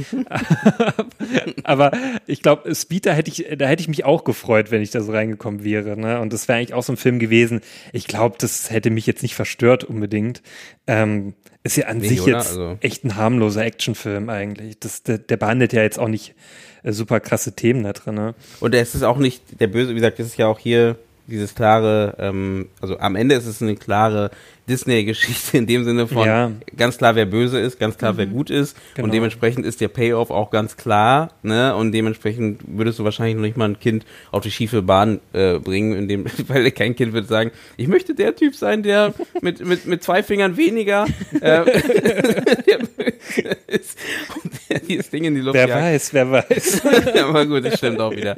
Aber 1.64 1.92
ich 2.26 2.42
glaube, 2.42 2.74
Speeder 2.74 3.12
hätte 3.12 3.30
ich, 3.30 3.46
da 3.58 3.66
hätte 3.66 3.80
ich 3.82 3.88
mich 3.88 4.04
auch 4.04 4.24
gefreut, 4.24 4.70
wenn 4.70 4.82
ich 4.82 4.90
da 4.90 5.00
so 5.00 5.12
reingekommen 5.12 5.64
wäre. 5.64 5.96
Ne? 5.96 6.20
Und 6.20 6.32
das 6.32 6.48
wäre 6.48 6.58
eigentlich 6.58 6.74
auch 6.74 6.82
so 6.82 6.92
ein 6.92 6.96
Film 6.96 7.18
gewesen. 7.18 7.60
Ich 7.92 8.06
glaube, 8.06 8.36
das 8.38 8.70
hätte 8.70 8.90
mich 8.90 9.06
jetzt 9.06 9.22
nicht 9.22 9.34
verstört 9.34 9.84
unbedingt. 9.84 10.42
Ähm, 10.86 11.34
ist 11.62 11.76
ja 11.76 11.86
an 11.86 11.98
Nee, 11.98 12.08
sich 12.08 12.20
oder? 12.22 12.38
jetzt 12.38 12.50
Also- 12.50 12.78
echt 12.80 13.04
ein 13.04 13.16
harmloser 13.16 13.64
Actionfilm 13.64 14.28
eigentlich. 14.28 14.78
Das, 14.80 15.02
der, 15.02 15.18
der 15.18 15.36
behandelt 15.36 15.72
ja 15.72 15.82
jetzt 15.82 15.98
auch 15.98 16.08
nicht 16.08 16.34
äh, 16.82 16.92
super 16.92 17.20
krasse 17.20 17.54
Themen 17.54 17.82
da 17.84 17.92
drin. 17.92 18.14
Ne? 18.14 18.34
Und 18.60 18.74
es 18.74 18.94
ist 18.94 19.02
auch 19.02 19.18
nicht 19.18 19.60
der 19.60 19.66
Böse, 19.68 19.90
wie 19.90 19.94
gesagt, 19.96 20.18
das 20.18 20.26
ist 20.28 20.36
ja 20.38 20.46
auch 20.46 20.58
hier 20.58 20.96
dieses 21.28 21.54
klare, 21.54 22.16
ähm, 22.18 22.68
also 22.80 22.98
am 22.98 23.14
Ende 23.16 23.34
ist 23.36 23.46
es 23.46 23.62
eine 23.62 23.76
klare 23.76 24.30
Disney-Geschichte 24.68 25.56
in 25.56 25.66
dem 25.66 25.84
Sinne 25.84 26.06
von 26.06 26.26
Ja. 26.26 26.50
ganz 26.76 26.98
klar, 26.98 27.14
wer 27.14 27.24
böse 27.24 27.58
ist, 27.58 27.78
ganz 27.78 27.96
klar, 27.96 28.18
wer 28.18 28.26
gut 28.26 28.50
ist. 28.50 28.76
Genau. 28.94 29.06
Und 29.06 29.14
dementsprechend 29.14 29.64
ist 29.64 29.80
der 29.80 29.88
Payoff 29.88 30.30
auch 30.30 30.50
ganz 30.50 30.76
klar, 30.76 31.30
ne? 31.42 31.74
Und 31.74 31.92
dementsprechend 31.92 32.60
würdest 32.66 32.98
du 32.98 33.04
wahrscheinlich 33.04 33.36
noch 33.36 33.42
nicht 33.42 33.56
mal 33.56 33.64
ein 33.68 33.80
Kind 33.80 34.04
auf 34.30 34.42
die 34.42 34.50
schiefe 34.50 34.82
Bahn 34.82 35.20
äh, 35.32 35.58
bringen, 35.58 35.94
in 35.94 36.06
dem, 36.08 36.26
weil 36.48 36.70
kein 36.72 36.94
Kind 36.96 37.14
würde 37.14 37.26
sagen, 37.26 37.50
ich 37.78 37.88
möchte 37.88 38.14
der 38.14 38.36
Typ 38.36 38.54
sein, 38.54 38.82
der 38.82 39.14
mit, 39.40 39.64
mit, 39.64 39.86
mit 39.86 40.02
zwei 40.02 40.22
Fingern 40.22 40.56
weniger 40.58 41.06
äh, 41.40 41.64
der 41.64 42.78
böse 42.96 43.56
ist 43.68 43.98
und 44.42 44.52
der 44.68 44.80
dieses 44.80 45.08
Ding 45.08 45.24
in 45.24 45.34
die 45.34 45.40
Luft 45.40 45.54
Wer 45.54 45.68
jagt. 45.68 45.82
weiß, 45.82 46.12
wer 46.14 46.30
weiß. 46.30 46.82
Aber 47.22 47.46
gut, 47.46 47.64
das 47.64 47.78
stimmt 47.78 48.00
auch 48.00 48.12
wieder. 48.12 48.36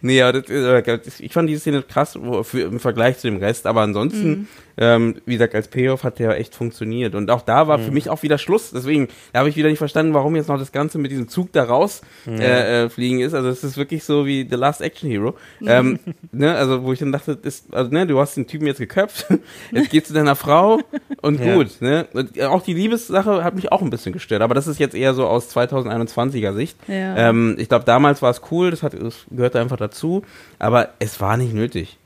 Nee, 0.00 0.22
aber 0.22 0.40
das, 0.40 0.50
äh, 0.50 1.00
ich 1.20 1.32
fand 1.32 1.48
diese 1.48 1.60
Szene 1.60 1.82
krass 1.82 2.18
wo, 2.20 2.42
für, 2.42 2.60
im 2.62 2.80
Vergleich 2.80 3.18
zu 3.18 3.28
dem 3.28 3.38
Rest, 3.38 3.66
aber 3.66 3.80
ansonsten, 3.82 4.28
Mhm. 4.30 4.46
ähm, 4.78 5.14
wie 5.24 5.34
gesagt, 5.34 5.54
als 5.54 5.68
Payoff 5.68 6.04
hat 6.04 6.18
der 6.18 6.38
echt 6.38 6.54
funktioniert. 6.54 7.14
Und 7.14 7.30
auch 7.30 7.42
da 7.42 7.66
war 7.68 7.78
für 7.78 7.88
Mhm. 7.88 7.94
mich 7.94 8.10
auch 8.10 8.22
wieder 8.22 8.36
Schluss. 8.38 8.70
Deswegen 8.72 9.08
habe 9.34 9.48
ich 9.48 9.56
wieder 9.56 9.68
nicht 9.68 9.78
verstanden, 9.78 10.12
warum 10.14 10.36
jetzt 10.36 10.48
noch 10.48 10.58
das 10.58 10.70
Ganze 10.72 10.98
mit 10.98 11.10
diesem 11.10 11.28
Zug 11.28 11.52
da 11.52 11.64
raus 11.64 12.02
äh, 12.26 12.84
äh, 12.84 12.88
fliegen 12.90 13.20
ist. 13.20 13.32
Also 13.34 13.48
es 13.48 13.64
ist 13.64 13.76
wirklich 13.76 14.04
so 14.04 14.26
wie 14.26 14.46
The 14.48 14.56
Last 14.56 14.82
Action 14.82 15.08
Hero. 15.10 15.34
Ähm, 15.66 15.98
ne, 16.32 16.54
also 16.54 16.82
wo 16.84 16.92
ich 16.92 16.98
dann 16.98 17.12
dachte, 17.12 17.36
das, 17.36 17.64
also, 17.72 17.90
ne, 17.90 18.06
du 18.06 18.18
hast 18.20 18.36
den 18.36 18.46
Typen 18.46 18.66
jetzt 18.66 18.78
geköpft, 18.78 19.26
jetzt 19.72 19.90
gehst 19.90 20.08
zu 20.08 20.12
deiner 20.14 20.36
Frau 20.36 20.80
und 21.22 21.40
Ja. 21.40 21.54
gut. 21.54 21.80
Ne? 21.80 22.06
Und 22.12 22.40
auch 22.42 22.62
die 22.62 22.74
Liebessache 22.74 23.42
hat 23.42 23.54
mich 23.54 23.72
auch 23.72 23.80
ein 23.82 23.90
bisschen 23.90 24.12
gestört, 24.12 24.42
aber 24.42 24.54
das 24.54 24.66
ist 24.66 24.78
jetzt 24.78 24.94
eher 24.94 25.14
so 25.14 25.26
aus 25.26 25.48
2021er 25.56 26.52
Sicht. 26.54 26.76
Ja. 26.86 27.16
Ähm, 27.30 27.56
ich 27.58 27.68
glaube, 27.68 27.84
damals 27.86 28.20
war 28.22 28.30
es 28.30 28.40
cool, 28.50 28.70
das, 28.70 28.82
hat, 28.82 28.92
das 28.94 29.24
gehörte 29.30 29.55
einfach 29.56 29.76
dazu, 29.76 30.22
aber 30.58 30.90
es 30.98 31.20
war 31.20 31.36
nicht 31.36 31.54
nötig. 31.54 31.98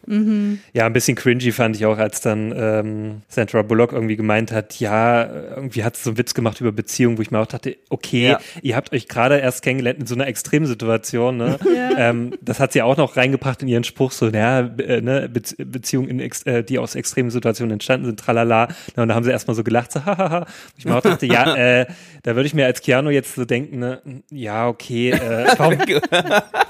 Ja, 0.73 0.87
ein 0.87 0.93
bisschen 0.93 1.15
cringy 1.15 1.53
fand 1.53 1.77
ich 1.77 1.87
auch, 1.87 1.97
als 1.99 2.21
dann 2.21 2.53
ähm, 2.57 3.23
Sandra 3.29 3.63
Bullock 3.63 3.93
irgendwie 3.93 4.17
gemeint 4.17 4.51
hat, 4.51 4.81
ja, 4.81 5.25
irgendwie 5.55 5.85
hat 5.85 5.95
sie 5.95 6.03
so 6.03 6.11
einen 6.11 6.19
Witz 6.19 6.35
gemacht 6.35 6.61
über 6.61 6.73
Beziehungen, 6.73 7.17
wo 7.17 7.23
ich 7.23 7.31
mir 7.31 7.39
auch 7.39 7.47
dachte, 7.47 7.77
okay, 7.91 8.31
Ja. 8.31 8.41
ihr 8.61 8.75
habt 8.75 8.93
euch 8.93 9.07
gerade 9.07 9.39
erst 9.39 9.63
kennengelernt 9.63 10.01
in 10.01 10.07
so 10.07 10.17
einer 10.17 10.27
Extremsituation, 10.27 11.37
ne? 11.37 11.59
ähm, 11.97 12.33
das 12.41 12.59
hat 12.59 12.73
sie 12.73 12.83
auch 12.83 12.97
noch 12.97 13.17
reingebracht 13.17 13.63
in 13.63 13.69
ihren 13.69 13.85
Spruch, 13.85 14.11
so, 14.11 14.27
naja, 14.27 14.63
Be 14.63 14.83
äh, 14.85 15.01
ne, 15.01 15.29
Bezie 15.29 15.65
Beziehungen, 15.65 16.09
in 16.09 16.19
ex 16.19 16.43
äh, 16.43 16.65
die 16.65 16.81
aus 16.81 16.97
extremen 16.97 17.31
Situationen 17.31 17.75
entstanden 17.75 18.07
sind, 18.07 18.19
tralala. 18.19 18.67
Na, 18.97 19.05
und 19.05 19.11
da 19.11 19.15
haben 19.15 19.23
sie 19.25 19.31
erstmal 19.31 19.55
so 19.55 19.63
gelacht, 19.63 19.93
so, 19.93 20.05
hahaha. 20.05 20.47
Ich 20.77 20.87
mir 20.87 20.97
auch 20.97 21.03
dachte, 21.03 21.27
ja, 21.27 21.55
äh, 21.83 21.87
da 22.25 22.35
würde 22.35 22.49
ich 22.49 22.55
mir 22.55 22.67
als 22.67 22.81
Keanu 22.81 23.11
jetzt 23.11 23.37
so 23.37 23.45
denken, 23.45 23.79
ne, 23.79 24.01
ja, 24.33 24.67
okay, 24.67 25.11
äh, 25.11 25.47
warum, 25.57 25.79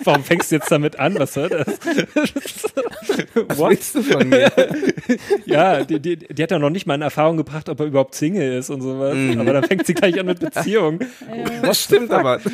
warum 0.05 0.25
fängst 0.25 0.51
du 0.51 0.57
jetzt 0.57 0.71
damit 0.71 0.99
an? 0.99 1.19
Was 1.19 1.33
soll 1.33 1.49
das? 1.49 1.70
Was 3.49 3.59
willst 3.59 3.95
du 3.95 4.03
von 4.03 4.29
mir? 4.29 4.51
Ja, 5.45 5.83
die, 5.83 5.99
die, 5.99 6.17
die 6.17 6.43
hat 6.43 6.53
ja 6.53 6.59
noch 6.59 6.71
nicht 6.71 6.87
mal 6.87 6.95
in 6.95 7.03
Erfahrung 7.03 7.37
gebracht, 7.37 7.69
ob 7.69 7.81
er 7.81 7.87
überhaupt 7.87 8.15
Single 8.15 8.59
ist 8.59 8.71
und 8.71 8.81
sowas. 8.81 9.17
Mhm. 9.17 9.41
Aber 9.41 9.55
dann 9.55 9.65
fängt 9.65 9.85
sie 9.85 9.95
gleich 9.95 10.19
an 10.21 10.27
mit 10.27 10.39
Beziehung. 10.39 11.01
Das 11.63 11.83
stimmt 11.83 12.13
aber. 12.13 12.41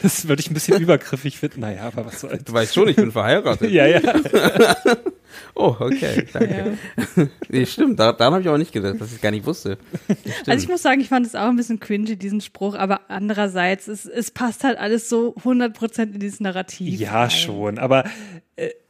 Das 0.00 0.26
würde 0.26 0.40
ich 0.40 0.50
ein 0.50 0.54
bisschen 0.54 0.80
übergriffig 0.80 1.38
finden. 1.38 1.60
Naja, 1.60 1.82
aber 1.84 2.06
was 2.06 2.20
soll's. 2.20 2.42
Du 2.44 2.52
weißt 2.52 2.74
schon, 2.74 2.88
ich 2.88 2.96
bin 2.96 3.12
verheiratet. 3.12 3.70
Ja, 3.70 3.86
ja. 3.86 4.00
Oh, 5.54 5.76
okay, 5.78 6.26
danke. 6.32 6.78
Nee, 7.48 7.66
stimmt, 7.66 8.00
da, 8.00 8.12
daran 8.12 8.34
habe 8.34 8.42
ich 8.42 8.48
auch 8.48 8.56
nicht 8.56 8.72
gedacht, 8.72 9.00
dass 9.00 9.12
ich 9.12 9.20
gar 9.20 9.30
nicht 9.30 9.46
wusste. 9.46 9.78
Also 10.46 10.64
ich 10.64 10.68
muss 10.68 10.82
sagen, 10.82 11.00
ich 11.00 11.08
fand 11.08 11.26
es 11.26 11.34
auch 11.34 11.48
ein 11.48 11.56
bisschen 11.56 11.78
cringy, 11.78 12.16
diesen 12.16 12.40
Spruch, 12.40 12.74
aber 12.74 13.02
andererseits, 13.08 13.86
es, 13.88 14.06
es 14.06 14.30
passt 14.30 14.64
halt 14.64 14.78
alles 14.78 15.08
so 15.08 15.34
100% 15.44 16.14
in 16.14 16.18
dieses 16.18 16.40
Narrativ. 16.40 16.98
Ja, 16.98 17.22
rein. 17.22 17.30
schon. 17.30 17.78
Aber 17.78 18.04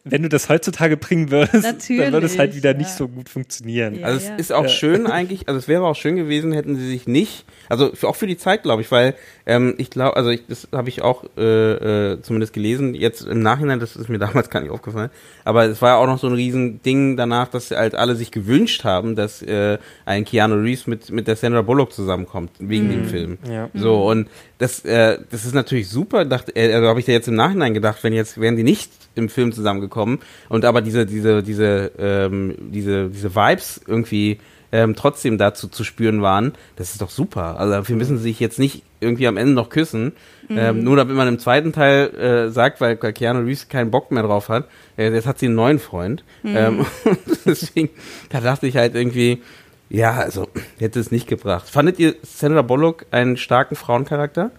wenn 0.05 0.23
du 0.23 0.29
das 0.29 0.49
heutzutage 0.49 0.97
bringen 0.97 1.31
würdest, 1.31 1.65
dann 1.65 2.13
würde 2.13 2.27
es 2.27 2.37
halt 2.37 2.51
Natürlich, 2.51 2.57
wieder 2.57 2.75
nicht 2.75 2.91
ja. 2.91 2.97
so 2.97 3.09
gut 3.09 3.29
funktionieren. 3.29 4.01
Ja. 4.01 4.07
Also 4.07 4.19
es 4.19 4.41
ist 4.41 4.53
auch 4.53 4.69
schön 4.69 5.07
eigentlich, 5.07 5.47
also 5.47 5.59
es 5.59 5.69
wäre 5.69 5.85
auch 5.85 5.95
schön 5.95 6.17
gewesen, 6.17 6.51
hätten 6.53 6.75
sie 6.75 6.89
sich 6.89 7.07
nicht, 7.07 7.45
also 7.69 7.95
für, 7.95 8.09
auch 8.09 8.17
für 8.17 8.27
die 8.27 8.37
Zeit, 8.37 8.65
glaube 8.65 8.83
ich, 8.83 8.91
weil 8.91 9.15
ähm, 9.47 9.75
ich 9.79 9.91
glaube, 9.91 10.17
also 10.17 10.31
ich, 10.31 10.43
das 10.49 10.67
habe 10.73 10.89
ich 10.89 11.03
auch 11.03 11.25
äh, 11.37 12.13
äh, 12.13 12.21
zumindest 12.21 12.53
gelesen, 12.53 12.95
jetzt 12.95 13.23
im 13.23 13.43
Nachhinein, 13.43 13.79
das 13.79 13.95
ist 13.95 14.09
mir 14.09 14.19
damals 14.19 14.51
gar 14.51 14.61
nicht 14.61 14.73
aufgefallen, 14.73 15.11
aber 15.45 15.67
es 15.67 15.81
war 15.81 15.91
ja 15.91 15.97
auch 15.97 16.09
noch 16.09 16.19
so 16.19 16.27
ein 16.27 16.35
riesen 16.35 16.83
Ding 16.83 17.17
danach, 17.17 17.47
dass 17.47 17.71
halt 17.71 17.95
alle 17.95 18.17
sich 18.17 18.33
gewünscht 18.33 18.83
haben, 18.83 19.15
dass 19.15 19.41
äh, 19.43 19.79
ein 20.05 20.25
Keanu 20.25 20.57
Reeves 20.57 20.89
mit, 20.89 21.11
mit 21.11 21.29
der 21.29 21.37
Sandra 21.37 21.63
Bullock 21.63 21.93
zusammenkommt, 21.93 22.51
wegen 22.59 22.91
dem 22.91 23.05
Film. 23.05 23.39
Ja. 23.49 23.71
So, 23.73 24.11
und 24.11 24.29
das, 24.59 24.85
äh, 24.85 25.19
das 25.31 25.45
ist 25.45 25.55
natürlich 25.55 25.89
super, 25.89 26.25
dachte, 26.25 26.57
äh, 26.57 26.73
also 26.73 26.89
habe 26.89 26.99
ich 26.99 27.07
da 27.07 27.13
jetzt 27.13 27.29
im 27.29 27.37
Nachhinein 27.37 27.73
gedacht, 27.73 28.03
wenn 28.03 28.13
jetzt, 28.13 28.41
wären 28.41 28.57
die 28.57 28.65
nicht 28.65 28.91
im 29.15 29.29
Film 29.29 29.52
zusammengekommen 29.53 30.21
und 30.49 30.65
aber 30.65 30.81
diese, 30.81 31.07
diese, 31.07 31.43
diese, 31.43 31.93
ähm, 31.99 32.55
diese, 32.59 33.09
diese 33.09 33.35
Vibes 33.35 33.81
irgendwie 33.87 34.39
ähm, 34.73 34.97
trotzdem 34.97 35.37
dazu 35.37 35.69
zu 35.69 35.85
spüren 35.85 36.23
waren, 36.23 36.53
das 36.77 36.93
ist 36.93 37.03
doch 37.03 37.11
super. 37.11 37.59
Also 37.59 37.73
dafür 37.75 37.97
müssen 37.97 38.17
sie 38.17 38.25
sich 38.25 38.41
jetzt 38.41 38.59
nicht 38.59 38.83
irgendwie 39.01 39.27
am 39.27 39.37
Ende 39.37 39.53
noch 39.53 39.69
küssen, 39.69 40.13
ähm, 40.49 40.83
nur 40.83 40.97
damit 40.97 41.15
man 41.17 41.29
im 41.29 41.39
zweiten 41.39 41.73
Teil 41.73 42.15
äh, 42.15 42.51
sagt, 42.51 42.81
weil, 42.81 42.97
Keanu 42.97 43.41
Reeves 43.41 43.69
keinen 43.69 43.91
Bock 43.91 44.11
mehr 44.11 44.23
drauf 44.23 44.49
hat, 44.49 44.69
äh, 44.97 45.13
jetzt 45.13 45.27
hat 45.27 45.39
sie 45.39 45.47
einen 45.47 45.55
neuen 45.55 45.79
Freund. 45.79 46.25
Ähm, 46.45 46.87
deswegen, 47.45 47.91
da 48.31 48.41
dachte 48.41 48.67
ich 48.67 48.77
halt 48.77 48.95
irgendwie, 48.95 49.43
ja, 49.91 50.13
also 50.13 50.49
hätte 50.79 51.01
es 51.01 51.11
nicht 51.11 51.27
gebracht. 51.27 51.69
Fandet 51.69 51.99
ihr 51.99 52.15
Sandra 52.23 52.63
Bullock 52.63 53.07
einen 53.11 53.37
starken 53.37 53.77
Frauencharakter? 53.77 54.51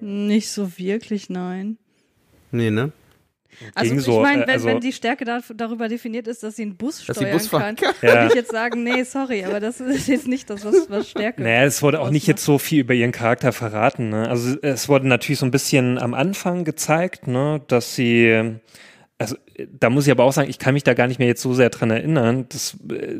Nicht 0.00 0.50
so 0.50 0.78
wirklich, 0.78 1.30
nein. 1.30 1.78
Nee, 2.50 2.70
ne? 2.70 2.90
Also 3.74 3.90
Ging 3.90 3.98
ich 3.98 4.04
so, 4.04 4.20
meine, 4.20 4.44
äh, 4.44 4.46
wenn, 4.46 4.54
also- 4.54 4.66
wenn 4.68 4.80
die 4.80 4.92
Stärke 4.92 5.24
da, 5.24 5.40
darüber 5.54 5.88
definiert 5.88 6.26
ist, 6.26 6.42
dass 6.42 6.56
sie 6.56 6.62
einen 6.62 6.76
Bus 6.76 7.02
steuern 7.02 7.32
Bus 7.32 7.50
kann, 7.50 7.76
kann. 7.76 7.94
würde 8.00 8.16
Ja. 8.16 8.26
ich 8.26 8.34
jetzt 8.34 8.50
sagen, 8.50 8.82
nee, 8.82 9.02
sorry, 9.04 9.44
aber 9.44 9.60
das 9.60 9.80
ist 9.80 10.08
jetzt 10.08 10.26
nicht 10.28 10.48
das, 10.50 10.64
was, 10.64 10.88
was 10.88 11.08
Stärke 11.10 11.42
Naja, 11.42 11.64
es 11.64 11.82
wurde 11.82 12.00
auch 12.00 12.10
nicht 12.10 12.26
jetzt 12.26 12.44
so 12.44 12.58
viel 12.58 12.80
über 12.80 12.94
ihren 12.94 13.12
Charakter 13.12 13.52
verraten. 13.52 14.08
Ne? 14.10 14.28
Also 14.28 14.56
es 14.62 14.88
wurde 14.88 15.08
natürlich 15.08 15.38
so 15.38 15.46
ein 15.46 15.50
bisschen 15.50 15.98
am 15.98 16.14
Anfang 16.14 16.64
gezeigt, 16.64 17.26
ne, 17.26 17.60
dass 17.68 17.94
sie, 17.94 18.56
also 19.18 19.36
äh, 19.54 19.66
da 19.78 19.90
muss 19.90 20.06
ich 20.06 20.10
aber 20.12 20.24
auch 20.24 20.32
sagen, 20.32 20.48
ich 20.48 20.58
kann 20.58 20.74
mich 20.74 20.84
da 20.84 20.94
gar 20.94 21.06
nicht 21.06 21.18
mehr 21.18 21.28
jetzt 21.28 21.42
so 21.42 21.52
sehr 21.54 21.70
dran 21.70 21.90
erinnern. 21.90 22.46
Das, 22.48 22.76
äh, 22.90 23.16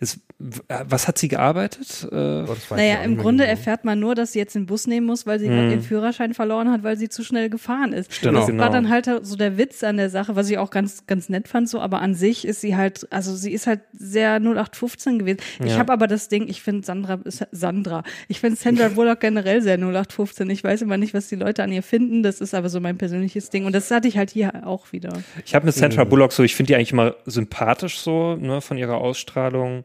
es, 0.00 0.16
äh, 0.16 0.18
was 0.40 1.08
hat 1.08 1.18
sie 1.18 1.26
gearbeitet? 1.26 2.06
Äh, 2.12 2.14
Oh, 2.48 2.52
ich 2.56 2.70
Naja, 2.70 3.02
im 3.02 3.16
Grunde 3.16 3.42
genau. 3.44 3.50
erfährt 3.56 3.84
man 3.84 3.98
nur, 3.98 4.14
dass 4.14 4.32
sie 4.32 4.38
jetzt 4.38 4.54
den 4.54 4.66
Bus 4.66 4.86
nehmen 4.86 5.06
muss, 5.06 5.26
weil 5.26 5.40
sie 5.40 5.48
gerade 5.48 5.70
ihren 5.70 5.82
Führerschein 5.82 6.32
verloren 6.32 6.70
hat, 6.70 6.84
weil 6.84 6.96
sie 6.96 7.08
zu 7.08 7.24
schnell 7.24 7.50
gefahren 7.50 7.92
ist. 7.92 8.14
Stimmt, 8.14 8.36
das 8.36 8.46
genau. 8.46 8.62
war 8.62 8.70
dann 8.70 8.88
halt 8.88 9.10
so 9.22 9.34
der 9.34 9.58
Witz 9.58 9.82
an 9.82 9.96
der 9.96 10.10
Sache, 10.10 10.36
was 10.36 10.48
ich 10.48 10.58
auch 10.58 10.70
ganz, 10.70 11.06
ganz 11.06 11.28
nett 11.28 11.48
fand, 11.48 11.68
so, 11.68 11.80
aber 11.80 12.00
an 12.00 12.14
sich 12.14 12.46
ist 12.46 12.60
sie 12.60 12.76
halt, 12.76 13.08
also 13.12 13.34
sie 13.34 13.52
ist 13.52 13.66
halt 13.66 13.80
sehr 13.92 14.38
0815 14.38 15.18
gewesen. 15.18 15.38
Ich 15.64 15.72
Ja. 15.72 15.78
habe 15.78 15.92
aber 15.92 16.06
das 16.06 16.28
Ding, 16.28 16.46
ich 16.46 16.62
finde 16.62 16.86
Sandra, 16.86 17.18
Sandra, 17.50 18.04
ich 18.28 18.38
finde 18.38 18.56
Sandra 18.56 18.88
Bullock 18.94 19.18
generell 19.18 19.60
sehr 19.60 19.76
0815. 19.76 20.48
Ich 20.50 20.62
weiß 20.62 20.82
immer 20.82 20.98
nicht, 20.98 21.14
was 21.14 21.28
die 21.28 21.36
Leute 21.36 21.64
an 21.64 21.72
ihr 21.72 21.82
finden, 21.82 22.22
das 22.22 22.40
ist 22.40 22.54
aber 22.54 22.68
so 22.68 22.78
mein 22.78 22.96
persönliches 22.96 23.50
Ding 23.50 23.66
und 23.66 23.72
das 23.74 23.90
hatte 23.90 24.06
ich 24.06 24.16
halt 24.16 24.30
hier 24.30 24.66
auch 24.66 24.92
wieder. 24.92 25.12
Ich 25.44 25.56
habe 25.56 25.66
mit 25.66 25.74
Sandra 25.74 26.04
Bullock 26.04 26.32
so, 26.32 26.44
ich 26.44 26.54
finde 26.54 26.68
die 26.68 26.76
eigentlich 26.76 26.92
immer 26.92 27.16
sympathisch 27.26 27.98
so, 27.98 28.36
ne, 28.36 28.60
von 28.60 28.78
ihrer 28.78 28.98
Ausstrahlung. 28.98 29.82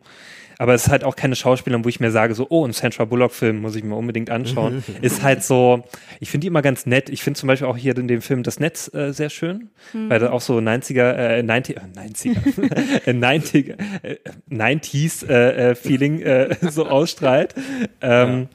Aber 0.57 0.73
es 0.73 0.85
ist 0.85 0.91
halt 0.91 1.03
auch 1.03 1.15
keine 1.15 1.35
Schauspielerin, 1.35 1.83
wo 1.83 1.89
ich 1.89 1.99
mir 1.99 2.11
sage, 2.11 2.35
so, 2.35 2.47
oh, 2.49 2.65
ein 2.65 2.73
Sandra 2.73 3.05
Bullock-Film 3.05 3.61
muss 3.61 3.75
ich 3.75 3.83
mir 3.83 3.95
unbedingt 3.95 4.29
anschauen. 4.29 4.83
ist 5.01 5.23
halt 5.23 5.43
so, 5.43 5.83
ich 6.19 6.29
finde 6.29 6.45
die 6.45 6.47
immer 6.47 6.61
ganz 6.61 6.85
nett. 6.85 7.09
Ich 7.09 7.23
finde 7.23 7.39
zum 7.39 7.47
Beispiel 7.47 7.67
auch 7.67 7.77
hier 7.77 7.97
in 7.97 8.07
dem 8.07 8.21
Film 8.21 8.43
Das 8.43 8.59
Netz 8.59 8.93
äh, 8.93 9.11
sehr 9.11 9.29
schön, 9.29 9.69
weil 9.93 10.19
da 10.19 10.31
auch 10.31 10.41
so 10.41 10.57
90er, 10.57 11.13
äh, 11.13 11.43
90, 11.43 11.77
äh, 11.77 11.79
90er, 11.79 13.05
äh, 13.07 13.11
90er, 13.11 13.75
äh, 14.03 14.17
90s 14.49 15.27
äh, 15.27 15.71
äh, 15.71 15.75
Feeling 15.75 16.21
äh, 16.21 16.55
so 16.69 16.85
ausstrahlt. 16.85 17.55
Ähm, 18.01 18.47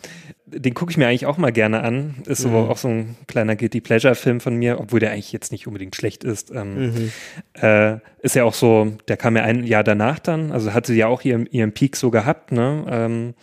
Den 0.50 0.74
gucke 0.74 0.90
ich 0.90 0.96
mir 0.96 1.06
eigentlich 1.06 1.26
auch 1.26 1.38
mal 1.38 1.52
gerne 1.52 1.82
an. 1.82 2.16
Ist 2.26 2.42
so 2.42 2.50
auch 2.50 2.78
so 2.78 2.88
ein 2.88 3.16
kleiner 3.26 3.56
Guilty 3.56 3.80
Pleasure-Film 3.80 4.40
von 4.40 4.54
mir, 4.56 4.80
obwohl 4.80 5.00
der 5.00 5.12
eigentlich 5.12 5.32
jetzt 5.32 5.52
nicht 5.52 5.66
unbedingt 5.66 5.94
schlecht 5.96 6.24
ist. 6.24 6.50
Ähm, 6.50 7.10
äh, 7.54 7.98
ist 8.22 8.34
ja 8.34 8.44
auch 8.44 8.54
so, 8.54 8.96
der 9.08 9.16
kam 9.16 9.36
ja 9.36 9.42
ein 9.42 9.64
Jahr 9.64 9.84
danach 9.84 10.18
dann, 10.18 10.52
also 10.52 10.72
hatte 10.72 10.92
sie 10.92 10.98
ja 10.98 11.06
auch 11.06 11.22
ihren, 11.22 11.46
ihren 11.46 11.72
Peak 11.72 11.96
so 11.96 12.10
gehabt, 12.10 12.52
ne? 12.52 12.84
Ähm, 12.90 13.34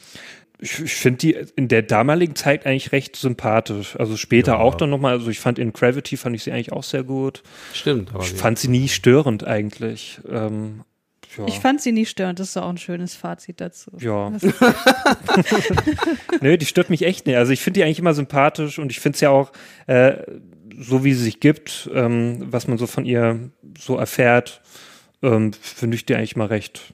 ich 0.60 0.82
ich 0.82 0.96
finde 0.96 1.18
die 1.18 1.38
in 1.56 1.68
der 1.68 1.82
damaligen 1.82 2.36
Zeit 2.36 2.66
eigentlich 2.66 2.92
recht 2.92 3.16
sympathisch. 3.16 3.96
Also 4.00 4.18
später 4.18 4.60
auch 4.60 4.76
dann 4.76 4.90
nochmal, 4.90 5.14
also 5.14 5.30
ich 5.30 5.40
fand 5.40 5.60
in 5.60 5.74
Gravity 5.74 6.18
fand 6.18 6.36
ich 6.36 6.44
sie 6.44 6.52
eigentlich 6.52 6.72
auch 6.72 6.84
sehr 6.84 7.04
gut. 7.04 7.44
Stimmt, 7.74 8.14
aber 8.14 8.24
Ich 8.24 8.34
fand 8.34 8.58
sie 8.58 8.70
nie 8.70 8.88
störend 8.88 9.46
eigentlich. 9.46 10.20
Ähm, 10.30 10.82
ja. 11.38 11.48
Ich 11.48 11.60
fand 11.60 11.82
sie 11.82 11.92
nie 11.92 12.06
störend, 12.06 12.40
das 12.40 12.50
ist 12.50 12.58
auch 12.58 12.70
ein 12.70 12.78
schönes 12.78 13.16
Fazit 13.16 13.62
dazu. 13.62 13.92
Ja. 14.00 14.30
Nö, 16.42 16.58
die 16.58 16.66
stört 16.66 16.90
mich 16.90 17.04
echt 17.04 17.26
nicht. 17.26 17.38
Also 17.38 17.52
ich 17.52 17.62
finde 17.62 17.80
die 17.80 17.84
eigentlich 17.84 18.00
immer 18.00 18.14
sympathisch 18.14 18.80
und 18.80 18.92
ich 18.92 19.00
finde 19.00 19.16
es 19.16 19.22
ja 19.22 19.30
auch, 19.30 19.52
äh, 19.88 20.18
so 20.78 21.04
wie 21.04 21.14
sie 21.14 21.24
sich 21.24 21.40
gibt, 21.40 21.90
ähm, 21.94 22.48
was 22.52 22.68
man 22.68 22.78
so 22.78 22.88
von 22.88 23.06
ihr 23.06 23.52
so 23.78 23.98
erfährt, 23.98 24.62
ähm, 25.22 25.54
finde 25.54 25.96
ich 25.96 26.06
die 26.06 26.16
eigentlich 26.16 26.36
mal 26.36 26.48
recht, 26.48 26.94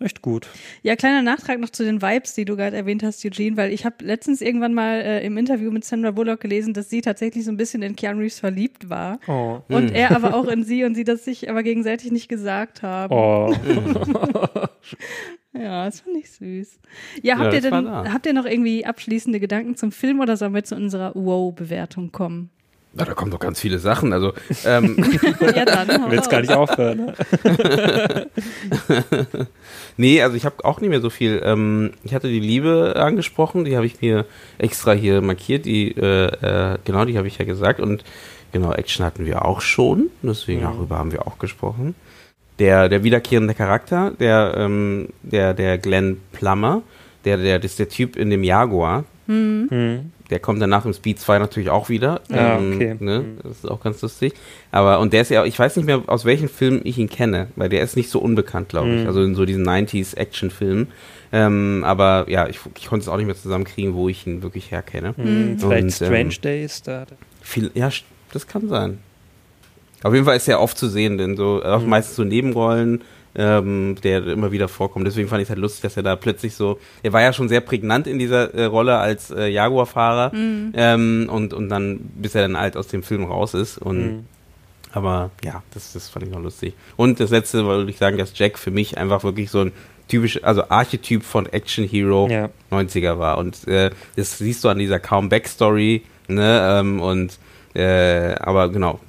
recht 0.00 0.22
gut. 0.22 0.48
Ja, 0.82 0.96
kleiner 0.96 1.22
Nachtrag 1.22 1.58
noch 1.58 1.70
zu 1.70 1.84
den 1.84 2.02
Vibes, 2.02 2.34
die 2.34 2.44
du 2.44 2.56
gerade 2.56 2.76
erwähnt 2.76 3.02
hast, 3.02 3.24
Eugene, 3.24 3.56
weil 3.56 3.72
ich 3.72 3.84
habe 3.84 4.04
letztens 4.04 4.40
irgendwann 4.40 4.74
mal 4.74 5.00
äh, 5.00 5.24
im 5.24 5.36
Interview 5.38 5.70
mit 5.70 5.84
Sandra 5.84 6.10
Bullock 6.10 6.40
gelesen, 6.40 6.74
dass 6.74 6.90
sie 6.90 7.00
tatsächlich 7.00 7.44
so 7.44 7.50
ein 7.50 7.56
bisschen 7.56 7.82
in 7.82 7.96
Keanu 7.96 8.20
Reeves 8.20 8.38
verliebt 8.40 8.90
war. 8.90 9.18
Oh. 9.26 9.60
Und 9.68 9.90
er 9.92 10.14
aber 10.14 10.34
auch 10.34 10.48
in 10.48 10.64
sie 10.64 10.84
und 10.84 10.94
sie 10.94 11.04
das 11.04 11.24
sich 11.24 11.48
aber 11.48 11.62
gegenseitig 11.62 12.12
nicht 12.12 12.28
gesagt 12.28 12.82
haben. 12.82 13.14
Oh. 13.14 13.54
Ja, 15.58 15.86
das 15.86 16.00
fand 16.00 16.16
ich 16.16 16.30
süß. 16.30 16.78
Ja, 17.22 17.36
Ja, 17.36 17.38
habt 17.38 17.54
ihr 17.54 17.60
das 17.60 17.70
war 17.70 17.82
denn, 17.82 18.12
habt 18.12 18.26
ihr 18.26 18.34
noch 18.34 18.44
irgendwie 18.44 18.84
abschließende 18.84 19.40
Gedanken 19.40 19.76
zum 19.76 19.90
Film 19.90 20.20
oder 20.20 20.36
sollen 20.36 20.54
wir 20.54 20.64
zu 20.64 20.76
unserer 20.76 21.12
Wow-Bewertung 21.14 22.12
kommen? 22.12 22.50
Ja, 22.98 23.04
da 23.04 23.14
kommen 23.14 23.30
doch 23.30 23.38
ganz 23.38 23.60
viele 23.60 23.78
Sachen. 23.78 24.12
Also, 24.12 24.32
ähm, 24.64 24.96
ja, 25.40 25.64
dann. 25.64 26.10
Willst 26.10 26.30
gar 26.30 26.40
nicht 26.40 26.52
aufhören. 26.52 27.06
Ne? 27.06 28.26
nee, 29.98 30.22
also 30.22 30.36
ich 30.36 30.46
habe 30.46 30.64
auch 30.64 30.80
nicht 30.80 30.88
mehr 30.88 31.02
so 31.02 31.10
viel. 31.10 31.42
Ähm, 31.44 31.92
ich 32.04 32.14
hatte 32.14 32.28
die 32.28 32.40
Liebe 32.40 32.94
angesprochen, 32.96 33.64
die 33.66 33.76
habe 33.76 33.84
ich 33.84 34.00
mir 34.00 34.24
extra 34.56 34.92
hier 34.92 35.20
markiert. 35.20 35.66
Die, 35.66 35.90
äh, 35.90 36.26
äh, 36.26 36.78
genau, 36.84 37.04
die 37.04 37.18
habe 37.18 37.28
ich 37.28 37.36
ja 37.36 37.44
gesagt. 37.44 37.80
Und 37.80 38.02
genau, 38.52 38.72
Action 38.72 39.04
hatten 39.04 39.26
wir 39.26 39.44
auch 39.44 39.60
schon. 39.60 40.08
Deswegen 40.22 40.62
darüber 40.62 40.98
haben 40.98 41.12
wir 41.12 41.26
auch 41.26 41.38
gesprochen. 41.38 41.94
Der, 42.58 42.88
der 42.88 43.04
wiederkehrende 43.04 43.52
Charakter, 43.52 44.12
der, 44.18 44.54
ähm, 44.56 45.08
der, 45.22 45.52
der 45.52 45.76
Glenn 45.76 46.22
Plummer, 46.32 46.82
der, 47.26 47.36
der, 47.36 47.58
das 47.58 47.72
ist 47.72 47.78
der 47.78 47.90
Typ 47.90 48.16
in 48.16 48.30
dem 48.30 48.42
Jaguar. 48.42 49.04
Hm. 49.26 50.12
Der 50.30 50.38
kommt 50.40 50.60
danach 50.60 50.84
im 50.84 50.92
Speed 50.92 51.20
2 51.20 51.38
natürlich 51.38 51.70
auch 51.70 51.88
wieder. 51.88 52.20
Ah, 52.30 52.56
Ähm, 52.58 52.72
okay. 52.74 52.96
Ne? 52.98 53.24
Das 53.42 53.52
ist 53.58 53.70
auch 53.70 53.80
ganz 53.80 54.02
lustig. 54.02 54.34
Aber, 54.72 54.98
und 55.00 55.12
der 55.12 55.22
ist 55.22 55.30
ja, 55.30 55.44
ich 55.44 55.58
weiß 55.58 55.76
nicht 55.76 55.86
mehr, 55.86 56.02
aus 56.06 56.24
welchen 56.24 56.48
Filmen 56.48 56.80
ich 56.84 56.98
ihn 56.98 57.08
kenne, 57.08 57.48
weil 57.56 57.68
der 57.68 57.82
ist 57.82 57.96
nicht 57.96 58.10
so 58.10 58.18
unbekannt, 58.20 58.68
glaube 58.68 58.88
ich. 58.94 59.00
Mhm. 59.02 59.06
Also 59.06 59.22
in 59.22 59.34
so 59.34 59.44
diesen 59.44 59.64
90s 59.68 60.16
Action-Filmen. 60.16 60.88
Ähm, 61.32 61.82
aber 61.84 62.26
ja, 62.28 62.48
ich, 62.48 62.58
ich 62.76 62.86
konnte 62.86 63.02
es 63.04 63.08
auch 63.08 63.16
nicht 63.16 63.26
mehr 63.26 63.36
zusammenkriegen, 63.36 63.94
wo 63.94 64.08
ich 64.08 64.26
ihn 64.26 64.42
wirklich 64.42 64.70
herkenne. 64.70 65.14
Hm, 65.16 65.58
Vielleicht 65.58 65.84
Und, 65.84 65.90
Strange 65.92 66.22
ähm, 66.34 66.40
Days 66.42 66.82
da. 66.82 67.06
Viel, 67.42 67.70
ja, 67.74 67.90
das 68.32 68.46
kann 68.46 68.68
sein. 68.68 68.98
Auf 70.02 70.12
jeden 70.12 70.24
Fall 70.26 70.36
ist 70.36 70.46
er 70.48 70.60
oft 70.60 70.76
zu 70.78 70.88
sehen, 70.88 71.18
denn 71.18 71.36
so, 71.36 71.62
Mhm. 71.64 71.88
meistens 71.88 72.16
so 72.16 72.24
Nebenrollen, 72.24 73.02
ähm, 73.36 73.96
der 74.02 74.26
immer 74.26 74.50
wieder 74.52 74.68
vorkommt. 74.68 75.06
Deswegen 75.06 75.28
fand 75.28 75.40
ich 75.42 75.46
es 75.46 75.50
halt 75.50 75.58
lustig, 75.60 75.82
dass 75.82 75.96
er 75.96 76.02
da 76.02 76.16
plötzlich 76.16 76.54
so, 76.54 76.78
er 77.02 77.12
war 77.12 77.20
ja 77.22 77.32
schon 77.32 77.48
sehr 77.48 77.60
prägnant 77.60 78.06
in 78.06 78.18
dieser 78.18 78.54
äh, 78.54 78.64
Rolle 78.64 78.96
als 78.98 79.30
äh, 79.30 79.48
Jaguar-Fahrer 79.48 80.32
ähm, 80.34 81.28
und, 81.30 81.52
und 81.54 81.68
dann, 81.68 81.98
bis 82.16 82.34
er 82.34 82.42
dann 82.42 82.56
halt 82.58 82.76
aus 82.76 82.88
dem 82.88 83.02
Film 83.02 83.24
raus 83.24 83.54
ist 83.54 83.78
und 83.78 83.96
Mhm. 83.98 84.24
aber 84.92 85.30
ja, 85.44 85.62
das, 85.74 85.92
das 85.92 86.08
fand 86.08 86.24
ich 86.26 86.32
noch 86.32 86.40
lustig. 86.42 86.74
Und 86.96 87.20
das 87.20 87.30
letzte 87.30 87.64
wollte 87.66 87.90
ich 87.90 87.98
sagen, 87.98 88.16
dass 88.18 88.36
Jack 88.38 88.58
für 88.58 88.70
mich 88.70 88.96
einfach 88.98 89.22
wirklich 89.24 89.50
so 89.50 89.60
ein 89.60 89.72
typisch, 90.08 90.42
also 90.44 90.62
Archetyp 90.68 91.22
von 91.24 91.46
Action 91.46 91.84
Hero 91.86 92.28
Ja. 92.30 92.48
90er 92.70 93.18
war. 93.18 93.38
Und 93.38 93.66
äh, 93.68 93.90
das 94.14 94.38
siehst 94.38 94.62
du 94.64 94.68
an 94.68 94.78
dieser 94.78 95.00
kaum 95.00 95.28
Backstory, 95.28 96.02
ne? 96.28 96.78
Ähm, 96.80 97.00
und 97.00 97.38
äh, 97.74 98.34
aber 98.36 98.68
genau, 98.70 99.00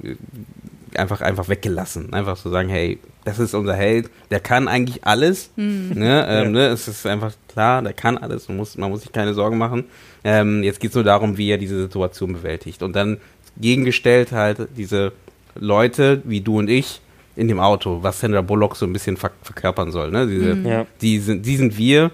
einfach, 0.94 1.20
einfach 1.20 1.48
weggelassen. 1.48 2.12
Einfach 2.12 2.36
so 2.36 2.50
sagen, 2.50 2.68
hey, 2.68 2.98
das 3.28 3.38
ist 3.38 3.54
unser 3.54 3.74
Held, 3.74 4.10
der 4.30 4.40
kann 4.40 4.68
eigentlich 4.68 5.04
alles. 5.04 5.50
Ne? 5.56 6.26
Ähm, 6.28 6.44
Ja. 6.44 6.44
ne? 6.48 6.66
Es 6.68 6.88
ist 6.88 7.06
einfach 7.06 7.32
klar, 7.48 7.82
der 7.82 7.92
kann 7.92 8.16
alles, 8.18 8.48
man 8.48 8.56
muss, 8.56 8.76
man 8.76 8.90
muss 8.90 9.02
sich 9.02 9.12
keine 9.12 9.34
Sorgen 9.34 9.58
machen. 9.58 9.84
Ähm, 10.24 10.62
jetzt 10.62 10.80
geht 10.80 10.90
es 10.90 10.94
nur 10.94 11.04
darum, 11.04 11.36
wie 11.38 11.50
er 11.50 11.58
diese 11.58 11.80
Situation 11.82 12.32
bewältigt. 12.32 12.82
Und 12.82 12.94
dann 12.96 13.18
gegengestellt 13.60 14.32
halt 14.32 14.68
diese 14.76 15.12
Leute 15.54 16.22
wie 16.24 16.40
du 16.40 16.58
und 16.58 16.68
ich 16.70 17.00
in 17.36 17.48
dem 17.48 17.60
Auto, 17.60 18.02
was 18.02 18.20
Sandra 18.20 18.40
Bullock 18.40 18.76
so 18.76 18.86
ein 18.86 18.92
bisschen 18.92 19.16
ver 19.16 19.30
verkörpern 19.42 19.90
soll. 19.92 20.10
Ne? 20.10 20.26
Diese, 20.26 20.52
Ja. 20.68 20.86
die, 21.00 21.18
sind, 21.18 21.46
die 21.46 21.56
sind 21.56 21.76
wir, 21.78 22.10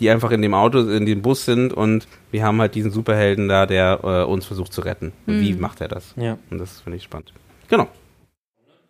die 0.00 0.08
einfach 0.10 0.30
in 0.30 0.42
dem 0.42 0.54
Auto, 0.54 0.78
in 0.88 1.06
dem 1.06 1.22
Bus 1.22 1.44
sind 1.44 1.72
und 1.72 2.06
wir 2.30 2.44
haben 2.44 2.60
halt 2.60 2.74
diesen 2.74 2.90
Superhelden 2.92 3.48
da, 3.48 3.66
der 3.66 4.00
äh, 4.04 4.22
uns 4.24 4.46
versucht 4.46 4.72
zu 4.72 4.80
retten. 4.82 5.12
Und 5.26 5.40
wie 5.40 5.54
macht 5.54 5.80
er 5.80 5.88
das? 5.88 6.14
Ja. 6.16 6.38
Und 6.50 6.58
das 6.58 6.80
finde 6.80 6.96
ich 6.98 7.02
spannend. 7.04 7.32
Genau. 7.68 7.88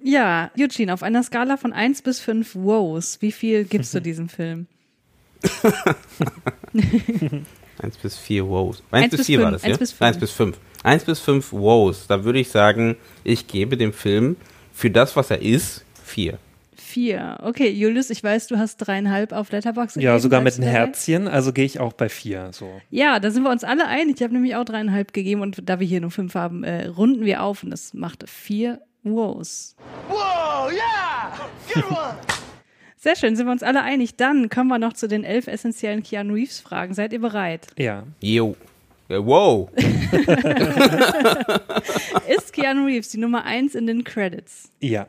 Ja, 0.03 0.51
Eugene, 0.59 0.95
auf 0.95 1.03
einer 1.03 1.23
Skala 1.23 1.57
von 1.57 1.73
1 1.73 2.03
bis 2.03 2.21
5 2.21 2.55
Wows, 2.55 3.19
wie 3.21 3.33
viel 3.33 3.65
gibst 3.65 3.95
du 3.95 4.01
diesem 4.01 4.29
Film? 4.29 4.67
Eins 7.81 7.97
bis 7.97 8.17
vier 8.17 8.47
Wows. 8.49 8.83
Eins, 8.91 9.05
Eins 9.05 9.11
bis 9.11 9.19
bis 9.19 9.27
vier 9.27 9.41
war 9.41 9.51
fünf, 9.51 9.63
das, 9.63 9.63
ja? 9.63 9.69
eins 9.69 9.79
bis 9.79 9.93
fünf. 9.93 10.03
Eins 10.03 10.19
bis 10.19 10.31
fünf. 10.33 10.59
Eins 10.83 11.05
bis 11.05 11.21
fünf 11.21 11.53
Wows. 11.53 12.07
Da 12.09 12.25
würde 12.25 12.41
ich 12.41 12.49
sagen, 12.49 12.97
ich 13.25 13.47
gebe 13.47 13.77
dem 13.77 13.93
Film 13.93 14.37
für 14.73 14.91
das, 14.91 15.15
was 15.17 15.31
er 15.31 15.43
ist, 15.43 15.85
vier. 16.03 16.39
Vier. 16.75 17.39
Okay, 17.43 17.69
Julius, 17.71 18.11
ich 18.11 18.25
weiß, 18.25 18.47
du 18.49 18.57
hast 18.57 18.79
dreieinhalb 18.79 19.33
auf 19.33 19.53
Letterboxd. 19.53 19.97
Ja, 19.97 20.13
gegeben. 20.13 20.23
sogar 20.23 20.41
mit 20.41 20.55
einem? 20.57 20.69
Herzchen, 20.69 21.29
also 21.29 21.53
gehe 21.53 21.67
ich 21.67 21.79
auch 21.81 21.93
bei 21.93 22.09
vier. 22.09 22.51
So. 22.53 22.81
Ja, 22.91 23.21
da 23.21 23.31
sind 23.31 23.43
wir 23.43 23.51
uns 23.51 23.63
alle 23.63 23.87
einig. 23.87 24.17
Ich 24.17 24.23
habe 24.23 24.33
nämlich 24.33 24.57
auch 24.57 24.65
dreieinhalb 24.65 25.13
gegeben 25.13 25.43
und 25.43 25.69
da 25.69 25.81
wir 25.81 25.87
hier 25.87 26.01
nur 26.01 26.11
fünf 26.11 26.35
haben, 26.35 26.65
äh, 26.65 26.87
runden 26.87 27.25
wir 27.25 27.43
auf 27.43 27.63
und 27.63 27.71
das 27.71 27.95
macht 27.95 28.29
vier 28.29 28.81
Wows. 29.15 29.75
Whoa, 30.09 30.71
yeah! 30.71 31.33
Good 31.73 31.91
one! 31.91 32.17
Sehr 32.97 33.15
schön, 33.15 33.37
sind 33.37 33.47
wir 33.47 33.53
uns 33.53 33.63
alle 33.63 33.83
einig. 33.83 34.17
Dann 34.17 34.49
kommen 34.49 34.69
wir 34.69 34.79
noch 34.79 34.93
zu 34.93 35.07
den 35.07 35.23
elf 35.23 35.47
essentiellen 35.47 36.03
Keanu 36.03 36.35
Reeves 36.35 36.59
Fragen. 36.61 36.95
Seid 36.95 37.13
ihr 37.13 37.21
bereit? 37.21 37.69
Ja. 37.79 38.03
Jo. 38.21 38.57
Ja, 39.09 39.25
wow. 39.25 39.71
Ist 42.29 42.53
Keanu 42.53 42.87
Reeves 42.87 43.11
die 43.11 43.19
Nummer 43.19 43.45
eins 43.45 43.75
in 43.75 43.87
den 43.87 44.03
Credits? 44.05 44.71
Ja, 44.81 45.07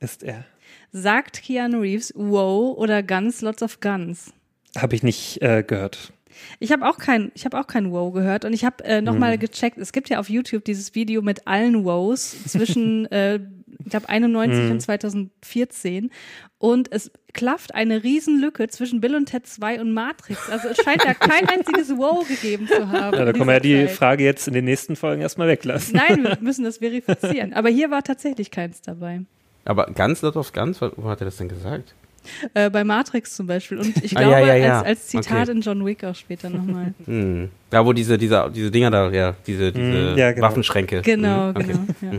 ist 0.00 0.22
er. 0.22 0.44
Sagt 0.92 1.42
Keanu 1.42 1.80
Reeves 1.80 2.12
Wow 2.16 2.78
oder 2.78 3.02
Guns, 3.02 3.42
Lots 3.42 3.62
of 3.62 3.80
Guns? 3.80 4.32
Habe 4.76 4.94
ich 4.94 5.02
nicht 5.02 5.42
äh, 5.42 5.62
gehört. 5.66 6.12
Ich 6.58 6.72
habe 6.72 6.88
auch 6.88 6.98
kein, 6.98 7.32
ich 7.34 7.44
habe 7.44 7.58
auch 7.58 7.66
kein 7.66 7.90
Wow 7.90 8.12
gehört 8.12 8.44
und 8.44 8.52
ich 8.52 8.64
habe 8.64 8.84
äh, 8.84 9.00
noch 9.00 9.16
mal 9.18 9.38
gecheckt. 9.38 9.78
Es 9.78 9.92
gibt 9.92 10.08
ja 10.08 10.18
auf 10.18 10.28
YouTube 10.28 10.64
dieses 10.64 10.94
Video 10.94 11.22
mit 11.22 11.46
allen 11.46 11.84
Wows 11.84 12.44
zwischen, 12.44 13.06
äh, 13.12 13.40
ich 13.84 13.90
glaube 13.90 14.08
91 14.08 14.70
und 14.70 14.80
2014 14.80 16.10
und 16.58 16.92
es 16.92 17.10
klafft 17.32 17.74
eine 17.74 18.04
Riesenlücke 18.04 18.68
zwischen 18.68 19.00
Bill 19.00 19.16
und 19.16 19.26
Ted 19.26 19.46
2 19.46 19.80
und 19.80 19.92
Matrix. 19.92 20.48
Also 20.48 20.68
es 20.68 20.76
scheint 20.76 21.04
da 21.04 21.14
kein 21.14 21.48
einziges 21.48 21.96
Wow 21.96 22.26
gegeben 22.28 22.68
zu 22.68 22.88
haben. 22.88 23.16
Ja, 23.16 23.24
da 23.24 23.32
können 23.32 23.46
wir 23.46 23.54
ja 23.54 23.60
die 23.60 23.86
Zeit. 23.86 23.90
Frage 23.90 24.24
jetzt 24.24 24.46
in 24.46 24.54
den 24.54 24.64
nächsten 24.64 24.94
Folgen 24.94 25.22
erstmal 25.22 25.48
weglassen. 25.48 25.96
Nein, 25.96 26.22
wir 26.22 26.38
müssen 26.40 26.64
das 26.64 26.78
verifizieren. 26.78 27.52
Aber 27.52 27.68
hier 27.68 27.90
war 27.90 28.02
tatsächlich 28.02 28.50
keins 28.50 28.80
dabei. 28.82 29.22
Aber 29.64 29.86
ganz 29.86 30.22
Lot 30.22 30.36
of 30.36 30.52
Guns, 30.52 30.80
wo 30.80 31.08
hat 31.08 31.20
er 31.20 31.24
das 31.24 31.36
denn 31.36 31.48
gesagt? 31.48 31.94
Äh, 32.54 32.70
bei 32.70 32.84
Matrix 32.84 33.34
zum 33.36 33.46
Beispiel. 33.46 33.78
Und 33.78 33.96
ich 34.04 34.16
Ah, 34.16 34.20
glaube, 34.20 34.32
ja, 34.40 34.46
ja, 34.46 34.56
ja. 34.56 34.78
Als, 34.80 34.86
als 34.88 35.06
Zitat 35.08 35.48
Okay. 35.48 35.50
in 35.52 35.60
John 35.60 35.84
Wick 35.84 36.04
auch 36.04 36.14
später 36.14 36.50
nochmal. 36.50 36.94
Hm. 37.06 37.48
Da, 37.70 37.84
wo 37.84 37.92
diese, 37.92 38.18
diese, 38.18 38.50
diese 38.54 38.70
Dinger 38.70 38.90
da, 38.90 39.10
ja, 39.10 39.34
diese, 39.46 39.72
diese 39.72 40.10
Hm, 40.12 40.18
ja, 40.18 40.32
genau. 40.32 40.46
Waffenschränke. 40.46 41.02
Genau, 41.02 41.48
Hm, 41.48 41.56
okay. 41.56 41.72
genau. 42.00 42.12
Ja. 42.14 42.18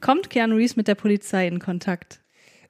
Kommt 0.00 0.30
Keanu 0.30 0.56
Reeves 0.56 0.76
mit 0.76 0.88
der 0.88 0.94
Polizei 0.94 1.46
in 1.46 1.58
Kontakt? 1.58 2.20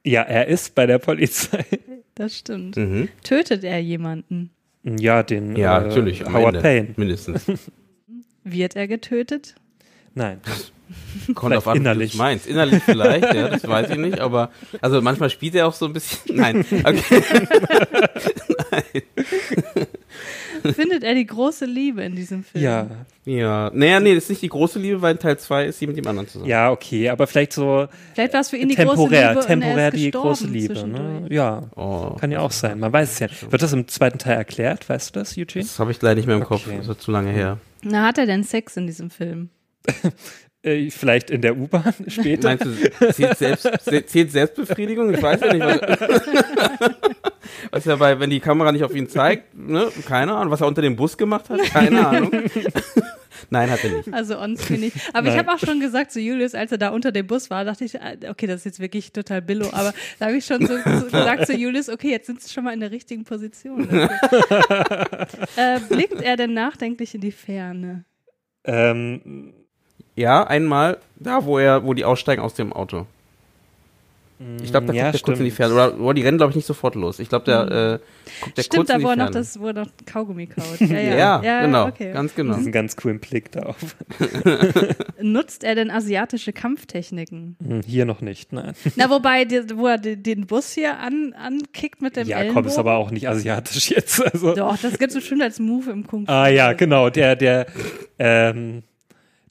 Ja, 0.04 0.22
er 0.22 0.48
ist 0.48 0.74
bei 0.74 0.86
der 0.86 0.98
Polizei. 0.98 1.64
Das 2.16 2.38
stimmt. 2.38 2.76
Mhm. 2.76 3.08
Tötet 3.24 3.64
er 3.64 3.80
jemanden? 3.80 4.50
Ja, 4.84 5.24
den 5.24 5.56
Ja, 5.56 5.78
äh, 5.80 5.88
natürlich. 5.88 6.24
Howard 6.24 6.54
Ende, 6.54 6.60
Payne. 6.60 6.88
Mindestens. 6.96 7.44
Wird 8.44 8.76
er 8.76 8.86
getötet? 8.86 9.56
Nein. 10.14 10.38
Kommt 11.34 11.54
auf 11.56 11.68
an, 11.68 11.76
innerlich. 11.78 12.12
du 12.12 12.18
meinst. 12.18 12.46
Innerlich 12.46 12.82
vielleicht, 12.82 13.32
ja, 13.34 13.48
das 13.48 13.66
weiß 13.66 13.90
ich 13.90 13.98
nicht, 13.98 14.20
aber 14.20 14.50
also 14.80 15.00
manchmal 15.00 15.30
spielt 15.30 15.54
er 15.54 15.66
auch 15.68 15.74
so 15.74 15.86
ein 15.86 15.92
bisschen. 15.92 16.18
Nein, 16.36 16.64
okay. 16.84 17.22
Findet 20.74 21.04
er 21.04 21.14
die 21.14 21.26
große 21.26 21.66
Liebe 21.66 22.02
in 22.02 22.16
diesem 22.16 22.42
Film? 22.42 22.64
Ja. 22.64 22.86
Ja. 23.26 23.70
Naja, 23.74 24.00
nee, 24.00 24.14
das 24.14 24.24
ist 24.24 24.30
nicht 24.30 24.42
die 24.42 24.48
große 24.48 24.78
Liebe, 24.78 25.02
weil 25.02 25.12
in 25.12 25.18
Teil 25.18 25.38
2 25.38 25.66
ist 25.66 25.78
sie 25.78 25.86
mit 25.86 25.96
dem 25.96 26.06
anderen 26.06 26.26
zusammen. 26.28 26.48
Ja, 26.48 26.70
okay, 26.70 27.10
aber 27.10 27.26
vielleicht 27.26 27.52
so 27.52 27.86
Vielleicht 28.14 28.32
war 28.32 28.40
es 28.40 28.50
für 28.50 28.56
ihn 28.56 28.68
die 28.68 28.74
temporär, 28.74 29.34
große 29.34 29.48
Liebe 29.48 29.62
temporär 29.62 29.74
und 29.74 29.78
er 29.78 29.88
ist 29.88 29.96
die 29.96 30.10
gestorben 30.10 30.28
große 30.28 30.46
Liebe. 30.46 30.86
Ne? 30.88 31.26
Ja, 31.30 31.62
Oh, 31.76 32.16
kann 32.18 32.30
ja 32.30 32.40
auch 32.40 32.50
sein. 32.50 32.78
Man 32.78 32.92
weiß 32.92 33.12
es 33.12 33.18
ja. 33.18 33.28
Wird 33.50 33.62
das 33.62 33.72
im 33.72 33.88
zweiten 33.88 34.18
Teil 34.18 34.36
erklärt? 34.36 34.88
Weißt 34.88 35.14
du 35.14 35.20
das, 35.20 35.36
Eugene? 35.36 35.64
das 35.64 35.78
habe 35.78 35.90
ich 35.90 36.00
leider 36.00 36.16
nicht 36.16 36.26
mehr 36.26 36.36
im 36.36 36.44
Kopf. 36.44 36.66
Okay. 36.66 36.78
Das 36.78 36.88
war 36.88 36.98
zu 36.98 37.10
lange 37.10 37.30
her. 37.30 37.58
Na, 37.82 38.06
hat 38.06 38.18
er 38.18 38.26
denn 38.26 38.42
Sex 38.44 38.76
in 38.76 38.86
diesem 38.86 39.10
Film? 39.10 39.50
Äh, 40.64 40.90
vielleicht 40.90 41.30
in 41.30 41.42
der 41.42 41.56
U-Bahn 41.56 41.92
später. 42.08 42.48
Meinst 42.48 42.64
du, 42.64 43.12
zählt, 43.12 43.36
selbst, 43.36 43.68
zählt 44.06 44.32
Selbstbefriedigung? 44.32 45.12
Ich 45.12 45.22
weiß 45.22 45.40
ja 45.40 45.52
nicht. 45.52 45.64
Was, 45.66 46.22
was 47.70 47.84
ja 47.84 47.96
bei, 47.96 48.18
wenn 48.18 48.30
die 48.30 48.40
Kamera 48.40 48.72
nicht 48.72 48.82
auf 48.82 48.94
ihn 48.94 49.08
zeigt, 49.08 49.54
ne? 49.54 49.88
keine 50.08 50.34
Ahnung. 50.34 50.50
Was 50.50 50.62
er 50.62 50.66
unter 50.66 50.80
dem 50.80 50.96
Bus 50.96 51.18
gemacht 51.18 51.50
hat, 51.50 51.60
keine 51.64 52.06
Ahnung. 52.06 52.32
Nein, 53.50 53.70
hat 53.70 53.84
er 53.84 53.90
nicht. 53.90 54.12
Also 54.14 54.38
on-screen 54.38 54.80
nicht. 54.80 54.96
Aber 55.12 55.28
ich 55.28 55.34
Nein. 55.34 55.46
habe 55.46 55.54
auch 55.54 55.58
schon 55.58 55.80
gesagt 55.80 56.12
zu 56.12 56.18
Julius, 56.18 56.54
als 56.54 56.72
er 56.72 56.78
da 56.78 56.88
unter 56.88 57.12
dem 57.12 57.26
Bus 57.26 57.50
war, 57.50 57.66
dachte 57.66 57.84
ich, 57.84 58.00
ah, 58.00 58.14
okay, 58.30 58.46
das 58.46 58.60
ist 58.60 58.64
jetzt 58.64 58.80
wirklich 58.80 59.12
total 59.12 59.42
billo. 59.42 59.68
Aber 59.72 59.92
da 60.18 60.26
habe 60.26 60.36
ich 60.38 60.46
schon 60.46 60.66
so, 60.66 60.78
so 60.78 61.06
gesagt 61.06 61.46
zu 61.46 61.54
Julius, 61.54 61.90
okay, 61.90 62.10
jetzt 62.10 62.26
sind 62.26 62.40
sie 62.40 62.50
schon 62.50 62.64
mal 62.64 62.72
in 62.72 62.80
der 62.80 62.90
richtigen 62.90 63.24
Position. 63.24 63.86
äh, 65.56 65.78
blickt 65.90 66.22
er 66.22 66.36
denn 66.36 66.54
nachdenklich 66.54 67.14
in 67.14 67.20
die 67.20 67.32
Ferne? 67.32 68.06
Ähm, 68.64 69.52
Ja, 70.16 70.44
einmal 70.46 70.98
da, 71.16 71.44
wo 71.44 71.58
er, 71.58 71.84
wo 71.84 71.94
die 71.94 72.04
aussteigen 72.04 72.42
aus 72.42 72.54
dem 72.54 72.72
Auto. 72.72 73.06
Ich 74.62 74.70
glaube, 74.72 74.86
da 74.88 74.92
Ja, 74.92 75.04
kommt 75.04 75.14
der 75.14 75.20
kurz 75.22 75.38
in 75.38 75.44
die. 75.44 75.50
Ferne. 75.52 75.74
Oder, 75.74 75.98
oder 76.00 76.14
die 76.14 76.22
rennen, 76.22 76.38
glaube 76.38 76.50
ich, 76.50 76.56
nicht 76.56 76.66
sofort 76.66 76.96
los. 76.96 77.20
Ich 77.20 77.28
glaube, 77.28 77.44
der 77.44 77.60
äh, 77.62 77.98
kommt 78.42 78.56
der 78.58 78.62
Stimmt, 78.64 78.76
kurz 78.80 78.88
da 78.88 78.94
in 78.94 78.98
die 79.00 79.04
wo 79.06 79.08
er 79.10 79.14
Ferne. 79.16 79.24
noch 79.30 79.30
das, 79.30 79.60
wo 79.60 79.66
er 79.68 79.72
noch 79.72 79.86
Kaugummi 80.06 80.46
kaut. 80.48 80.80
Ja, 80.80 80.98
ja, 80.98 81.42
ja. 81.42 81.64
genau, 81.64 81.86
okay. 81.86 82.12
ganz 82.12 82.34
genau. 82.34 82.56
diesen 82.56 82.72
ganz 82.72 82.96
coolen 82.96 83.20
Blick 83.20 83.52
darauf. 83.52 83.76
Nutzt 85.22 85.62
er 85.64 85.76
denn 85.76 85.90
asiatische 85.90 86.52
Kampftechniken? 86.52 87.56
Hm, 87.64 87.80
Hier 87.86 88.04
noch 88.06 88.20
nicht, 88.20 88.52
nein. 88.52 88.74
Na, 88.96 89.08
wobei, 89.08 89.44
die, 89.44 89.62
wo 89.76 89.86
er 89.86 89.98
den, 89.98 90.46
Bus 90.46 90.72
hier 90.72 90.98
an, 90.98 91.32
ankickt 91.40 92.02
mit 92.02 92.16
dem 92.16 92.26
Ja, 92.26 92.38
Ellenbogen. 92.38 92.62
komm, 92.64 92.70
ist 92.70 92.78
aber 92.78 92.96
auch 92.96 93.12
nicht 93.12 93.28
asiatisch 93.28 93.90
jetzt. 93.90 94.20
Also. 94.20 94.54
Doch, 94.54 94.76
das 94.78 94.98
gibt's 94.98 95.14
bestimmt 95.14 95.42
als 95.42 95.58
Move 95.60 95.90
im 95.92 96.06
Kung 96.06 96.26
Fu. 96.26 96.32
Ah 96.32 96.48
ja, 96.48 96.72
genau, 96.72 97.08
der, 97.08 97.36
der, 97.36 97.66
ähm, 98.18 98.82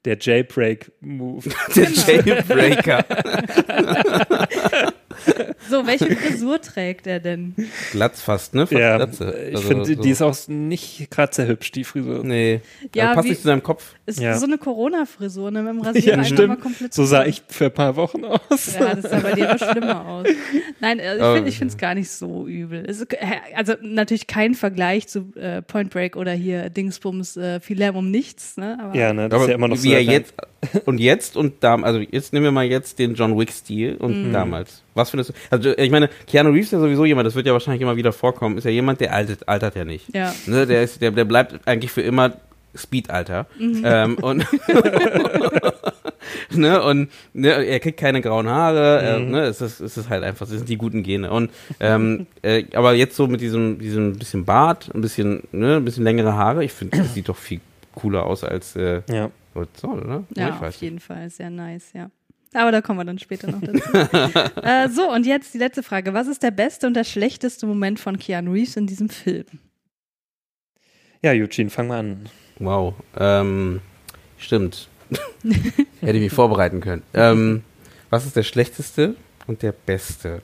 der 0.04 0.18
Jailbreak-Move. 0.20 1.50
Der 1.74 1.90
Jailbreaker. 1.90 3.04
So, 5.68 5.86
welche 5.86 6.06
Frisur 6.16 6.60
trägt 6.60 7.06
er 7.06 7.20
denn? 7.20 7.54
Glatz 7.92 8.20
fast, 8.20 8.54
ne? 8.54 8.66
Fast 8.66 8.78
Ja, 8.80 8.96
Glatze. 8.96 9.34
ich 9.50 9.56
Also 9.56 9.68
finde, 9.68 9.84
so. 9.86 9.94
die 10.02 10.10
ist 10.10 10.22
auch 10.22 10.36
nicht 10.48 11.10
gerade 11.10 11.34
sehr 11.34 11.46
hübsch, 11.46 11.70
die 11.72 11.84
Frisur. 11.84 12.22
Nee. 12.24 12.60
Ja, 12.94 13.14
passt 13.14 13.28
nicht 13.28 13.40
zu 13.40 13.46
seinem 13.48 13.62
Kopf. 13.62 13.94
Ist 14.06 14.20
Ja. 14.20 14.36
so 14.38 14.46
eine 14.46 14.58
Corona-Frisur, 14.58 15.50
ne? 15.50 15.62
Mit 15.62 15.72
dem 15.74 15.80
Rasieren 15.82 16.04
Ja, 16.06 16.12
einfach 16.14 16.30
mal 16.30 16.36
stimmt. 16.36 16.60
komplett 16.60 16.94
So 16.94 17.04
sah 17.04 17.24
ich 17.24 17.42
für 17.48 17.66
ein 17.66 17.72
paar 17.74 17.96
Wochen 17.96 18.24
aus. 18.24 18.74
Ja, 18.78 18.94
das 18.94 19.10
sah 19.10 19.20
bei 19.20 19.32
dir 19.32 19.50
aber 19.50 19.58
schlimmer 19.58 20.06
aus. 20.06 20.26
Nein, 20.80 20.98
äh, 20.98 21.16
ich 21.16 21.22
finde 21.22 21.48
ich 21.48 21.58
finde 21.58 21.72
es 21.72 21.78
gar 21.78 21.94
nicht 21.94 22.10
so 22.10 22.46
übel. 22.46 22.84
Es 22.86 23.00
ist, 23.00 23.12
äh, 23.12 23.16
also 23.54 23.74
natürlich 23.82 24.26
kein 24.26 24.54
Vergleich 24.54 25.08
zu 25.08 25.32
äh, 25.36 25.62
Point 25.62 25.90
Break 25.90 26.16
oder 26.16 26.32
hier 26.32 26.70
Dingsbums 26.70 27.36
äh, 27.36 27.60
viel 27.60 27.78
Lärm 27.78 27.96
um 27.96 28.10
nichts, 28.10 28.56
ne? 28.56 28.78
Aber 28.80 28.94
Ja, 28.96 29.12
ne, 29.12 29.28
das 29.28 29.42
ist 29.42 29.48
ja 29.48 29.54
immer 29.54 29.68
noch 29.68 29.76
wie 29.82 29.88
so. 29.90 29.94
er 29.94 30.02
jetzt 30.02 30.34
und 30.86 30.98
jetzt 30.98 31.36
und 31.36 31.62
damals, 31.62 31.94
also 31.94 32.06
jetzt 32.10 32.32
nehmen 32.32 32.44
wir 32.44 32.52
mal 32.52 32.64
jetzt 32.64 32.98
den 32.98 33.14
John 33.14 33.38
Wick 33.38 33.50
Stil 33.52 33.96
und 33.96 34.28
Mhm. 34.28 34.32
damals. 34.32 34.82
Was 34.94 35.10
findest 35.10 35.30
du? 35.30 35.34
Also 35.54 35.76
ich 35.76 35.90
meine, 35.90 36.08
Keanu 36.26 36.50
Reeves 36.50 36.66
ist 36.66 36.72
ja 36.72 36.78
sowieso 36.80 37.04
jemand, 37.04 37.26
das 37.26 37.34
wird 37.34 37.46
ja 37.46 37.52
wahrscheinlich 37.52 37.82
immer 37.82 37.96
wieder 37.96 38.12
vorkommen, 38.12 38.58
ist 38.58 38.64
ja 38.64 38.70
jemand, 38.70 39.00
der 39.00 39.12
altert, 39.14 39.48
altert 39.48 39.76
ja 39.76 39.84
nicht. 39.84 40.14
Ja. 40.14 40.32
Ne, 40.46 40.66
der 40.66 40.82
ist, 40.82 41.00
der, 41.02 41.10
der 41.10 41.24
bleibt 41.24 41.66
eigentlich 41.66 41.90
für 41.92 42.02
immer 42.02 42.32
Speed-Alter. 42.76 43.46
Mhm. 43.58 43.82
Ähm, 43.84 44.14
und 44.18 44.46
ne, 46.50 46.82
und 46.82 47.08
ne, 47.32 47.50
er 47.66 47.80
kriegt 47.80 47.98
keine 48.00 48.20
grauen 48.20 48.48
Haare, 48.48 49.02
äh, 49.02 49.18
Mhm. 49.20 49.30
ne, 49.30 49.40
es 49.44 49.60
ist, 49.60 49.80
es 49.80 49.96
ist 49.96 50.08
halt 50.08 50.22
einfach, 50.24 50.46
das 50.46 50.56
sind 50.56 50.68
die 50.68 50.76
guten 50.76 51.02
Gene. 51.02 51.30
Und 51.30 51.50
ähm, 51.80 52.26
äh, 52.42 52.64
aber 52.74 52.94
jetzt 52.94 53.16
so 53.16 53.26
mit 53.26 53.40
diesem, 53.40 53.78
diesem 53.78 54.18
bisschen 54.18 54.44
Bart, 54.44 54.90
ein 54.94 55.00
bisschen, 55.00 55.42
ne, 55.52 55.76
ein 55.76 55.84
bisschen 55.84 56.04
längere 56.04 56.34
Haare, 56.34 56.64
ich 56.64 56.72
finde, 56.72 56.98
das 56.98 57.14
sieht 57.14 57.28
doch 57.28 57.36
viel 57.36 57.60
cooler 57.94 58.24
aus 58.26 58.42
als 58.44 58.74
äh, 58.76 59.02
Ja. 59.08 59.30
so, 59.80 59.88
oder? 59.88 60.24
Ja, 60.36 60.58
auf 60.60 60.74
jeden 60.76 60.98
Fall, 61.00 61.30
sehr 61.30 61.50
nice, 61.50 61.92
ja. 61.94 62.10
Aber 62.54 62.72
da 62.72 62.80
kommen 62.80 62.98
wir 62.98 63.04
dann 63.04 63.18
später 63.18 63.50
noch 63.50 63.60
dazu. 63.60 64.60
äh, 64.62 64.88
so, 64.88 65.10
und 65.10 65.26
jetzt 65.26 65.52
die 65.52 65.58
letzte 65.58 65.82
Frage. 65.82 66.14
Was 66.14 66.28
ist 66.28 66.42
der 66.42 66.52
beste 66.52 66.86
und 66.86 66.94
der 66.94 67.04
schlechteste 67.04 67.66
Moment 67.66 68.00
von 68.00 68.18
Keanu 68.18 68.52
Reeves 68.52 68.76
in 68.76 68.86
diesem 68.86 69.08
Film? 69.08 69.44
ja, 71.24 71.32
Eugene, 71.32 71.70
fang 71.70 71.88
mal 71.88 72.00
an. 72.00 72.28
Wow. 72.58 72.94
Ähm, 73.18 73.80
stimmt. 74.36 74.88
Hätte 76.00 76.18
ich 76.18 76.22
mich 76.22 76.32
vorbereiten 76.32 76.80
können. 76.80 77.02
Ähm, 77.14 77.62
was 78.10 78.26
ist 78.26 78.36
der 78.36 78.42
schlechteste 78.42 79.16
und 79.46 79.62
der 79.62 79.72
beste? 79.72 80.42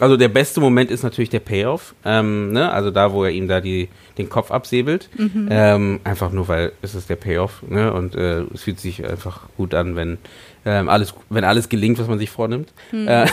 Also 0.00 0.16
der 0.16 0.28
beste 0.28 0.60
Moment 0.60 0.90
ist 0.90 1.04
natürlich 1.04 1.30
der 1.30 1.40
Payoff, 1.40 1.94
ähm, 2.04 2.52
ne? 2.52 2.70
also 2.70 2.90
da, 2.90 3.12
wo 3.12 3.24
er 3.24 3.30
ihm 3.30 3.48
da 3.48 3.62
die, 3.62 3.88
den 4.18 4.28
Kopf 4.28 4.50
absäbelt. 4.50 5.08
Ähm, 5.48 6.00
einfach 6.04 6.32
nur, 6.32 6.48
weil 6.48 6.72
es 6.82 6.94
ist 6.94 7.08
der 7.08 7.16
Payoff 7.16 7.62
ne? 7.66 7.92
und 7.92 8.14
äh, 8.14 8.40
es 8.52 8.64
fühlt 8.64 8.78
sich 8.78 9.06
einfach 9.08 9.48
gut 9.56 9.72
an, 9.72 9.96
wenn, 9.96 10.18
ähm, 10.66 10.88
alles, 10.88 11.14
wenn 11.30 11.44
alles 11.44 11.68
gelingt, 11.68 11.98
was 11.98 12.08
man 12.08 12.18
sich 12.18 12.28
vornimmt. 12.28 12.72
Äh, 12.92 13.26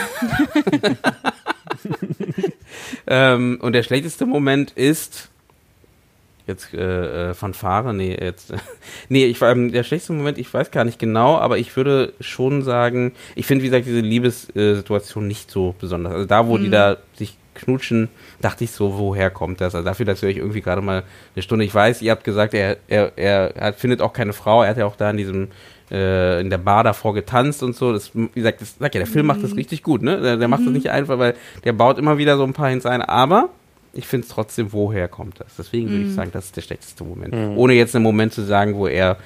ähm, 3.07 3.57
und 3.59 3.73
der 3.73 3.83
schlechteste 3.83 4.27
Moment 4.27 4.71
ist 4.71 5.29
jetzt 6.45 6.73
äh, 6.73 7.29
äh, 7.29 7.33
Fanfare, 7.33 7.93
nee, 7.93 8.15
jetzt 8.19 8.53
nee, 9.09 9.25
ich 9.25 9.41
war 9.41 9.51
ähm, 9.51 9.71
der 9.71 9.83
schlechteste 9.83 10.13
Moment, 10.13 10.37
ich 10.37 10.53
weiß 10.53 10.69
gar 10.69 10.83
nicht 10.83 10.99
genau, 10.99 11.37
aber 11.37 11.57
ich 11.57 11.75
würde 11.75 12.13
schon 12.19 12.61
sagen, 12.61 13.13
ich 13.35 13.47
finde 13.47 13.63
wie 13.63 13.67
gesagt 13.67 13.87
diese 13.87 14.01
Liebessituation 14.01 15.27
nicht 15.27 15.49
so 15.49 15.73
besonders. 15.79 16.13
Also 16.13 16.25
da, 16.25 16.47
wo 16.47 16.59
die 16.59 16.69
da 16.69 16.97
sich 17.15 17.37
knutschen, 17.55 18.09
dachte 18.41 18.63
ich 18.63 18.71
so, 18.71 18.97
woher 18.97 19.31
kommt 19.31 19.61
das? 19.61 19.73
Also 19.73 19.85
dafür, 19.85 20.05
dass 20.05 20.21
ihr 20.21 20.29
euch 20.29 20.37
irgendwie 20.37 20.61
gerade 20.61 20.81
mal 20.81 21.03
eine 21.35 21.43
Stunde, 21.43 21.65
ich 21.65 21.73
weiß, 21.73 22.03
ihr 22.03 22.11
habt 22.11 22.23
gesagt, 22.23 22.53
er 22.53 22.77
er 22.87 23.13
er, 23.15 23.55
er 23.55 23.73
findet 23.73 24.01
auch 24.01 24.13
keine 24.13 24.33
Frau, 24.33 24.61
er 24.61 24.69
hat 24.69 24.77
ja 24.77 24.85
auch 24.85 24.95
da 24.95 25.09
in 25.09 25.17
diesem 25.17 25.47
äh, 25.93 26.41
in 26.41 26.49
der 26.49 26.57
Bar 26.57 26.83
davor 26.83 27.13
getanzt 27.13 27.63
und 27.63 27.75
so. 27.75 27.93
Das, 27.93 28.11
wie 28.13 28.27
gesagt, 28.33 28.61
das, 28.61 28.75
sag 28.79 28.93
ja, 28.95 28.99
der 28.99 29.07
Film 29.07 29.27
macht 29.27 29.43
das 29.43 29.55
richtig 29.55 29.83
gut, 29.83 30.01
ne? 30.01 30.19
Der, 30.19 30.37
der 30.37 30.47
macht 30.47 30.65
das 30.65 30.73
nicht 30.73 30.89
einfach, 30.89 31.19
weil 31.19 31.35
der 31.63 31.73
baut 31.73 31.97
immer 31.97 32.17
wieder 32.17 32.35
so 32.35 32.43
ein 32.43 32.53
paar 32.53 32.69
Hints 32.69 32.85
ein, 32.85 33.01
aber 33.01 33.49
ich 33.93 34.07
finde 34.07 34.25
es 34.25 34.33
trotzdem, 34.33 34.73
woher 34.73 35.07
kommt 35.07 35.39
das? 35.39 35.55
Deswegen 35.57 35.89
würde 35.89 36.05
ich 36.05 36.13
sagen, 36.13 36.31
das 36.33 36.45
ist 36.45 36.55
der 36.55 36.61
schlechteste 36.61 37.03
Moment. 37.03 37.33
Ohne 37.55 37.73
jetzt 37.73 37.95
einen 37.95 38.03
Moment 38.03 38.33
zu 38.33 38.41
sagen, 38.41 38.75
wo 38.75 38.87
er 38.87 39.17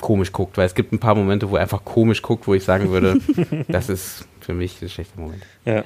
komisch 0.00 0.32
guckt, 0.32 0.56
weil 0.56 0.66
es 0.66 0.74
gibt 0.74 0.92
ein 0.92 0.98
paar 0.98 1.14
Momente, 1.14 1.50
wo 1.50 1.56
er 1.56 1.62
einfach 1.62 1.84
komisch 1.84 2.22
guckt, 2.22 2.46
wo 2.46 2.54
ich 2.54 2.64
sagen 2.64 2.90
würde, 2.90 3.18
das 3.68 3.88
ist 3.88 4.26
für 4.40 4.54
mich 4.54 4.80
ein 4.82 4.88
schlechter 4.88 5.20
Moment. 5.20 5.42
Ja. 5.64 5.84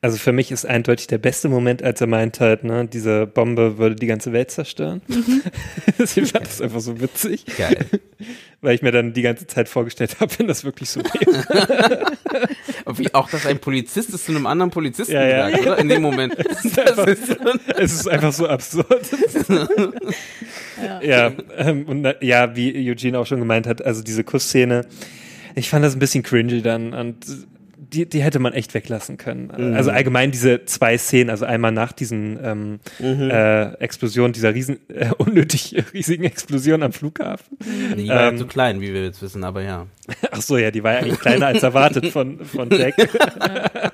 Also 0.00 0.16
für 0.16 0.30
mich 0.32 0.52
ist 0.52 0.64
eindeutig 0.64 1.08
der 1.08 1.18
beste 1.18 1.48
Moment, 1.48 1.82
als 1.82 2.00
er 2.00 2.06
meint 2.06 2.38
halt, 2.38 2.62
ne, 2.62 2.86
diese 2.86 3.26
Bombe 3.26 3.78
würde 3.78 3.96
die 3.96 4.06
ganze 4.06 4.32
Welt 4.32 4.52
zerstören. 4.52 5.02
ich 5.98 6.30
fand 6.30 6.34
das 6.46 6.60
einfach 6.60 6.78
so 6.78 7.00
witzig, 7.00 7.44
Geil. 7.56 7.84
weil 8.60 8.76
ich 8.76 8.82
mir 8.82 8.92
dann 8.92 9.12
die 9.12 9.22
ganze 9.22 9.48
Zeit 9.48 9.68
vorgestellt 9.68 10.20
habe, 10.20 10.32
wenn 10.38 10.46
das 10.46 10.62
wirklich 10.62 10.88
so 10.90 11.00
wäre. 11.00 12.12
Wie 12.96 13.12
auch, 13.12 13.28
dass 13.28 13.44
ein 13.44 13.58
Polizist 13.58 14.14
es 14.14 14.24
zu 14.24 14.32
einem 14.32 14.46
anderen 14.46 14.70
Polizisten 14.70 15.12
Ja, 15.14 15.26
ja. 15.26 15.50
sagt, 15.50 15.62
oder? 15.62 15.78
In 15.78 15.88
dem 15.88 16.02
Moment. 16.02 16.36
Das 16.76 16.98
ist, 17.08 17.36
es 17.76 17.92
ist 17.94 18.08
einfach 18.08 18.32
so 18.32 18.46
absurd. 18.48 19.08
ja, 21.02 21.32
ähm, 21.56 21.86
und 21.86 22.02
na, 22.02 22.14
ja, 22.22 22.54
wie 22.54 22.90
Eugene 22.90 23.18
auch 23.18 23.26
schon 23.26 23.38
gemeint 23.40 23.66
hat, 23.66 23.84
also 23.84 24.02
diese 24.02 24.22
Kussszene, 24.22 24.86
ich 25.54 25.70
fand 25.70 25.84
das 25.84 25.94
ein 25.96 25.98
bisschen 25.98 26.22
cringy 26.22 26.62
dann 26.62 26.94
und 26.94 27.16
die, 27.80 28.08
die 28.08 28.22
hätte 28.22 28.38
man 28.40 28.52
echt 28.52 28.74
weglassen 28.74 29.16
können. 29.16 29.50
Also 29.50 29.90
allgemein 29.90 30.30
diese 30.30 30.64
zwei 30.64 30.98
Szenen, 30.98 31.30
also 31.30 31.44
einmal 31.44 31.72
nach 31.72 31.92
diesen 31.92 32.38
ähm, 32.42 32.80
äh, 33.00 33.74
Explosionen, 33.74 34.32
dieser 34.32 34.52
riesen, 34.52 34.78
äh, 34.88 35.10
unnötig 35.16 35.76
riesigen 35.94 36.24
Explosion 36.24 36.82
am 36.82 36.92
Flughafen. 36.92 37.56
die 37.96 38.08
war 38.08 38.28
Ähm, 38.28 38.34
ja 38.34 38.36
zu 38.36 38.46
klein, 38.46 38.80
wie 38.80 38.92
wir 38.92 39.04
jetzt 39.04 39.22
wissen, 39.22 39.44
aber 39.44 39.62
ja. 39.62 39.86
Ach 40.30 40.42
so, 40.42 40.58
ja, 40.58 40.70
die 40.70 40.82
war 40.82 40.94
ja 40.94 40.98
eigentlich 41.00 41.20
kleiner 41.20 41.46
als 41.46 41.62
erwartet 41.62 42.06
von, 42.06 42.44
von 42.44 42.68
Jack. 42.70 42.94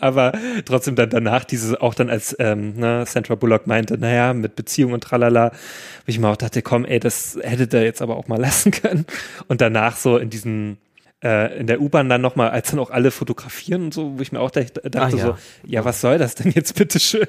Aber 0.00 0.32
trotzdem 0.64 0.96
dann 0.96 1.10
danach 1.10 1.44
dieses, 1.44 1.74
auch 1.74 1.94
dann 1.94 2.08
als 2.08 2.34
ähm, 2.38 2.74
ne, 2.76 3.04
Sandra 3.06 3.34
Bullock 3.34 3.66
meinte, 3.66 3.98
naja, 3.98 4.32
mit 4.32 4.56
Beziehung 4.56 4.92
und 4.92 5.04
tralala, 5.04 5.50
wo 5.50 6.06
ich 6.06 6.18
mir 6.18 6.28
auch 6.28 6.38
dachte, 6.38 6.62
komm, 6.62 6.86
ey, 6.86 6.98
das 7.00 7.38
hättet 7.42 7.74
ihr 7.74 7.82
jetzt 7.84 8.00
aber 8.00 8.16
auch 8.16 8.26
mal 8.26 8.40
lassen 8.40 8.70
können. 8.70 9.04
Und 9.48 9.60
danach 9.60 9.96
so 9.96 10.16
in 10.16 10.30
diesen 10.30 10.78
äh, 11.22 11.58
in 11.58 11.66
der 11.66 11.80
U-Bahn 11.80 12.08
dann 12.08 12.20
nochmal, 12.20 12.50
als 12.50 12.70
dann 12.70 12.80
auch 12.80 12.90
alle 12.90 13.10
fotografieren 13.10 13.84
und 13.84 13.94
so, 13.94 14.18
wo 14.18 14.22
ich 14.22 14.32
mir 14.32 14.40
auch 14.40 14.50
dachte, 14.50 14.80
dachte 14.88 14.98
Ach 14.98 15.10
ja. 15.10 15.18
so, 15.18 15.36
ja, 15.66 15.84
was 15.84 16.00
soll 16.00 16.18
das 16.18 16.34
denn 16.34 16.52
jetzt 16.52 16.74
bitteschön? 16.76 17.26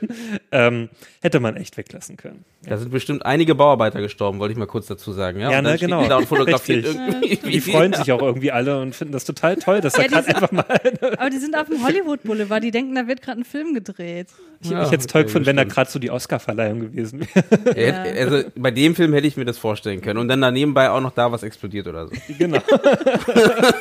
Ähm, 0.52 0.90
hätte 1.22 1.40
man 1.40 1.58
echt 1.58 1.78
weglassen 1.78 2.16
können. 2.16 2.46
Da 2.64 2.78
sind 2.78 2.92
bestimmt 2.92 3.26
einige 3.26 3.56
Bauarbeiter 3.56 4.02
gestorben, 4.02 4.40
wollte 4.40 4.54
ich 4.54 4.58
mal 4.58 4.68
kurz 4.68 4.88
dazu 4.88 5.12
sagen. 5.12 5.40
Ja, 5.40 5.52
Ja, 5.52 5.58
und 5.60 5.66
ne, 5.66 5.78
genau. 5.78 6.04
die 6.04 6.10
Da 6.10 6.18
und 6.18 6.28
fotografiert 6.28 6.86
Richtig. 6.86 7.02
irgendwie. 7.08 7.44
wie 7.44 7.52
Die 7.52 7.62
freuen 7.62 7.94
sich 7.94 8.12
auch 8.12 8.22
irgendwie 8.22 8.52
alle 8.52 8.80
und 8.80 8.96
finden 8.96 9.14
das 9.14 9.26
total 9.26 9.58
toll, 9.58 9.82
dass 9.82 9.94
da 9.94 10.04
gerade 10.04 10.28
einfach 10.28 10.52
mal 10.52 10.66
Aber 11.18 11.30
die 11.30 11.38
sind 11.38 11.58
auf 11.58 11.68
dem 11.68 11.84
Hollywood 11.84 12.24
Boulevard, 12.24 12.64
die 12.64 12.72
denken, 12.72 12.96
da 12.96 13.08
wird 13.08 13.22
gerade 13.22 13.42
ein 13.42 13.46
Film 13.46 13.74
gedreht. 13.74 14.28
Ich, 14.64 14.70
hätte 14.70 14.96
es 14.96 15.08
toll 15.08 15.22
okay, 15.22 15.28
gefunden, 15.28 15.48
wenn 15.48 15.58
da 15.58 15.64
gerade 15.64 15.90
so 15.90 15.98
die 15.98 16.12
Oscar-Verleihung 16.12 16.82
gewesen 16.82 17.22
wäre. 17.22 18.20
Also 18.20 18.44
bei 18.56 18.70
dem 18.70 18.96
Film 18.96 19.12
hätte 19.14 19.26
ich 19.26 19.36
mir 19.36 19.46
das 19.46 19.58
vorstellen 19.58 20.02
können. 20.02 20.20
Und 20.20 20.28
dann 20.28 20.40
da 20.40 20.52
nebenbei 20.52 20.92
auch 20.92 21.02
noch 21.02 21.12
da 21.12 21.32
was 21.32 21.42
explodiert 21.42 21.88
oder 21.88 22.08
so. 22.08 22.14
genau. 22.38 22.60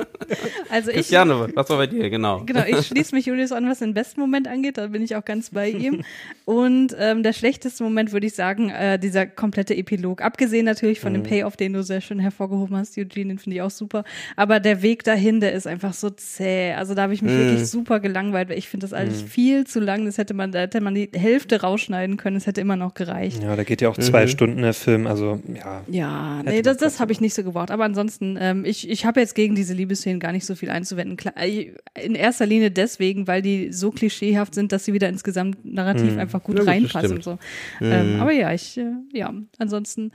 Also 0.70 0.90
ich, 0.90 0.96
Christiane, 0.96 1.48
was 1.54 1.68
war 1.68 1.78
bei 1.78 1.86
dir? 1.86 2.08
Genau. 2.10 2.44
Genau, 2.44 2.62
ich 2.64 2.86
schließe 2.86 3.14
mich 3.14 3.26
Julius 3.26 3.50
an, 3.50 3.68
was 3.68 3.80
den 3.80 3.92
besten 3.92 4.20
Moment 4.20 4.46
angeht, 4.46 4.78
da 4.78 4.86
bin 4.86 5.02
ich 5.02 5.16
auch 5.16 5.24
ganz 5.24 5.50
bei 5.50 5.68
ihm. 5.70 6.04
Und 6.44 6.94
ähm, 6.98 7.22
der 7.22 7.32
schlechteste 7.32 7.82
Moment 7.82 8.12
würde 8.12 8.26
ich 8.26 8.34
sagen, 8.34 8.70
äh, 8.70 8.98
dieser 8.98 9.26
komplette 9.26 9.74
Epilog. 9.74 10.22
Abgesehen 10.22 10.64
natürlich 10.64 11.00
von 11.00 11.12
dem 11.12 11.22
Payoff, 11.24 11.56
den 11.56 11.72
du 11.72 11.82
sehr 11.82 12.00
schön 12.00 12.20
hervorgehoben 12.20 12.76
hast, 12.76 12.96
Eugene, 12.96 13.34
den 13.34 13.38
finde 13.38 13.56
ich 13.56 13.62
auch 13.62 13.70
super. 13.70 14.04
Aber 14.36 14.60
der 14.60 14.82
Weg 14.82 15.04
dahin, 15.04 15.40
der 15.40 15.52
ist 15.52 15.66
einfach 15.66 15.92
so 15.92 16.10
zäh. 16.10 16.72
Also 16.74 16.94
da 16.94 17.02
habe 17.02 17.14
ich 17.14 17.22
mich 17.22 17.32
wirklich 17.32 17.68
super 17.68 18.00
gelangweilt, 18.00 18.48
weil 18.48 18.58
ich 18.58 18.68
finde 18.68 18.84
das 18.84 18.92
alles 18.92 19.22
viel 19.22 19.66
zu 19.66 19.80
lang. 19.80 20.04
Das 20.04 20.18
hätte 20.18 20.34
man, 20.34 20.52
da 20.52 20.60
hätte 20.60 20.80
man 20.80 20.94
die 20.94 21.10
Hälfte 21.14 21.60
rausschneiden 21.60 22.16
können, 22.16 22.36
es 22.36 22.46
hätte 22.46 22.60
immer 22.60 22.76
noch 22.76 22.94
gereicht. 22.94 23.42
Ja, 23.42 23.56
da 23.56 23.64
geht 23.64 23.80
ja 23.80 23.88
auch 23.88 23.98
zwei 23.98 24.26
Stunden 24.26 24.62
der 24.62 24.74
Film, 24.74 25.06
also 25.06 25.40
ja. 25.52 25.82
Ja, 25.88 26.42
nee, 26.44 26.62
das, 26.62 26.76
das 26.76 27.00
habe 27.00 27.12
ich 27.12 27.20
nicht 27.20 27.34
so 27.34 27.42
gebraucht. 27.42 27.70
Aber 27.70 27.84
ansonsten, 27.84 28.38
ähm, 28.40 28.64
ich, 28.64 28.88
ich 28.88 29.04
habe 29.04 29.20
jetzt 29.20 29.34
gegen 29.34 29.54
diese 29.54 29.74
Liebesszenen 29.90 30.20
gar 30.20 30.32
nicht 30.32 30.46
so 30.46 30.54
viel 30.54 30.70
einzuwenden. 30.70 31.18
Äh, 31.36 31.72
in 32.00 32.14
erster 32.14 32.46
Linie 32.46 32.70
deswegen, 32.70 33.26
weil 33.26 33.42
die 33.42 33.72
so 33.72 33.90
klischeehaft 33.90 34.54
sind, 34.54 34.72
dass 34.72 34.84
sie 34.84 34.92
wieder 34.92 35.08
ins 35.08 35.24
Gesamtnarrativ 35.24 36.16
einfach 36.16 36.42
gut 36.42 36.58
Ja, 36.58 36.64
reinpassen 36.64 37.14
und 37.16 37.24
so. 37.24 37.38
Ähm, 37.80 38.20
aber 38.20 38.32
ja, 38.32 38.52
ich, 38.52 38.78
äh, 38.78 38.92
ja, 39.12 39.34
ansonsten, 39.58 40.12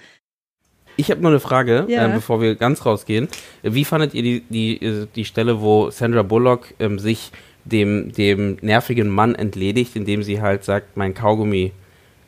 Ich 0.97 1.11
habe 1.11 1.21
noch 1.21 1.29
eine 1.29 1.41
Frage, 1.41 1.85
Ja. 1.89 2.07
äh, 2.09 2.13
bevor 2.13 2.39
wir 2.41 2.55
ganz 2.55 2.85
rausgehen. 2.85 3.27
Wie 3.63 3.83
fandet 3.83 4.13
ihr 4.13 4.23
die, 4.23 4.41
die, 4.49 4.81
äh, 4.81 5.07
die 5.13 5.25
Stelle, 5.25 5.59
wo 5.61 5.89
Sandra 5.91 6.23
Bullock 6.23 6.73
ähm, 6.79 6.99
sich 6.99 7.31
dem, 7.65 8.13
dem 8.13 8.57
nervigen 8.61 9.09
Mann 9.09 9.35
entledigt, 9.35 9.95
indem 9.97 10.23
sie 10.23 10.41
halt 10.41 10.63
sagt, 10.63 10.95
mein 10.95 11.13
Kaugummi, 11.13 11.73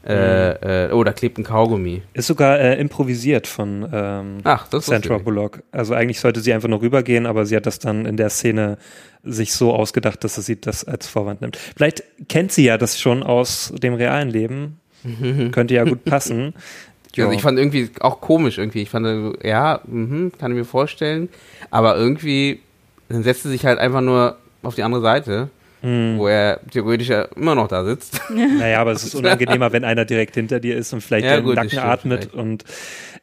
äh, 0.07 0.85
äh, 0.85 0.91
oh, 0.93 1.03
da 1.03 1.11
klebt 1.11 1.37
ein 1.37 1.43
Kaugummi. 1.43 2.01
Ist 2.13 2.27
sogar 2.27 2.59
äh, 2.59 2.79
improvisiert 2.79 3.45
von 3.45 3.87
ähm, 3.91 4.37
Ach, 4.43 4.67
Sandra. 4.71 5.17
Bullock. 5.17 5.63
Also 5.71 5.93
eigentlich 5.93 6.19
sollte 6.19 6.39
sie 6.39 6.53
einfach 6.53 6.69
nur 6.69 6.81
rübergehen, 6.81 7.25
aber 7.25 7.45
sie 7.45 7.55
hat 7.55 7.65
das 7.65 7.79
dann 7.79 8.05
in 8.05 8.15
der 8.15 8.29
Szene 8.29 8.77
sich 9.23 9.53
so 9.53 9.73
ausgedacht, 9.73 10.23
dass 10.23 10.35
sie 10.35 10.61
das 10.61 10.85
als 10.85 11.07
Vorwand 11.07 11.41
nimmt. 11.41 11.57
Vielleicht 11.57 12.03
kennt 12.29 12.51
sie 12.51 12.63
ja 12.63 12.77
das 12.77 12.99
schon 12.99 13.21
aus 13.23 13.73
dem 13.75 13.95
realen 13.95 14.29
Leben. 14.29 14.79
Könnte 15.51 15.73
ja 15.73 15.83
gut 15.83 16.05
passen. 16.05 16.53
Also 17.17 17.31
ich 17.31 17.41
fand 17.41 17.57
irgendwie 17.57 17.89
auch 17.99 18.21
komisch 18.21 18.57
irgendwie. 18.57 18.83
Ich 18.83 18.89
fand, 18.89 19.43
ja, 19.43 19.81
mhm, 19.85 20.31
kann 20.37 20.51
ich 20.51 20.57
mir 20.57 20.65
vorstellen. 20.65 21.29
Aber 21.71 21.97
irgendwie, 21.97 22.59
dann 23.09 23.23
setzt 23.23 23.45
er 23.45 23.51
sich 23.51 23.65
halt 23.65 23.79
einfach 23.79 24.01
nur 24.01 24.37
auf 24.63 24.75
die 24.75 24.83
andere 24.83 25.01
Seite, 25.01 25.49
Hm. 25.81 26.17
wo 26.17 26.27
er 26.27 26.59
theoretisch 26.71 27.09
ja 27.09 27.23
immer 27.35 27.53
noch 27.53 27.67
da 27.67 27.83
sitzt. 27.85 28.19
Naja, 28.29 28.81
aber 28.81 28.91
es 28.93 29.03
ist 29.03 29.13
unangenehmer, 29.15 29.71
wenn 29.71 29.83
einer 29.83 30.05
direkt 30.05 30.33
hinter 30.35 30.59
dir 30.59 30.75
ist 30.75 30.91
und 30.93 31.01
vielleicht 31.01 31.25
Ja, 31.27 31.35
den 31.35 31.45
gut, 31.45 31.55
Nacken 31.55 31.77
atmet 31.79 32.21
vielleicht. 32.31 32.33
und 32.33 32.63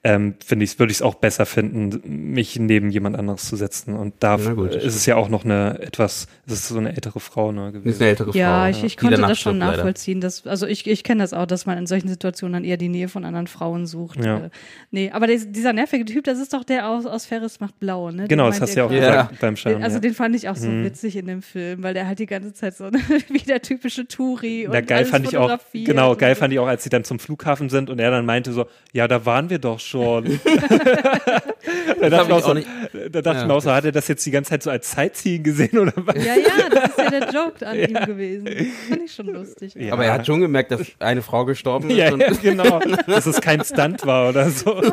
ähm, 0.07 0.35
finde 0.45 0.65
ich, 0.67 0.79
würde 0.79 0.91
ich 0.91 0.99
es 0.99 1.03
auch 1.03 1.15
besser 1.15 1.47
finden, 1.47 2.03
mich 2.33 2.59
neben 2.59 2.91
jemand 2.91 3.17
anderes 3.17 3.49
zu 3.49 3.57
setzen. 3.57 3.95
Und 3.95 4.15
da 4.21 4.37
gut, 4.37 4.75
ist 4.75 4.95
es 4.97 5.07
ja 5.07 5.17
auch 5.17 5.31
noch 5.31 5.45
eine 5.47 5.79
etwas, 5.81 6.29
es 6.47 6.53
ist 6.53 6.69
so 6.69 6.79
eine 6.79 6.91
ältere 6.91 7.21
Frau 7.21 7.53
ne, 7.53 7.67
Das 7.67 7.75
ist 7.77 7.83
gewesen. 7.85 8.03
eine 8.03 8.11
ältere 8.11 8.33
Frau. 8.33 8.39
Ja, 8.39 8.69
ich, 8.69 8.85
ich 8.85 8.97
konnte 8.99 9.17
das 9.23 9.41
schon 9.41 9.57
nachvollziehen. 9.57 10.21
Dass, 10.21 10.47
also 10.47 10.67
ich, 10.67 10.87
ich 10.87 11.05
kenne 11.05 11.23
das 11.23 11.33
auch, 11.33 11.47
dass 11.47 11.65
man 11.65 11.79
in 11.79 11.87
solchen 11.87 12.09
Situationen 12.09 12.53
dann 12.53 12.65
eher 12.65 12.77
die 12.77 12.91
Nähe 12.91 13.09
von 13.09 13.25
anderen 13.25 13.47
Frauen 13.47 13.87
sucht. 13.87 14.23
Ja. 14.23 14.37
Äh, 14.37 14.51
nee, 14.91 15.11
aber 15.11 15.27
des, 15.27 15.51
dieser 15.51 15.73
nervige 15.73 16.05
Typ, 16.05 16.25
das 16.25 16.39
ist 16.39 16.53
doch 16.53 16.65
der 16.65 16.87
aus, 16.89 17.07
aus 17.07 17.25
Ferris 17.25 17.61
macht 17.61 17.81
blau, 17.81 18.11
ne? 18.11 18.23
Den 18.25 18.29
Genau, 18.29 18.47
das 18.49 18.61
hast 18.61 18.75
du 18.75 18.81
ja 18.81 18.85
auch 18.87 18.91
ihr 18.91 18.99
Ja. 18.99 19.23
gesagt 19.23 19.41
beim 19.41 19.57
Schauen. 19.57 19.83
Also 19.83 19.97
ja. 19.97 20.01
den 20.01 20.13
fand 20.13 20.37
ich 20.37 20.51
auch 20.51 20.57
so 20.57 20.69
Mhm. 20.69 20.85
witzig 20.85 21.17
in 21.17 21.27
dem 21.27 21.41
Film, 21.41 21.83
weil 21.83 21.95
der 21.95 22.07
halt 22.07 22.19
die 22.19 22.27
ganze 22.27 22.53
Zeit 22.53 22.77
so 22.77 22.91
wie 23.31 23.39
der 23.39 23.63
typische 23.63 24.07
Touri 24.07 24.67
und 24.67 24.73
Na, 24.75 24.83
geil 24.83 24.99
alles 24.99 25.09
fand 25.11 25.27
ich 25.27 25.37
auch, 25.39 25.59
genau, 25.73 26.15
geil 26.15 26.35
fand 26.35 26.53
ich 26.53 26.59
auch, 26.59 26.67
als 26.67 26.85
sie 26.85 26.91
dann 26.91 27.05
zum 27.05 27.19
Flughafen 27.19 27.71
sind 27.71 27.89
und 27.89 27.99
er 28.01 28.11
dann 28.11 28.27
meinte 28.27 28.53
so, 28.53 28.67
ja, 28.93 29.09
da 29.09 29.25
waren 29.25 29.49
wir 29.49 29.59
doch 29.59 29.81
schon. 29.81 29.94
da 32.01 32.11
dachte 32.11 32.27
ich 32.27 32.33
auch 32.33 32.39
ich 32.39 32.45
so, 32.45 32.55
nicht- 32.55 32.69
da 33.11 33.23
dachte 33.23 33.37
ich 33.37 33.43
Ja. 33.43 33.47
mir 33.47 33.55
auch 33.55 33.61
so, 33.63 33.73
hat 33.73 33.85
er 33.85 33.93
das 33.93 34.09
jetzt 34.09 34.25
die 34.27 34.31
ganze 34.31 34.51
Zeit 34.51 34.63
so 34.63 34.71
als 34.71 34.91
Sightseeing 34.91 35.43
gesehen 35.43 35.79
oder 35.79 35.93
was? 35.97 36.17
Ja, 36.17 36.35
ja, 36.35 36.69
das 36.71 36.91
ist 36.91 36.99
ja 36.99 37.11
der 37.11 37.31
Joke 37.31 37.67
an 37.67 37.79
ihm 37.79 37.95
gewesen. 38.07 38.47
Fand 38.89 39.03
ich 39.05 39.13
schon 39.13 39.27
lustig. 39.27 39.75
Ja. 39.77 39.93
Aber 39.93 40.05
er 40.05 40.15
hat 40.15 40.27
schon 40.27 40.41
gemerkt, 40.41 40.73
dass 40.73 40.81
eine 40.99 41.23
Frau 41.23 41.45
gestorben 41.45 41.91
ist. 41.91 41.97
Ja, 41.97 42.13
und 42.13 42.21
ja, 42.21 42.31
genau. 42.43 42.81
Dass 43.07 43.27
es 43.27 43.41
kein 43.41 43.63
Stunt 43.65 44.05
war 44.07 44.31
oder 44.31 44.51
so. 44.51 44.83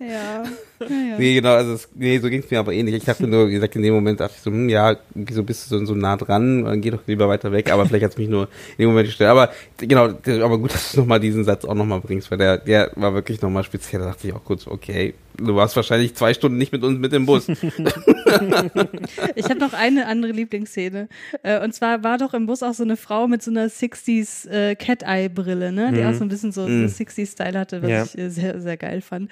Ja. 0.00 0.42
Naja. 0.88 1.18
Nee, 1.18 1.34
genau, 1.34 1.50
also 1.54 1.72
es, 1.74 1.88
nee, 1.94 2.18
so 2.18 2.28
ging 2.28 2.40
es 2.40 2.50
mir 2.50 2.58
aber 2.58 2.72
ähnlich. 2.72 2.94
Ich 2.96 3.04
dachte 3.04 3.26
nur, 3.26 3.48
wie 3.48 3.52
gesagt, 3.52 3.74
in 3.76 3.82
dem 3.82 3.94
Moment 3.94 4.20
dachte 4.20 4.34
ich 4.36 4.42
so, 4.42 4.50
hm, 4.50 4.68
ja, 4.68 4.96
so 5.30 5.42
bist 5.42 5.70
du 5.70 5.78
so, 5.78 5.84
so 5.86 5.94
nah 5.94 6.16
dran, 6.16 6.64
dann 6.64 6.80
geh 6.80 6.90
doch 6.90 7.02
lieber 7.06 7.28
weiter 7.28 7.52
weg, 7.52 7.70
aber 7.72 7.86
vielleicht 7.86 8.04
hat 8.04 8.12
es 8.12 8.18
mich 8.18 8.28
nur 8.28 8.48
in 8.76 8.82
dem 8.84 8.88
Moment 8.90 9.06
gestört. 9.08 9.30
Aber 9.30 9.50
genau, 9.78 10.04
aber 10.44 10.58
gut, 10.58 10.72
dass 10.74 10.92
du 10.92 11.00
nochmal 11.00 11.20
diesen 11.20 11.44
Satz 11.44 11.64
auch 11.64 11.74
nochmal 11.74 12.00
bringst, 12.00 12.30
weil 12.30 12.38
der, 12.38 12.58
der 12.58 12.90
war 12.96 13.14
wirklich 13.14 13.40
nochmal 13.42 13.64
speziell. 13.64 14.00
Da 14.02 14.08
dachte 14.08 14.28
ich 14.28 14.34
auch 14.34 14.44
kurz, 14.44 14.66
okay, 14.66 15.14
du 15.36 15.54
warst 15.56 15.74
wahrscheinlich 15.76 16.14
zwei 16.14 16.32
Stunden 16.34 16.58
nicht 16.58 16.72
mit 16.72 16.82
uns 16.84 16.98
mit 16.98 17.12
dem 17.12 17.26
Bus. 17.26 17.46
Ich 19.34 19.44
habe 19.46 19.60
noch 19.60 19.72
eine 19.72 20.06
andere 20.06 20.32
Lieblingsszene. 20.32 21.08
Äh, 21.42 21.62
und 21.62 21.74
zwar 21.74 22.02
war 22.02 22.18
doch 22.18 22.34
im 22.34 22.46
Bus 22.46 22.62
auch 22.62 22.74
so 22.74 22.82
eine 22.82 22.96
Frau 22.96 23.28
mit 23.28 23.42
so 23.42 23.50
einer 23.50 23.66
60s 23.68 24.48
äh, 24.48 24.74
Cat-Eye-Brille, 24.74 25.72
ne? 25.72 25.92
Die 25.92 26.00
Mhm. 26.00 26.06
auch 26.08 26.14
so 26.14 26.24
ein 26.24 26.28
bisschen 26.28 26.52
so, 26.52 26.62
so 26.62 26.68
Mhm. 26.68 26.86
60s-Style 26.86 27.58
hatte, 27.58 27.82
was 27.82 27.90
Ja. 27.90 28.02
ich 28.04 28.18
äh, 28.18 28.28
sehr, 28.30 28.60
sehr 28.60 28.76
geil 28.76 29.00
fand. 29.00 29.30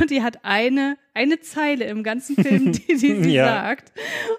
Und 0.00 0.10
die 0.10 0.22
hat 0.22 0.38
eine, 0.42 0.91
eine 1.14 1.40
Zeile 1.40 1.84
im 1.86 2.02
ganzen 2.02 2.36
Film, 2.36 2.72
die, 2.72 2.86
die 2.86 2.96
sie 2.96 3.30
Ja. 3.34 3.46
sagt. 3.46 3.92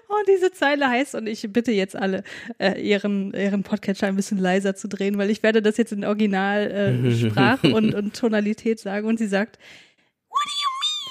Und 0.08 0.28
diese 0.28 0.52
Zeile 0.52 0.88
heißt, 0.88 1.14
und 1.14 1.26
ich 1.26 1.46
bitte 1.52 1.72
jetzt 1.72 1.96
alle, 1.96 2.22
äh, 2.58 2.80
ihren, 2.80 3.32
ihren 3.34 3.62
Podcatcher 3.62 4.06
ein 4.06 4.16
bisschen 4.16 4.38
leiser 4.38 4.74
zu 4.74 4.88
drehen, 4.88 5.18
weil 5.18 5.30
ich 5.30 5.42
werde 5.42 5.62
das 5.62 5.76
jetzt 5.76 5.92
in 5.92 6.04
Original 6.04 6.70
äh, 6.70 7.66
und, 7.72 7.94
und 7.94 8.16
Tonalität 8.16 8.80
sagen. 8.80 9.06
Und 9.06 9.18
sie 9.18 9.26
sagt, 9.28 9.58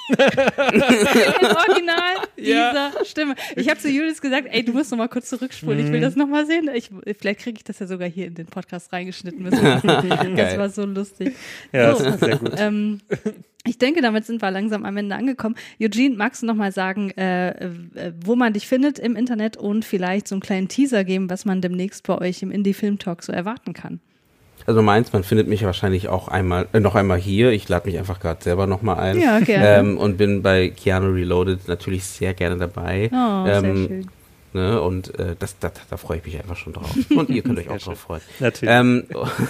Im 0.08 1.56
Original 1.56 2.14
Ja. 2.36 2.90
dieser 2.92 3.04
Stimme. 3.04 3.34
Ich 3.56 3.68
habe 3.70 3.78
zu 3.80 3.88
Julius 3.88 4.20
gesagt, 4.20 4.48
ey, 4.50 4.64
du 4.64 4.72
musst 4.72 4.90
noch 4.90 4.98
mal 4.98 5.08
kurz 5.08 5.28
zurückspulen. 5.30 5.78
Ich 5.86 5.92
will 5.92 6.00
das 6.00 6.16
noch 6.16 6.26
mal 6.28 6.46
sehen. 6.46 6.68
Ich, 6.74 6.90
vielleicht 7.18 7.40
kriege 7.40 7.56
ich 7.58 7.64
das 7.64 7.78
ja 7.78 7.86
sogar 7.86 8.08
hier 8.08 8.26
in 8.26 8.34
den 8.34 8.46
Podcast 8.46 8.92
reingeschnitten. 8.92 9.44
Das 10.36 10.58
war 10.58 10.68
so 10.68 10.84
lustig. 10.84 11.34
Ja, 11.72 11.94
So. 11.94 12.16
sehr 12.18 12.36
gut. 12.36 12.52
Ähm, 12.58 13.00
ich 13.66 13.78
denke, 13.78 14.02
damit 14.02 14.26
sind 14.26 14.42
wir 14.42 14.50
langsam 14.50 14.84
am 14.84 14.96
Ende 14.96 15.14
angekommen. 15.14 15.54
Eugene, 15.80 16.16
magst 16.16 16.42
du 16.42 16.46
noch 16.46 16.54
mal 16.54 16.72
sagen, 16.72 17.10
äh, 17.12 17.50
äh, 17.50 18.12
wo 18.22 18.36
man 18.36 18.52
dich 18.52 18.66
findet 18.68 18.98
im 18.98 19.16
Internet 19.16 19.56
und 19.56 19.84
vielleicht 19.84 20.28
so 20.28 20.34
einen 20.34 20.42
kleinen 20.42 20.68
Teaser 20.68 21.04
geben, 21.04 21.30
was 21.30 21.44
man 21.44 21.60
demnächst 21.62 22.06
bei 22.06 22.18
euch 22.18 22.42
im 22.42 22.50
Indie 22.50 22.74
Film 22.74 22.98
Talk 22.98 23.22
so 23.22 23.32
erwarten 23.32 23.72
kann? 23.72 24.00
Also 24.66 24.80
meins, 24.80 25.12
man 25.12 25.24
findet 25.24 25.46
mich 25.46 25.64
wahrscheinlich 25.64 26.08
auch 26.08 26.28
einmal, 26.28 26.68
äh, 26.72 26.80
noch 26.80 26.94
einmal 26.94 27.18
hier. 27.18 27.50
Ich 27.52 27.68
lade 27.68 27.86
mich 27.86 27.98
einfach 27.98 28.20
gerade 28.20 28.42
selber 28.42 28.66
nochmal 28.66 28.98
ein. 28.98 29.20
Ja, 29.20 29.40
gerne. 29.40 29.76
Ähm, 29.76 29.98
und 29.98 30.16
bin 30.16 30.42
bei 30.42 30.70
Keanu 30.70 31.12
Reloaded 31.12 31.68
natürlich 31.68 32.04
sehr 32.04 32.32
gerne 32.34 32.56
dabei. 32.56 33.10
Oh, 33.12 33.44
sehr 33.44 33.62
ähm, 33.62 33.86
schön. 33.86 34.10
Ne, 34.54 34.80
und 34.80 35.18
äh, 35.18 35.34
das, 35.36 35.58
das, 35.58 35.72
da 35.90 35.96
freue 35.96 36.18
ich 36.18 36.24
mich 36.24 36.36
einfach 36.38 36.56
schon 36.56 36.74
drauf. 36.74 36.88
Und 37.10 37.28
ihr 37.28 37.42
könnt 37.42 37.58
euch 37.58 37.68
auch 37.68 37.78
drauf 37.78 37.98
freuen. 37.98 38.22
Natürlich. 38.38 38.72
Ähm, 38.72 39.02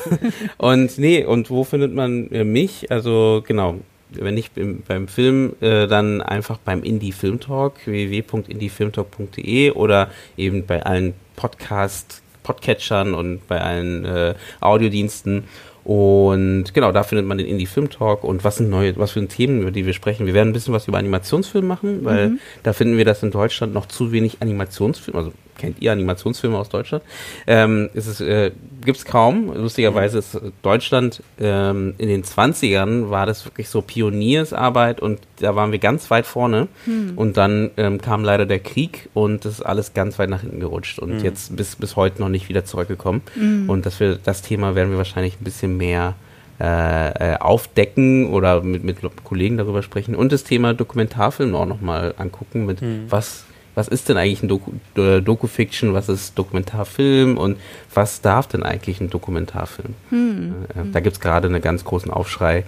und 0.57 0.97
nee, 0.97 1.23
und 1.23 1.51
wo 1.51 1.63
findet 1.63 1.93
man 1.93 2.31
äh, 2.31 2.43
mich? 2.43 2.91
Also 2.91 3.45
genau, 3.47 3.81
wenn 4.13 4.33
nicht 4.33 4.57
im, 4.57 4.83
beim 4.89 5.07
Film, 5.07 5.57
äh, 5.61 5.87
dann 5.87 6.23
einfach 6.23 6.57
beim 6.57 6.83
Indie 6.83 7.13
Film 7.13 7.39
Talk, 7.39 7.75
www.indiefilmtalk.de 7.85 9.73
oder 9.73 10.09
eben 10.39 10.65
bei 10.65 10.83
allen 10.87 11.13
Podcast, 11.37 12.23
Podcatchern 12.45 13.15
und 13.15 13.47
bei 13.49 13.61
allen 13.61 14.05
äh, 14.05 14.35
Audiodiensten. 14.61 15.45
Und 15.83 16.73
genau, 16.73 16.93
da 16.93 17.03
findet 17.03 17.27
man 17.27 17.37
den 17.37 17.47
Indie 17.47 17.67
Film 17.67 17.91
Talk 17.91 18.25
und 18.25 18.43
was 18.43 18.57
sind 18.57 18.71
neue, 18.71 18.97
was 18.97 19.11
für 19.11 19.27
Themen, 19.27 19.61
über 19.63 19.71
die 19.71 19.85
wir 19.85 19.93
sprechen. 19.93 20.27
Wir 20.27 20.33
werden 20.33 20.51
ein 20.51 20.53
bisschen 20.55 20.73
was 20.73 20.89
über 20.89 20.97
Animationsfilme 20.97 21.67
machen, 21.67 22.05
weil 22.05 22.39
da 22.63 22.73
finden 22.73 22.97
wir, 22.97 23.05
dass 23.05 23.23
in 23.23 23.31
Deutschland 23.31 23.75
noch 23.75 23.87
zu 23.87 24.11
wenig 24.11 24.39
Animationsfilme, 24.41 25.19
also 25.19 25.33
kennt 25.59 25.81
ihr 25.81 25.93
Animationsfilme 25.93 26.57
aus 26.57 26.69
Deutschland? 26.69 27.05
Ähm, 27.47 27.91
ist 27.95 28.07
es 28.07 28.21
äh, 28.21 28.53
gibt's 28.85 29.05
kaum. 29.05 29.55
Lustigerweise 29.55 30.19
ist 30.19 30.39
Deutschland 30.63 31.23
ähm, 31.41 31.95
in 31.99 32.09
den 32.09 32.25
20ern 32.25 33.11
war 33.11 33.27
das 33.27 33.45
wirklich 33.45 33.69
so 33.69 33.83
Pioniersarbeit 33.83 35.01
und 35.01 35.21
da 35.41 35.57
waren 35.57 35.73
wir 35.73 35.79
ganz 35.79 36.11
weit 36.11 36.27
vorne. 36.27 36.69
Und 37.17 37.37
dann 37.37 37.71
ähm, 37.77 38.01
kam 38.01 38.25
leider 38.25 38.47
der 38.47 38.59
Krieg 38.59 39.09
und 39.15 39.45
das 39.45 39.55
ist 39.55 39.63
alles 39.63 39.95
ganz 39.95 40.19
weit 40.19 40.31
nach 40.31 40.43
hinten 40.43 40.61
gerutscht 40.61 40.99
und 40.99 41.23
jetzt 41.23 41.57
bis, 41.57 41.77
bis 41.77 41.97
heute 41.97 42.21
noch 42.21 42.29
nicht 42.29 42.49
wieder 42.49 42.65
zurückgekommen. 42.65 43.23
Und 43.69 43.87
dass 43.87 44.01
wir 44.01 44.17
das 44.23 44.43
Thema 44.43 44.75
werden 44.75 44.91
wir 44.91 44.99
wahrscheinlich 44.99 45.41
ein 45.41 45.45
bisschen 45.45 45.77
mehr 45.77 46.15
äh, 46.61 47.33
äh, 47.33 47.37
aufdecken 47.39 48.31
oder 48.31 48.63
mit, 48.63 48.85
mit 48.85 48.99
Kollegen 49.25 49.57
darüber 49.57 49.83
sprechen 49.83 50.15
und 50.15 50.31
das 50.31 50.45
Thema 50.45 50.73
Dokumentarfilm 50.73 51.53
auch 51.57 51.67
nochmal 51.67 52.15
angucken 52.17 52.65
mit 52.65 52.79
was 53.11 53.45
was 53.75 53.89
ist 53.89 54.09
denn 54.09 54.17
eigentlich 54.17 54.43
ein 54.43 54.49
Doku, 54.49 54.73
äh, 54.97 55.21
Doku-Fiction, 55.21 55.95
was 55.95 56.09
ist 56.09 56.39
Dokumentarfilm 56.39 57.37
und 57.39 57.57
was 57.93 58.21
darf 58.21 58.47
denn 58.47 58.63
eigentlich 58.63 59.01
ein 59.01 59.11
Dokumentarfilm? 59.11 59.95
Äh, 60.13 60.91
da 60.93 61.01
gibt 61.01 61.17
es 61.17 61.21
gerade 61.21 61.49
einen 61.49 61.61
ganz 61.63 61.85
großen 61.85 62.11
Aufschrei, 62.11 62.65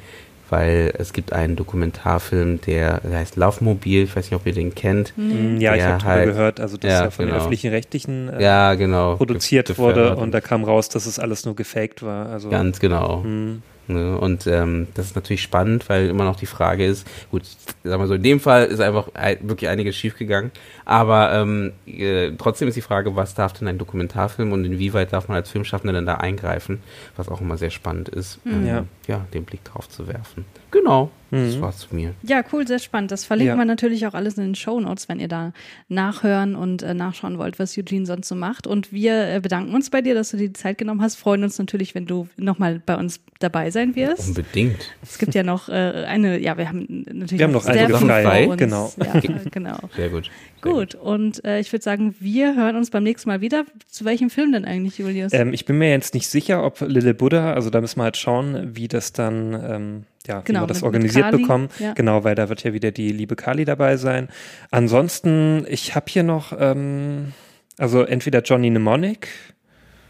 weil 0.50 0.92
es 0.98 1.12
gibt 1.12 1.32
einen 1.32 1.56
Dokumentarfilm, 1.56 2.60
der, 2.60 3.00
der 3.00 3.18
heißt 3.18 3.36
Laufmobil, 3.36 4.04
ich 4.04 4.14
weiß 4.16 4.26
nicht, 4.30 4.34
ob 4.40 4.46
ihr 4.46 4.52
den 4.52 4.74
kennt. 4.74 5.12
Mm, 5.16 5.56
ja, 5.58 5.74
ich 5.74 5.82
der 5.82 5.92
habe 5.94 5.98
darüber 6.02 6.08
halt- 6.12 6.26
gehört, 6.28 6.60
also 6.60 6.76
dass 6.76 6.90
ja, 6.92 7.04
ja, 7.04 7.10
von 7.10 7.24
genau. 7.24 7.36
den 7.36 7.40
öffentlichen 7.40 7.70
Rechtlichen 7.70 8.28
äh, 8.28 8.42
Ja, 8.42 8.74
genau. 8.74 9.16
produziert 9.16 9.66
ge- 9.68 9.78
wurde 9.78 10.14
und 10.16 10.32
da 10.32 10.40
kam 10.40 10.62
raus, 10.64 10.88
dass 10.88 11.06
es 11.06 11.18
alles 11.18 11.44
nur 11.44 11.56
gefaked 11.56 12.02
war. 12.04 12.26
Also 12.28 12.48
Ganz 12.48 12.78
genau. 12.78 13.22
hm, 13.24 13.62
Ne? 13.88 14.18
Und 14.18 14.46
ähm, 14.46 14.88
das 14.94 15.06
ist 15.06 15.16
natürlich 15.16 15.42
spannend, 15.42 15.88
weil 15.88 16.08
immer 16.08 16.24
noch 16.24 16.36
die 16.36 16.46
Frage 16.46 16.84
ist, 16.84 17.06
gut, 17.30 17.42
sagen 17.84 18.02
wir 18.02 18.06
so, 18.06 18.14
in 18.14 18.22
dem 18.22 18.40
Fall 18.40 18.64
ist 18.64 18.80
einfach 18.80 19.08
ei- 19.14 19.38
wirklich 19.42 19.68
einiges 19.70 19.96
schiefgegangen, 19.96 20.50
aber 20.84 21.32
ähm, 21.32 21.72
äh, 21.86 22.32
trotzdem 22.38 22.68
ist 22.68 22.74
die 22.76 22.80
Frage, 22.82 23.14
was 23.16 23.34
darf 23.34 23.52
denn 23.52 23.68
ein 23.68 23.78
Dokumentarfilm 23.78 24.52
und 24.52 24.64
inwieweit 24.64 25.12
darf 25.12 25.28
man 25.28 25.36
als 25.36 25.50
Filmschaffender 25.50 25.92
denn 25.92 26.06
da 26.06 26.16
eingreifen, 26.16 26.80
was 27.16 27.28
auch 27.28 27.40
immer 27.40 27.56
sehr 27.58 27.70
spannend 27.70 28.08
ist, 28.08 28.38
ähm, 28.46 28.66
Ja. 29.06 29.26
den 29.32 29.44
Blick 29.44 29.62
drauf 29.64 29.88
zu 29.88 30.06
werfen. 30.08 30.44
Genau, 30.72 31.10
das 31.30 31.56
Mhm. 31.56 31.60
war's 31.60 31.78
zu 31.78 31.94
mir. 31.94 32.14
Ja, 32.22 32.42
cool, 32.52 32.66
sehr 32.66 32.78
spannend. 32.80 33.10
Das 33.12 33.24
verlinken 33.24 33.54
Ja. 33.56 33.60
wir 33.60 33.64
natürlich 33.64 34.06
auch 34.06 34.14
alles 34.14 34.36
in 34.36 34.44
den 34.44 34.54
Show 34.54 34.80
Notes, 34.80 35.08
wenn 35.08 35.20
ihr 35.20 35.28
da 35.28 35.52
nachhören 35.88 36.54
und 36.56 36.82
äh, 36.82 36.92
nachschauen 36.94 37.38
wollt, 37.38 37.58
was 37.58 37.76
Eugene 37.78 38.04
sonst 38.06 38.28
so 38.28 38.34
macht. 38.34 38.66
Und 38.66 38.92
wir 38.92 39.28
äh, 39.34 39.40
bedanken 39.40 39.74
uns 39.74 39.90
bei 39.90 40.02
dir, 40.02 40.14
dass 40.14 40.30
du 40.30 40.36
dir 40.36 40.48
die 40.48 40.52
Zeit 40.54 40.78
genommen 40.78 41.02
hast. 41.02 41.16
Freuen 41.16 41.44
uns 41.44 41.58
natürlich, 41.58 41.94
wenn 41.94 42.06
du 42.06 42.28
nochmal 42.36 42.80
bei 42.84 42.96
uns 42.96 43.20
dabei 43.38 43.70
sein 43.70 43.94
wirst. 43.96 44.28
Unbedingt. 44.28 44.76
Es 45.02 45.18
gibt 45.18 45.34
ja 45.34 45.42
noch 45.42 45.68
äh, 45.68 45.72
eine, 45.72 46.38
ja, 46.40 46.56
wir 46.58 46.68
haben 46.68 46.86
natürlich 47.06 47.38
Wir 47.38 47.44
haben 47.44 47.52
noch 47.52 47.62
sehr 47.62 47.74
einige 47.74 47.98
viel 47.98 48.06
frei, 48.08 48.46
genau. 48.56 48.92
Ja, 48.98 49.20
genau. 49.50 49.78
Sehr 49.94 50.08
gut. 50.08 50.30
Gut, 50.62 50.94
und 50.96 51.44
äh, 51.44 51.60
ich 51.60 51.72
würde 51.72 51.82
sagen, 51.82 52.14
wir 52.18 52.56
hören 52.56 52.76
uns 52.76 52.90
beim 52.90 53.02
nächsten 53.04 53.28
Mal 53.28 53.40
wieder. 53.40 53.64
Zu 53.88 54.04
welchem 54.04 54.30
Film 54.30 54.52
denn 54.52 54.64
eigentlich, 54.64 54.98
Julius? 54.98 55.32
Ähm, 55.32 55.52
ich 55.52 55.64
bin 55.64 55.78
mir 55.78 55.90
jetzt 55.90 56.14
nicht 56.14 56.26
sicher, 56.28 56.64
ob 56.64 56.80
Little 56.80 57.14
Buddha, 57.14 57.52
also 57.52 57.70
da 57.70 57.80
müssen 57.80 57.98
wir 58.00 58.04
halt 58.04 58.16
schauen, 58.16 58.74
wie 58.74 58.88
das 58.88 59.12
dann, 59.12 59.52
ähm, 59.54 60.04
ja, 60.26 60.40
Genau, 60.40 60.60
wie 60.60 60.62
wir 60.64 60.66
das 60.66 60.78
mit- 60.78 60.82
mit 60.82 60.86
organisiert 60.94 61.24
Kali, 61.26 61.42
bekommen. 61.42 61.68
ja. 61.78 61.92
Genau, 61.92 62.24
weil 62.24 62.34
da 62.34 62.48
wird 62.48 62.64
ja 62.64 62.72
wieder 62.72 62.90
die 62.90 63.12
liebe 63.12 63.36
Kali 63.36 63.64
dabei 63.64 63.96
sein. 63.96 64.28
Ansonsten, 64.70 65.64
ich 65.68 65.94
habe 65.94 66.06
hier 66.08 66.22
noch, 66.22 66.52
ähm, 66.58 67.32
also 67.78 68.02
entweder 68.02 68.42
Johnny 68.42 68.70
Mnemonic 68.70 69.28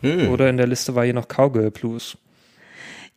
Hm. 0.02 0.28
oder 0.30 0.48
in 0.48 0.56
der 0.56 0.66
Liste 0.66 0.94
war 0.94 1.04
hier 1.04 1.14
noch 1.14 1.26
Cowgirl 1.28 1.70
Blues. 1.70 2.16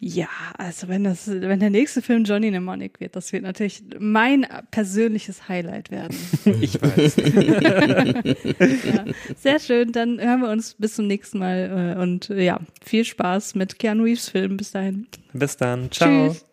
Ja, 0.02 0.30
also 0.58 0.88
wenn 0.88 1.04
das, 1.04 1.28
wenn 1.28 1.60
der 1.60 1.70
nächste 1.70 2.02
Film 2.02 2.24
Johnny 2.24 2.50
Mnemonic 2.50 3.02
wird, 3.02 3.18
das 3.18 3.34
wird 3.34 3.44
natürlich 3.44 3.84
mein 4.00 4.48
persönliches 4.72 5.50
Highlight 5.50 5.92
werden. 5.92 6.18
Ich 6.62 6.82
weiß. 6.82 7.16
ja, 8.86 9.06
sehr 9.36 9.60
schön, 9.60 9.92
dann 9.92 10.20
hören 10.20 10.42
wir 10.42 10.50
uns 10.50 10.76
bis 10.76 10.96
zum 10.96 11.08
nächsten 11.08 11.40
Mal 11.40 11.96
äh, 11.98 12.02
und 12.02 12.30
äh, 12.30 12.44
ja, 12.44 12.60
viel 12.84 13.04
Spaß 13.04 13.56
mit 13.56 13.78
Keanu 13.78 14.04
Reeves 14.04 14.30
Film. 14.30 14.58
Bis 14.58 14.72
dahin. 14.72 15.08
Bis 15.34 15.58
dann. 15.58 15.92
Ciao. 15.92 16.30
Tschüss. 16.30 16.46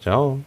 Ciao. 0.00 0.40